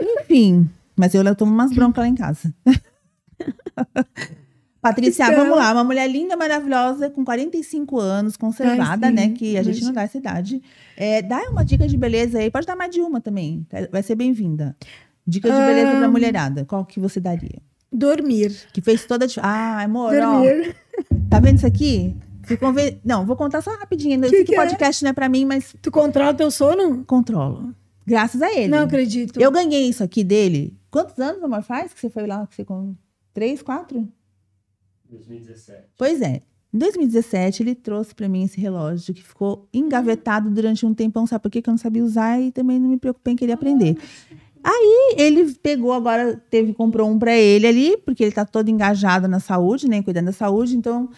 Enfim, 0.00 0.68
mas 0.96 1.14
eu, 1.14 1.22
eu 1.22 1.34
tomo 1.36 1.52
umas 1.52 1.72
broncas 1.72 2.02
lá 2.02 2.08
em 2.08 2.14
casa. 2.14 2.52
Patrícia, 4.80 5.24
Então- 5.24 5.36
vamos 5.44 5.58
lá. 5.58 5.72
Uma 5.72 5.82
mulher 5.84 6.08
linda, 6.08 6.36
maravilhosa, 6.36 7.10
com 7.10 7.24
45 7.24 7.98
anos, 7.98 8.36
conservada, 8.36 9.06
Ai, 9.08 9.12
né? 9.12 9.28
Que 9.30 9.56
a 9.56 9.62
gente 9.62 9.82
não 9.84 9.92
dá 9.92 10.02
essa 10.02 10.16
idade. 10.18 10.62
É, 10.96 11.20
dá 11.20 11.40
uma 11.50 11.64
dica 11.64 11.86
de 11.88 11.96
beleza 11.96 12.38
aí. 12.38 12.50
Pode 12.50 12.66
dar 12.66 12.76
mais 12.76 12.90
de 12.90 13.00
uma 13.00 13.20
também. 13.20 13.66
tá? 13.68 13.78
Vai 13.90 14.02
ser 14.02 14.14
bem-vinda. 14.14 14.76
Dica 15.26 15.50
de 15.50 15.56
beleza 15.66 15.90
pra 15.96 16.06
Ahn. 16.06 16.10
mulherada. 16.10 16.64
Qual 16.64 16.84
que 16.84 17.00
você 17.00 17.18
daria? 17.20 17.60
Dormir. 17.92 18.54
Que 18.72 18.80
fez 18.80 19.04
toda 19.04 19.26
a. 19.26 19.28
Ah, 19.42 19.82
amor, 19.82 20.14
ó. 20.16 20.40
Dormir. 20.42 20.76
Tá 21.28 21.40
vendo 21.40 21.56
isso 21.56 21.66
aqui? 21.66 22.14
Conven- 22.60 22.98
Não, 23.04 23.26
vou 23.26 23.36
contar 23.36 23.60
só 23.60 23.70
rapidinho. 23.76 24.14
Eu 24.16 24.22
Que 24.22 24.28
sei 24.30 24.38
que 24.44 24.52
que 24.52 24.58
o 24.58 24.62
é? 24.62 24.64
podcast 24.66 25.02
não 25.04 25.10
é 25.10 25.12
pra 25.12 25.28
mim, 25.28 25.44
mas 25.44 25.74
Tu 25.82 25.90
controla 25.90 26.32
teu 26.32 26.50
sono? 26.50 27.04
controlo. 27.04 27.74
Graças 28.06 28.40
a 28.40 28.50
ele. 28.52 28.68
Não 28.68 28.84
acredito. 28.84 29.38
Eu 29.40 29.50
ganhei 29.50 29.86
isso 29.88 30.02
aqui 30.02 30.24
dele. 30.24 30.74
Quantos 30.90 31.18
anos, 31.18 31.42
amor, 31.42 31.62
faz 31.62 31.92
que 31.92 32.00
você 32.00 32.08
foi 32.08 32.26
lá? 32.26 32.46
Que 32.46 32.54
você 32.56 32.64
com 32.64 32.94
três, 33.34 33.60
quatro? 33.60 34.08
2017. 35.10 35.88
Pois 35.96 36.20
é. 36.20 36.42
Em 36.72 36.78
2017, 36.78 37.62
ele 37.62 37.74
trouxe 37.74 38.14
pra 38.14 38.28
mim 38.28 38.44
esse 38.44 38.60
relógio 38.60 39.14
que 39.14 39.22
ficou 39.22 39.66
engavetado 39.72 40.50
durante 40.50 40.84
um 40.84 40.92
tempão. 40.92 41.26
Sabe 41.26 41.42
por 41.42 41.50
quê? 41.50 41.62
Que 41.62 41.70
eu 41.70 41.72
não 41.72 41.78
sabia 41.78 42.04
usar 42.04 42.40
e 42.40 42.52
também 42.52 42.78
não 42.78 42.90
me 42.90 42.98
preocupei 42.98 43.32
em 43.32 43.36
querer 43.36 43.52
aprender. 43.52 43.96
Aí 44.62 45.14
ele 45.16 45.54
pegou 45.62 45.92
agora, 45.92 46.36
teve, 46.50 46.74
comprou 46.74 47.08
um 47.08 47.18
pra 47.18 47.34
ele 47.34 47.66
ali, 47.66 47.96
porque 47.98 48.22
ele 48.22 48.32
tá 48.32 48.44
todo 48.44 48.68
engajado 48.68 49.26
na 49.26 49.40
saúde, 49.40 49.88
né? 49.88 50.02
Cuidando 50.02 50.26
da 50.26 50.32
saúde. 50.32 50.76
Então, 50.76 51.08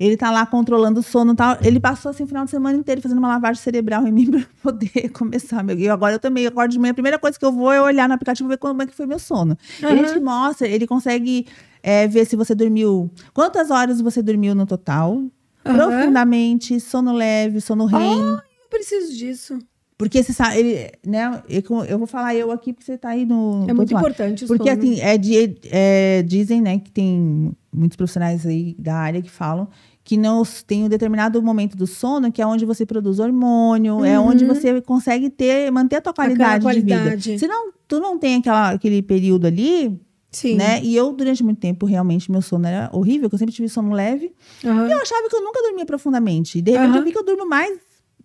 ele 0.00 0.16
tá 0.16 0.30
lá 0.30 0.46
controlando 0.46 1.00
o 1.00 1.02
sono 1.02 1.34
e 1.34 1.36
tal. 1.36 1.58
Ele 1.62 1.78
passou 1.78 2.08
assim 2.10 2.24
o 2.24 2.26
final 2.26 2.44
de 2.46 2.50
semana 2.50 2.76
inteiro 2.78 3.02
fazendo 3.02 3.18
uma 3.18 3.28
lavagem 3.28 3.62
cerebral 3.62 4.06
em 4.06 4.12
mim 4.12 4.30
pra 4.32 4.40
poder 4.62 5.10
começar. 5.10 5.62
Meu. 5.62 5.78
E 5.78 5.88
agora 5.90 6.14
eu 6.14 6.18
também 6.18 6.46
acordo 6.46 6.72
de 6.72 6.78
manhã. 6.78 6.92
A 6.92 6.94
primeira 6.94 7.18
coisa 7.18 7.38
que 7.38 7.44
eu 7.44 7.52
vou 7.52 7.70
é 7.70 7.82
olhar 7.82 8.08
no 8.08 8.14
aplicativo 8.14 8.48
ver 8.48 8.56
como 8.56 8.80
é 8.80 8.86
que 8.86 8.94
foi 8.94 9.04
meu 9.04 9.18
sono. 9.18 9.58
Ele 9.82 10.00
Aham. 10.00 10.12
te 10.14 10.20
mostra, 10.20 10.66
ele 10.66 10.86
consegue 10.86 11.46
é, 11.82 12.08
ver 12.08 12.24
se 12.24 12.34
você 12.34 12.54
dormiu. 12.54 13.10
Quantas 13.34 13.70
horas 13.70 14.00
você 14.00 14.22
dormiu 14.22 14.54
no 14.54 14.64
total? 14.64 15.22
Aham. 15.66 15.76
Profundamente, 15.76 16.80
sono 16.80 17.12
leve, 17.12 17.60
sono 17.60 17.84
REM. 17.84 18.00
Eu 18.00 18.38
preciso 18.70 19.14
disso. 19.14 19.58
Porque 19.98 20.22
você 20.22 20.32
sabe, 20.32 20.56
ele, 20.58 20.90
né? 21.06 21.42
Eu, 21.46 21.62
eu 21.84 21.98
vou 21.98 22.06
falar 22.06 22.34
eu 22.34 22.50
aqui, 22.50 22.72
porque 22.72 22.86
você 22.86 22.96
tá 22.96 23.10
aí 23.10 23.26
no. 23.26 23.66
É 23.68 23.74
muito 23.74 23.92
importante 23.92 24.44
o 24.44 24.48
Porque 24.48 24.70
sono. 24.70 24.80
assim, 24.80 24.98
é, 24.98 25.18
de- 25.18 25.58
é, 25.70 26.22
dizem, 26.22 26.62
né, 26.62 26.78
que 26.78 26.90
tem 26.90 27.54
muitos 27.70 27.96
profissionais 27.96 28.46
aí 28.46 28.74
da 28.78 28.94
área 28.96 29.20
que 29.20 29.30
falam 29.30 29.68
que 30.02 30.16
não 30.16 30.42
tem 30.66 30.84
um 30.84 30.88
determinado 30.88 31.40
momento 31.42 31.76
do 31.76 31.86
sono 31.86 32.32
que 32.32 32.40
é 32.42 32.46
onde 32.46 32.64
você 32.64 32.84
produz 32.86 33.18
hormônio, 33.18 34.04
é 34.04 34.18
onde 34.18 34.44
você 34.44 34.80
consegue 34.80 35.28
ter, 35.30 35.70
manter 35.70 35.96
a 35.96 36.00
tua 36.00 36.12
qualidade, 36.12 36.64
Uhum. 36.64 36.70
Aquela 36.70 36.80
de 36.80 36.86
qualidade. 36.92 37.28
vida. 37.30 37.38
Se 37.38 37.46
não, 37.46 37.70
tu 37.86 38.00
não 38.00 38.18
tem 38.18 38.36
aquela, 38.36 38.70
aquele 38.70 39.02
período 39.02 39.46
ali, 39.46 40.00
Sim. 40.32 40.56
né? 40.56 40.82
E 40.82 40.96
eu, 40.96 41.12
durante 41.12 41.44
muito 41.44 41.58
tempo, 41.58 41.84
realmente, 41.86 42.30
meu 42.30 42.40
sono 42.42 42.66
era 42.66 42.88
horrível, 42.92 43.28
que 43.28 43.34
eu 43.34 43.38
sempre 43.38 43.54
tive 43.54 43.68
sono 43.68 43.92
leve. 43.92 44.32
Aham. 44.64 44.88
Eu 44.88 44.98
achava 45.02 45.28
que 45.28 45.36
eu 45.36 45.42
nunca 45.44 45.60
dormia 45.62 45.84
profundamente. 45.86 46.58
E 46.58 46.62
de 46.62 46.70
repente 46.72 46.88
Aham. 46.90 46.98
eu 46.98 47.04
vi 47.04 47.12
que 47.12 47.18
eu 47.18 47.24
durmo 47.24 47.46
mais. 47.48 47.78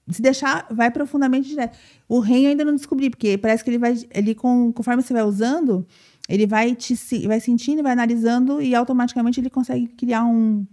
Se 0.09 0.21
deixar, 0.21 0.67
vai 0.71 0.89
profundamente 0.91 1.49
direto. 1.49 1.77
O 2.07 2.19
REM 2.19 2.43
eu 2.43 2.49
ainda 2.51 2.63
não 2.63 2.75
descobri, 2.75 3.09
porque 3.09 3.37
parece 3.39 3.63
que 3.63 3.69
ele 3.71 3.79
vai. 3.79 3.95
Ele, 4.11 4.35
com, 4.35 4.71
conforme 4.71 5.01
você 5.01 5.11
vai 5.11 5.23
usando, 5.23 5.83
ele 6.29 6.45
vai 6.45 6.75
te 6.75 6.95
se- 6.95 7.27
vai 7.27 7.39
sentindo, 7.39 7.81
vai 7.81 7.91
analisando 7.93 8.61
e 8.61 8.75
automaticamente 8.75 9.39
ele 9.39 9.49
consegue 9.49 9.87
criar 9.87 10.23
um. 10.23 10.65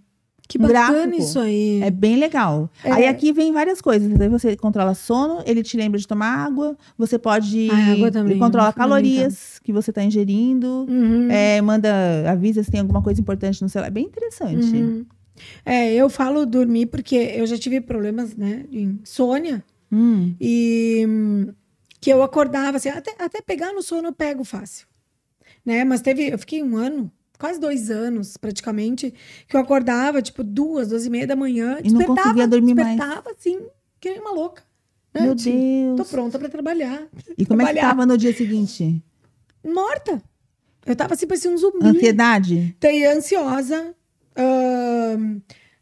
Que 0.53 0.59
bacana 0.59 1.07
gráfico. 1.07 1.17
isso 1.23 1.39
aí. 1.41 1.81
É 1.83 1.91
bem 1.91 2.17
legal. 2.17 2.69
É. 2.85 2.93
Aí 2.93 3.07
aqui 3.07 3.33
vem 3.33 3.53
várias 3.53 3.81
coisas. 3.81 4.21
Aí 4.21 4.29
você 4.29 4.55
controla 4.55 4.93
sono, 4.93 5.43
ele 5.47 5.63
te 5.63 5.79
lembra 5.79 5.99
de 5.99 6.07
tomar 6.07 6.27
água, 6.45 6.77
você 6.99 7.19
pode. 7.19 7.71
Ah, 7.71 7.93
água 7.93 8.11
também, 8.11 8.33
ele 8.33 8.41
controla 8.41 8.69
é 8.69 8.73
calorias 8.73 9.59
que 9.65 9.73
você 9.73 9.91
está 9.91 10.05
ingerindo. 10.05 10.87
Uhum. 10.89 11.31
É, 11.31 11.63
manda, 11.63 11.91
avisa 12.31 12.63
se 12.63 12.71
tem 12.71 12.81
alguma 12.81 13.01
coisa 13.03 13.19
importante 13.19 13.63
no 13.63 13.69
celular. 13.71 13.89
É 13.89 13.91
bem 13.91 14.05
interessante. 14.05 14.77
Uhum. 14.77 15.07
É, 15.65 15.95
eu 15.95 16.11
falo 16.11 16.45
dormir 16.45 16.87
porque 16.87 17.17
eu 17.17 17.47
já 17.47 17.57
tive 17.57 17.81
problemas, 17.81 18.37
né, 18.37 18.67
de 18.71 18.83
insônia 18.83 19.65
Hum. 19.91 20.35
e 20.41 21.05
hum, 21.09 21.49
que 22.01 22.11
eu 22.11 22.23
acordava 22.23 22.77
assim, 22.77 22.91
até, 22.91 23.15
até 23.19 23.41
pegar 23.41 23.73
no 23.73 23.83
sono 23.83 24.09
eu 24.09 24.13
pego 24.13 24.45
fácil, 24.45 24.87
né? 25.65 25.85
Mas 25.85 26.01
teve, 26.03 26.29
eu 26.29 26.39
fiquei 26.39 26.63
um 26.63 26.77
ano, 26.77 27.11
quase 27.43 27.59
dois 27.59 27.91
anos 27.91 28.37
praticamente, 28.37 29.13
que 29.49 29.57
eu 29.57 29.61
acordava 29.61 30.23
tipo 30.23 30.45
duas, 30.45 30.89
duas 30.91 31.05
e 31.05 31.11
meia 31.11 31.27
da 31.27 31.35
manhã, 31.35 31.79
E 31.83 31.91
não 31.91 32.05
conseguia 32.05 32.47
dormir 32.47 32.73
mais. 32.75 32.97
despertava 32.97 33.31
assim, 33.33 33.59
que 34.01 34.11
nem 34.11 34.21
uma 34.21 34.31
louca. 34.33 34.63
Né? 35.13 35.23
Meu 35.23 35.35
Tipo, 35.35 35.57
Deus. 35.57 35.97
Tô 35.97 36.05
pronta 36.17 36.39
para 36.39 36.49
trabalhar. 36.49 37.03
E 37.37 37.45
como 37.45 37.61
é 37.61 37.65
que 37.67 37.73
trabalhar. 37.73 37.81
tava 37.89 38.07
no 38.07 38.17
dia 38.17 38.33
seguinte? 38.33 39.03
Morta. 39.65 40.23
Eu 40.87 40.95
tava 40.95 41.15
assim, 41.15 41.27
parecia 41.27 41.51
um 41.51 41.57
zumbi. 41.59 41.85
Ansiedade? 41.85 42.77
Tem 42.79 43.05
ansiosa, 43.07 43.93
ahn, 44.37 45.41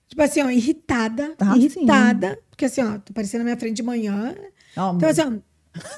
tipo 0.09 0.23
assim, 0.23 0.43
ó, 0.43 0.51
irritada. 0.51 1.35
Ah, 1.39 1.57
irritada. 1.59 2.39
Porque 2.51 2.65
assim, 2.65 2.83
ó, 2.83 2.99
tu 2.99 3.11
aparecia 3.11 3.39
na 3.39 3.45
minha 3.45 3.57
frente 3.59 3.77
de 3.77 3.83
manhã. 3.83 4.35
Ó, 4.77 4.95
Então, 4.95 5.09
assim, 5.11 5.23
ó, 5.23 5.33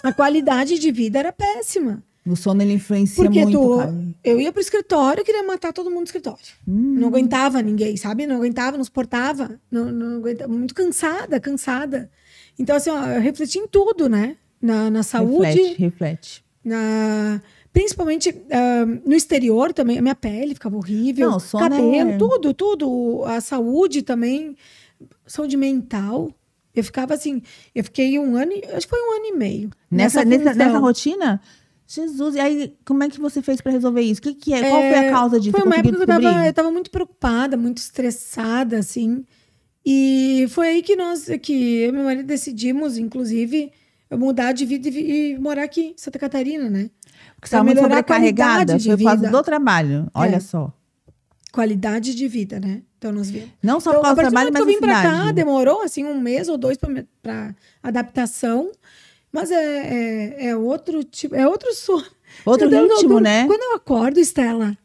a 0.08 0.12
qualidade 0.12 0.78
de 0.78 0.90
vida 0.92 1.18
era 1.20 1.32
péssima. 1.32 2.02
O 2.26 2.36
sono 2.36 2.62
ele 2.62 2.74
influencia 2.74 3.16
Porque 3.24 3.42
muito, 3.42 3.58
tu, 3.58 3.78
cara. 3.78 3.94
eu 4.22 4.40
ia 4.40 4.52
pro 4.52 4.60
escritório, 4.60 5.20
eu 5.20 5.24
queria 5.24 5.42
matar 5.42 5.72
todo 5.72 5.86
mundo 5.90 6.00
no 6.00 6.04
escritório. 6.04 6.38
Hum. 6.68 6.94
Não 6.98 7.08
aguentava 7.08 7.60
ninguém, 7.62 7.96
sabe? 7.96 8.26
Não 8.26 8.36
aguentava, 8.36 8.76
não 8.76 8.84
suportava. 8.84 9.58
Não, 9.70 9.86
não 9.90 10.16
aguentava, 10.18 10.52
muito 10.52 10.74
cansada, 10.74 11.40
cansada. 11.40 12.10
Então, 12.58 12.76
assim, 12.76 12.90
ó, 12.90 13.04
eu 13.06 13.20
refleti 13.20 13.58
em 13.58 13.66
tudo, 13.66 14.08
né? 14.08 14.36
Na, 14.60 14.88
na 14.90 15.02
saúde, 15.02 15.46
Reflete, 15.48 15.80
reflete. 15.80 16.44
na 16.64 17.42
principalmente 17.72 18.32
ah, 18.52 18.84
no 19.04 19.14
exterior 19.14 19.72
também 19.72 19.98
a 19.98 20.02
minha 20.02 20.14
pele 20.14 20.54
ficava 20.54 20.76
horrível 20.76 21.30
Não, 21.30 21.40
sono 21.40 21.68
cabelo 21.68 22.10
é- 22.10 22.16
tudo 22.18 22.52
tudo 22.54 23.24
a 23.26 23.40
saúde 23.40 24.02
também 24.02 24.54
saúde 25.26 25.56
mental 25.56 26.30
eu 26.76 26.84
ficava 26.84 27.14
assim 27.14 27.42
eu 27.74 27.82
fiquei 27.82 28.18
um 28.18 28.36
ano 28.36 28.52
acho 28.76 28.86
que 28.86 28.90
foi 28.90 29.00
um 29.00 29.16
ano 29.16 29.26
e 29.26 29.32
meio 29.36 29.70
Nessa, 29.90 30.24
nessa, 30.24 30.50
função. 30.50 30.66
nessa 30.66 30.78
rotina? 30.78 31.40
Jesus, 31.94 32.34
e 32.36 32.40
aí 32.40 32.74
como 32.86 33.02
é 33.04 33.08
que 33.08 33.20
você 33.20 33.42
fez 33.42 33.60
pra 33.60 33.70
resolver 33.72 34.00
isso? 34.00 34.20
O 34.20 34.22
que, 34.22 34.34
que 34.34 34.54
é? 34.54 34.60
Qual 34.68 34.80
foi 34.80 34.94
a 34.94 35.02
É, 35.04 35.10
causa 35.10 35.38
disso? 35.38 35.56
foi 35.56 35.66
uma 35.66 35.76
época 35.76 35.96
que 35.96 36.02
eu 36.02 36.06
tava, 36.06 36.46
eu 36.46 36.52
tava 36.52 36.70
muito 36.70 36.90
preocupada 36.90 37.56
muito 37.56 37.78
estressada 37.78 38.78
assim 38.78 39.24
e 39.84 40.46
foi 40.50 40.68
aí 40.68 40.82
que 40.82 40.96
nós 40.96 41.26
que 41.42 41.52
eu 41.80 41.88
e 41.88 41.92
meu 41.92 42.04
marido 42.04 42.26
decidimos 42.26 42.96
inclusive 42.96 43.70
mudar 44.12 44.52
de 44.52 44.64
vida 44.64 44.88
e, 44.88 45.32
e 45.34 45.38
morar 45.38 45.64
aqui 45.64 45.80
em 45.88 45.94
Santa 45.96 46.18
Catarina 46.18 46.70
né 46.70 46.90
Porque 47.34 47.48
você 47.48 47.56
estava 47.56 47.74
sobrecarregada, 47.80 48.78
de 48.78 48.88
foi 48.88 48.96
por 48.96 49.04
causa 49.04 49.28
do 49.30 49.42
trabalho. 49.42 50.08
Olha 50.14 50.36
É. 50.36 50.40
só. 50.40 50.72
qualidade 51.52 52.14
de 52.14 52.28
vida 52.28 52.58
né 52.60 52.82
então 52.96 53.10
nós 53.12 53.28
viemos 53.28 53.50
Não 53.62 53.80
só 53.80 53.90
Então, 53.90 54.00
por 54.00 54.06
causa 54.06 54.22
do 54.22 54.24
trabalho, 54.30 54.50
mas 54.52 54.60
eu 54.60 54.66
vim 54.66 54.78
pra 54.78 55.02
cá, 55.02 55.32
demorou 55.32 55.82
assim 55.82 56.04
um 56.04 56.20
mês 56.20 56.48
ou 56.48 56.56
dois 56.56 56.78
para 57.22 57.54
adaptação. 57.82 58.70
Mas 59.32 59.50
é, 59.50 59.56
é, 60.44 60.46
é 60.48 60.56
outro 60.56 61.02
tipo, 61.02 61.34
é 61.34 61.48
outro 61.48 61.72
sono. 61.74 62.04
Outro 62.44 62.66
Eu- 62.66 62.70
eu- 62.72 62.78
eu 62.78 62.82
ritmo, 62.94 63.08
durmo- 63.08 63.20
né? 63.20 63.46
Quando 63.46 63.62
eu 63.62 63.74
acordo, 63.76 64.20
Estela, 64.20 64.76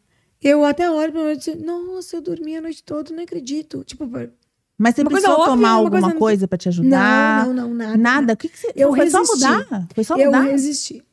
eu 0.42 0.64
até 0.66 0.90
olho 0.90 1.12
pra 1.12 1.22
noite 1.24 1.52
e 1.52 1.56
nossa, 1.56 2.16
eu 2.18 2.22
dormi 2.22 2.56
a 2.58 2.62
noite 2.62 2.84
toda, 2.84 3.14
não 3.14 3.24
acredito. 3.24 3.84
Tipo, 3.84 4.10
Mas 4.78 4.96
você 4.96 5.02
Uma 5.02 5.10
precisou 5.10 5.34
óbvia, 5.36 5.46
tomar 5.54 5.70
uma 5.70 5.78
alguma 5.80 6.02
coisa- 6.02 6.16
coisa, 6.20 6.48
pra 6.48 6.58
te 6.58 6.70
ajudar? 6.70 7.46
não, 7.48 7.54
não, 7.54 7.68
não, 7.70 7.74
nada. 7.76 7.98
Nada? 7.98 8.34
O 8.34 8.38
que, 8.38 8.48
que 8.50 8.58
você... 8.60 8.72
Eu 8.76 8.94
foi 8.96 9.10
só 9.10 9.20
resisti. 9.20 9.36
mudar? 9.48 9.88
Foi 9.96 10.04
só 10.04 10.16
eu 10.18 10.26
mudar? 10.26 10.42
resisti. 10.44 11.04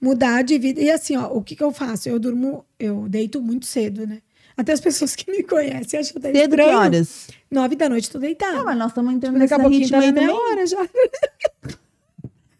Mudar 0.00 0.42
de 0.42 0.58
vida. 0.58 0.80
E 0.80 0.90
assim, 0.90 1.16
ó, 1.16 1.26
o 1.32 1.42
que, 1.42 1.56
que 1.56 1.62
eu 1.64 1.72
faço? 1.72 2.08
Eu 2.08 2.18
durmo, 2.20 2.64
eu 2.78 3.08
deito 3.08 3.40
muito 3.42 3.66
cedo, 3.66 4.06
né? 4.06 4.20
Até 4.56 4.72
as 4.72 4.80
pessoas 4.82 5.16
que 5.16 5.30
me 5.30 5.42
conhecem 5.42 5.98
acham 5.98 6.14
até 6.18 6.32
Cedo 6.32 6.54
que 6.54 6.60
estranho. 6.62 6.78
horas? 6.78 7.26
Nove 7.50 7.74
da 7.76 7.88
noite, 7.88 8.10
tô 8.10 8.18
deitada. 8.18 8.58
Não, 8.58 8.64
mas 8.64 8.76
nós 8.78 8.88
estamos 8.88 9.14
entrando 9.14 9.34
Daqui 9.38 9.42
nesse 9.44 9.54
a 9.54 9.58
pouquinho 9.58 9.80
ritmo 9.82 9.96
tá 9.96 9.98
na 10.00 10.06
aí 10.06 10.12
minha 10.12 10.28
também. 10.28 10.52
hora 10.52 10.66
já. 10.66 10.88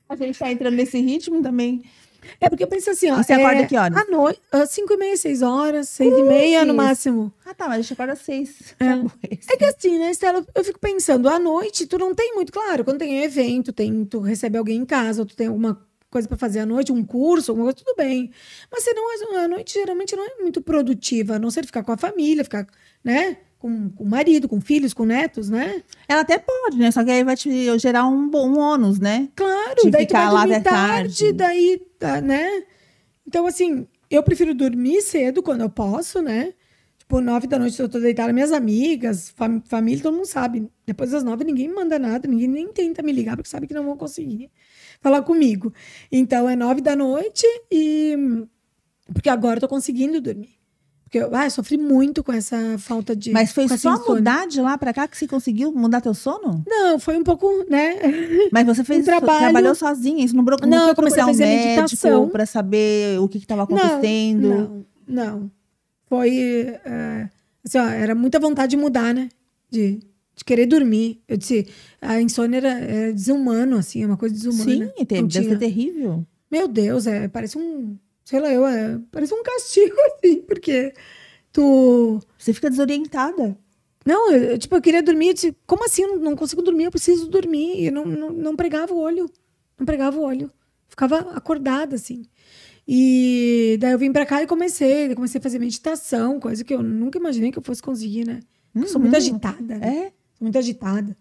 A 0.09 0.17
gente 0.17 0.39
tá 0.39 0.51
entrando 0.51 0.75
nesse 0.75 0.99
ritmo 1.01 1.43
também. 1.43 1.83
É 2.41 2.49
porque 2.49 2.65
eu 2.65 2.69
penso 2.69 2.91
assim, 2.91 3.11
ó. 3.11 3.21
E 3.21 3.25
você 3.25 3.33
é, 3.33 3.37
acorda 3.37 3.67
que 3.67 3.77
horas? 3.77 3.97
À 3.97 4.05
noite, 4.11 4.41
às 4.51 4.71
5 4.71 4.93
e 4.93 4.97
meia, 4.97 5.17
6 5.17 5.41
horas, 5.43 5.89
6 5.91 6.13
e 6.19 6.23
meia 6.23 6.65
no 6.65 6.75
máximo. 6.75 7.33
Ah, 7.47 7.55
tá, 7.55 7.69
mas 7.69 7.79
a 7.79 7.83
gente 7.83 7.93
acorda 7.93 8.17
seis. 8.17 8.75
É. 8.81 8.85
Acabou 8.89 9.13
esse. 9.31 9.53
É 9.53 9.57
que 9.57 9.65
assim, 9.65 9.99
né, 9.99 10.11
Estela, 10.11 10.45
eu 10.55 10.65
fico 10.65 10.79
pensando, 10.81 11.29
à 11.29 11.39
noite 11.39 11.87
tu 11.87 11.97
não 11.97 12.15
tem 12.15 12.35
muito, 12.35 12.53
claro, 12.53 12.85
quando 12.85 12.99
tem 12.99 13.21
um 13.21 13.23
evento, 13.23 13.73
tem, 13.73 14.05
tu 14.05 14.19
recebe 14.21 14.59
alguém 14.59 14.77
em 14.79 14.85
casa, 14.85 15.23
ou 15.23 15.27
tu 15.27 15.37
tem 15.37 15.47
alguma 15.47 15.81
coisa 16.11 16.27
pra 16.27 16.37
fazer 16.37 16.59
à 16.61 16.67
noite, 16.67 16.91
um 16.91 17.05
curso, 17.05 17.53
alguma 17.53 17.67
coisa, 17.73 17.85
tudo 17.85 17.95
bem. 17.97 18.31
Mas 18.71 18.83
senão 18.83 19.03
a- 19.39 19.45
a 19.45 19.49
noite 19.49 19.75
geralmente 19.75 20.17
não 20.17 20.25
é 20.27 20.43
muito 20.43 20.61
produtiva, 20.61 21.37
a 21.37 21.39
não 21.39 21.51
ser 21.51 21.65
ficar 21.67 21.85
com 21.85 21.93
a 21.93 21.97
família, 21.97 22.43
ficar, 22.43 22.67
né? 23.05 23.37
Com, 23.59 23.91
com 23.91 24.05
marido, 24.05 24.49
com 24.49 24.61
filhos, 24.61 24.95
com 24.95 25.05
netos, 25.05 25.51
né? 25.51 25.83
Ela 26.07 26.21
até 26.21 26.39
pode, 26.39 26.77
né? 26.79 26.91
Só 26.93 27.03
que 27.05 27.11
aí 27.11 27.25
vai 27.25 27.37
te 27.37 27.77
gerar 27.79 28.07
um, 28.07 28.29
bom- 28.31 28.49
um 28.51 28.59
ônus, 28.59 29.01
né? 29.01 29.29
Claro, 29.35 29.83
De 29.83 29.91
daí 29.91 30.07
ficar 30.07 30.31
lá 30.31 30.45
até 30.45 30.61
tarde, 30.61 31.25
tarde. 31.25 31.33
daí, 31.33 31.83
tá, 31.99 32.21
né? 32.21 32.63
Então, 33.27 33.47
assim, 33.49 33.87
eu 34.09 34.23
prefiro 34.23 34.55
dormir 34.55 35.03
cedo 35.03 35.43
quando 35.43 35.63
eu 35.63 35.69
posso, 35.71 36.23
né? 36.23 36.55
Tipo, 36.99 37.21
nove 37.21 37.47
da 37.49 37.59
noite 37.59 37.81
eu 37.81 37.89
tô 37.89 37.99
deitada, 37.99 38.33
minhas 38.33 38.53
amigas, 38.53 39.31
fam- 39.31 39.61
família, 39.67 40.03
todo 40.05 40.15
mundo 40.15 40.27
sabe. 40.27 40.71
Depois 40.87 41.11
das 41.11 41.25
nove 41.25 41.43
ninguém 41.43 41.67
me 41.69 41.75
manda 41.75 41.99
nada, 41.99 42.29
ninguém 42.29 42.47
nem 42.49 42.69
tenta 42.73 43.03
me 43.03 43.11
ligar, 43.11 43.35
porque 43.37 43.49
sabe 43.49 43.67
que 43.67 43.75
não 43.75 43.85
vão 43.85 43.97
conseguir 43.97 44.51
falar 45.01 45.23
comigo. 45.23 45.73
Então, 46.13 46.49
é 46.49 46.55
nove 46.55 46.81
da 46.81 46.95
noite 46.95 47.45
e... 47.73 48.45
Porque 49.13 49.29
agora 49.31 49.57
eu 49.57 49.61
tô 49.63 49.69
conseguindo 49.69 50.21
dormir. 50.21 50.58
Porque 51.09 51.19
eu, 51.21 51.35
ah, 51.35 51.47
eu 51.47 51.51
sofri 51.51 51.79
muito 51.79 52.23
com 52.23 52.31
essa 52.31 52.77
falta 52.77 53.17
de... 53.17 53.31
Mas 53.31 53.51
foi 53.51 53.67
só 53.67 53.99
mudar 54.07 54.47
de 54.47 54.61
lá 54.61 54.77
pra 54.77 54.93
cá 54.93 55.09
que 55.09 55.17
você 55.17 55.27
conseguiu 55.27 55.73
mudar 55.73 56.03
teu 56.03 56.13
sono? 56.13 56.63
Não, 56.67 56.99
foi 56.99 57.17
um 57.17 57.25
pouco, 57.25 57.49
né? 57.67 57.97
Mas 58.53 58.67
você 58.67 58.85
fez 58.85 59.01
Um 59.01 59.05
trabalho- 59.05 59.39
trabalhou 59.41 59.75
sozinha, 59.75 60.23
isso 60.23 60.37
não, 60.37 60.45
não 60.45 60.69
Não, 60.69 60.85
foi 60.87 60.95
procurar 60.97 61.23
a 61.23 61.27
um 61.29 61.35
médico 61.35 61.81
meditação. 61.81 62.29
pra 62.29 62.45
saber 62.45 63.19
o 63.21 63.27
que 63.27 63.39
estava 63.39 63.63
acontecendo. 63.63 64.49
Não, 64.49 64.85
não. 65.09 65.51
Foi. 66.11 66.77
é, 66.85 67.31
assim, 67.65 67.79
ó, 67.79 67.89
era 67.89 68.15
muita 68.15 68.39
vontade 68.39 68.73
de 68.73 68.77
mudar, 68.77 69.15
né? 69.15 69.31
De, 69.71 70.01
de 70.37 70.45
querer 70.45 70.67
dormir. 70.67 71.23
Eu 71.27 71.39
disse, 71.39 71.67
a 72.03 72.21
insônia 72.21 72.59
era, 72.59 72.69
era 72.69 73.13
desumano, 73.15 73.79
assim, 73.79 74.03
é 74.03 74.07
uma 74.07 74.19
coisa 74.19 74.35
desumana. 74.35 74.63
Sim, 74.71 74.81
Não 74.81 75.27
deve 75.27 75.49
ser 75.49 75.59
terrível. 75.59 76.27
Meu 76.51 76.69
Deus, 76.69 77.07
é, 77.07 77.29
parece 77.29 77.57
um. 77.57 77.97
Sei 78.29 78.39
lá, 78.41 78.53
eu, 78.53 78.67
é, 78.67 79.01
parece 79.11 79.33
um 79.33 79.43
castigo, 79.43 79.97
assim, 80.13 80.43
porque 80.43 80.93
tu. 81.51 82.21
Você 82.37 82.53
fica 82.53 82.69
desorientada. 82.69 83.57
Não, 84.05 84.31
eu, 84.31 84.59
tipo, 84.59 84.77
eu 84.77 84.83
queria 84.83 85.03
dormir. 85.03 85.29
Eu 85.29 85.33
disse, 85.35 85.57
como 85.67 85.83
assim? 85.87 86.03
Eu 86.03 86.19
não, 86.19 86.37
consigo 86.37 86.61
dormir, 86.61 86.85
eu 86.85 86.91
preciso 86.91 87.27
dormir. 87.31 87.81
E 87.81 87.87
eu 87.87 87.93
não, 87.93 88.05
não, 88.05 88.31
não 88.31 88.55
pregava 88.55 88.93
o 88.93 88.99
olho. 88.99 89.31
Não 89.79 89.87
pregava 89.87 90.19
o 90.19 90.23
olho. 90.23 90.51
Ficava 90.91 91.21
acordada, 91.35 91.97
assim. 91.97 92.27
E 92.87 93.79
daí 93.81 93.93
eu 93.93 93.99
vim 93.99 94.13
pra 94.13 94.27
cá 94.27 94.43
e 94.43 94.47
comecei. 94.47 95.15
Comecei 95.15 95.39
a 95.39 95.43
fazer 95.43 95.59
meditação, 95.59 96.39
coisa 96.39 96.63
que 96.63 96.75
eu 96.75 96.83
nunca 96.83 97.19
imaginei 97.19 97.51
que 97.51 97.59
eu 97.59 97.63
fosse 97.63 97.83
conseguir, 97.83 98.27
né? 98.27 98.41
Porque 98.75 98.87
Eu 98.87 98.91
sou 98.93 99.01
muito 99.01 99.13
Uhum. 99.15 99.19
agitada. 99.19 99.79
né? 99.79 99.89
É? 99.89 100.03
Sou 100.37 100.43
muito 100.43 100.59
agitada. 100.59 101.17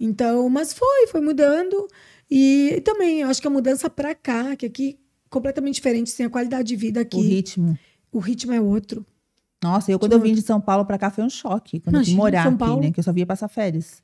Então, 0.00 0.48
mas 0.48 0.72
foi, 0.72 1.06
foi 1.08 1.20
mudando. 1.20 1.86
E, 2.30 2.72
e 2.76 2.80
também, 2.80 3.20
eu 3.20 3.28
acho 3.28 3.42
que 3.42 3.46
a 3.46 3.50
mudança 3.50 3.90
pra 3.90 4.14
cá, 4.14 4.56
que 4.56 4.64
aqui 4.64 4.98
completamente 5.30 5.74
diferente, 5.76 6.14
tem 6.14 6.26
a 6.26 6.30
qualidade 6.30 6.68
de 6.68 6.76
vida 6.76 7.00
aqui. 7.00 7.16
O 7.16 7.20
ritmo. 7.22 7.78
O 8.12 8.18
ritmo 8.18 8.52
é 8.52 8.60
outro. 8.60 9.04
Nossa, 9.62 9.90
eu 9.90 9.98
quando 9.98 10.12
eu 10.12 10.20
vim 10.20 10.34
de 10.34 10.42
São 10.42 10.60
Paulo 10.60 10.84
pra 10.84 10.98
cá 10.98 11.10
foi 11.10 11.24
um 11.24 11.30
choque. 11.30 11.80
Quando 11.80 11.96
eu 11.96 12.00
Imagina, 12.00 12.14
vim 12.14 12.16
morar 12.22 12.42
São 12.42 12.50
aqui, 12.52 12.58
Paulo. 12.58 12.80
né? 12.82 12.90
Que 12.92 13.00
eu 13.00 13.04
só 13.04 13.12
via 13.12 13.26
passar 13.26 13.48
férias. 13.48 14.00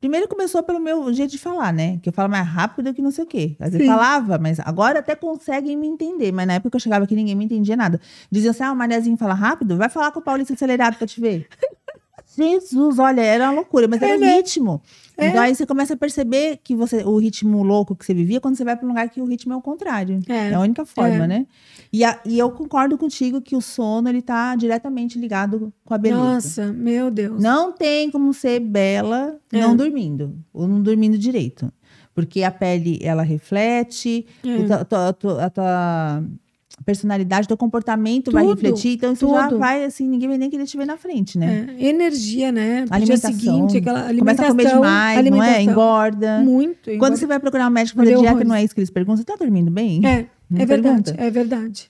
Primeiro 0.00 0.26
começou 0.28 0.62
pelo 0.64 0.80
meu 0.80 1.12
jeito 1.14 1.30
de 1.30 1.38
falar, 1.38 1.72
né? 1.72 1.98
Que 2.02 2.08
eu 2.08 2.12
falo 2.12 2.28
mais 2.28 2.46
rápido 2.46 2.92
que 2.92 3.00
não 3.00 3.10
sei 3.12 3.24
o 3.24 3.26
quê. 3.26 3.56
Às 3.60 3.70
vezes 3.72 3.86
Sim. 3.86 3.92
falava, 3.92 4.36
mas 4.36 4.58
agora 4.60 4.98
até 4.98 5.14
conseguem 5.14 5.76
me 5.76 5.86
entender. 5.86 6.32
Mas 6.32 6.46
na 6.46 6.54
época 6.54 6.70
que 6.70 6.76
eu 6.76 6.80
chegava 6.80 7.04
aqui, 7.04 7.14
ninguém 7.14 7.34
me 7.36 7.44
entendia 7.44 7.76
nada. 7.76 8.00
Diziam 8.30 8.50
assim, 8.50 8.64
ah, 8.64 8.72
o 8.72 8.76
Mariazinho 8.76 9.16
fala 9.16 9.32
rápido? 9.34 9.76
Vai 9.76 9.88
falar 9.88 10.10
com 10.10 10.18
o 10.18 10.22
Paulista 10.22 10.54
acelerado 10.54 10.96
pra 10.96 11.06
te 11.06 11.20
ver. 11.20 11.46
Jesus, 12.36 12.98
olha, 12.98 13.20
era 13.20 13.44
uma 13.44 13.52
loucura, 13.56 13.86
mas 13.86 14.00
era 14.00 14.12
É, 14.14 14.16
o 14.16 14.20
né? 14.20 14.36
ritmo. 14.36 14.80
É. 15.24 15.28
Então 15.28 15.42
aí 15.42 15.54
você 15.54 15.64
começa 15.66 15.94
a 15.94 15.96
perceber 15.96 16.58
que 16.62 16.74
você, 16.74 17.04
o 17.04 17.16
ritmo 17.18 17.62
louco 17.62 17.94
que 17.96 18.04
você 18.04 18.12
vivia 18.14 18.40
quando 18.40 18.56
você 18.56 18.64
vai 18.64 18.76
para 18.76 18.84
um 18.86 18.88
lugar 18.88 19.08
que 19.08 19.20
o 19.20 19.24
ritmo 19.24 19.52
é 19.52 19.56
o 19.56 19.62
contrário. 19.62 20.20
É. 20.28 20.50
É, 20.50 20.54
a 20.54 20.60
única 20.60 20.84
forma, 20.84 21.24
É. 21.24 21.26
né? 21.26 21.46
E, 21.92 22.04
a- 22.04 22.20
e 22.24 22.38
eu 22.38 22.50
concordo 22.50 22.96
contigo 22.98 23.40
que 23.40 23.54
o 23.56 23.60
sono 23.60 24.08
ele 24.08 24.22
tá 24.22 24.56
diretamente 24.56 25.18
ligado 25.18 25.72
com 25.84 25.94
a 25.94 25.98
beleza. 25.98 26.22
Nossa, 26.22 26.72
meu 26.72 27.10
Deus. 27.10 27.42
Não 27.42 27.72
tem 27.72 28.10
como 28.10 28.32
ser 28.34 28.60
bela 28.60 29.36
É. 29.52 29.60
não 29.60 29.76
dormindo, 29.76 30.34
ou 30.52 30.66
não 30.66 30.82
dormindo 30.82 31.16
direito. 31.18 31.72
Porque 32.14 32.42
a 32.42 32.50
pele, 32.50 32.98
ela 33.02 33.22
reflete, 33.22 34.26
É. 34.44 34.62
tua- 34.66 34.84
tua- 34.84 35.12
tua- 35.14 35.44
a 35.46 35.50
tua 35.50 36.24
personalidade, 36.84 37.46
teu 37.48 37.56
comportamento 37.56 38.30
vai 38.30 38.44
Tudo, 38.44 38.54
refletir. 38.54 38.94
Então, 38.96 39.12
isso 39.12 39.28
já 39.28 39.48
tudo. 39.48 39.58
vai, 39.58 39.84
assim, 39.84 40.08
ninguém 40.08 40.28
vai 40.28 40.38
nem 40.38 40.50
querer 40.50 40.64
te 40.64 40.76
ver 40.76 40.86
na 40.86 40.96
frente, 40.96 41.38
né? 41.38 41.74
É, 41.78 41.86
energia, 41.86 42.50
né? 42.52 42.78
Pro 42.86 42.86
dia 42.86 42.96
Alimentação. 42.96 43.32
seguinte, 43.32 43.76
aquela 43.78 44.00
Começa 44.00 44.10
alimentação. 44.12 44.44
a 44.46 44.48
comer 44.50 44.66
demais, 44.68 44.82
não 44.82 45.14
é? 45.14 45.18
alimentação. 45.18 45.62
Engorda. 45.62 46.38
Muito. 46.40 46.76
Quando 46.84 46.94
engorda. 46.94 47.16
você 47.16 47.26
vai 47.26 47.38
procurar 47.40 47.66
um 47.68 47.70
médico 47.70 47.98
fazer 47.98 48.16
dieta, 48.16 48.44
não 48.44 48.54
é 48.54 48.64
isso 48.64 48.74
que 48.74 48.80
eles 48.80 48.90
perguntam. 48.90 49.16
Você 49.18 49.24
tá 49.24 49.36
dormindo 49.38 49.70
bem? 49.70 50.00
É, 50.06 50.26
Não 50.50 50.60
é 50.60 50.66
verdade, 50.66 51.02
pergunta? 51.04 51.14
é 51.24 51.30
verdade. 51.30 51.88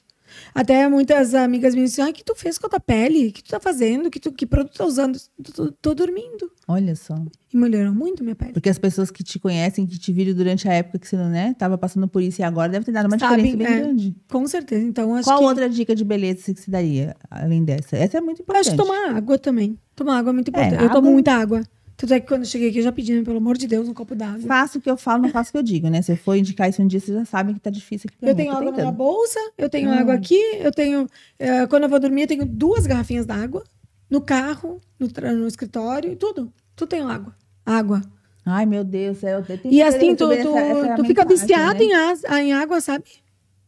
Até 0.54 0.86
muitas 0.88 1.34
amigas 1.34 1.74
minhas 1.74 1.90
dizem, 1.90 2.04
ah, 2.04 2.08
o 2.10 2.12
que 2.12 2.22
tu 2.22 2.34
fez 2.34 2.58
com 2.58 2.66
a 2.66 2.70
tua 2.70 2.80
pele? 2.80 3.28
O 3.28 3.32
que 3.32 3.42
tu 3.42 3.50
tá 3.50 3.58
fazendo? 3.58 4.10
Que, 4.10 4.20
tu, 4.20 4.30
que 4.32 4.44
produto 4.46 4.76
tá 4.76 4.84
usando? 4.84 5.18
Tô, 5.54 5.72
tô- 5.72 5.94
dormindo. 5.94 6.50
Olha 6.68 6.94
só. 6.94 7.14
E 7.52 7.56
melhorou 7.56 7.92
muito 7.94 8.22
minha 8.22 8.34
pele. 8.36 8.52
Porque 8.52 8.68
as 8.68 8.78
pessoas 8.78 9.10
que 9.10 9.22
te 9.24 9.38
conhecem, 9.38 9.86
que 9.86 9.98
te 9.98 10.12
viram 10.12 10.34
durante 10.34 10.68
a 10.68 10.72
época 10.74 10.98
que 10.98 11.08
você 11.08 11.16
não, 11.16 11.28
né, 11.30 11.54
tava 11.58 11.78
passando 11.78 12.06
por 12.06 12.22
isso 12.22 12.40
e 12.40 12.44
agora 12.44 12.70
deve 12.70 12.84
ter 12.84 12.92
dado 12.92 13.06
uma 13.06 13.18
Sabem, 13.18 13.44
diferença 13.44 13.56
bem 13.56 13.66
é. 13.78 13.80
grande. 13.82 14.16
Com 14.30 14.46
certeza. 14.46 14.84
Então, 14.84 15.14
acho 15.14 15.24
Qual 15.28 15.38
que... 15.38 15.44
outra 15.44 15.68
dica 15.68 15.94
de 15.94 16.04
beleza 16.04 16.52
que 16.52 16.60
você 16.60 16.70
daria, 16.70 17.16
além 17.30 17.64
dessa? 17.64 17.96
Essa 17.96 18.18
é 18.18 18.20
muito 18.20 18.42
importante. 18.42 18.68
Acho 18.68 18.76
que 18.76 18.82
tomar 18.82 19.16
água 19.16 19.38
também. 19.38 19.78
Tomar 19.96 20.18
água 20.18 20.30
é 20.30 20.34
muito 20.34 20.48
importante. 20.48 20.74
eu 20.74 20.80
água- 20.80 20.92
tomo 21.00 21.10
muita 21.12 21.32
água. 21.32 21.62
Tanto 21.96 22.14
é 22.14 22.20
que 22.20 22.26
quando 22.26 22.40
eu 22.42 22.46
cheguei 22.46 22.68
aqui, 22.70 22.78
eu 22.78 22.82
já 22.82 22.90
pedi, 22.90 23.14
né, 23.14 23.22
pelo 23.22 23.36
amor 23.36 23.56
de 23.56 23.66
Deus, 23.68 23.88
um 23.88 23.94
copo 23.94 24.14
d'água. 24.14 24.40
Faço 24.40 24.78
o 24.78 24.80
que 24.80 24.90
eu 24.90 24.96
falo, 24.96 25.22
não 25.22 25.28
faço 25.28 25.50
o 25.50 25.52
que 25.52 25.58
eu 25.58 25.62
digo, 25.62 25.88
né? 25.88 26.02
Se 26.02 26.12
eu 26.12 26.16
for 26.16 26.34
indicar 26.34 26.68
isso 26.68 26.82
um 26.82 26.86
dia, 26.86 26.98
vocês 26.98 27.16
já 27.16 27.24
sabem 27.24 27.54
que 27.54 27.60
tá 27.60 27.70
difícil 27.70 28.08
aqui 28.08 28.16
pra 28.18 28.28
Eu 28.28 28.34
mim. 28.34 28.36
tenho 28.42 28.50
Tô 28.50 28.56
água 28.56 28.64
na 28.66 28.72
minha 28.72 28.84
tentando. 28.86 28.96
bolsa, 28.96 29.38
eu 29.56 29.68
tenho 29.70 29.90
Hum. 29.90 29.98
água 29.98 30.14
aqui, 30.14 30.40
eu 30.58 30.72
tenho. 30.72 31.06
eh, 31.38 31.66
quando 31.68 31.84
eu 31.84 31.88
vou 31.88 32.00
dormir, 32.00 32.22
eu 32.22 32.28
tenho 32.28 32.44
duas 32.46 32.86
garrafinhas 32.86 33.24
d'água. 33.26 33.62
No 34.10 34.20
carro, 34.20 34.80
no, 34.98 35.08
tra- 35.08 35.32
no 35.32 35.46
escritório, 35.46 36.16
tudo. 36.16 36.52
Tudo 36.74 36.88
tem 36.88 37.02
água. 37.02 37.34
Água. 37.64 38.02
Ai, 38.44 38.66
meu 38.66 38.82
Deus, 38.82 39.22
é, 39.22 39.34
eu 39.36 39.42
tenho 39.44 39.72
E 39.72 39.80
assim, 39.82 40.16
tu, 40.16 40.26
tu, 40.28 40.52
tu 40.96 41.04
fica 41.04 41.24
viciado 41.24 41.78
né? 41.78 41.84
em, 41.84 41.92
as- 41.94 42.24
em 42.24 42.52
água, 42.52 42.80
sabe? 42.80 43.04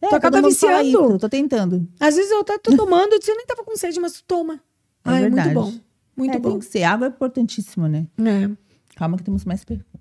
É, 0.03 0.09
tu 0.09 0.17
acaba 0.17 0.43
viciando. 0.43 1.19
tô 1.19 1.29
tentando. 1.29 1.87
Às 2.01 2.17
vezes 2.17 2.31
eu 2.31 2.41
até 2.41 2.59
tô 2.59 2.77
tomando, 2.77 3.13
eu 3.13 3.19
disse, 3.19 3.31
eu 3.31 3.37
nem 3.37 3.47
tava 3.47 3.63
com 3.65 3.77
sede, 3.77 4.01
mas 4.01 4.13
tu 4.15 4.25
toma. 4.27 4.55
É 4.55 4.59
ah, 5.05 5.17
é 5.19 5.21
muito 5.21 5.35
verdade. 5.35 5.55
bom. 5.55 5.73
Muito 6.17 6.35
É, 6.37 6.39
bom. 6.39 6.51
Tem 6.51 6.59
que 6.61 6.65
ser. 6.67 6.83
Água 6.85 7.07
é 7.07 7.11
importantíssimo, 7.11 7.89
né? 7.89 8.07
É. 8.19 8.51
Calma 8.97 9.17
que 9.17 9.23
temos 9.25 9.45
mais 9.45 9.65
perguntas. 9.65 10.01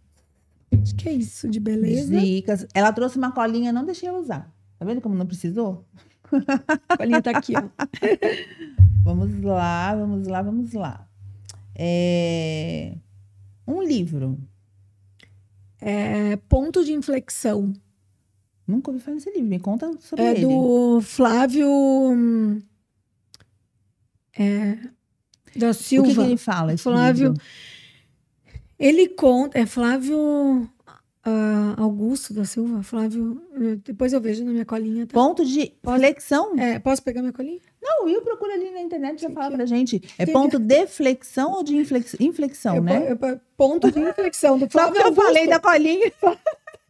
Acho 0.81 0.95
que 0.95 1.07
é 1.09 1.13
isso 1.13 1.47
de 1.49 1.59
beleza. 1.59 2.19
Dicas. 2.19 2.65
Ela 2.73 2.91
trouxe 2.91 3.17
uma 3.17 3.31
colinha, 3.31 3.71
não 3.71 3.85
deixei 3.85 4.07
ela 4.09 4.19
usar. 4.19 4.51
Tá 4.79 4.85
vendo 4.85 5.01
como 5.01 5.15
não 5.15 5.25
precisou? 5.25 5.85
A 6.87 6.97
colinha 6.97 7.21
tá 7.21 7.31
aqui, 7.31 7.53
ó. 7.55 7.63
Vamos 9.03 9.41
lá, 9.43 9.93
vamos 9.95 10.27
lá, 10.27 10.41
vamos 10.41 10.71
lá. 10.73 11.05
É, 11.75 12.95
Um 13.67 13.81
livro. 13.83 14.37
É, 15.81 16.37
ponto 16.47 16.83
de 16.85 16.93
inflexão. 16.93 17.73
Nunca 18.65 18.89
ouvi 18.91 19.03
falar 19.03 19.17
desse 19.17 19.29
livro. 19.31 19.49
Me 19.49 19.59
conta 19.59 19.91
sobre 19.99 20.23
É 20.23 20.31
ele. 20.31 20.41
do 20.45 21.01
Flávio. 21.01 21.67
hum, 21.69 22.61
É, 24.39 24.77
da 25.55 25.69
O 25.69 25.73
Silva. 25.73 26.07
que, 26.09 26.15
que 26.15 26.21
ele 26.21 26.37
fala? 26.37 26.77
Flávio- 26.77 27.29
livro? 27.29 27.41
Ele 28.79 29.07
conta. 29.07 29.59
É 29.59 29.65
Flávio 29.65 30.69
ah, 31.23 31.75
Augusto 31.77 32.33
da 32.33 32.43
Silva. 32.45 32.83
Flávio. 32.83 33.41
Depois 33.83 34.11
eu 34.13 34.19
vejo 34.19 34.43
na 34.43 34.51
minha 34.51 34.65
colinha. 34.65 35.05
Tá? 35.07 35.13
Ponto 35.13 35.45
de 35.45 35.71
Posso- 35.81 35.97
flexão? 35.97 36.53
É, 36.59 36.79
posso 36.79 37.01
pegar 37.03 37.21
minha 37.21 37.33
colinha? 37.33 37.59
Não, 37.81 38.03
o 38.03 38.05
Will 38.05 38.21
procura 38.21 38.53
ali 38.53 38.71
na 38.71 38.81
internet 38.81 39.19
e 39.19 39.21
já 39.23 39.29
fala 39.29 39.55
pra 39.55 39.65
gente. 39.65 40.01
É 40.17 40.25
ponto 40.25 40.57
de 40.59 40.87
flexão 40.87 41.51
ou 41.53 41.63
de 41.63 41.75
inflex- 41.75 42.15
inflexão, 42.19 42.77
Eu 42.77 42.83
né? 42.83 43.11
eu 43.11 43.17
po- 43.17 43.39
ponto 43.57 43.91
de 43.91 43.99
inflexão 43.99 44.57
do 44.57 44.65
Só 44.71 44.79
Flávio 44.79 44.93
porque 44.93 45.01
eu 45.03 45.07
Augusto. 45.07 45.25
falei 45.27 45.47
da 45.47 45.59
colinha. 45.59 46.11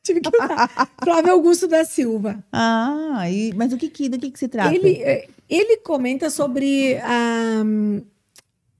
Tive 0.03 0.19
que 0.19 0.29
usar. 0.35 0.91
Flávio 1.03 1.31
Augusto 1.31 1.65
da 1.67 1.85
Silva. 1.85 2.43
Ah, 2.51 3.23
e, 3.31 3.53
mas 3.55 3.71
o 3.71 3.77
que, 3.77 3.87
que- 3.89 4.09
do 4.09 4.19
que, 4.19 4.31
que 4.31 4.37
se 4.39 4.47
trata? 4.49 4.75
Ele, 4.75 5.01
eh, 5.01 5.27
ele 5.49 5.77
comenta 5.77 6.29
sobre 6.29 6.97
a, 6.97 7.63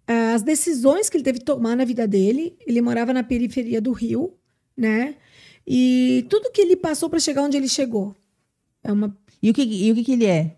as 0.08 0.42
decisões 0.42 1.10
que 1.10 1.18
ele 1.18 1.24
teve 1.24 1.40
que 1.40 1.46
tomar 1.46 1.76
na 1.76 1.86
vida 1.86 2.08
dele. 2.08 2.58
Ele 2.66 2.82
morava 2.82 3.14
na 3.14 3.24
periferia 3.24 3.82
do 3.82 3.92
Rio, 3.92 4.34
né? 4.76 5.16
E 5.66 6.26
tudo 6.30 6.52
que 6.52 6.62
ele 6.62 6.76
passou 6.76 7.10
para 7.10 7.20
chegar 7.20 7.44
onde 7.44 7.58
ele 7.58 7.70
chegou. 7.70 8.16
É 8.84 8.92
uma, 8.92 9.18
E 9.42 9.50
o 9.50 9.54
que, 9.54 9.62
e 9.62 9.92
o 9.92 9.96
que, 9.96 10.04
que 10.04 10.12
ele 10.14 10.26
é? 10.26 10.58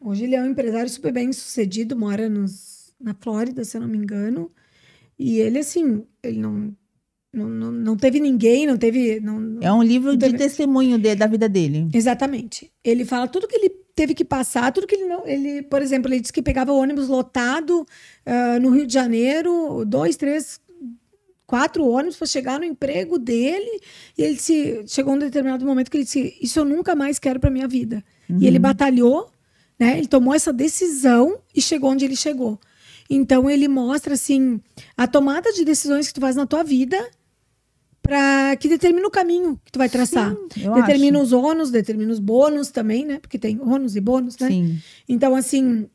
hoje 0.00 0.24
ele 0.24 0.34
é 0.34 0.42
um 0.42 0.50
empresário 0.50 0.90
super 0.90 1.10
bem 1.12 1.32
sucedido, 1.32 1.96
mora 1.96 2.28
nos, 2.28 2.92
na 3.00 3.14
Flórida, 3.14 3.64
se 3.64 3.76
eu 3.76 3.80
não 3.80 3.88
me 3.88 3.96
engano. 3.96 4.52
E 5.18 5.38
ele, 5.38 5.58
assim, 5.58 6.04
ele 6.22 6.38
não, 6.38 6.76
não, 7.34 7.48
não, 7.48 7.72
não 7.72 7.96
teve 7.96 8.20
ninguém, 8.20 8.66
não 8.66 8.76
teve. 8.76 9.20
Não, 9.20 9.58
É 9.60 9.72
um 9.72 9.82
livro 9.82 10.16
de 10.16 10.32
testemunho 10.36 10.98
de- 10.98 11.14
da 11.14 11.26
vida 11.26 11.48
dele. 11.48 11.88
Exatamente. 11.92 12.70
Ele 12.82 13.04
fala 13.04 13.26
tudo 13.28 13.46
que 13.48 13.56
ele 13.56 13.70
teve 13.94 14.14
que 14.14 14.24
passar, 14.24 14.72
tudo 14.72 14.86
que 14.86 14.94
ele 14.94 15.06
não. 15.06 15.26
Ele, 15.26 15.62
por 15.62 15.82
exemplo, 15.82 16.10
ele 16.12 16.20
disse 16.20 16.32
que 16.32 16.42
pegava 16.42 16.72
ônibus 16.72 17.08
lotado 17.08 17.86
ah, 18.24 18.58
no 18.60 18.70
Rio 18.70 18.86
de 18.86 18.92
Janeiro, 18.94 19.84
dois, 19.84 20.16
três, 20.16 20.60
quatro 21.46 21.86
ônibus 21.86 22.16
para 22.16 22.26
chegar 22.26 22.58
no 22.58 22.64
emprego 22.64 23.18
dele. 23.18 23.80
E 24.16 24.22
ele 24.22 24.34
disse, 24.34 24.84
chegou 24.86 25.14
um 25.14 25.18
determinado 25.18 25.64
momento 25.64 25.90
que 25.90 25.96
ele 25.96 26.04
disse: 26.04 26.36
Isso 26.40 26.58
eu 26.58 26.64
nunca 26.64 26.94
mais 26.94 27.18
quero 27.18 27.38
para 27.40 27.50
minha 27.50 27.68
vida. 27.68 28.02
E 28.40 28.46
ele 28.46 28.58
batalhou, 28.58 29.30
né? 29.78 29.98
Ele 29.98 30.06
tomou 30.08 30.34
essa 30.34 30.52
decisão 30.52 31.38
e 31.54 31.60
chegou 31.60 31.90
onde 31.90 32.04
ele 32.04 32.16
chegou. 32.16 32.58
Então 33.08 33.50
ele 33.50 33.68
mostra 33.68 34.14
assim 34.14 34.60
a 34.96 35.06
tomada 35.06 35.52
de 35.52 35.62
decisões 35.64 36.08
que 36.08 36.14
tu 36.14 36.20
faz 36.22 36.34
na 36.36 36.46
tua 36.46 36.62
vida 36.64 36.96
para 38.04 38.54
que 38.56 38.68
determina 38.68 39.08
o 39.08 39.10
caminho 39.10 39.58
que 39.64 39.72
tu 39.72 39.78
vai 39.78 39.88
traçar. 39.88 40.30
Sim, 40.52 40.70
determina 40.74 41.16
acho. 41.18 41.24
os 41.24 41.32
ônus, 41.32 41.70
determina 41.70 42.12
os 42.12 42.18
bônus 42.18 42.70
também, 42.70 43.02
né? 43.06 43.18
Porque 43.18 43.38
tem 43.38 43.58
ônus 43.62 43.96
e 43.96 44.00
bônus, 44.00 44.36
né? 44.38 44.48
Sim. 44.48 44.78
Então, 45.08 45.34
assim, 45.34 45.86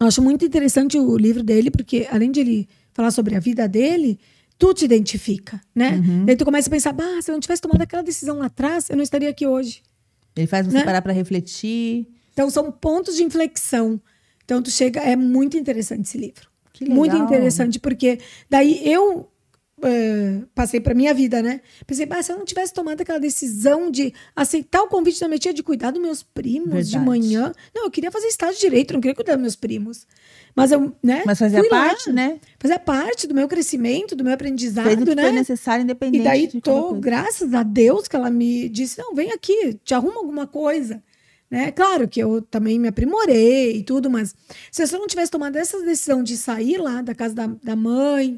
eu 0.00 0.06
acho 0.06 0.22
muito 0.22 0.42
interessante 0.42 0.98
o 0.98 1.18
livro 1.18 1.42
dele, 1.42 1.70
porque 1.70 2.08
além 2.10 2.30
de 2.30 2.40
ele 2.40 2.68
falar 2.94 3.10
sobre 3.10 3.36
a 3.36 3.40
vida 3.40 3.68
dele, 3.68 4.18
tu 4.58 4.72
te 4.72 4.86
identifica, 4.86 5.60
né? 5.74 5.96
Uhum. 6.02 6.24
Daí 6.24 6.34
tu 6.34 6.46
começa 6.46 6.70
a 6.70 6.72
pensar, 6.72 6.94
bah, 6.94 7.20
se 7.20 7.30
eu 7.30 7.34
não 7.34 7.40
tivesse 7.40 7.60
tomado 7.60 7.82
aquela 7.82 8.02
decisão 8.02 8.38
lá 8.38 8.46
atrás, 8.46 8.88
eu 8.88 8.96
não 8.96 9.02
estaria 9.02 9.28
aqui 9.28 9.46
hoje. 9.46 9.82
Ele 10.34 10.46
faz 10.46 10.66
você 10.66 10.78
Né? 10.78 10.84
parar 10.84 11.02
pra 11.02 11.12
refletir. 11.12 12.06
Então, 12.32 12.48
são 12.48 12.72
pontos 12.72 13.16
de 13.16 13.22
inflexão. 13.22 14.00
Então, 14.46 14.62
tu 14.62 14.70
chega, 14.70 15.00
é 15.00 15.14
muito 15.14 15.58
interessante 15.58 16.06
esse 16.06 16.16
livro. 16.16 16.48
Que 16.72 16.84
legal. 16.84 16.96
Muito 16.96 17.16
interessante, 17.16 17.78
porque 17.78 18.18
daí 18.48 18.80
eu 18.90 19.29
eh, 19.82 20.42
passei 20.54 20.80
pra 20.80 20.94
minha 20.94 21.12
vida, 21.12 21.42
né? 21.42 21.60
Pensei, 21.86 22.06
bah, 22.06 22.22
se 22.22 22.32
eu 22.32 22.38
não 22.38 22.44
tivesse 22.44 22.72
tomado 22.72 23.00
aquela 23.00 23.18
decisão 23.18 23.90
de 23.90 24.12
aceitar 24.34 24.82
o 24.82 24.88
convite 24.88 25.20
da 25.20 25.28
minha 25.28 25.38
tia 25.38 25.52
de 25.52 25.62
cuidar 25.62 25.90
dos 25.90 26.00
meus 26.00 26.22
primos 26.22 26.88
de 26.88 26.98
Verdade. 26.98 27.04
manhã. 27.04 27.52
Não, 27.74 27.84
eu 27.84 27.90
queria 27.90 28.10
fazer 28.10 28.26
estágio 28.26 28.54
de 28.54 28.60
direito, 28.60 28.94
não 28.94 29.00
queria 29.00 29.14
cuidar 29.14 29.34
dos 29.34 29.42
meus 29.42 29.56
primos. 29.56 30.06
Mas 30.54 30.72
eu, 30.72 30.92
né? 31.02 31.22
Mas 31.24 31.38
fazia 31.38 31.60
fui 31.60 31.68
lá, 31.68 31.88
parte, 31.88 32.12
né? 32.12 32.38
Fazia 32.58 32.78
parte 32.78 33.26
do 33.26 33.34
meu 33.34 33.48
crescimento, 33.48 34.16
do 34.16 34.24
meu 34.24 34.32
aprendizado, 34.32 34.86
Fez 34.86 35.00
o 35.00 35.04
que 35.06 35.14
né? 35.14 35.22
foi 35.22 35.32
necessário, 35.32 35.82
independente 35.82 36.20
E 36.20 36.24
daí, 36.24 36.46
de 36.46 36.60
tô, 36.60 36.94
graças 36.94 37.54
a 37.54 37.62
Deus 37.62 38.08
que 38.08 38.16
ela 38.16 38.30
me 38.30 38.68
disse: 38.68 38.98
não, 38.98 39.14
vem 39.14 39.32
aqui, 39.32 39.78
te 39.84 39.94
arruma 39.94 40.18
alguma 40.18 40.46
coisa. 40.46 41.02
Né? 41.50 41.72
Claro 41.72 42.06
que 42.06 42.20
eu 42.20 42.40
também 42.42 42.78
me 42.78 42.86
aprimorei 42.86 43.78
e 43.78 43.82
tudo, 43.82 44.08
mas 44.08 44.34
se 44.70 44.82
eu 44.82 44.98
não 45.00 45.08
tivesse 45.08 45.32
tomado 45.32 45.56
essa 45.56 45.80
decisão 45.82 46.22
de 46.22 46.36
sair 46.36 46.78
lá 46.78 47.02
da 47.02 47.12
casa 47.12 47.34
da, 47.34 47.46
da 47.46 47.74
mãe, 47.74 48.36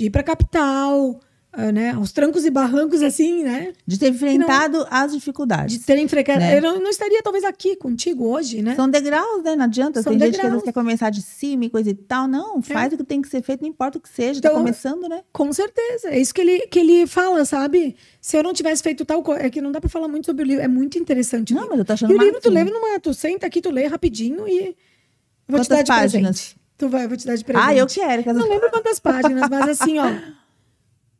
de 0.00 0.06
ir 0.06 0.10
pra 0.10 0.22
capital, 0.22 1.20
ah, 1.52 1.70
né? 1.72 1.90
Aos 1.90 2.10
trancos 2.12 2.44
e 2.46 2.50
barrancos, 2.50 3.02
assim, 3.02 3.42
né? 3.42 3.72
De 3.86 3.98
ter 3.98 4.08
enfrentado 4.10 4.86
as 4.88 5.12
dificuldades. 5.12 5.78
De 5.78 5.84
ter 5.84 5.98
enfrentado. 5.98 6.38
Né? 6.38 6.56
Eu 6.56 6.62
não, 6.62 6.80
não 6.80 6.88
estaria 6.88 7.20
talvez 7.22 7.44
aqui 7.44 7.76
contigo 7.76 8.24
hoje, 8.28 8.62
né? 8.62 8.76
São 8.76 8.88
degraus, 8.88 9.42
né? 9.42 9.56
Não 9.56 9.64
adianta. 9.64 10.00
São 10.00 10.12
Tem 10.12 10.20
gente 10.28 10.36
que 10.36 10.42
degraus. 10.42 10.62
quer 10.62 10.72
começar 10.72 11.10
de 11.10 11.20
cima 11.20 11.64
e 11.66 11.70
coisa 11.70 11.90
e 11.90 11.94
tal. 11.94 12.26
Não, 12.28 12.62
faz 12.62 12.92
o 12.92 12.96
que 12.96 13.04
tem 13.04 13.20
que 13.20 13.28
ser 13.28 13.42
feito, 13.42 13.60
não 13.62 13.68
importa 13.68 13.98
o 13.98 14.00
que 14.00 14.08
seja. 14.08 14.40
tá 14.40 14.48
Então, 14.48 14.58
começando, 14.60 15.08
né? 15.08 15.22
Com 15.32 15.52
certeza. 15.52 16.08
É 16.08 16.18
isso 16.20 16.32
que 16.32 16.40
ele, 16.40 16.60
que 16.68 16.78
ele 16.78 17.06
fala, 17.06 17.44
sabe? 17.44 17.94
Se 18.20 18.36
eu 18.38 18.42
não 18.42 18.54
tivesse 18.54 18.82
feito 18.82 19.04
tal 19.04 19.20
coisa. 19.22 19.42
É 19.44 19.50
que 19.50 19.60
não 19.60 19.72
dá 19.72 19.80
pra 19.80 19.90
falar 19.90 20.08
muito 20.08 20.26
sobre 20.26 20.44
o 20.44 20.46
livro. 20.46 20.62
É 20.64 20.68
muito 20.68 20.98
interessante. 20.98 21.52
Não, 21.52 21.68
mas 21.68 21.78
eu 21.78 21.84
tô 21.84 21.92
achando 21.92 22.12
E 22.12 22.14
o 22.14 22.18
livro 22.18 22.40
tu 22.40 22.48
lê 22.48 22.64
numa. 22.64 22.98
Tu 23.00 23.12
senta 23.12 23.46
aqui, 23.46 23.60
tu 23.60 23.70
lê 23.70 23.86
rapidinho 23.86 24.48
e. 24.48 24.76
Vou 25.48 25.58
Quantas 25.58 25.66
te 25.66 25.70
dar 25.70 25.82
de 25.82 25.88
páginas? 25.88 26.40
presente. 26.40 26.59
Tu 26.80 26.88
vai, 26.88 27.04
eu 27.04 27.08
vou 27.08 27.16
te 27.16 27.26
dar 27.26 27.36
de 27.36 27.44
presente. 27.44 27.64
Ah, 27.68 27.74
eu 27.74 27.86
quero. 27.86 28.22
que 28.24 28.32
Não 28.32 28.48
lembro 28.48 28.70
quantas 28.70 28.98
páginas, 28.98 29.48
mas 29.50 29.68
assim, 29.68 29.98
ó. 29.98 30.10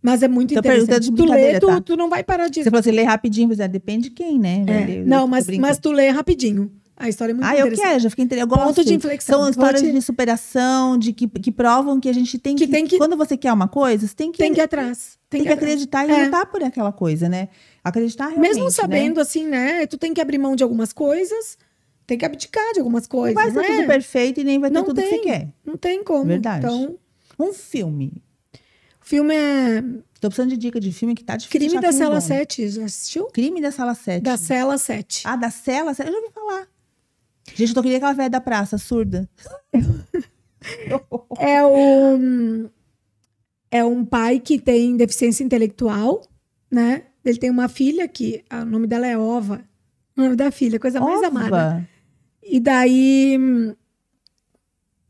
Mas 0.02 0.22
é 0.22 0.28
muito 0.28 0.52
Tô 0.54 0.60
interessante. 0.60 1.10
de 1.10 1.14
Tu 1.16 1.24
lê, 1.26 1.60
tu, 1.60 1.66
tá? 1.66 1.80
tu 1.80 1.96
não 1.96 2.08
vai 2.08 2.24
parar 2.24 2.48
de. 2.48 2.62
Você 2.62 2.70
falou 2.70 2.80
assim, 2.80 2.90
lê 2.90 3.02
rapidinho, 3.04 3.48
mas 3.48 3.60
é, 3.60 3.68
depende 3.68 4.08
de 4.08 4.14
quem, 4.14 4.38
né? 4.38 4.64
É. 4.66 4.86
ler, 4.86 4.98
eu 5.00 5.06
Não, 5.06 5.26
mas, 5.26 5.46
mas 5.58 5.78
tu 5.78 5.92
lê 5.92 6.08
rapidinho. 6.08 6.72
A 6.96 7.08
história 7.08 7.32
é 7.32 7.34
muito 7.34 7.46
Ah, 7.46 7.54
eu 7.54 7.60
interessante. 7.66 7.86
quero, 7.88 8.00
já 8.00 8.10
fiquei. 8.10 8.24
Eu 8.40 8.46
Ponto 8.48 8.64
gosto. 8.64 8.84
de 8.84 8.94
inflexão. 8.94 9.40
São 9.40 9.48
histórias 9.50 9.80
te- 9.80 9.90
de 9.92 10.02
superação, 10.02 10.98
de 10.98 11.12
que, 11.14 11.26
que 11.28 11.50
provam 11.50 11.98
que 11.98 12.08
a 12.10 12.12
gente 12.12 12.38
tem 12.38 12.54
que, 12.56 12.66
Que 12.66 12.70
tem 12.72 12.86
que- 12.86 12.98
Quando 12.98 13.16
você 13.16 13.38
quer 13.38 13.52
uma 13.54 13.68
coisa, 13.68 14.06
você 14.06 14.14
tem 14.14 14.30
que, 14.30 14.36
Tem 14.38 14.52
que 14.52 14.60
ir 14.60 14.62
atrás. 14.64 15.18
tem 15.30 15.42
que 15.42 15.48
ir 15.48 15.52
atrás. 15.52 15.70
acreditar 15.72 16.06
e 16.06 16.10
É. 16.10 16.24
lutar 16.26 16.44
por 16.46 16.62
aquela 16.62 16.92
coisa, 16.92 17.26
né? 17.26 17.48
Acreditar 17.82 18.28
realmente. 18.28 18.48
Mesmo 18.50 18.64
né? 18.64 18.70
sabendo, 18.70 19.18
assim, 19.20 19.46
né? 19.46 19.86
Tu 19.86 19.96
tem 19.96 20.12
que 20.12 20.20
abrir 20.20 20.36
mão 20.36 20.54
de 20.54 20.62
algumas 20.62 20.92
coisas, 20.92 21.56
tem 22.10 22.18
que 22.18 22.24
abdicar 22.24 22.72
de 22.72 22.80
algumas 22.80 23.06
coisas. 23.06 23.34
Não 23.36 23.42
vai 23.42 23.52
ser 23.52 23.70
né? 23.70 23.76
tudo 23.78 23.86
perfeito 23.86 24.40
e 24.40 24.44
nem 24.44 24.58
vai 24.58 24.68
ter 24.70 24.74
Não 24.74 24.84
tudo 24.84 25.00
que 25.00 25.08
tem. 25.08 25.18
você 25.18 25.24
quer. 25.24 25.48
Não 25.64 25.76
tem 25.76 26.02
como. 26.02 26.24
Verdade. 26.24 26.66
Então, 26.66 26.98
Um 27.38 27.52
filme. 27.52 28.22
o 29.00 29.04
filme 29.04 29.34
é 29.34 29.82
Tô 30.20 30.28
precisando 30.28 30.50
de 30.50 30.56
dica 30.58 30.78
de 30.78 30.92
filme 30.92 31.14
que 31.14 31.24
tá 31.24 31.34
difícil. 31.36 31.58
Crime 31.58 31.80
da 31.80 31.88
filme 31.88 31.98
Cela 31.98 32.10
bom, 32.20 32.28
né? 32.28 32.38
7. 32.40 32.68
Já 32.68 32.84
assistiu? 32.84 33.26
Crime 33.26 33.60
da 33.62 33.70
Sala 33.70 33.94
7. 33.94 34.22
Da 34.22 34.36
Cela 34.36 34.76
7. 34.76 35.22
Ah, 35.24 35.36
da 35.36 35.50
Cela 35.50 35.94
7? 35.94 36.06
Eu 36.08 36.12
já 36.12 36.20
ouvi 36.20 36.32
falar. 36.34 36.68
Gente, 37.54 37.68
eu 37.70 37.74
tô 37.74 37.82
querendo 37.82 37.96
aquela 37.96 38.12
velha 38.12 38.30
da 38.30 38.40
praça, 38.40 38.76
surda. 38.76 39.28
É 41.38 41.64
um, 41.64 42.68
é 43.70 43.82
um 43.82 44.04
pai 44.04 44.38
que 44.38 44.58
tem 44.58 44.94
deficiência 44.94 45.42
intelectual, 45.42 46.20
né? 46.70 47.04
Ele 47.24 47.38
tem 47.38 47.48
uma 47.48 47.66
filha 47.66 48.06
que 48.06 48.44
o 48.52 48.66
nome 48.66 48.86
dela 48.86 49.06
é 49.06 49.16
Ova. 49.16 49.64
O 50.14 50.20
nome 50.20 50.36
da 50.36 50.50
filha, 50.50 50.78
coisa 50.78 51.00
mais 51.00 51.22
amada. 51.22 51.88
E 52.50 52.58
daí. 52.60 53.38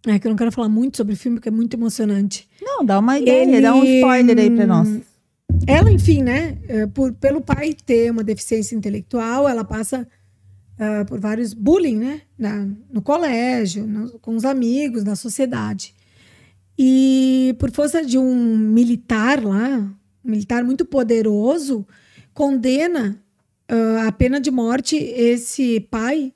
É 0.07 0.19
que 0.19 0.27
eu 0.27 0.31
não 0.31 0.37
quero 0.37 0.53
falar 0.53 0.69
muito 0.69 0.97
sobre 0.97 1.15
o 1.15 1.17
filme, 1.17 1.37
porque 1.39 1.49
é 1.49 1.53
muito 1.53 1.75
emocionante. 1.75 2.49
Não, 2.61 2.85
dá 2.85 2.99
uma 2.99 3.19
ideia, 3.19 3.43
Ele- 3.43 3.61
dá 3.61 3.75
um 3.75 3.85
spoiler 3.85 4.39
aí 4.39 4.51
pra 4.51 4.67
nós. 4.67 4.89
Ela, 5.67 5.91
enfim, 5.91 6.23
né? 6.23 6.59
eh, 6.69 6.87
Por, 6.87 7.13
pelo 7.15 7.41
pai 7.43 7.75
ter 7.75 8.11
uma 8.11 8.25
deficiência 8.25 8.75
intelectual, 8.75 9.49
ela 9.49 9.65
passa 9.65 10.07
ah, 10.79 11.05
por 11.07 11.21
vários 11.21 11.53
bullying, 11.53 11.97
né? 11.99 12.23
Na- 12.39 12.67
no 12.91 13.03
colégio, 13.03 13.87
no- 13.87 14.19
com 14.21 14.35
os 14.35 14.47
amigos, 14.47 15.05
na 15.05 15.15
sociedade. 15.15 15.95
E 16.79 17.55
por 17.59 17.71
força 17.71 18.03
de 18.03 18.17
um 18.17 18.57
militar 18.57 19.45
lá, 19.45 19.95
um 20.25 20.31
militar 20.31 20.65
muito 20.65 20.87
poderoso, 20.87 21.87
condena 22.33 23.23
ah, 23.69 24.07
a 24.09 24.13
pena 24.13 24.41
de 24.41 24.51
morte 24.51 24.97
esse 24.97 25.81
pai, 25.91 26.33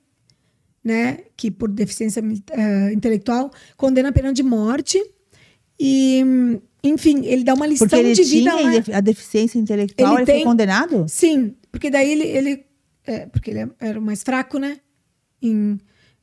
né? 0.85 1.17
Que 1.35 1.49
por 1.49 1.67
deficiência 1.69 2.23
ah, 2.53 2.93
intelectual, 2.93 3.51
condena 3.75 4.09
a 4.09 4.11
pena 4.13 4.31
de 4.31 4.43
morte. 4.43 5.03
E, 5.79 6.23
enfim, 6.83 7.25
ele 7.25 7.43
dá 7.43 7.53
uma 7.55 7.65
lição 7.67 7.87
Porque 7.87 7.99
ele 7.99 8.13
de 8.13 8.23
vida 8.23 8.51
tinha 8.55 8.71
lá. 8.71 8.97
a 8.97 9.01
deficiência 9.01 9.57
intelectual, 9.59 10.11
Ele 10.13 10.19
ele, 10.19 10.25
tem- 10.25 10.35
foi 10.35 10.43
condenado? 10.45 11.05
Sim, 11.09 11.55
porque 11.71 11.89
daí 11.89 12.11
ele, 12.11 12.23
ele 12.23 12.65
é, 13.05 13.25
porque 13.25 13.49
ele 13.51 13.69
era 13.79 13.99
o 13.99 14.01
mais 14.01 14.21
fraco, 14.23 14.57
né? 14.59 14.77
Em- 15.41 15.77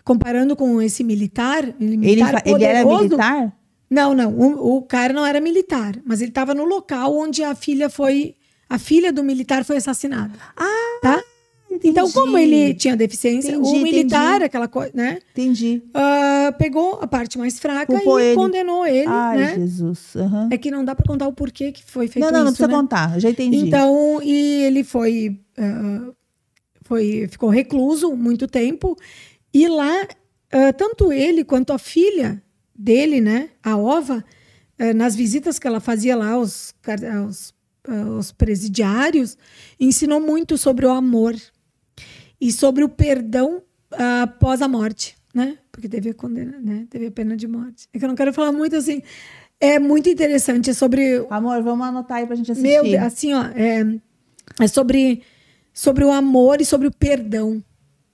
comparando 0.05 0.57
com 0.57 0.81
esse 0.81 1.05
militar, 1.05 1.63
ele, 1.65 1.75
Ele, 1.81 1.97
militar 1.97 2.33
fa- 2.33 2.43
ele 2.47 2.65
era 2.65 2.85
militar? 2.85 3.53
Não, 3.91 4.15
não, 4.15 4.33
o, 4.33 4.77
o 4.79 4.83
cara 4.83 5.13
não 5.13 5.25
era 5.27 5.39
militar, 5.41 6.01
mas 6.05 6.21
ele 6.23 6.31
estava 6.31 6.55
no 6.55 6.65
local 6.65 7.15
onde 7.15 7.43
a 7.43 7.55
filha 7.55 7.91
foi, 7.91 8.37
a 8.71 8.79
filha 8.79 9.13
do 9.13 9.23
militar 9.23 9.65
foi 9.67 9.77
assassinada. 9.77 10.33
Ah, 10.57 10.99
tá? 11.03 11.23
Então, 11.85 12.11
como 12.13 12.37
ele 12.39 12.75
tinha 12.75 12.97
deficiência, 12.97 13.53
Entendi, 13.53 13.69
o 13.69 13.83
militar, 13.83 14.31
entendi. 14.33 14.45
aquela 14.45 14.69
coisa, 14.69 14.91
né? 14.95 15.19
Entendi. 15.33 15.83
ah, 15.95 16.55
pegou 16.59 16.99
a 17.01 17.07
parte 17.07 17.39
mais 17.39 17.59
fraca 17.59 17.93
Culpou 17.93 18.21
e 18.21 18.25
ele. 18.25 18.35
condenou 18.35 18.87
ele, 18.87 19.07
Ai, 19.09 19.39
né? 19.39 19.55
Jesus. 19.55 20.15
aham. 20.17 20.49
É 20.51 20.59
que 20.59 20.71
não 20.71 20.85
dá 20.85 20.95
para 20.95 21.07
contar 21.07 21.27
o 21.29 21.33
porquê 21.33 21.73
que 21.73 21.83
foi 21.85 22.09
feito 22.09 22.25
Não, 22.25 22.31
não, 22.33 22.41
não 22.41 22.47
isso, 22.53 22.55
precisa 22.59 22.69
né? 22.69 22.75
contar. 22.75 23.19
Já 23.21 23.31
entendi. 23.31 23.57
Então, 23.57 24.21
e 24.23 24.63
ele 24.65 24.85
foi, 24.85 25.41
ah, 25.59 26.11
foi 26.83 27.27
ficou 27.31 27.49
recluso 27.49 28.15
muito 28.17 28.47
tempo. 28.47 28.97
E 29.53 29.69
lá, 29.69 30.07
ah, 30.53 30.73
tanto 30.73 31.13
ele 31.13 31.45
quanto 31.45 31.73
a 31.73 31.79
filha 31.79 32.43
dele, 32.75 33.21
né, 33.21 33.51
a 33.63 33.77
Ova, 33.77 34.25
nas 34.97 35.15
visitas 35.15 35.59
que 35.61 35.67
ela 35.69 35.79
fazia 35.79 36.17
lá 36.17 36.31
aos, 36.33 36.75
car- 36.83 37.05
aos, 37.19 37.55
aos 37.87 38.33
presidiários, 38.33 39.37
ensinou 39.79 40.19
muito 40.21 40.59
sobre 40.59 40.85
o 40.87 40.91
amor 40.91 41.37
e 42.43 42.51
sobre 42.51 42.83
o 42.83 42.89
perdão 42.89 43.63
ah, 43.93 44.23
após 44.23 44.61
a 44.61 44.67
morte, 44.67 45.17
né? 45.33 45.57
Porque 45.71 45.89
teve 45.89 46.11
a 46.11 46.15
condena, 46.15 46.59
né? 46.61 46.89
Teve 46.91 47.07
a 47.07 47.11
pena 47.13 47.37
de 47.37 47.47
morte. 47.47 47.87
É 47.95 47.99
que 48.01 48.05
eu 48.05 48.09
não 48.09 48.17
quero 48.17 48.33
falar 48.33 48.51
muito 48.51 48.75
assim. 48.75 49.01
É 49.61 49.79
muito 49.79 50.09
interessante, 50.09 50.71
é 50.71 50.75
sobre 50.75 51.25
Amor, 51.31 51.63
vamos 51.63 51.87
anotar 51.87 52.17
aí 52.17 52.27
pra 52.27 52.35
gente 52.35 52.51
assistir. 52.51 52.69
meu, 52.69 52.83
Deus, 52.83 53.01
assim, 53.01 53.33
ó, 53.33 53.45
é, 53.55 53.97
é 54.59 54.67
sobre, 54.67 55.23
sobre 55.73 56.05
o 56.05 56.11
amor 56.11 56.61
e 56.61 56.65
sobre 56.65 56.89
o 56.89 56.93
perdão, 56.93 57.63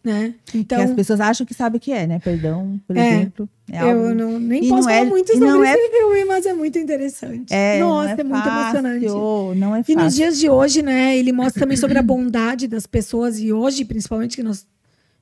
né? 0.08 0.34
Então, 0.54 0.78
que 0.78 0.84
as 0.84 0.90
pessoas 0.92 1.20
acham 1.20 1.46
que 1.46 1.54
sabem 1.54 1.76
o 1.76 1.80
que 1.80 1.92
é, 1.92 2.06
né? 2.06 2.18
Perdão, 2.18 2.80
por 2.86 2.96
É, 2.96 3.08
exemplo. 3.20 3.48
É 3.70 3.82
eu 3.92 4.14
não, 4.14 4.38
nem 4.38 4.60
posso 4.62 4.74
não 4.76 4.82
falar 4.84 4.96
é- 4.96 5.04
muito 5.04 5.32
sobre 5.32 5.46
não 5.46 5.62
é- 5.62 5.74
esse 5.74 5.90
filme, 5.96 6.24
mas 6.24 6.46
é 6.46 6.54
muito 6.54 6.78
interessante. 6.78 7.52
É, 7.52 7.78
Nossa, 7.80 8.14
não 8.14 8.20
é, 8.20 8.24
muito 8.24 8.42
fácil, 8.44 8.78
emocionante. 8.78 9.58
Não 9.58 9.76
é 9.76 9.82
E 9.86 9.94
nos 9.94 10.04
fácil. 10.04 10.16
dias 10.16 10.38
de 10.38 10.48
hoje, 10.48 10.82
né, 10.82 11.16
ele 11.16 11.32
mostra 11.32 11.60
também 11.60 11.76
sobre 11.76 11.98
a 11.98 12.02
bondade 12.02 12.66
das 12.66 12.86
pessoas 12.86 13.38
e 13.38 13.52
hoje, 13.52 13.84
principalmente, 13.84 14.36
que 14.36 14.42
nós 14.42 14.66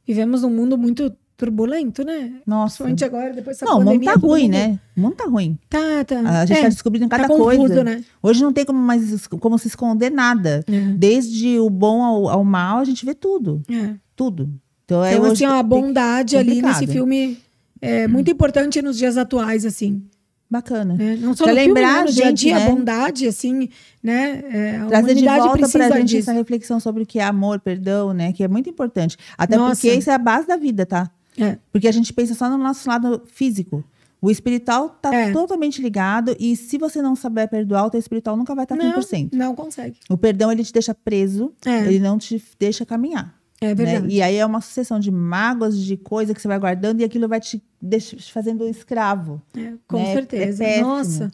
vivemos 0.07 0.43
num 0.43 0.51
mundo 0.51 0.79
muito 0.79 1.13
turbulento, 1.37 2.03
né? 2.03 2.33
Nossa. 2.47 2.83
Principalmente 2.85 3.05
agora, 3.05 3.33
depois 3.35 3.59
dessa 3.59 3.67
Não, 3.71 3.79
o 3.79 3.85
mundo 3.85 3.87
pandemia. 3.93 4.13
tá 4.15 4.19
ruim, 4.19 4.43
mundo- 4.45 4.53
né? 4.53 4.79
O 4.97 5.01
mundo 5.03 5.15
tá 5.17 5.25
ruim. 5.25 5.59
Tá, 5.69 6.05
tá. 6.07 6.21
A 6.41 6.47
gente 6.47 6.59
é, 6.59 6.63
tá 6.63 6.69
descobrindo 6.71 7.09
cada 7.11 7.25
tá 7.25 7.29
confuso, 7.29 7.59
coisa. 7.59 7.85
né? 7.85 8.03
Hoje 8.23 8.43
não 8.43 8.53
tem 8.55 8.65
como 8.65 8.79
mais 8.79 9.27
como 9.29 9.59
se 9.59 9.67
esconder 9.69 10.11
nada. 10.11 10.65
É. 10.67 10.81
Desde 10.97 11.59
o 11.59 11.69
bom 11.69 12.03
ao, 12.03 12.29
ao 12.31 12.45
mal, 12.45 12.79
a 12.79 12.85
gente 12.85 13.05
vê 13.05 13.13
tudo. 13.13 13.61
É. 13.71 13.97
Tudo. 14.15 14.49
Então, 14.87 15.05
é 15.05 15.13
Então, 15.15 15.25
hoje 15.25 15.45
assim, 15.45 15.53
ó, 15.55 15.59
a 15.59 15.61
tem- 15.61 15.69
bondade 15.69 16.37
ali 16.37 16.63
nesse 16.63 16.87
filme 16.87 17.39
é 17.83 18.07
muito 18.09 18.31
importante 18.31 18.81
nos 18.81 18.97
dias 18.97 19.17
atuais, 19.19 19.67
assim. 19.67 20.03
Bacana. 20.49 20.95
né? 20.95 21.19
Não 21.21 21.35
só 21.35 21.43
Pra 21.43 21.53
no 21.55 21.59
filme, 21.61 21.75
lembrar 21.75 21.93
né? 21.95 21.99
a 21.99 22.05
no 22.05 22.13
dia 22.13 22.25
a 22.25 22.29
gente, 22.29 22.39
dia, 22.39 22.55
né? 22.55 22.65
a 22.67 22.71
bondade, 22.71 23.27
assim, 23.27 23.69
né? 24.01 24.45
É, 24.49 24.77
a 24.77 24.87
Trazer 24.87 25.15
de 25.17 25.25
volta 25.25 25.69
pra 25.69 25.91
gente 25.91 26.09
disso. 26.09 26.31
essa 26.31 26.33
reflexão 26.39 26.79
sobre 26.79 27.03
o 27.03 27.07
que 27.07 27.19
é 27.19 27.25
amor, 27.25 27.59
perdão, 27.59 28.13
né? 28.15 28.33
Que 28.33 28.45
é 28.45 28.49
muito 28.49 28.71
importante. 28.71 29.17
Até 29.37 29.57
Nossa. 29.57 29.75
porque 29.75 29.93
isso 29.93 30.09
é 30.09 30.15
a 30.15 30.19
base 30.19 30.47
da 30.47 30.57
vida, 30.57 30.87
tá? 30.87 31.11
É. 31.37 31.59
Porque 31.73 31.89
a 31.89 31.93
gente 31.93 32.13
pensa 32.13 32.33
só 32.33 32.49
no 32.49 32.57
nosso 32.59 32.89
lado 32.89 33.23
físico. 33.27 33.83
O 34.23 34.31
espiritual 34.31 34.89
tá 35.03 35.13
É. 35.13 35.33
totalmente 35.33 35.83
ligado 35.83 36.35
e 36.39 36.55
se 36.55 36.79
você 36.79 37.03
não 37.03 37.17
souber 37.17 37.49
perdoar, 37.51 37.85
o 37.87 37.91
teu 37.91 37.99
espiritual 37.99 38.37
nunca 38.37 38.55
vai 38.55 38.65
estar 38.65 38.77
não, 38.77 38.85
100%. 38.95 39.31
não 39.33 39.53
consegue. 39.53 39.97
O 40.09 40.17
perdão, 40.17 40.51
ele 40.53 40.63
te 40.63 40.73
deixa 40.73 40.95
preso, 40.95 41.53
É. 41.67 41.87
ele 41.87 41.99
não 41.99 42.17
te 42.19 42.41
deixa 42.59 42.87
caminhar. 42.87 43.35
É 43.61 43.69
né? 43.69 43.75
verdade. 43.75 44.15
E 44.15 44.23
aí 44.23 44.37
é 44.37 44.45
uma 44.45 44.61
sucessão 44.61 45.01
de 45.01 45.11
mágoas, 45.11 45.79
de 45.79 45.97
coisa 45.97 46.35
que 46.35 46.41
você 46.41 46.49
vai 46.49 46.59
guardando 46.59 47.01
e 47.01 47.05
aquilo 47.05 47.29
vai 47.29 47.41
te 47.41 47.63
deixar, 47.81 48.17
te 48.17 48.33
fazendo 48.33 48.65
um 48.65 48.69
escravo. 48.69 49.43
É, 49.57 49.73
com 49.89 49.97
né? 49.97 50.11
É 50.11 50.15
certeza. 50.15 50.65
péssimo. 50.65 50.87
Nossa. 50.87 51.33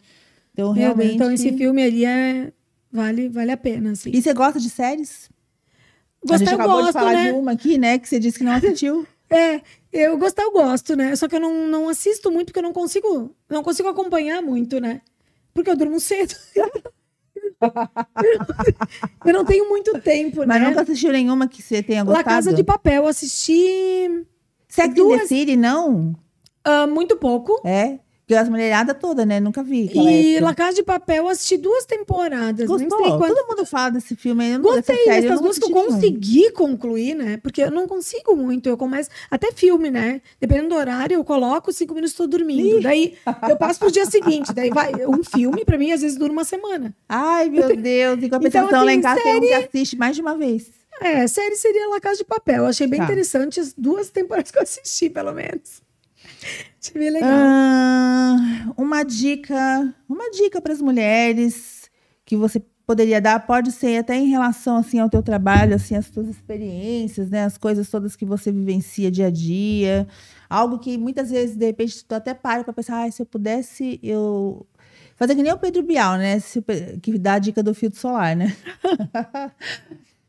Então, 0.53 0.67
Meu 0.67 0.73
Deus, 0.73 0.77
realmente... 0.77 1.15
então 1.15 1.31
esse 1.31 1.51
filme 1.57 1.83
ali 1.83 2.05
é 2.05 2.53
vale 2.91 3.27
vale 3.27 3.51
a 3.51 3.57
pena, 3.57 3.91
assim. 3.91 4.11
E 4.13 4.21
você 4.21 4.33
gosta 4.33 4.59
de 4.59 4.69
séries? 4.69 5.29
a 6.23 6.27
Gostar 6.27 6.37
gente 6.37 6.49
eu 6.49 6.55
acabou 6.55 6.77
gosto, 6.77 6.87
de 6.87 6.93
falar 6.93 7.13
né? 7.13 7.31
de 7.31 7.37
uma 7.37 7.51
aqui, 7.51 7.77
né? 7.77 7.99
Que 7.99 8.07
você 8.07 8.19
disse 8.19 8.37
que 8.37 8.43
não 8.43 8.53
assistiu. 8.53 9.05
É, 9.29 9.61
eu 9.91 10.15
gostar 10.15 10.43
eu 10.43 10.51
gosto, 10.51 10.95
né? 10.95 11.15
Só 11.15 11.27
que 11.27 11.35
eu 11.35 11.39
não, 11.39 11.67
não 11.67 11.89
assisto 11.89 12.29
muito 12.29 12.47
porque 12.47 12.59
eu 12.59 12.63
não 12.63 12.73
consigo, 12.73 13.35
não 13.49 13.63
consigo 13.63 13.89
acompanhar 13.89 14.43
muito, 14.43 14.79
né? 14.79 15.01
Porque 15.55 15.71
eu 15.71 15.75
durmo 15.75 15.99
cedo. 15.99 16.35
eu 19.25 19.33
não 19.33 19.45
tenho 19.45 19.67
muito 19.69 19.99
tempo, 20.01 20.43
Mas 20.45 20.61
né? 20.61 20.67
nunca 20.69 20.81
assistiu 20.81 21.11
nenhuma 21.11 21.47
que 21.47 21.61
você 21.61 21.81
tenha 21.83 21.99
La 22.03 22.05
gostado? 22.05 22.25
Casa 22.25 22.53
de 22.53 22.63
Papel, 22.63 23.07
assisti 23.07 24.25
Sex 24.67 24.89
in 24.89 24.93
the 24.93 25.01
duas- 25.01 25.27
City, 25.27 25.55
não? 25.55 26.15
ah, 26.63 26.87
muito 26.87 27.15
pouco. 27.17 27.61
É? 27.65 27.99
Porque 28.25 28.35
as 28.35 28.47
mulheradas 28.47 28.95
todas, 29.01 29.27
né? 29.27 29.41
Nunca 29.41 29.61
vi. 29.61 29.91
E 29.93 30.35
época. 30.35 30.45
La 30.45 30.55
Casa 30.55 30.75
de 30.75 30.83
Papel 30.83 31.23
eu 31.23 31.27
assisti 31.27 31.57
duas 31.57 31.85
temporadas. 31.85 32.69
Nem 32.69 32.87
Gostou? 32.87 32.97
sei 33.05 33.17
quanto. 33.17 33.35
Todo 33.35 33.47
mundo 33.49 33.65
fala 33.65 33.91
desse 33.91 34.15
filme. 34.15 34.45
aí, 34.45 34.51
Eu 34.53 34.59
não, 34.59 34.63
Gostei 34.75 34.95
série, 35.03 35.21
dessas 35.23 35.41
duas 35.41 35.59
que 35.59 35.65
eu 35.65 35.67
assisti 35.67 35.73
nenhum. 35.89 35.95
consegui 36.01 36.51
concluir, 36.51 37.15
né? 37.15 37.35
Porque 37.43 37.61
eu 37.61 37.69
não 37.69 37.85
consigo 37.85 38.33
muito. 38.33 38.69
Eu 38.69 38.77
começo. 38.77 39.09
Até 39.29 39.51
filme, 39.51 39.91
né? 39.91 40.21
Dependendo 40.39 40.69
do 40.69 40.75
horário, 40.75 41.15
eu 41.15 41.23
coloco 41.25 41.73
cinco 41.73 41.93
minutos 41.93 42.11
e 42.11 42.13
estou 42.13 42.27
dormindo. 42.27 42.81
Daí 42.81 43.15
eu 43.49 43.57
passo 43.57 43.77
pro 43.79 43.91
dia 43.91 44.05
seguinte. 44.05 44.53
Daí 44.53 44.69
vai. 44.69 44.93
Um 45.05 45.21
filme, 45.21 45.65
pra 45.65 45.77
mim, 45.77 45.91
às 45.91 46.01
vezes 46.01 46.17
dura 46.17 46.31
uma 46.31 46.45
semana. 46.45 46.95
Ai, 47.09 47.49
meu 47.49 47.75
Deus. 47.75 48.23
Em 48.23 48.29
compensação, 48.29 48.67
Então, 48.67 48.85
lá 48.85 48.93
em 48.93 48.99
assim, 48.99 49.01
casa 49.01 49.21
tem 49.21 49.35
um 49.35 49.41
que 49.41 49.53
assiste 49.53 49.97
mais 49.97 50.15
de 50.15 50.21
uma 50.21 50.37
vez. 50.37 50.71
É, 51.01 51.27
série 51.27 51.55
seria 51.57 51.89
La 51.89 51.99
Casa 51.99 52.19
de 52.19 52.23
Papel. 52.23 52.63
Eu 52.63 52.67
achei 52.67 52.87
bem 52.87 52.99
Tá. 52.99 53.05
interessante 53.05 53.59
as 53.59 53.73
duas 53.73 54.09
temporadas 54.09 54.49
que 54.49 54.57
eu 54.57 54.61
assisti, 54.63 55.09
pelo 55.09 55.33
menos. 55.33 55.81
Legal. 56.95 57.29
Ah, 57.31 58.73
uma 58.77 59.03
dica, 59.03 59.95
uma 60.07 60.29
dica 60.31 60.61
para 60.61 60.73
as 60.73 60.81
mulheres 60.81 61.89
que 62.25 62.35
você 62.35 62.61
poderia 62.85 63.21
dar, 63.21 63.39
pode 63.45 63.71
ser 63.71 63.97
até 63.97 64.15
em 64.15 64.27
relação 64.27 64.75
assim 64.77 64.99
ao 64.99 65.09
teu 65.09 65.23
trabalho, 65.23 65.75
assim 65.75 65.95
as 65.95 66.09
tuas 66.09 66.27
experiências, 66.27 67.29
né, 67.29 67.45
as 67.45 67.57
coisas 67.57 67.89
todas 67.89 68.15
que 68.15 68.25
você 68.25 68.51
vivencia 68.51 69.09
dia 69.09 69.27
a 69.27 69.29
dia, 69.29 70.07
algo 70.49 70.77
que 70.77 70.97
muitas 70.97 71.31
vezes 71.31 71.55
de 71.55 71.65
repente 71.65 72.03
tu 72.03 72.13
até 72.13 72.33
para 72.33 72.63
para 72.63 72.73
pensar, 72.73 73.05
ah, 73.05 73.09
se 73.11 73.21
eu 73.21 73.25
pudesse 73.25 73.99
eu 74.03 74.67
fazer 75.15 75.35
que 75.35 75.43
nem 75.43 75.53
o 75.53 75.57
Pedro 75.57 75.83
Bial, 75.83 76.17
né, 76.17 76.39
se 76.39 76.61
que 77.01 77.17
dá 77.17 77.35
a 77.35 77.39
dica 77.39 77.63
do 77.63 77.73
filtro 77.73 77.99
solar, 77.99 78.35
né? 78.35 78.55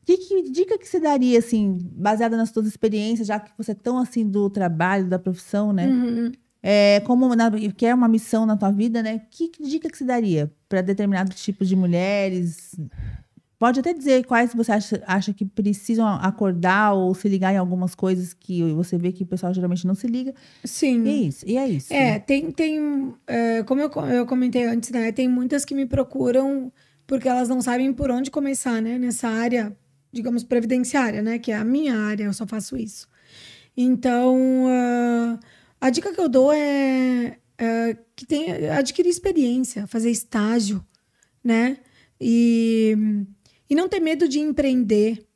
Que, 0.06 0.18
que 0.18 0.51
dica 0.51 0.78
que 0.78 0.86
você 0.86 1.01
daria, 1.01 1.39
assim, 1.39 1.78
baseada 1.81 2.36
nas 2.36 2.51
suas 2.51 2.66
experiências, 2.66 3.26
já 3.26 3.40
que 3.40 3.51
você 3.56 3.72
é 3.72 3.74
tão, 3.74 3.97
assim, 3.98 4.28
do 4.28 4.51
trabalho, 4.51 5.09
da 5.09 5.18
profissão, 5.18 5.72
né? 5.72 5.86
Uhum. 5.86 6.32
É, 6.66 7.01
como 7.01 7.36
na, 7.36 7.51
que 7.77 7.85
é 7.85 7.95
uma 7.95 8.09
missão 8.09 8.47
na 8.47 8.57
tua 8.57 8.70
vida, 8.70 9.03
né? 9.03 9.20
Que, 9.31 9.49
que 9.49 9.62
dica 9.69 9.91
que 9.91 9.99
você 9.99 10.05
daria 10.05 10.51
para 10.66 10.81
determinados 10.81 11.39
tipos 11.43 11.69
de 11.69 11.77
mulheres? 11.77 12.74
Pode 13.59 13.81
até 13.81 13.93
dizer 13.93 14.24
quais 14.24 14.55
você 14.55 14.73
acha, 14.73 15.03
acha 15.07 15.35
que 15.35 15.45
precisam 15.45 16.07
acordar 16.07 16.95
ou 16.95 17.15
se 17.15 17.28
ligar 17.28 17.53
em 17.53 17.59
algumas 17.59 17.95
coisas 17.95 18.32
que 18.32 18.62
você 18.73 18.97
vê 18.97 19.12
que 19.12 19.24
o 19.24 19.27
pessoal 19.27 19.53
geralmente 19.53 19.86
não 19.86 19.95
se 19.95 20.07
liga. 20.07 20.32
Sim. 20.65 21.05
E 21.05 21.11
é 21.11 21.12
isso. 21.12 21.45
E 21.47 21.59
é 21.59 21.69
isso. 21.69 21.93
É, 21.93 22.19
tem, 22.19 22.51
tem 22.51 23.15
é, 23.27 23.62
como 23.65 23.82
eu, 23.82 23.91
eu 24.11 24.24
comentei 24.24 24.65
antes, 24.65 24.89
né? 24.89 25.12
Tem 25.12 25.28
muitas 25.28 25.66
que 25.66 25.74
me 25.74 25.85
procuram 25.85 26.73
porque 27.07 27.28
elas 27.28 27.47
não 27.47 27.61
sabem 27.61 27.93
por 27.93 28.11
onde 28.11 28.31
começar, 28.31 28.81
né? 28.81 28.99
Nessa 28.99 29.28
área, 29.28 29.77
digamos, 30.11 30.43
previdenciária, 30.43 31.20
né? 31.20 31.39
Que 31.39 31.53
é 31.53 31.57
a 31.57 31.65
minha 31.65 31.95
área, 31.95 32.24
eu 32.24 32.32
só 32.32 32.47
faço 32.47 32.74
isso. 32.74 33.07
Então, 33.77 34.65
ah, 34.66 35.39
a 35.85 35.90
dica 35.90 36.15
que 36.15 36.20
eu 36.20 36.31
dou 36.31 36.51
é, 36.51 37.36
é 37.59 37.97
que 38.16 38.24
tem, 38.24 38.51
adquirir 38.70 39.11
experiência, 39.11 39.86
fazer 39.86 40.11
estágio, 40.11 40.82
né? 41.44 41.77
E, 42.19 42.97
e 43.69 43.74
não 43.74 43.86
ter 43.86 44.01
medo 44.01 44.27
de 44.27 44.40
empreender. 44.40 45.27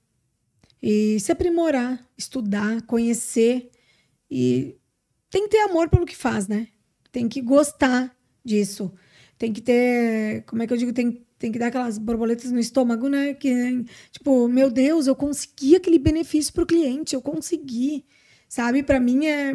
E 0.83 1.20
se 1.20 1.31
aprimorar, 1.31 2.03
estudar, 2.16 2.81
conhecer. 2.87 3.70
E 4.31 4.75
tem 5.29 5.43
que 5.43 5.51
ter 5.51 5.59
amor 5.59 5.91
pelo 5.91 6.07
que 6.07 6.16
faz, 6.16 6.49
né? 6.49 6.69
Tem 7.12 7.29
que 7.29 7.43
gostar 7.43 8.16
disso. 8.43 8.91
Tem 9.37 9.53
que 9.53 9.61
ter, 9.61 10.45
como 10.47 10.62
é 10.62 10.66
que 10.66 10.73
eu 10.73 10.79
digo, 10.79 10.95
tem, 10.95 11.27
tem 11.39 11.53
que 11.53 11.59
dar 11.59 11.66
aquelas 11.66 11.99
borboletas 11.99 12.51
no 12.51 12.59
estômago, 12.59 13.07
né? 13.07 13.35
Que, 13.35 13.85
tipo, 14.11 14.49
meu 14.49 14.70
Deus, 14.70 15.09
eu 15.09 15.15
consegui 15.15 15.77
aquele 15.77 15.99
benefício 15.99 16.55
para 16.55 16.62
o 16.62 16.66
cliente, 16.66 17.15
eu 17.15 17.20
consegui, 17.20 18.07
sabe? 18.49 18.83
Para 18.83 18.99
mim 18.99 19.27
é, 19.27 19.53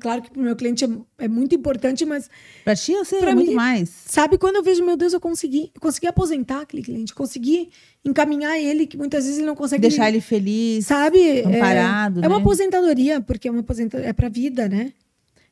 claro 0.00 0.22
que 0.22 0.30
para 0.30 0.40
o 0.40 0.42
meu 0.42 0.56
cliente 0.56 0.84
é, 0.84 0.88
é 1.18 1.28
muito 1.28 1.54
importante, 1.54 2.04
mas 2.04 2.28
Pra 2.64 2.74
ti, 2.74 2.92
eu 2.92 3.04
sei 3.04 3.20
Pra 3.20 3.34
muito 3.34 3.48
mim- 3.50 3.54
mais. 3.54 3.88
sabe 4.06 4.38
quando 4.38 4.56
eu 4.56 4.62
vejo, 4.62 4.84
meu 4.84 4.96
Deus, 4.96 5.12
eu 5.12 5.20
consegui, 5.20 5.70
eu 5.74 5.80
consegui 5.80 6.06
aposentar 6.06 6.60
aquele 6.62 6.82
cliente, 6.82 7.14
consegui 7.14 7.70
encaminhar 8.04 8.58
ele, 8.58 8.86
que 8.86 8.96
muitas 8.96 9.24
vezes 9.24 9.38
ele 9.38 9.46
não 9.46 9.56
consegue 9.56 9.82
Deixar 9.82 10.08
ele 10.08 10.20
feliz, 10.20 10.86
sabe? 10.86 11.18
É- 11.20 11.44
amparado, 11.46 12.20
É, 12.22 12.26
uma 12.28 12.36
né? 12.36 12.40
aposentadoria, 12.42 13.20
porque 13.20 13.48
é 13.48 13.50
uma 13.50 13.60
aposentadoria, 13.60 14.10
é 14.10 14.12
pra 14.12 14.28
vida, 14.28 14.68
né? 14.68 14.92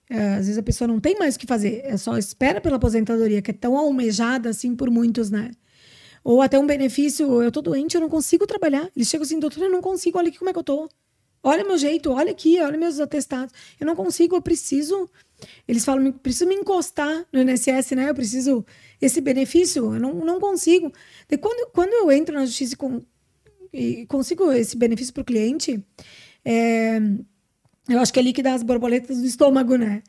É, 0.08 0.34
às 0.34 0.46
vezes 0.46 0.58
a 0.58 0.62
pessoa 0.62 0.86
não 0.86 1.00
tem 1.00 1.16
mais 1.18 1.34
o 1.34 1.38
que 1.38 1.46
fazer, 1.46 1.80
é 1.84 1.96
só 1.96 2.16
espera 2.18 2.60
pela 2.60 2.76
aposentadoria, 2.76 3.40
que 3.40 3.50
é 3.50 3.54
tão 3.54 3.76
almejada 3.76 4.50
assim 4.50 4.76
por 4.76 4.90
muitos, 4.90 5.30
né? 5.30 5.50
Ou 6.22 6.40
até 6.40 6.58
um 6.58 6.66
benefício, 6.66 7.42
eu 7.42 7.50
tô 7.52 7.60
doente, 7.60 7.94
eu 7.96 8.00
não 8.00 8.08
consigo 8.08 8.46
trabalhar. 8.46 8.88
Eles 8.96 9.08
chegam 9.08 9.24
assim, 9.24 9.38
doutor, 9.38 9.62
eu 9.64 9.70
não 9.70 9.82
consigo, 9.82 10.18
olha 10.18 10.28
aqui 10.28 10.38
como 10.38 10.48
é 10.48 10.52
que 10.54 10.58
eu 10.58 10.64
tô. 10.64 10.88
Olha 11.44 11.62
meu 11.62 11.76
jeito, 11.76 12.10
olha 12.10 12.30
aqui, 12.32 12.58
olha 12.60 12.78
meus 12.78 12.98
atestados. 12.98 13.54
Eu 13.78 13.86
não 13.86 13.94
consigo, 13.94 14.34
eu 14.34 14.42
preciso. 14.42 15.08
Eles 15.68 15.84
falam, 15.84 16.10
preciso 16.10 16.46
me 16.46 16.54
encostar 16.54 17.26
no 17.30 17.40
INSS, 17.42 17.90
né? 17.94 18.08
Eu 18.08 18.14
preciso 18.14 18.64
esse 19.00 19.20
benefício, 19.20 19.94
eu 19.94 20.00
não, 20.00 20.14
não 20.24 20.40
consigo. 20.40 20.90
E 21.30 21.36
quando, 21.36 21.70
quando 21.70 21.92
eu 21.92 22.10
entro 22.10 22.34
na 22.34 22.46
justiça 22.46 22.72
e, 22.72 22.76
com, 22.76 23.02
e 23.72 24.06
consigo 24.06 24.50
esse 24.52 24.74
benefício 24.76 25.12
para 25.12 25.20
o 25.20 25.24
cliente, 25.24 25.84
é, 26.42 26.98
eu 27.90 27.98
acho 28.00 28.10
que 28.12 28.18
é 28.18 28.22
ali 28.22 28.32
que 28.32 28.42
dá 28.42 28.54
as 28.54 28.62
borboletas 28.62 29.18
do 29.18 29.26
estômago, 29.26 29.76
né? 29.76 30.02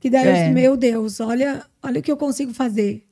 Que 0.00 0.08
daí, 0.08 0.24
eu 0.24 0.30
É. 0.32 0.42
digo, 0.44 0.54
meu 0.54 0.76
Deus, 0.78 1.20
olha, 1.20 1.62
olha 1.82 2.00
o 2.00 2.02
que 2.02 2.10
eu 2.10 2.16
consigo 2.16 2.54
fazer. 2.54 3.04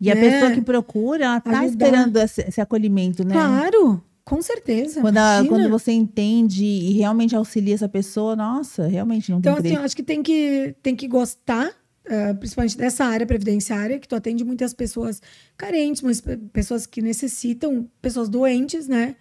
E 0.00 0.10
a 0.10 0.14
né? 0.14 0.20
pessoa 0.20 0.50
que 0.50 0.60
procura, 0.60 1.24
ela 1.24 1.40
tá 1.40 1.50
Ajudar. 1.60 1.66
esperando 1.66 2.16
esse, 2.18 2.40
esse 2.42 2.60
acolhimento, 2.60 3.24
né? 3.24 3.32
Claro, 3.32 4.02
com 4.26 4.42
certeza. 4.42 5.00
Quando, 5.00 5.16
a- 5.18 5.44
quando 5.48 5.70
você 5.70 5.92
entende 5.92 6.64
e 6.64 6.92
realmente 6.94 7.34
auxilia 7.36 7.74
essa 7.74 7.88
pessoa, 7.88 8.34
nossa, 8.36 8.86
realmente 8.88 9.30
não 9.30 9.40
tem 9.40 9.50
Então, 9.52 9.64
assim, 9.64 9.74
eu 9.76 9.80
acho 9.82 9.94
que 9.96 10.02
tem 10.02 10.20
que, 10.22 10.74
tem 10.82 10.96
que 10.96 11.06
gostar, 11.06 11.70
eh, 12.04 12.34
principalmente 12.34 12.76
dessa 12.76 13.04
área 13.04 13.24
previdenciária, 13.24 13.98
que 14.00 14.08
tu 14.08 14.16
atende 14.16 14.44
muitas 14.44 14.74
pessoas 14.74 15.22
carentes, 15.56 16.02
mas 16.02 16.20
pe- 16.20 16.36
pessoas 16.52 16.86
que 16.86 17.00
necessitam, 17.00 17.88
pessoas 18.02 18.28
doentes, 18.28 18.88
né? 18.88 19.14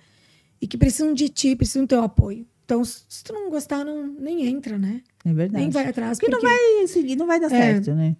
E 0.59 0.67
que 0.67 0.77
precisam 0.77 1.13
de 1.13 1.29
ti, 1.29 1.55
precisam 1.55 1.83
do 1.83 1.87
teu 1.87 2.01
apoio. 2.01 2.45
Então, 2.65 2.83
se 2.83 3.23
tu 3.23 3.31
não 3.31 3.51
gostar, 3.51 3.85
não, 3.85 4.07
nem 4.07 4.47
entra, 4.47 4.75
né? 4.79 5.01
É 5.23 5.31
verdade. 5.31 5.63
Nem 5.63 5.69
vai 5.71 5.87
atrás. 5.87 6.17
Porque 6.19 6.31
não 6.33 6.41
vai 6.41 6.87
seguir, 6.87 7.15
não 7.15 7.27
vai 7.27 7.39
dar 7.39 7.47
É. 7.47 7.49
certo, 7.49 7.93
né? 7.93 8.15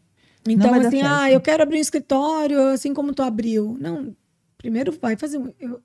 Então, 0.47 0.71
assim, 0.75 1.01
ah, 1.01 1.31
eu 1.31 1.41
quero 1.41 1.63
abrir 1.63 1.79
um 1.79 1.81
escritório 1.81 2.61
assim 2.67 2.93
como 2.93 3.11
tu 3.11 3.23
abriu. 3.23 3.75
Não, 3.79 4.15
primeiro 4.59 4.91
vai 5.01 5.15
fazer. 5.17 5.39
um- 5.39 5.51
Eu, 5.59 5.81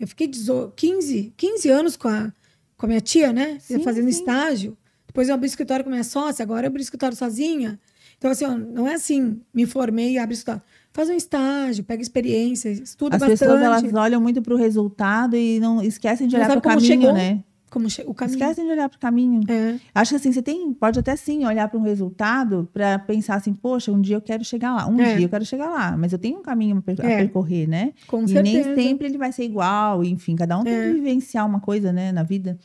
eu 0.00 0.08
fiquei 0.08 0.26
18 0.26 0.72
15, 0.74 1.34
15 1.36 1.68
anos 1.68 1.96
com 1.96 2.08
a, 2.08 2.32
com 2.76 2.86
a 2.86 2.88
minha 2.88 3.00
tia, 3.00 3.32
né? 3.32 3.58
Sim, 3.60 3.82
fazendo 3.82 4.10
sim. 4.10 4.18
estágio. 4.18 4.76
Depois 5.06 5.28
eu 5.28 5.34
abri 5.34 5.46
escritório 5.46 5.84
com 5.84 5.90
minha 5.90 6.04
sócia, 6.04 6.42
agora 6.42 6.66
eu 6.66 6.70
abri 6.70 6.82
escritório 6.82 7.16
sozinha. 7.16 7.78
Então, 8.16 8.30
assim, 8.30 8.44
ó, 8.44 8.56
não 8.56 8.88
é 8.88 8.94
assim, 8.94 9.40
me 9.52 9.66
formei 9.66 10.12
e 10.12 10.18
abri 10.18 10.34
escritório. 10.34 10.62
Faz 10.92 11.08
um 11.08 11.14
estágio, 11.14 11.84
pega 11.84 12.02
experiência, 12.02 12.68
estuda 12.70 13.16
As 13.16 13.20
bastante. 13.20 13.38
pessoas, 13.38 13.62
elas 13.62 13.94
olham 13.94 14.20
muito 14.20 14.42
pro 14.42 14.56
resultado 14.56 15.36
e 15.36 15.60
não 15.60 15.82
esquecem 15.82 16.26
de 16.26 16.34
Não 16.34 16.40
olhar 16.44 16.52
pro 16.52 16.62
como 16.62 16.74
caminho, 16.76 17.00
chegou. 17.00 17.12
né? 17.12 17.44
Como 17.70 17.86
o 18.06 18.14
caminho. 18.14 18.36
Esquecem 18.36 18.64
de 18.66 18.72
olhar 18.72 18.88
pro 18.88 18.98
caminho. 18.98 19.40
É, 19.48 19.76
Acho 19.94 20.10
que 20.10 20.16
assim, 20.16 20.32
você 20.32 20.42
tem, 20.42 20.72
pode 20.72 20.98
até 20.98 21.14
sim 21.14 21.46
olhar 21.46 21.68
para 21.68 21.78
um 21.78 21.82
resultado 21.82 22.68
para 22.72 22.98
pensar 22.98 23.36
assim, 23.36 23.52
poxa, 23.54 23.92
um 23.92 24.00
dia 24.00 24.16
eu 24.16 24.20
quero 24.20 24.44
chegar 24.44 24.74
lá. 24.74 24.88
Um 24.88 25.00
É. 25.00 25.14
dia 25.16 25.26
eu 25.26 25.28
quero 25.30 25.44
chegar 25.46 25.70
lá, 25.70 25.96
mas 25.96 26.12
eu 26.12 26.18
tenho 26.18 26.38
um 26.40 26.42
caminho 26.42 26.76
a 26.78 26.82
per- 26.82 27.00
a 27.00 27.08
É. 27.08 27.16
percorrer, 27.18 27.68
né? 27.68 27.92
com 28.08 28.24
e 28.24 28.28
certeza. 28.28 28.74
nem 28.74 28.74
sempre 28.88 29.06
ele 29.06 29.16
vai 29.16 29.30
ser 29.30 29.44
igual, 29.44 30.02
enfim, 30.04 30.34
cada 30.34 30.58
um 30.58 30.64
tem 30.64 30.72
É. 30.74 30.88
que 30.88 30.92
vivenciar 30.94 31.46
uma 31.46 31.60
coisa, 31.60 31.92
né, 31.92 32.10
na 32.10 32.24
vida. 32.24 32.58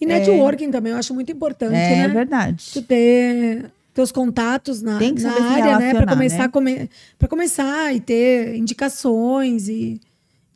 E 0.00 0.04
networking 0.04 0.70
também, 0.70 0.92
eu 0.92 0.98
acho 0.98 1.14
muito 1.14 1.32
importante, 1.32 1.74
É, 1.74 1.96
né? 1.96 2.08
verdade. 2.08 2.70
tu 2.74 2.82
ter 2.82 3.70
teus 3.94 4.10
contatos 4.12 4.82
na, 4.82 4.98
na 4.98 5.50
área, 5.50 5.78
né? 5.78 5.94
Para 5.94 6.06
começar, 6.08 6.38
né? 6.38 6.44
a 6.44 6.48
come, 6.48 6.90
pra 7.18 7.28
começar 7.28 7.94
e 7.94 8.00
ter 8.00 8.56
indicações 8.56 9.68
e 9.68 10.00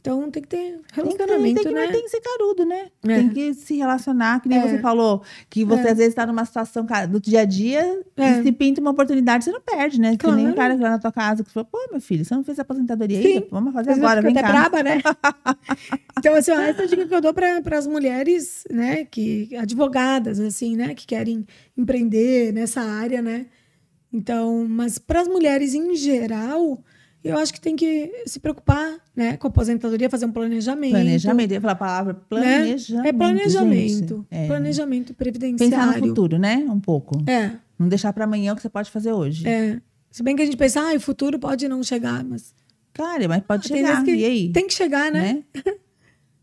Então 0.07 0.31
tem 0.31 0.41
que 0.41 0.49
ter 0.49 0.57
Tem 0.57 0.79
que, 0.79 0.95
relacionamento, 0.95 1.55
tem, 1.57 1.65
que, 1.65 1.75
né? 1.75 1.81
mas 1.81 1.91
tem 1.91 2.03
que 2.05 2.09
ser 2.11 2.21
carudo, 2.21 2.65
né? 2.65 2.87
É. 3.03 3.17
Tem 3.17 3.29
que 3.29 3.55
se 3.55 3.77
relacionar, 3.77 4.41
que 4.41 4.49
nem 4.49 4.61
É. 4.61 4.63
você 4.69 4.79
falou, 4.79 5.21
que 5.51 5.65
você 5.65 5.89
É. 5.89 5.91
às 5.91 5.97
vezes 5.99 6.11
está 6.13 6.25
numa 6.25 6.45
situação 6.45 6.87
do 7.11 7.21
dia 7.21 7.41
a 7.41 7.45
dia 7.45 8.03
É. 8.17 8.39
e 8.39 8.43
se 8.45 8.53
pinta 8.53 8.81
uma 8.81 8.93
oportunidade, 8.93 9.45
você 9.45 9.51
não 9.51 9.61
perde, 9.61 10.01
né? 10.01 10.17
Que 10.17 10.25
nem 10.31 10.47
um 10.47 10.53
Claro. 10.53 10.57
cara 10.57 10.75
que 10.77 10.81
vai 10.81 10.91
na 10.91 10.99
tua 11.01 11.11
casa 11.11 11.43
que 11.43 11.51
falou, 11.51 11.69
pô, 11.71 11.79
meu 11.91 12.01
filho, 12.01 12.25
você 12.25 12.35
não 12.37 12.45
fez 12.45 12.57
aposentadoria 12.61 13.21
Sim. 13.21 13.29
ainda? 13.35 13.47
Vamos 13.51 13.73
fazer 13.73 13.89
vezes 13.89 14.03
agora, 14.05 14.23
vem 14.23 14.31
até 14.31 14.43
cá. 14.43 14.49
braba, 14.53 14.83
né? 14.85 15.03
então, 16.19 16.35
assim, 16.35 16.53
ó, 16.53 16.61
essa 16.61 16.85
é 16.85 16.87
dica 16.87 17.05
que 17.07 17.15
eu 17.15 17.21
dou 17.21 17.35
para 17.35 17.61
as 17.77 17.87
mulheres, 17.89 18.65
né, 18.71 19.05
que 19.05 19.49
advogadas, 19.57 20.39
assim, 20.39 20.77
né, 20.77 20.95
que 20.95 21.05
querem 21.05 21.45
empreender 21.77 22.53
nessa 22.53 22.81
área, 22.81 23.21
né? 23.21 23.47
Então, 24.13 24.67
mas 24.69 24.99
para 24.99 25.21
as 25.23 25.27
mulheres 25.29 25.75
em 25.75 25.97
geral, 25.97 26.81
eu 27.29 27.39
acho 27.39 27.53
que 27.53 27.61
tem 27.61 27.75
que 27.77 28.11
se 28.27 28.39
preocupar, 28.41 28.99
né, 29.15 29.37
com 29.37 29.47
a 29.47 29.51
aposentadoria, 29.51 30.09
fazer 30.11 30.27
um 30.27 30.33
planejamento. 30.33 30.91
Planejamento, 30.93 31.51
eu 31.51 31.55
ia 31.57 31.61
falar 31.61 31.73
a 31.73 31.77
palavra 31.77 32.13
né? 32.15 32.21
planejamento. 32.29 33.07
É 33.09 33.13
planejamento. 33.13 34.27
É. 34.31 34.47
Planejamento 34.47 35.15
previdenciário. 35.15 35.71
Pensar 35.77 36.01
no 36.01 36.07
futuro, 36.09 36.39
né? 36.39 36.57
Um 36.69 36.81
pouco. 36.81 37.23
É, 37.29 37.53
Não 37.79 37.89
deixar 37.89 38.13
para 38.13 38.25
amanhã 38.25 38.53
o 38.53 38.57
que 38.57 38.63
você 38.63 38.69
pode 38.69 38.91
fazer 38.91 39.13
hoje. 39.13 39.47
é. 39.49 39.81
Se 40.11 40.23
bem 40.23 40.35
que 40.35 40.41
a 40.41 40.45
gente 40.47 40.57
pensa, 40.57 40.81
ah, 40.81 40.95
o 40.95 41.01
futuro 41.01 41.39
pode 41.39 41.69
não 41.69 41.83
chegar, 41.83 42.25
mas 42.25 42.55
Claro, 42.95 43.29
mas 43.29 43.43
pode 43.43 43.71
Ah, 43.71 43.77
chegar. 43.77 44.09
E 44.09 44.25
aí? 44.25 44.51
tem 44.51 44.67
que 44.67 44.73
chegar, 44.73 45.13
né? 45.13 45.43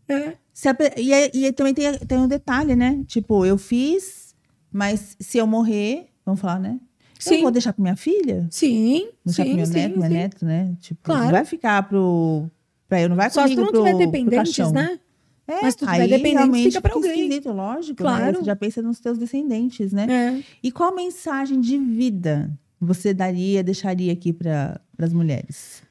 É. 0.08 0.34
Se 0.52 0.68
a 0.68 0.76
e, 0.96 1.12
aí- 1.12 1.30
e 1.34 1.44
aí 1.46 1.52
também 1.52 1.74
tem, 1.74 1.92
tem 1.98 2.18
um 2.18 2.28
detalhe, 2.28 2.76
né? 2.76 3.02
Tipo, 3.06 3.44
eu 3.44 3.56
fiz, 3.58 4.34
mas 4.70 5.16
se 5.18 5.38
eu 5.38 5.46
morrer, 5.46 6.08
vamos 6.24 6.40
falar, 6.40 6.60
né? 6.60 6.78
Sim. 7.18 7.36
Eu 7.36 7.42
vou 7.42 7.50
deixar 7.50 7.72
pra 7.72 7.82
minha 7.82 7.96
filha? 7.96 8.46
Sim, 8.50 9.08
Deixar 9.24 9.44
pro 9.44 9.54
meu 9.54 9.66
neto, 9.66 9.98
meu 9.98 10.08
neto, 10.10 10.44
né? 10.44 10.76
Tipo, 10.80 11.00
Claro. 11.02 11.24
não 11.24 11.30
vai 11.30 11.44
ficar 11.44 11.82
pro. 11.88 12.50
Pra 12.88 13.00
eu, 13.00 13.08
não 13.08 13.16
vai 13.16 13.30
Só 13.30 13.46
se 13.46 13.54
tu 13.54 13.56
comigo 13.56 13.72
não 13.76 13.82
pro, 13.82 13.92
tiver 13.92 14.06
dependentes, 14.06 14.72
né? 14.72 14.98
É, 15.46 15.60
Mas 15.62 15.74
tu 15.74 15.84
aí 15.86 16.08
dependente, 16.08 16.70
fica 16.72 16.80
fica 16.80 16.94
alguém. 16.94 17.10
esquisito, 17.20 17.52
lógico. 17.52 17.96
Claro. 17.98 18.24
Né? 18.24 18.32
Você 18.32 18.44
já 18.44 18.56
pensa 18.56 18.80
nos 18.80 18.98
teus 18.98 19.18
descendentes, 19.18 19.92
né? 19.92 20.06
É. 20.10 20.42
E 20.62 20.72
qual 20.72 20.94
mensagem 20.94 21.60
de 21.60 21.76
vida 21.78 22.50
você 22.80 23.12
daria, 23.12 23.62
deixaria 23.62 24.12
aqui 24.12 24.32
para 24.32 24.80
as 24.98 25.12
mulheres? 25.12 25.82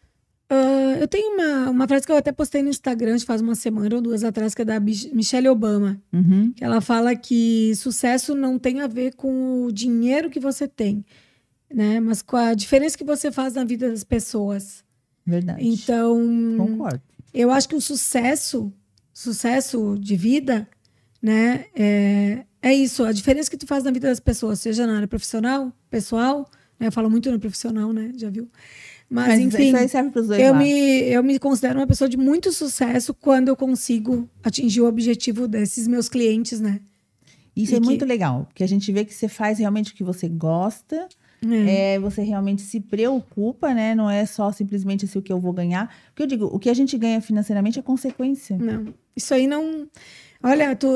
Ah, 0.56 0.98
eu 1.00 1.08
tenho 1.08 1.34
uma, 1.34 1.70
uma 1.72 1.88
frase 1.88 2.06
que 2.06 2.12
eu 2.12 2.18
até 2.18 2.32
postei 2.32 2.62
no 2.62 2.70
Instagram 2.70 3.18
faz 3.20 3.42
uma 3.42 3.56
semana 3.56 3.96
ou 3.96 4.02
duas 4.02 4.24
atrás, 4.24 4.54
que 4.54 4.62
é 4.62 4.66
da 4.66 4.80
Mich- 4.80 5.10
Michelle 5.14 5.48
Obama. 5.50 6.00
Uhum. 6.14 6.52
Que 6.54 6.64
ela 6.64 6.80
fala 6.80 7.16
que 7.16 7.74
sucesso 7.76 8.36
não 8.36 8.60
tem 8.60 8.82
a 8.82 8.88
ver 8.88 9.16
com 9.16 9.64
o 9.66 9.72
dinheiro 9.72 10.30
que 10.30 10.40
você 10.40 10.68
tem, 10.68 11.04
né? 11.74 12.00
Mas 12.00 12.22
com 12.22 12.38
a 12.38 12.54
diferença 12.54 12.98
que 12.98 13.04
você 13.04 13.32
faz 13.32 13.54
na 13.56 13.64
vida 13.64 13.90
das 13.90 14.04
pessoas. 14.04 14.84
Verdade. 15.26 15.66
Então, 15.68 16.20
Concordo. 16.58 17.02
eu 17.34 17.50
acho 17.50 17.68
que 17.70 17.76
o 17.76 17.82
sucesso, 17.82 18.72
sucesso 19.14 19.98
de 20.00 20.16
vida, 20.16 20.68
né? 21.22 21.66
É, 21.76 22.44
é 22.62 22.74
isso, 22.76 23.04
a 23.04 23.12
diferença 23.12 23.50
que 23.50 23.58
tu 23.58 23.66
faz 23.66 23.84
na 23.84 23.92
vida 23.92 24.08
das 24.08 24.20
pessoas, 24.20 24.60
seja 24.60 24.86
na 24.86 24.98
área 24.98 25.08
profissional, 25.08 25.72
pessoal, 25.90 26.48
né? 26.80 26.88
Eu 26.88 26.92
falo 26.92 27.10
muito 27.10 27.32
no 27.32 27.40
profissional, 27.40 27.92
né? 27.94 28.12
Já 28.18 28.30
viu? 28.30 28.50
Mas, 29.10 29.40
enfim, 29.40 29.68
isso 29.68 29.78
aí 29.78 29.88
serve 29.88 30.10
para 30.10 30.22
os 30.22 30.28
dois 30.28 30.40
eu 30.42 30.52
lados. 30.54 30.68
me, 30.68 30.80
eu 31.04 31.24
me 31.24 31.38
considero 31.38 31.80
uma 31.80 31.86
pessoa 31.88 32.10
de 32.10 32.18
muito 32.18 32.52
sucesso 32.52 33.14
quando 33.14 33.50
eu 33.50 33.56
consigo 33.56 34.28
atingir 34.44 34.82
o 34.82 34.88
objetivo 34.88 35.48
desses 35.48 35.88
meus 35.88 36.10
clientes, 36.10 36.60
né? 36.60 36.80
Isso 37.56 37.74
e 37.74 37.76
é 37.78 37.80
que- 37.80 37.86
muito 37.86 38.06
legal, 38.06 38.46
porque 38.46 38.64
a 38.64 38.68
gente 38.68 38.92
vê 38.92 39.06
que 39.06 39.14
você 39.14 39.28
faz 39.28 39.60
realmente 39.60 39.92
o 39.92 39.96
que 39.96 40.04
você 40.04 40.28
gosta, 40.28 41.08
É. 41.48 41.94
é, 41.96 42.00
você 42.00 42.24
realmente 42.24 42.64
se 42.64 42.80
preocupa, 42.80 43.72
né? 43.74 43.94
Não 43.94 44.10
é 44.10 44.26
só 44.26 44.52
simplesmente 44.52 45.06
assim, 45.06 45.20
o 45.20 45.22
que 45.22 45.32
eu 45.32 45.40
vou 45.40 45.54
ganhar. 45.54 45.94
Porque 46.08 46.24
eu 46.24 46.28
digo, 46.28 46.46
o 46.46 46.58
que 46.58 46.70
a 46.70 46.74
gente 46.74 46.98
ganha 46.98 47.22
financeiramente 47.22 47.78
é 47.78 47.82
consequência. 47.84 48.58
Não, 48.58 48.92
isso 49.16 49.32
aí 49.34 49.46
não. 49.46 49.88
Olha, 50.42 50.76
tu, 50.76 50.88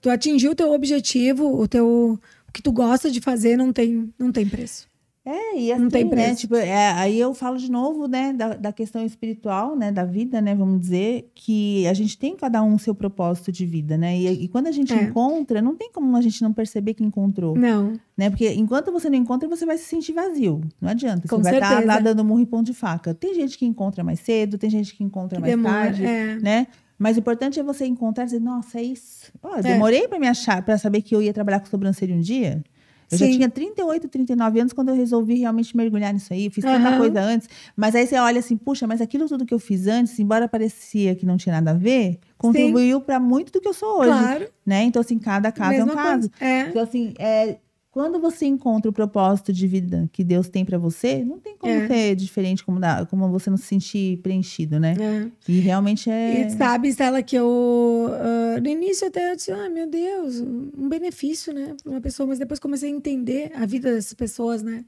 tu 0.00 0.10
atingiu 0.10 0.50
o 0.50 0.54
teu 0.54 0.72
objetivo, 0.72 1.46
o 1.60 1.68
teu 1.68 2.18
o 2.48 2.52
que 2.52 2.60
tu 2.60 2.72
gosta 2.72 3.08
de 3.12 3.20
fazer 3.20 3.56
não 3.56 3.72
tem, 3.72 4.12
não 4.18 4.32
tem 4.32 4.44
preço. 4.44 4.88
É, 5.22 5.58
e 5.58 5.70
assim, 5.70 5.82
Não 5.82 5.90
tem 5.90 6.04
né? 6.04 6.10
preço. 6.10 6.40
Tipo, 6.40 6.56
é, 6.56 6.92
aí 6.92 7.20
eu 7.20 7.34
falo 7.34 7.58
de 7.58 7.70
novo, 7.70 8.08
né, 8.08 8.32
da, 8.32 8.54
da 8.54 8.72
questão 8.72 9.04
espiritual, 9.04 9.76
né, 9.76 9.92
da 9.92 10.02
vida, 10.02 10.40
né, 10.40 10.54
vamos 10.54 10.80
dizer, 10.80 11.30
que 11.34 11.86
a 11.86 11.92
gente 11.92 12.16
tem 12.16 12.34
cada 12.34 12.62
um 12.62 12.74
o 12.74 12.78
seu 12.78 12.94
propósito 12.94 13.52
de 13.52 13.66
vida, 13.66 13.98
né? 13.98 14.16
E, 14.16 14.44
e 14.44 14.48
quando 14.48 14.68
a 14.68 14.72
gente 14.72 14.92
É. 14.94 15.02
encontra, 15.02 15.60
não 15.60 15.76
tem 15.76 15.92
como 15.92 16.16
a 16.16 16.22
gente 16.22 16.40
não 16.42 16.54
perceber 16.54 16.94
que 16.94 17.04
encontrou, 17.04 17.54
Não, 17.54 17.92
né? 18.16 18.30
Porque 18.30 18.50
enquanto 18.54 18.90
você 18.90 19.10
não 19.10 19.16
encontra, 19.18 19.46
você 19.46 19.66
vai 19.66 19.76
se 19.76 19.84
sentir 19.84 20.12
vazio. 20.14 20.62
Não 20.80 20.88
adianta. 20.88 21.28
Com 21.28 21.36
você 21.36 21.42
vai 21.42 21.54
estar 21.54 21.68
certeza. 21.68 21.86
lá 21.86 22.00
dando 22.00 22.24
murro 22.24 22.40
e 22.40 22.46
pão 22.46 22.62
de 22.62 22.72
faca. 22.72 23.12
Tem 23.12 23.34
gente 23.34 23.58
que 23.58 23.66
encontra 23.66 24.02
mais 24.02 24.20
cedo, 24.20 24.56
tem 24.56 24.70
gente 24.70 24.96
que 24.96 25.04
encontra 25.04 25.36
que 25.36 25.40
mais 25.42 25.52
demora. 25.54 25.74
tarde, 25.84 26.04
É. 26.06 26.36
né? 26.40 26.66
Mas 26.98 27.16
o 27.16 27.20
importante 27.20 27.58
é 27.58 27.62
você 27.62 27.86
encontrar 27.86 28.24
e 28.24 28.26
dizer, 28.26 28.40
nossa, 28.40 28.78
é 28.78 28.82
isso. 28.82 29.30
Ó, 29.42 29.56
É. 29.56 29.62
demorei 29.62 30.06
pra 30.08 30.18
me 30.18 30.26
achar, 30.28 30.62
para 30.62 30.76
saber 30.76 31.00
que 31.02 31.14
eu 31.14 31.22
ia 31.22 31.32
trabalhar 31.32 31.60
com 31.60 31.66
sobrancelha 31.66 32.14
um 32.14 32.20
dia. 32.20 32.62
Eu 33.10 33.18
já 33.18 33.26
Sim. 33.26 33.32
tinha 33.32 33.48
38, 33.50 34.08
39 34.08 34.60
anos 34.60 34.72
quando 34.72 34.90
eu 34.90 34.94
resolvi 34.94 35.34
realmente 35.34 35.76
mergulhar 35.76 36.12
nisso 36.14 36.32
aí. 36.32 36.48
Fiz 36.48 36.64
tanta 36.64 36.88
Aham. 36.88 36.96
coisa 36.96 37.20
antes. 37.20 37.48
Mas 37.76 37.94
aí 37.94 38.06
você 38.06 38.16
olha 38.18 38.38
assim, 38.38 38.56
puxa, 38.56 38.86
mas 38.86 39.00
aquilo 39.00 39.26
tudo 39.28 39.44
que 39.44 39.52
eu 39.52 39.58
fiz 39.58 39.86
antes, 39.88 40.18
embora 40.18 40.46
parecia 40.46 41.14
que 41.16 41.26
não 41.26 41.36
tinha 41.36 41.54
nada 41.56 41.72
a 41.72 41.74
ver, 41.74 42.18
contribuiu 42.38 43.00
para 43.00 43.18
muito 43.18 43.50
do 43.52 43.60
que 43.60 43.66
eu 43.68 43.74
sou 43.74 43.98
hoje. 44.00 44.10
Claro, 44.10 44.48
Né? 44.64 44.82
Então, 44.84 45.00
assim, 45.00 45.18
cada 45.18 45.50
caso 45.50 45.72
é 45.72 45.82
um 45.82 45.86
mesma 45.86 45.94
caso. 45.94 46.30
coisa. 46.30 46.44
É. 46.44 46.60
Então, 46.68 46.82
assim, 46.82 47.12
é, 47.18 47.56
quando 48.00 48.18
você 48.18 48.46
encontra 48.46 48.90
o 48.90 48.94
propósito 48.94 49.52
de 49.52 49.66
vida 49.66 50.08
que 50.10 50.24
Deus 50.24 50.48
tem 50.48 50.64
para 50.64 50.78
você, 50.78 51.22
não 51.22 51.38
tem 51.38 51.54
como 51.54 51.70
É. 51.70 51.86
ser 51.86 52.14
diferente, 52.16 52.64
como, 52.64 52.80
dá- 52.80 53.04
como 53.04 53.28
você 53.30 53.50
não 53.50 53.58
se 53.58 53.64
sentir 53.64 54.16
preenchido, 54.22 54.80
né? 54.80 54.94
é. 54.98 55.30
E 55.46 55.60
realmente 55.60 56.08
é. 56.08 56.46
E 56.46 56.50
sabe, 56.50 56.88
Stella, 56.88 57.22
que 57.22 57.36
eu. 57.36 58.08
ah, 58.10 58.58
no 58.58 58.68
início 58.68 59.06
até 59.06 59.30
eu 59.30 59.36
disse, 59.36 59.52
ah, 59.52 59.68
meu 59.68 59.86
Deus, 59.86 60.40
um 60.40 60.88
benefício, 60.88 61.52
né, 61.52 61.74
para 61.82 61.90
uma 61.92 62.00
pessoa. 62.00 62.26
Mas 62.26 62.38
depois 62.38 62.58
comecei 62.58 62.90
a 62.90 62.94
entender 62.96 63.52
a 63.54 63.66
vida 63.66 63.92
dessas 63.92 64.14
pessoas, 64.14 64.62
né? 64.62 64.82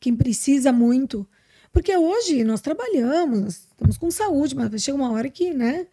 Quem 0.00 0.16
precisa 0.16 0.72
muito. 0.72 1.26
Porque 1.72 1.94
hoje 1.94 2.42
nós 2.42 2.62
trabalhamos, 2.62 3.66
estamos 3.68 3.98
com 3.98 4.10
saúde, 4.10 4.56
mas 4.56 4.82
chega 4.82 4.96
uma 4.96 5.10
hora 5.12 5.28
que, 5.28 5.52
né? 5.52 5.86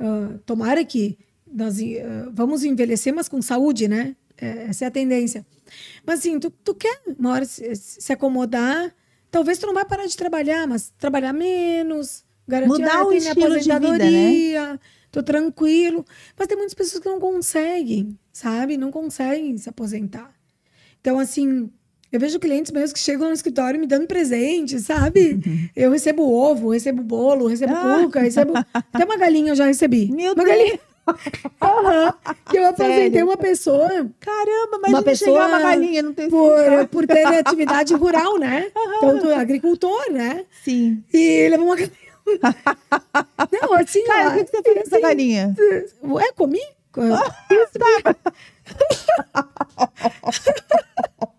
ah, 0.00 0.36
tomara 0.44 0.84
que 0.84 1.16
nós 1.50 1.78
ah, 1.80 2.28
vamos 2.32 2.64
envelhecer, 2.64 3.14
mas 3.14 3.28
com 3.28 3.40
saúde, 3.40 3.86
né? 3.86 4.16
Essa 4.40 4.84
é 4.84 4.88
a 4.88 4.90
tendência. 4.90 5.44
Mas 6.06 6.20
assim, 6.20 6.38
tu, 6.38 6.50
tu 6.50 6.74
quer 6.74 7.00
uma 7.18 7.32
hora 7.32 7.44
se, 7.44 7.74
se 7.74 8.12
acomodar. 8.12 8.94
Talvez 9.30 9.58
tu 9.58 9.66
não 9.66 9.74
vai 9.74 9.84
parar 9.84 10.06
de 10.06 10.16
trabalhar, 10.16 10.66
mas 10.66 10.92
trabalhar 10.98 11.32
menos, 11.34 12.24
garantir 12.46 12.68
Mudar 12.80 12.96
ah, 13.00 13.06
o 13.06 13.12
estilo 13.12 13.34
de 13.34 13.58
vida, 13.58 13.78
né? 13.78 13.86
aposentadoria, 13.86 14.80
tô 15.12 15.22
tranquilo. 15.22 16.04
Mas 16.38 16.46
tem 16.48 16.56
muitas 16.56 16.74
pessoas 16.74 17.02
que 17.02 17.08
não 17.08 17.20
conseguem, 17.20 18.18
sabe? 18.32 18.76
Não 18.78 18.90
conseguem 18.90 19.58
se 19.58 19.68
aposentar. 19.68 20.32
Então, 21.00 21.18
assim, 21.18 21.70
eu 22.10 22.18
vejo 22.18 22.38
clientes 22.40 22.72
meus 22.72 22.90
que 22.90 22.98
chegam 22.98 23.28
no 23.28 23.34
escritório 23.34 23.78
me 23.78 23.86
dando 23.86 24.06
presente, 24.06 24.80
sabe? 24.80 25.38
Eu 25.76 25.90
recebo 25.90 26.22
ovo, 26.22 26.70
recebo 26.70 27.02
bolo, 27.02 27.46
recebo 27.48 27.74
Ah. 27.74 28.00
cuca, 28.02 28.20
recebo. 28.20 28.54
Até 28.72 29.04
uma 29.04 29.18
galinha 29.18 29.52
eu 29.52 29.56
já 29.56 29.66
recebi. 29.66 30.10
Meu 30.10 30.32
uma 30.32 30.42
Deus. 30.42 30.56
galinha. 30.56 30.80
Aham. 31.60 32.14
Que 32.50 32.56
eu 32.56 32.66
apresentei 32.66 33.10
Sério? 33.10 33.26
uma 33.26 33.36
pessoa 33.36 33.88
Caramba, 34.20 34.78
mas 34.82 34.92
Uma 34.92 35.02
pessoa 35.02 35.46
uma 35.46 35.60
galinha, 35.60 36.02
não 36.02 36.12
tem 36.12 36.28
por, 36.28 36.58
por 36.90 37.06
ter 37.06 37.24
atividade 37.26 37.94
rural, 37.94 38.38
né? 38.38 38.70
Então, 38.98 39.18
tu 39.20 39.30
é 39.30 39.36
agricultor, 39.36 40.10
né? 40.10 40.44
Sim. 40.64 41.02
E 41.12 41.48
levou 41.48 41.66
uma 41.66 41.76
galinha. 41.76 41.92
Não, 43.62 43.72
assim, 43.74 44.04
Cara, 44.04 44.30
o 44.30 44.44
que 44.44 44.50
você 44.50 44.62
fez 44.62 44.74
com 44.74 44.80
essa 44.80 44.96
assim, 44.96 45.02
galinha? 45.02 45.54
Ué, 46.02 46.32
comi? 46.32 46.60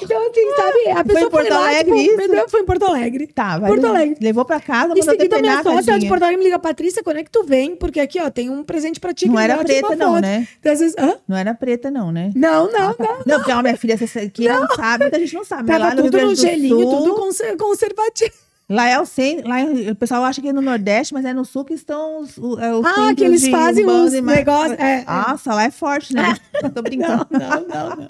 Então, 0.00 0.20
assim, 0.30 0.54
sabe? 0.56 0.90
A 0.98 1.04
pessoa 1.04 1.24
em 1.26 1.30
Porto 1.30 1.50
lá, 1.50 1.58
Alegre 1.68 1.84
tipo, 2.02 2.20
isso? 2.22 2.28
deu- 2.30 2.48
Foi 2.48 2.60
em 2.60 2.64
Porto 2.64 2.82
Alegre. 2.84 3.26
Tá, 3.26 3.58
vai. 3.58 3.70
Porto 3.70 3.86
Alegre. 3.86 4.16
Levou 4.20 4.44
pra 4.44 4.60
casa, 4.60 4.86
Em 4.94 4.98
mandou 5.00 5.04
seguida, 5.04 5.40
minha 5.40 5.62
sócia 5.62 5.98
de. 5.98 6.06
Porto 6.08 6.22
Alegre 6.22 6.38
me 6.38 6.44
liga, 6.44 6.58
Patrícia, 6.58 7.02
quando 7.02 7.16
é 7.18 7.24
que 7.24 7.30
tu 7.30 7.42
vem? 7.44 7.74
Porque 7.76 7.98
aqui, 8.00 8.20
ó, 8.20 8.30
tem 8.30 8.48
um 8.50 8.62
presente 8.62 9.00
pra 9.00 9.12
ti. 9.12 9.26
Não 9.26 9.34
que 9.36 9.40
era 9.42 9.54
eu 9.54 9.64
tiro 9.64 9.86
preta, 9.88 9.96
não, 9.96 10.12
foto. 10.14 10.22
né? 10.22 10.48
Então, 10.60 10.72
às 10.72 10.78
vezes, 10.80 10.94
hã? 10.98 11.16
Não 11.26 11.36
era 11.36 11.54
preta, 11.54 11.90
não, 11.90 12.12
né? 12.12 12.30
Não, 12.34 12.70
não, 12.70 12.90
Ah, 12.90 12.94
tá. 12.94 13.04
não. 13.04 13.18
Não, 13.26 13.36
porque, 13.38 13.52
ó, 13.52 13.62
minha 13.62 13.76
filha, 13.76 13.96
você 13.96 14.18
aqui 14.20 14.48
não 14.48 14.66
sabe, 14.68 15.04
muita 15.04 15.18
gente 15.18 15.34
não 15.34 15.44
sabe. 15.44 15.64
mas 15.68 15.78
Tava 15.78 15.88
lá 15.90 15.94
no 15.94 16.02
tudo 16.10 16.20
no 16.26 16.34
gelinho, 16.34 16.78
Sul, 16.80 16.90
tudo 16.98 17.14
conser- 17.16 17.56
conservativo. 17.56 18.32
Lá 18.70 18.86
é 18.86 19.00
o 19.00 19.06
centro, 19.06 19.48
lá 19.48 19.60
é- 19.60 19.90
o 19.92 19.94
pessoal 19.96 20.22
acha 20.24 20.42
que 20.42 20.48
é 20.48 20.52
no 20.52 20.60
Nordeste, 20.60 21.14
mas 21.14 21.24
é 21.24 21.32
no 21.32 21.42
Sul 21.42 21.64
que 21.64 21.72
estão 21.72 22.20
os, 22.20 22.36
é, 22.60 22.74
os 22.74 22.84
Ah, 22.84 23.14
que 23.16 23.24
eles 23.24 23.48
fazem 23.48 23.86
mais- 23.86 24.12
negócios. 24.12 24.78
É, 24.78 25.00
é. 25.00 25.04
Nossa, 25.06 25.54
lá 25.54 25.64
é 25.64 25.70
forte, 25.70 26.12
né? 26.14 26.36
Tô 26.74 26.82
brincando. 26.82 27.26
Não, 27.30 27.60
não, 27.66 27.96
não. 27.96 28.08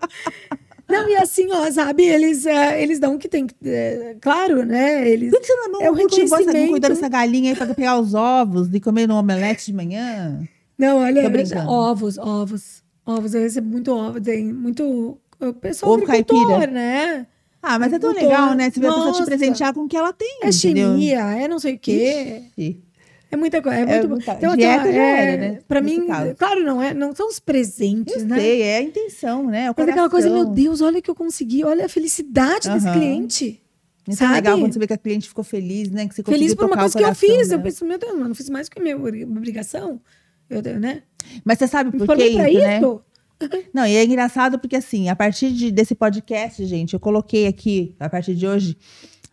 Não, 0.88 1.08
e 1.08 1.16
assim, 1.16 1.46
ó, 1.52 1.70
sabe, 1.70 2.04
eles, 2.04 2.46
é, 2.46 2.82
eles 2.82 2.98
dão 2.98 3.14
o 3.14 3.18
que 3.18 3.28
tem 3.28 3.46
que. 3.46 3.54
é, 3.64 4.16
claro, 4.20 4.64
né? 4.64 5.06
Eles. 5.08 5.30
Por 5.30 5.40
que 5.40 5.46
você 5.46 5.68
não, 5.68 5.82
É 5.82 5.84
não 5.86 5.92
reconhecimento. 5.94 6.70
cuidou 6.70 6.90
dessa 6.90 7.08
galinha 7.08 7.50
aí 7.52 7.56
pra 7.56 7.66
pegar 7.74 7.98
os 8.00 8.14
ovos 8.14 8.68
e 8.72 8.80
comer 8.80 9.06
no 9.06 9.16
omelete 9.16 9.66
de 9.66 9.72
manhã? 9.74 10.40
Não, 10.78 10.98
olha, 10.98 11.22
ovos, 11.68 12.16
ovos. 12.18 12.82
Ovos, 13.04 13.34
eu 13.34 13.40
recebo 13.42 13.68
muito 13.68 13.90
ovo, 13.90 14.20
tem 14.20 14.44
muito. 14.52 15.18
O 15.40 15.52
pessoal 15.54 15.92
Ovo 15.92 16.04
caipira? 16.04 16.66
né? 16.66 17.26
Ah, 17.62 17.78
mas 17.78 17.92
é 17.92 17.98
tão 17.98 18.12
legal, 18.12 18.54
né? 18.54 18.70
Você 18.70 18.78
vê 18.80 18.86
a 18.86 18.92
pessoa 18.92 19.12
te 19.12 19.24
presentear 19.24 19.74
com 19.74 19.80
o 19.84 19.88
que 19.88 19.96
ela 19.96 20.12
tem, 20.12 20.40
É 20.42 20.48
entendeu? 20.48 20.90
chimia, 20.92 21.20
é 21.20 21.48
não 21.48 21.58
sei 21.58 21.74
o 21.74 21.78
quê. 21.78 22.42
Ixi. 22.56 22.82
É 23.30 23.36
muita 23.36 23.60
coisa. 23.62 23.78
É 23.78 23.84
muito 23.86 24.08
bom. 24.08 24.14
muita- 24.14 24.32
Então, 24.34 24.56
dieta 24.56 24.80
assim, 24.80 24.88
ó, 24.90 24.92
já 24.92 25.02
é, 25.02 25.32
era, 25.32 25.36
né, 25.52 25.60
Pra 25.68 25.80
mim, 25.82 26.06
caso. 26.06 26.34
claro, 26.34 26.64
não, 26.64 26.82
é, 26.82 26.94
não 26.94 27.14
são 27.14 27.28
os 27.28 27.38
presentes, 27.38 28.16
Eu 28.22 28.26
né? 28.26 28.38
sei, 28.38 28.62
é 28.62 28.76
a 28.78 28.82
intenção, 28.82 29.46
né? 29.46 29.64
É 29.66 29.70
o 29.70 29.74
Mas 29.76 29.88
aquela 29.88 30.08
coisa, 30.08 30.28
meu 30.28 30.36
coração. 30.46 30.54
Deus, 30.54 30.80
olha 30.80 30.98
o 30.98 31.02
que 31.02 31.10
eu 31.10 31.14
consegui, 31.14 31.62
olha 31.64 31.84
a 31.84 31.88
felicidade 31.88 32.68
desse 32.70 32.86
Aham. 32.88 32.98
cliente. 32.98 33.62
Isso 34.08 34.22
é 34.22 34.26
sabe? 34.26 34.34
legal 34.36 34.58
quando 34.58 34.72
você 34.72 34.78
vê 34.78 34.86
que 34.86 34.92
a 34.94 34.98
cliente 34.98 35.28
ficou 35.28 35.44
feliz, 35.44 35.90
né? 35.90 36.08
Que 36.08 36.14
você 36.14 36.22
Feliz 36.22 36.54
por 36.54 36.64
uma 36.64 36.76
coisa 36.78 36.96
que 36.96 37.02
eu 37.04 37.08
coração 37.08 37.28
fiz. 37.28 37.42
Eu 37.42 37.48
dela. 37.58 37.62
penso, 37.62 37.84
meu 37.84 37.98
Deus, 37.98 38.12
mano, 38.14 38.28
não 38.28 38.34
fiz 38.34 38.48
mais 38.48 38.66
que 38.68 38.80
minha 38.80 38.96
obrigação. 38.96 40.00
Eu, 40.48 40.62
né? 40.80 41.02
Mas 41.44 41.58
você 41.58 41.66
sabe 41.66 41.90
por 41.98 42.16
que 42.16 42.24
isso, 42.24 42.38
né? 42.38 42.78
isso. 42.78 43.02
Não, 43.74 43.86
e 43.86 43.94
é 43.94 44.02
engraçado 44.04 44.58
porque, 44.58 44.74
assim, 44.74 45.08
a 45.10 45.14
partir 45.14 45.52
de- 45.52 45.70
desse 45.70 45.94
podcast, 45.94 46.64
gente, 46.64 46.94
eu 46.94 46.98
coloquei 46.98 47.46
aqui, 47.46 47.94
a 48.00 48.08
partir 48.08 48.34
de 48.34 48.46
hoje, 48.46 48.76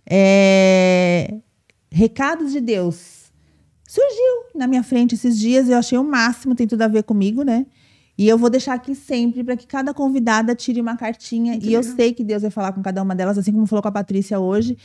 é, 0.05 1.33
recados 1.91 2.51
de 2.51 2.61
Deus. 2.61 3.24
Surgiu 3.87 4.45
na 4.55 4.67
minha 4.67 4.83
frente 4.83 5.15
esses 5.15 5.37
dias, 5.37 5.69
eu 5.69 5.77
achei 5.77 5.97
o 5.97 6.03
máximo, 6.03 6.55
tem 6.55 6.67
tudo 6.67 6.81
a 6.81 6.87
ver 6.87 7.03
comigo, 7.03 7.43
né? 7.43 7.65
E 8.17 8.29
eu 8.29 8.37
vou 8.37 8.49
deixar 8.49 8.73
aqui 8.73 8.95
sempre 8.95 9.43
para 9.43 9.57
que 9.57 9.67
cada 9.67 9.93
convidada 9.93 10.55
tire 10.55 10.79
uma 10.79 10.95
cartinha. 10.95 11.51
Muito 11.51 11.67
e 11.67 11.73
eu 11.73 11.83
sei 11.83 12.13
que 12.13 12.23
Deus 12.23 12.43
vai 12.43 12.51
falar 12.51 12.71
com 12.71 12.81
cada 12.81 13.03
uma 13.03 13.13
delas, 13.13 13.37
assim 13.37 13.51
como 13.51 13.67
falou 13.67 13.81
com 13.81 13.89
a 13.89 13.91
Patrícia 13.91 14.39
hoje. 14.39 14.77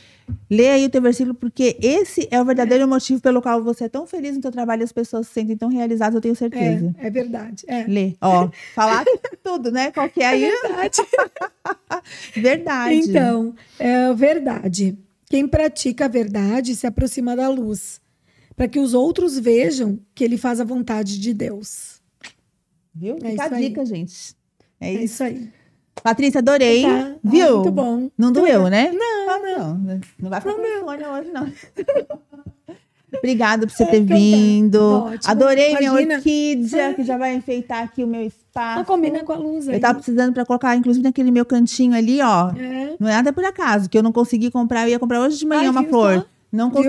Lê 0.49 0.67
aí 0.69 0.85
o 0.85 0.89
teu 0.89 1.01
versículo, 1.01 1.33
porque 1.33 1.77
esse 1.81 2.27
é 2.29 2.41
o 2.41 2.45
verdadeiro 2.45 2.85
motivo 2.87 3.21
pelo 3.21 3.41
qual 3.41 3.63
você 3.63 3.85
é 3.85 3.89
tão 3.89 4.05
feliz 4.05 4.35
no 4.35 4.41
teu 4.41 4.51
trabalho 4.51 4.81
e 4.81 4.83
as 4.83 4.91
pessoas 4.91 5.27
se 5.27 5.33
sentem 5.33 5.55
tão 5.55 5.69
realizadas, 5.69 6.15
eu 6.15 6.21
tenho 6.21 6.35
certeza. 6.35 6.93
É, 6.97 7.07
é 7.07 7.09
verdade. 7.09 7.63
É. 7.67 7.85
Lê, 7.87 8.15
ó, 8.19 8.49
falar 8.75 9.05
tudo, 9.41 9.71
né? 9.71 9.91
Qual 9.91 10.09
que 10.09 10.21
é 10.21 10.27
aí? 10.27 10.51
Verdade. 10.51 11.01
Verdade. 12.35 12.95
Então, 12.95 13.55
é 13.79 14.13
verdade. 14.13 14.97
Quem 15.29 15.47
pratica 15.47 16.05
a 16.05 16.07
verdade 16.09 16.75
se 16.75 16.85
aproxima 16.85 17.35
da 17.35 17.47
luz, 17.47 18.00
para 18.61 18.67
que 18.67 18.79
os 18.79 18.93
outros 18.93 19.39
vejam 19.39 19.97
que 20.13 20.23
ele 20.23 20.37
faz 20.37 20.59
a 20.59 20.63
vontade 20.63 21.19
de 21.19 21.33
Deus. 21.33 21.99
Viu? 22.93 23.17
É 23.23 23.31
Fica 23.31 23.43
a 23.43 23.45
isso 23.47 23.55
aí. 23.55 23.67
dica, 23.69 23.85
gente. 23.87 24.35
É 24.79 24.87
É 24.87 24.93
isso. 24.93 25.03
isso 25.05 25.23
aí. 25.23 25.49
Patrícia, 26.03 26.37
adorei. 26.37 26.83
Tá? 26.83 27.15
Viu? 27.23 27.47
Ah, 27.47 27.53
muito 27.55 27.71
bom. 27.71 28.11
Não 28.15 28.31
doeu, 28.31 28.69
né? 28.69 28.91
Não, 28.91 29.29
Ah, 29.31 29.39
não. 29.39 29.77
Não 30.19 30.29
vai 30.29 30.39
ficar 30.39 30.53
Não 30.55 30.77
insônia 30.77 31.09
hoje, 31.09 31.31
não. 31.31 31.51
Obrigada 33.17 33.65
por 33.65 33.73
você 33.73 33.81
É, 33.81 33.85
ter 33.87 33.97
então 33.97 34.07
tá. 34.09 34.21
vindo. 34.21 34.79
Ótimo. 35.05 35.31
Adorei 35.31 35.67
minha 35.77 35.89
Imagina. 35.89 36.15
orquídea, 36.17 36.93
que 36.93 37.03
já 37.03 37.17
vai 37.17 37.33
enfeitar 37.33 37.83
aqui 37.83 38.03
o 38.03 38.07
meu 38.07 38.21
espaço. 38.21 38.77
Não 38.77 38.85
combina 38.85 39.23
com 39.23 39.33
a 39.33 39.37
luz 39.37 39.67
aí. 39.69 39.75
Eu 39.77 39.81
tava 39.81 39.95
precisando 39.95 40.33
para 40.33 40.45
colocar, 40.45 40.75
inclusive, 40.75 41.03
naquele 41.03 41.31
meu 41.31 41.45
cantinho 41.47 41.95
ali, 41.95 42.21
ó. 42.21 42.51
É. 42.51 42.95
Não 42.99 43.09
é 43.09 43.13
nada 43.13 43.33
por 43.33 43.43
acaso, 43.43 43.89
que 43.89 43.97
eu 43.97 44.03
não 44.03 44.11
consegui 44.11 44.51
comprar. 44.51 44.83
Eu 44.83 44.89
ia 44.91 44.99
comprar 44.99 45.19
hoje 45.19 45.39
de 45.39 45.47
manhã 45.47 45.61
Ai, 45.63 45.69
uma 45.69 45.81
viu 45.81 45.89
flor. 45.89 46.27
Não 46.51 46.69
Viu? 46.69 46.83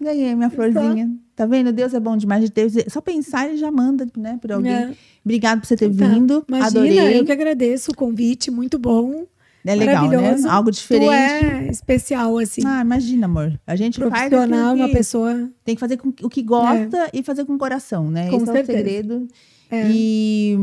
Ganhei 0.00 0.34
minha 0.34 0.50
florzinha. 0.50 1.10
Tá 1.34 1.46
vendo? 1.46 1.72
Deus 1.72 1.94
é 1.94 2.00
bom 2.00 2.16
demais 2.16 2.42
de 2.44 2.50
ter. 2.50 2.70
Só 2.90 3.00
pensar 3.00 3.48
ele 3.48 3.56
já 3.56 3.70
manda, 3.70 4.06
né, 4.16 4.38
por 4.40 4.52
alguém. 4.52 4.72
É. 4.72 4.92
Obrigado 5.24 5.60
por 5.60 5.66
você 5.66 5.76
ter 5.76 5.94
Tá. 5.94 6.06
vindo. 6.06 6.44
Imagina, 6.48 6.66
Adorei. 6.68 7.18
eu 7.18 7.24
que 7.24 7.32
agradeço 7.32 7.90
o 7.92 7.94
convite, 7.94 8.50
muito 8.50 8.78
bom. 8.78 9.26
É 9.64 9.74
legal, 9.74 10.08
né? 10.08 10.36
Algo 10.48 10.70
diferente. 10.70 11.06
Tu 11.06 11.12
é 11.12 11.68
especial, 11.68 12.38
assim. 12.38 12.62
Ah, 12.64 12.80
imagina, 12.80 13.26
amor. 13.26 13.60
A 13.66 13.76
gente 13.76 13.98
faz 13.98 14.28
profissional, 14.30 14.70
aquilo 14.70 14.86
uma 14.86 14.92
pessoa. 14.94 15.50
tem 15.64 15.74
que 15.74 15.80
fazer 15.80 15.98
com 15.98 16.08
o 16.22 16.30
que 16.30 16.42
gosta 16.42 17.10
e 17.12 17.22
fazer 17.22 17.44
com 17.44 17.54
o 17.54 17.58
coração, 17.58 18.10
né? 18.10 18.30
Com 18.30 18.36
Esse 18.36 18.46
certeza. 18.46 18.72
é 18.72 18.74
o 18.74 18.76
segredo. 18.78 19.28
É. 19.70 19.90
E 19.90 20.56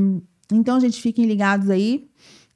então, 0.51 0.79
gente, 0.79 0.99
fiquem 0.99 1.25
ligados 1.25 1.69
aí 1.69 2.06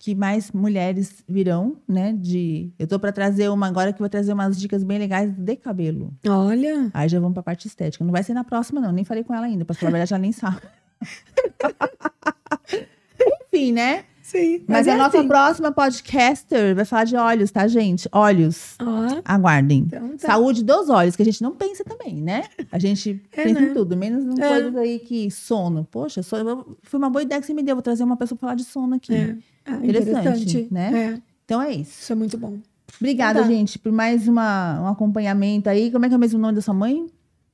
que 0.02 0.16
mais 0.16 0.52
mulheres 0.52 1.24
virão, 1.30 1.78
né? 1.88 2.12
De 2.12 2.74
eu 2.80 2.88
tô 2.88 3.00
para 3.00 3.12
trazer 3.12 3.50
uma 3.50 3.68
agora 3.68 3.94
que 3.94 4.00
vou 4.00 4.10
trazer 4.10 4.34
umas 4.34 4.60
dicas 4.60 4.84
bem 4.84 4.98
legais 4.98 5.32
de 5.32 5.56
cabelo. 5.56 6.12
Olha. 6.28 6.90
Aí 6.92 7.08
já 7.08 7.20
vamos 7.20 7.36
pra 7.36 7.44
parte 7.44 7.68
estética. 7.68 8.04
Não 8.04 8.12
vai 8.12 8.24
ser 8.24 8.34
na 8.34 8.44
próxima 8.44 8.82
não, 8.82 8.92
nem 8.92 9.06
falei 9.06 9.24
com 9.24 9.32
ela 9.32 9.46
ainda, 9.46 9.64
pra 9.64 9.76
falar 9.76 9.90
a 9.90 9.92
verdade, 9.92 10.12
ela 10.12 10.20
nem 10.20 10.32
sabe. 10.32 10.60
Enfim, 13.54 13.74
né? 13.74 14.06
Sim. 14.32 14.64
Mas, 14.68 14.88
é 14.88 14.92
a 14.94 14.98
nossa 14.98 15.20
assim. 15.20 15.28
próxima 15.28 15.72
podcaster 15.74 16.74
vai 16.74 16.86
falar 16.86 17.04
de 17.04 17.16
olhos, 17.18 17.52
tá, 17.52 17.68
gente? 17.68 18.08
Olhos. 18.14 18.76
Ó, 18.82 19.22
Aguardem. 19.26 19.80
então 19.86 20.10
tá. 20.18 20.28
Saúde 20.28 20.64
dos 20.64 20.90
olhos, 20.90 21.16
que 21.18 21.22
a 21.22 21.26
gente 21.26 21.42
não 21.42 21.52
pensa 21.52 21.84
também, 21.84 22.16
né? 22.16 22.44
A 22.72 22.80
gente 22.80 23.22
É, 23.36 23.44
pensa 23.44 23.60
né? 23.60 23.68
em 23.70 23.74
tudo, 23.74 23.98
menos 23.98 24.24
em 24.24 24.42
É. 24.42 24.48
coisas 24.48 24.76
aí 24.78 25.00
que 25.00 25.30
sono. 25.30 25.86
Poxa, 25.92 26.24
sono, 26.24 26.78
foi 26.82 26.98
uma 26.98 27.10
boa 27.10 27.24
ideia 27.24 27.42
que 27.42 27.48
você 27.48 27.54
me 27.54 27.62
deu. 27.62 27.76
Vou 27.76 27.82
trazer 27.82 28.04
uma 28.06 28.16
pessoa 28.16 28.38
pra 28.38 28.48
falar 28.48 28.56
de 28.56 28.64
sono 28.64 28.96
aqui. 28.96 29.14
É. 29.14 29.36
Ah, 29.66 29.76
Interessante, 29.84 30.20
interessante, 30.20 30.68
né? 30.72 31.14
É, 31.18 31.22
Então 31.46 31.62
é 31.62 31.72
isso. 31.74 32.02
isso 32.02 32.12
é 32.14 32.16
muito 32.16 32.38
bom. 32.38 32.58
Obrigada, 33.00 33.42
Tá. 33.42 33.48
gente, 33.48 33.78
por 33.80 33.92
mais 33.92 34.28
uma, 34.28 34.82
um 34.82 34.88
acompanhamento 34.88 35.70
aí. 35.70 35.92
Como 35.92 36.06
é 36.06 36.08
que 36.08 36.14
é 36.14 36.18
o 36.18 36.20
mesmo 36.20 36.40
nome 36.40 36.56
da 36.56 36.62
sua 36.62 36.74
mãe? 36.74 37.06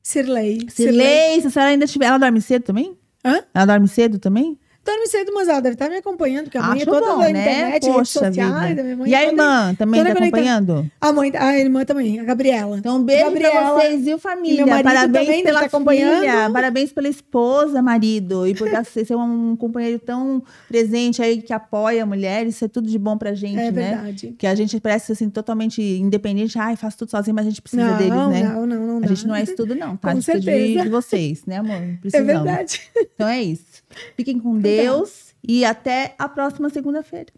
Sirley. 0.03 0.67
Cirlei. 0.69 1.41
Se 1.41 1.47
a 1.47 1.49
senhora 1.49 1.71
ainda 1.71 1.87
tiver. 1.87 2.05
Ela 2.05 2.17
dorme 2.17 2.39
cedo 2.39 2.63
também? 2.63 2.95
Hã? 3.25 3.41
Ela 3.53 3.65
dorme 3.65 3.87
cedo 3.87 4.19
também? 4.19 4.57
Dorme 4.88 5.07
cedo, 5.07 5.34
mas 5.34 5.49
ela 5.49 5.59
deve 5.59 5.73
estar 5.73 5.89
me 5.89 5.97
acompanhando, 5.97 6.45
porque 6.45 6.57
a 6.57 6.61
mãe 6.61 6.81
é 6.81 6.85
toda 6.85 7.01
bom, 7.01 7.18
da 7.18 7.23
né? 7.23 7.30
internet, 7.30 7.73
redes 7.73 7.89
Poxa 7.89 8.19
sociais. 8.26 8.35
vida. 8.69 8.76
da 8.76 8.84
minha 8.84 8.95
mãe 8.95 9.09
E 9.09 9.15
a 9.15 9.19
toda- 9.19 9.31
irmã 9.31 9.76
também 9.77 10.03
tá 10.03 10.11
acompanhando? 10.14 10.91
A 11.01 11.11
mãe, 11.11 11.31
a 11.35 11.59
irmã 11.59 11.84
também, 11.84 12.19
a 12.19 12.23
Gabriela. 12.23 12.77
Então, 12.77 12.95
um 12.97 13.03
beijo 13.03 13.26
Gabriela, 13.26 13.53
pra 13.53 13.73
vocês, 13.73 14.05
viu, 14.05 14.18
família? 14.18 14.61
e 14.61 14.84
Parabéns 14.84 15.26
também 15.27 15.43
pela 15.43 15.59
tá 15.59 15.65
acompanhando. 15.65 16.19
filha, 16.22 16.49
parabéns 16.51 16.93
pela 16.93 17.09
esposa, 17.09 17.81
marido. 17.81 18.47
E 18.47 18.55
por 18.55 18.69
você 18.69 19.03
ser 19.05 19.15
um 19.15 19.55
companheiro 19.57 19.99
tão 19.99 20.41
presente 20.69 21.22
aí, 21.22 21.41
que 21.41 21.51
apoia 21.51 22.03
a 22.03 22.05
mulher. 22.05 22.47
Isso 22.47 22.64
é 22.64 22.68
tudo 22.69 22.88
de 22.89 22.97
bom 22.97 23.18
pra 23.18 23.34
gente, 23.34 23.59
é 23.59 23.69
né? 23.69 23.72
verdade. 23.72 24.35
Que 24.38 24.47
a 24.47 24.55
gente 24.55 24.80
parece, 24.80 25.11
assim, 25.11 25.30
totalmente 25.30 25.81
independente. 25.81 26.57
Ai, 26.57 26.77
faço 26.77 26.99
tudo 26.99 27.11
sozinho, 27.11 27.35
mas 27.35 27.45
a 27.45 27.49
gente 27.49 27.61
precisa 27.61 27.84
não, 27.84 27.97
deles, 27.97 28.14
né? 28.41 28.43
não, 28.53 28.65
não, 28.65 28.88
não 28.99 29.03
A 29.03 29.07
gente 29.07 29.27
não 29.27 29.35
é 29.35 29.43
isso 29.43 29.55
tudo, 29.55 29.76
não, 29.76 29.97
tá? 29.97 30.07
Com 30.07 30.09
a 30.09 30.14
gente 30.15 30.23
precisa 30.23 30.39
de, 30.51 30.57
certeza. 30.65 30.84
de 30.84 30.89
vocês, 30.89 31.45
né, 31.45 31.57
amor? 31.57 31.76
É 31.76 31.97
Precisamos. 31.99 32.27
verdade. 32.34 32.81
Então 33.15 33.27
é 33.27 33.43
isso. 33.43 33.76
Fiquem 34.15 34.39
com 34.39 34.57
Deus 34.57 35.33
e 35.47 35.63
até 35.65 36.15
a 36.17 36.27
próxima 36.27 36.69
segunda-feira. 36.69 37.31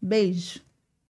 Beijo. 0.00 0.60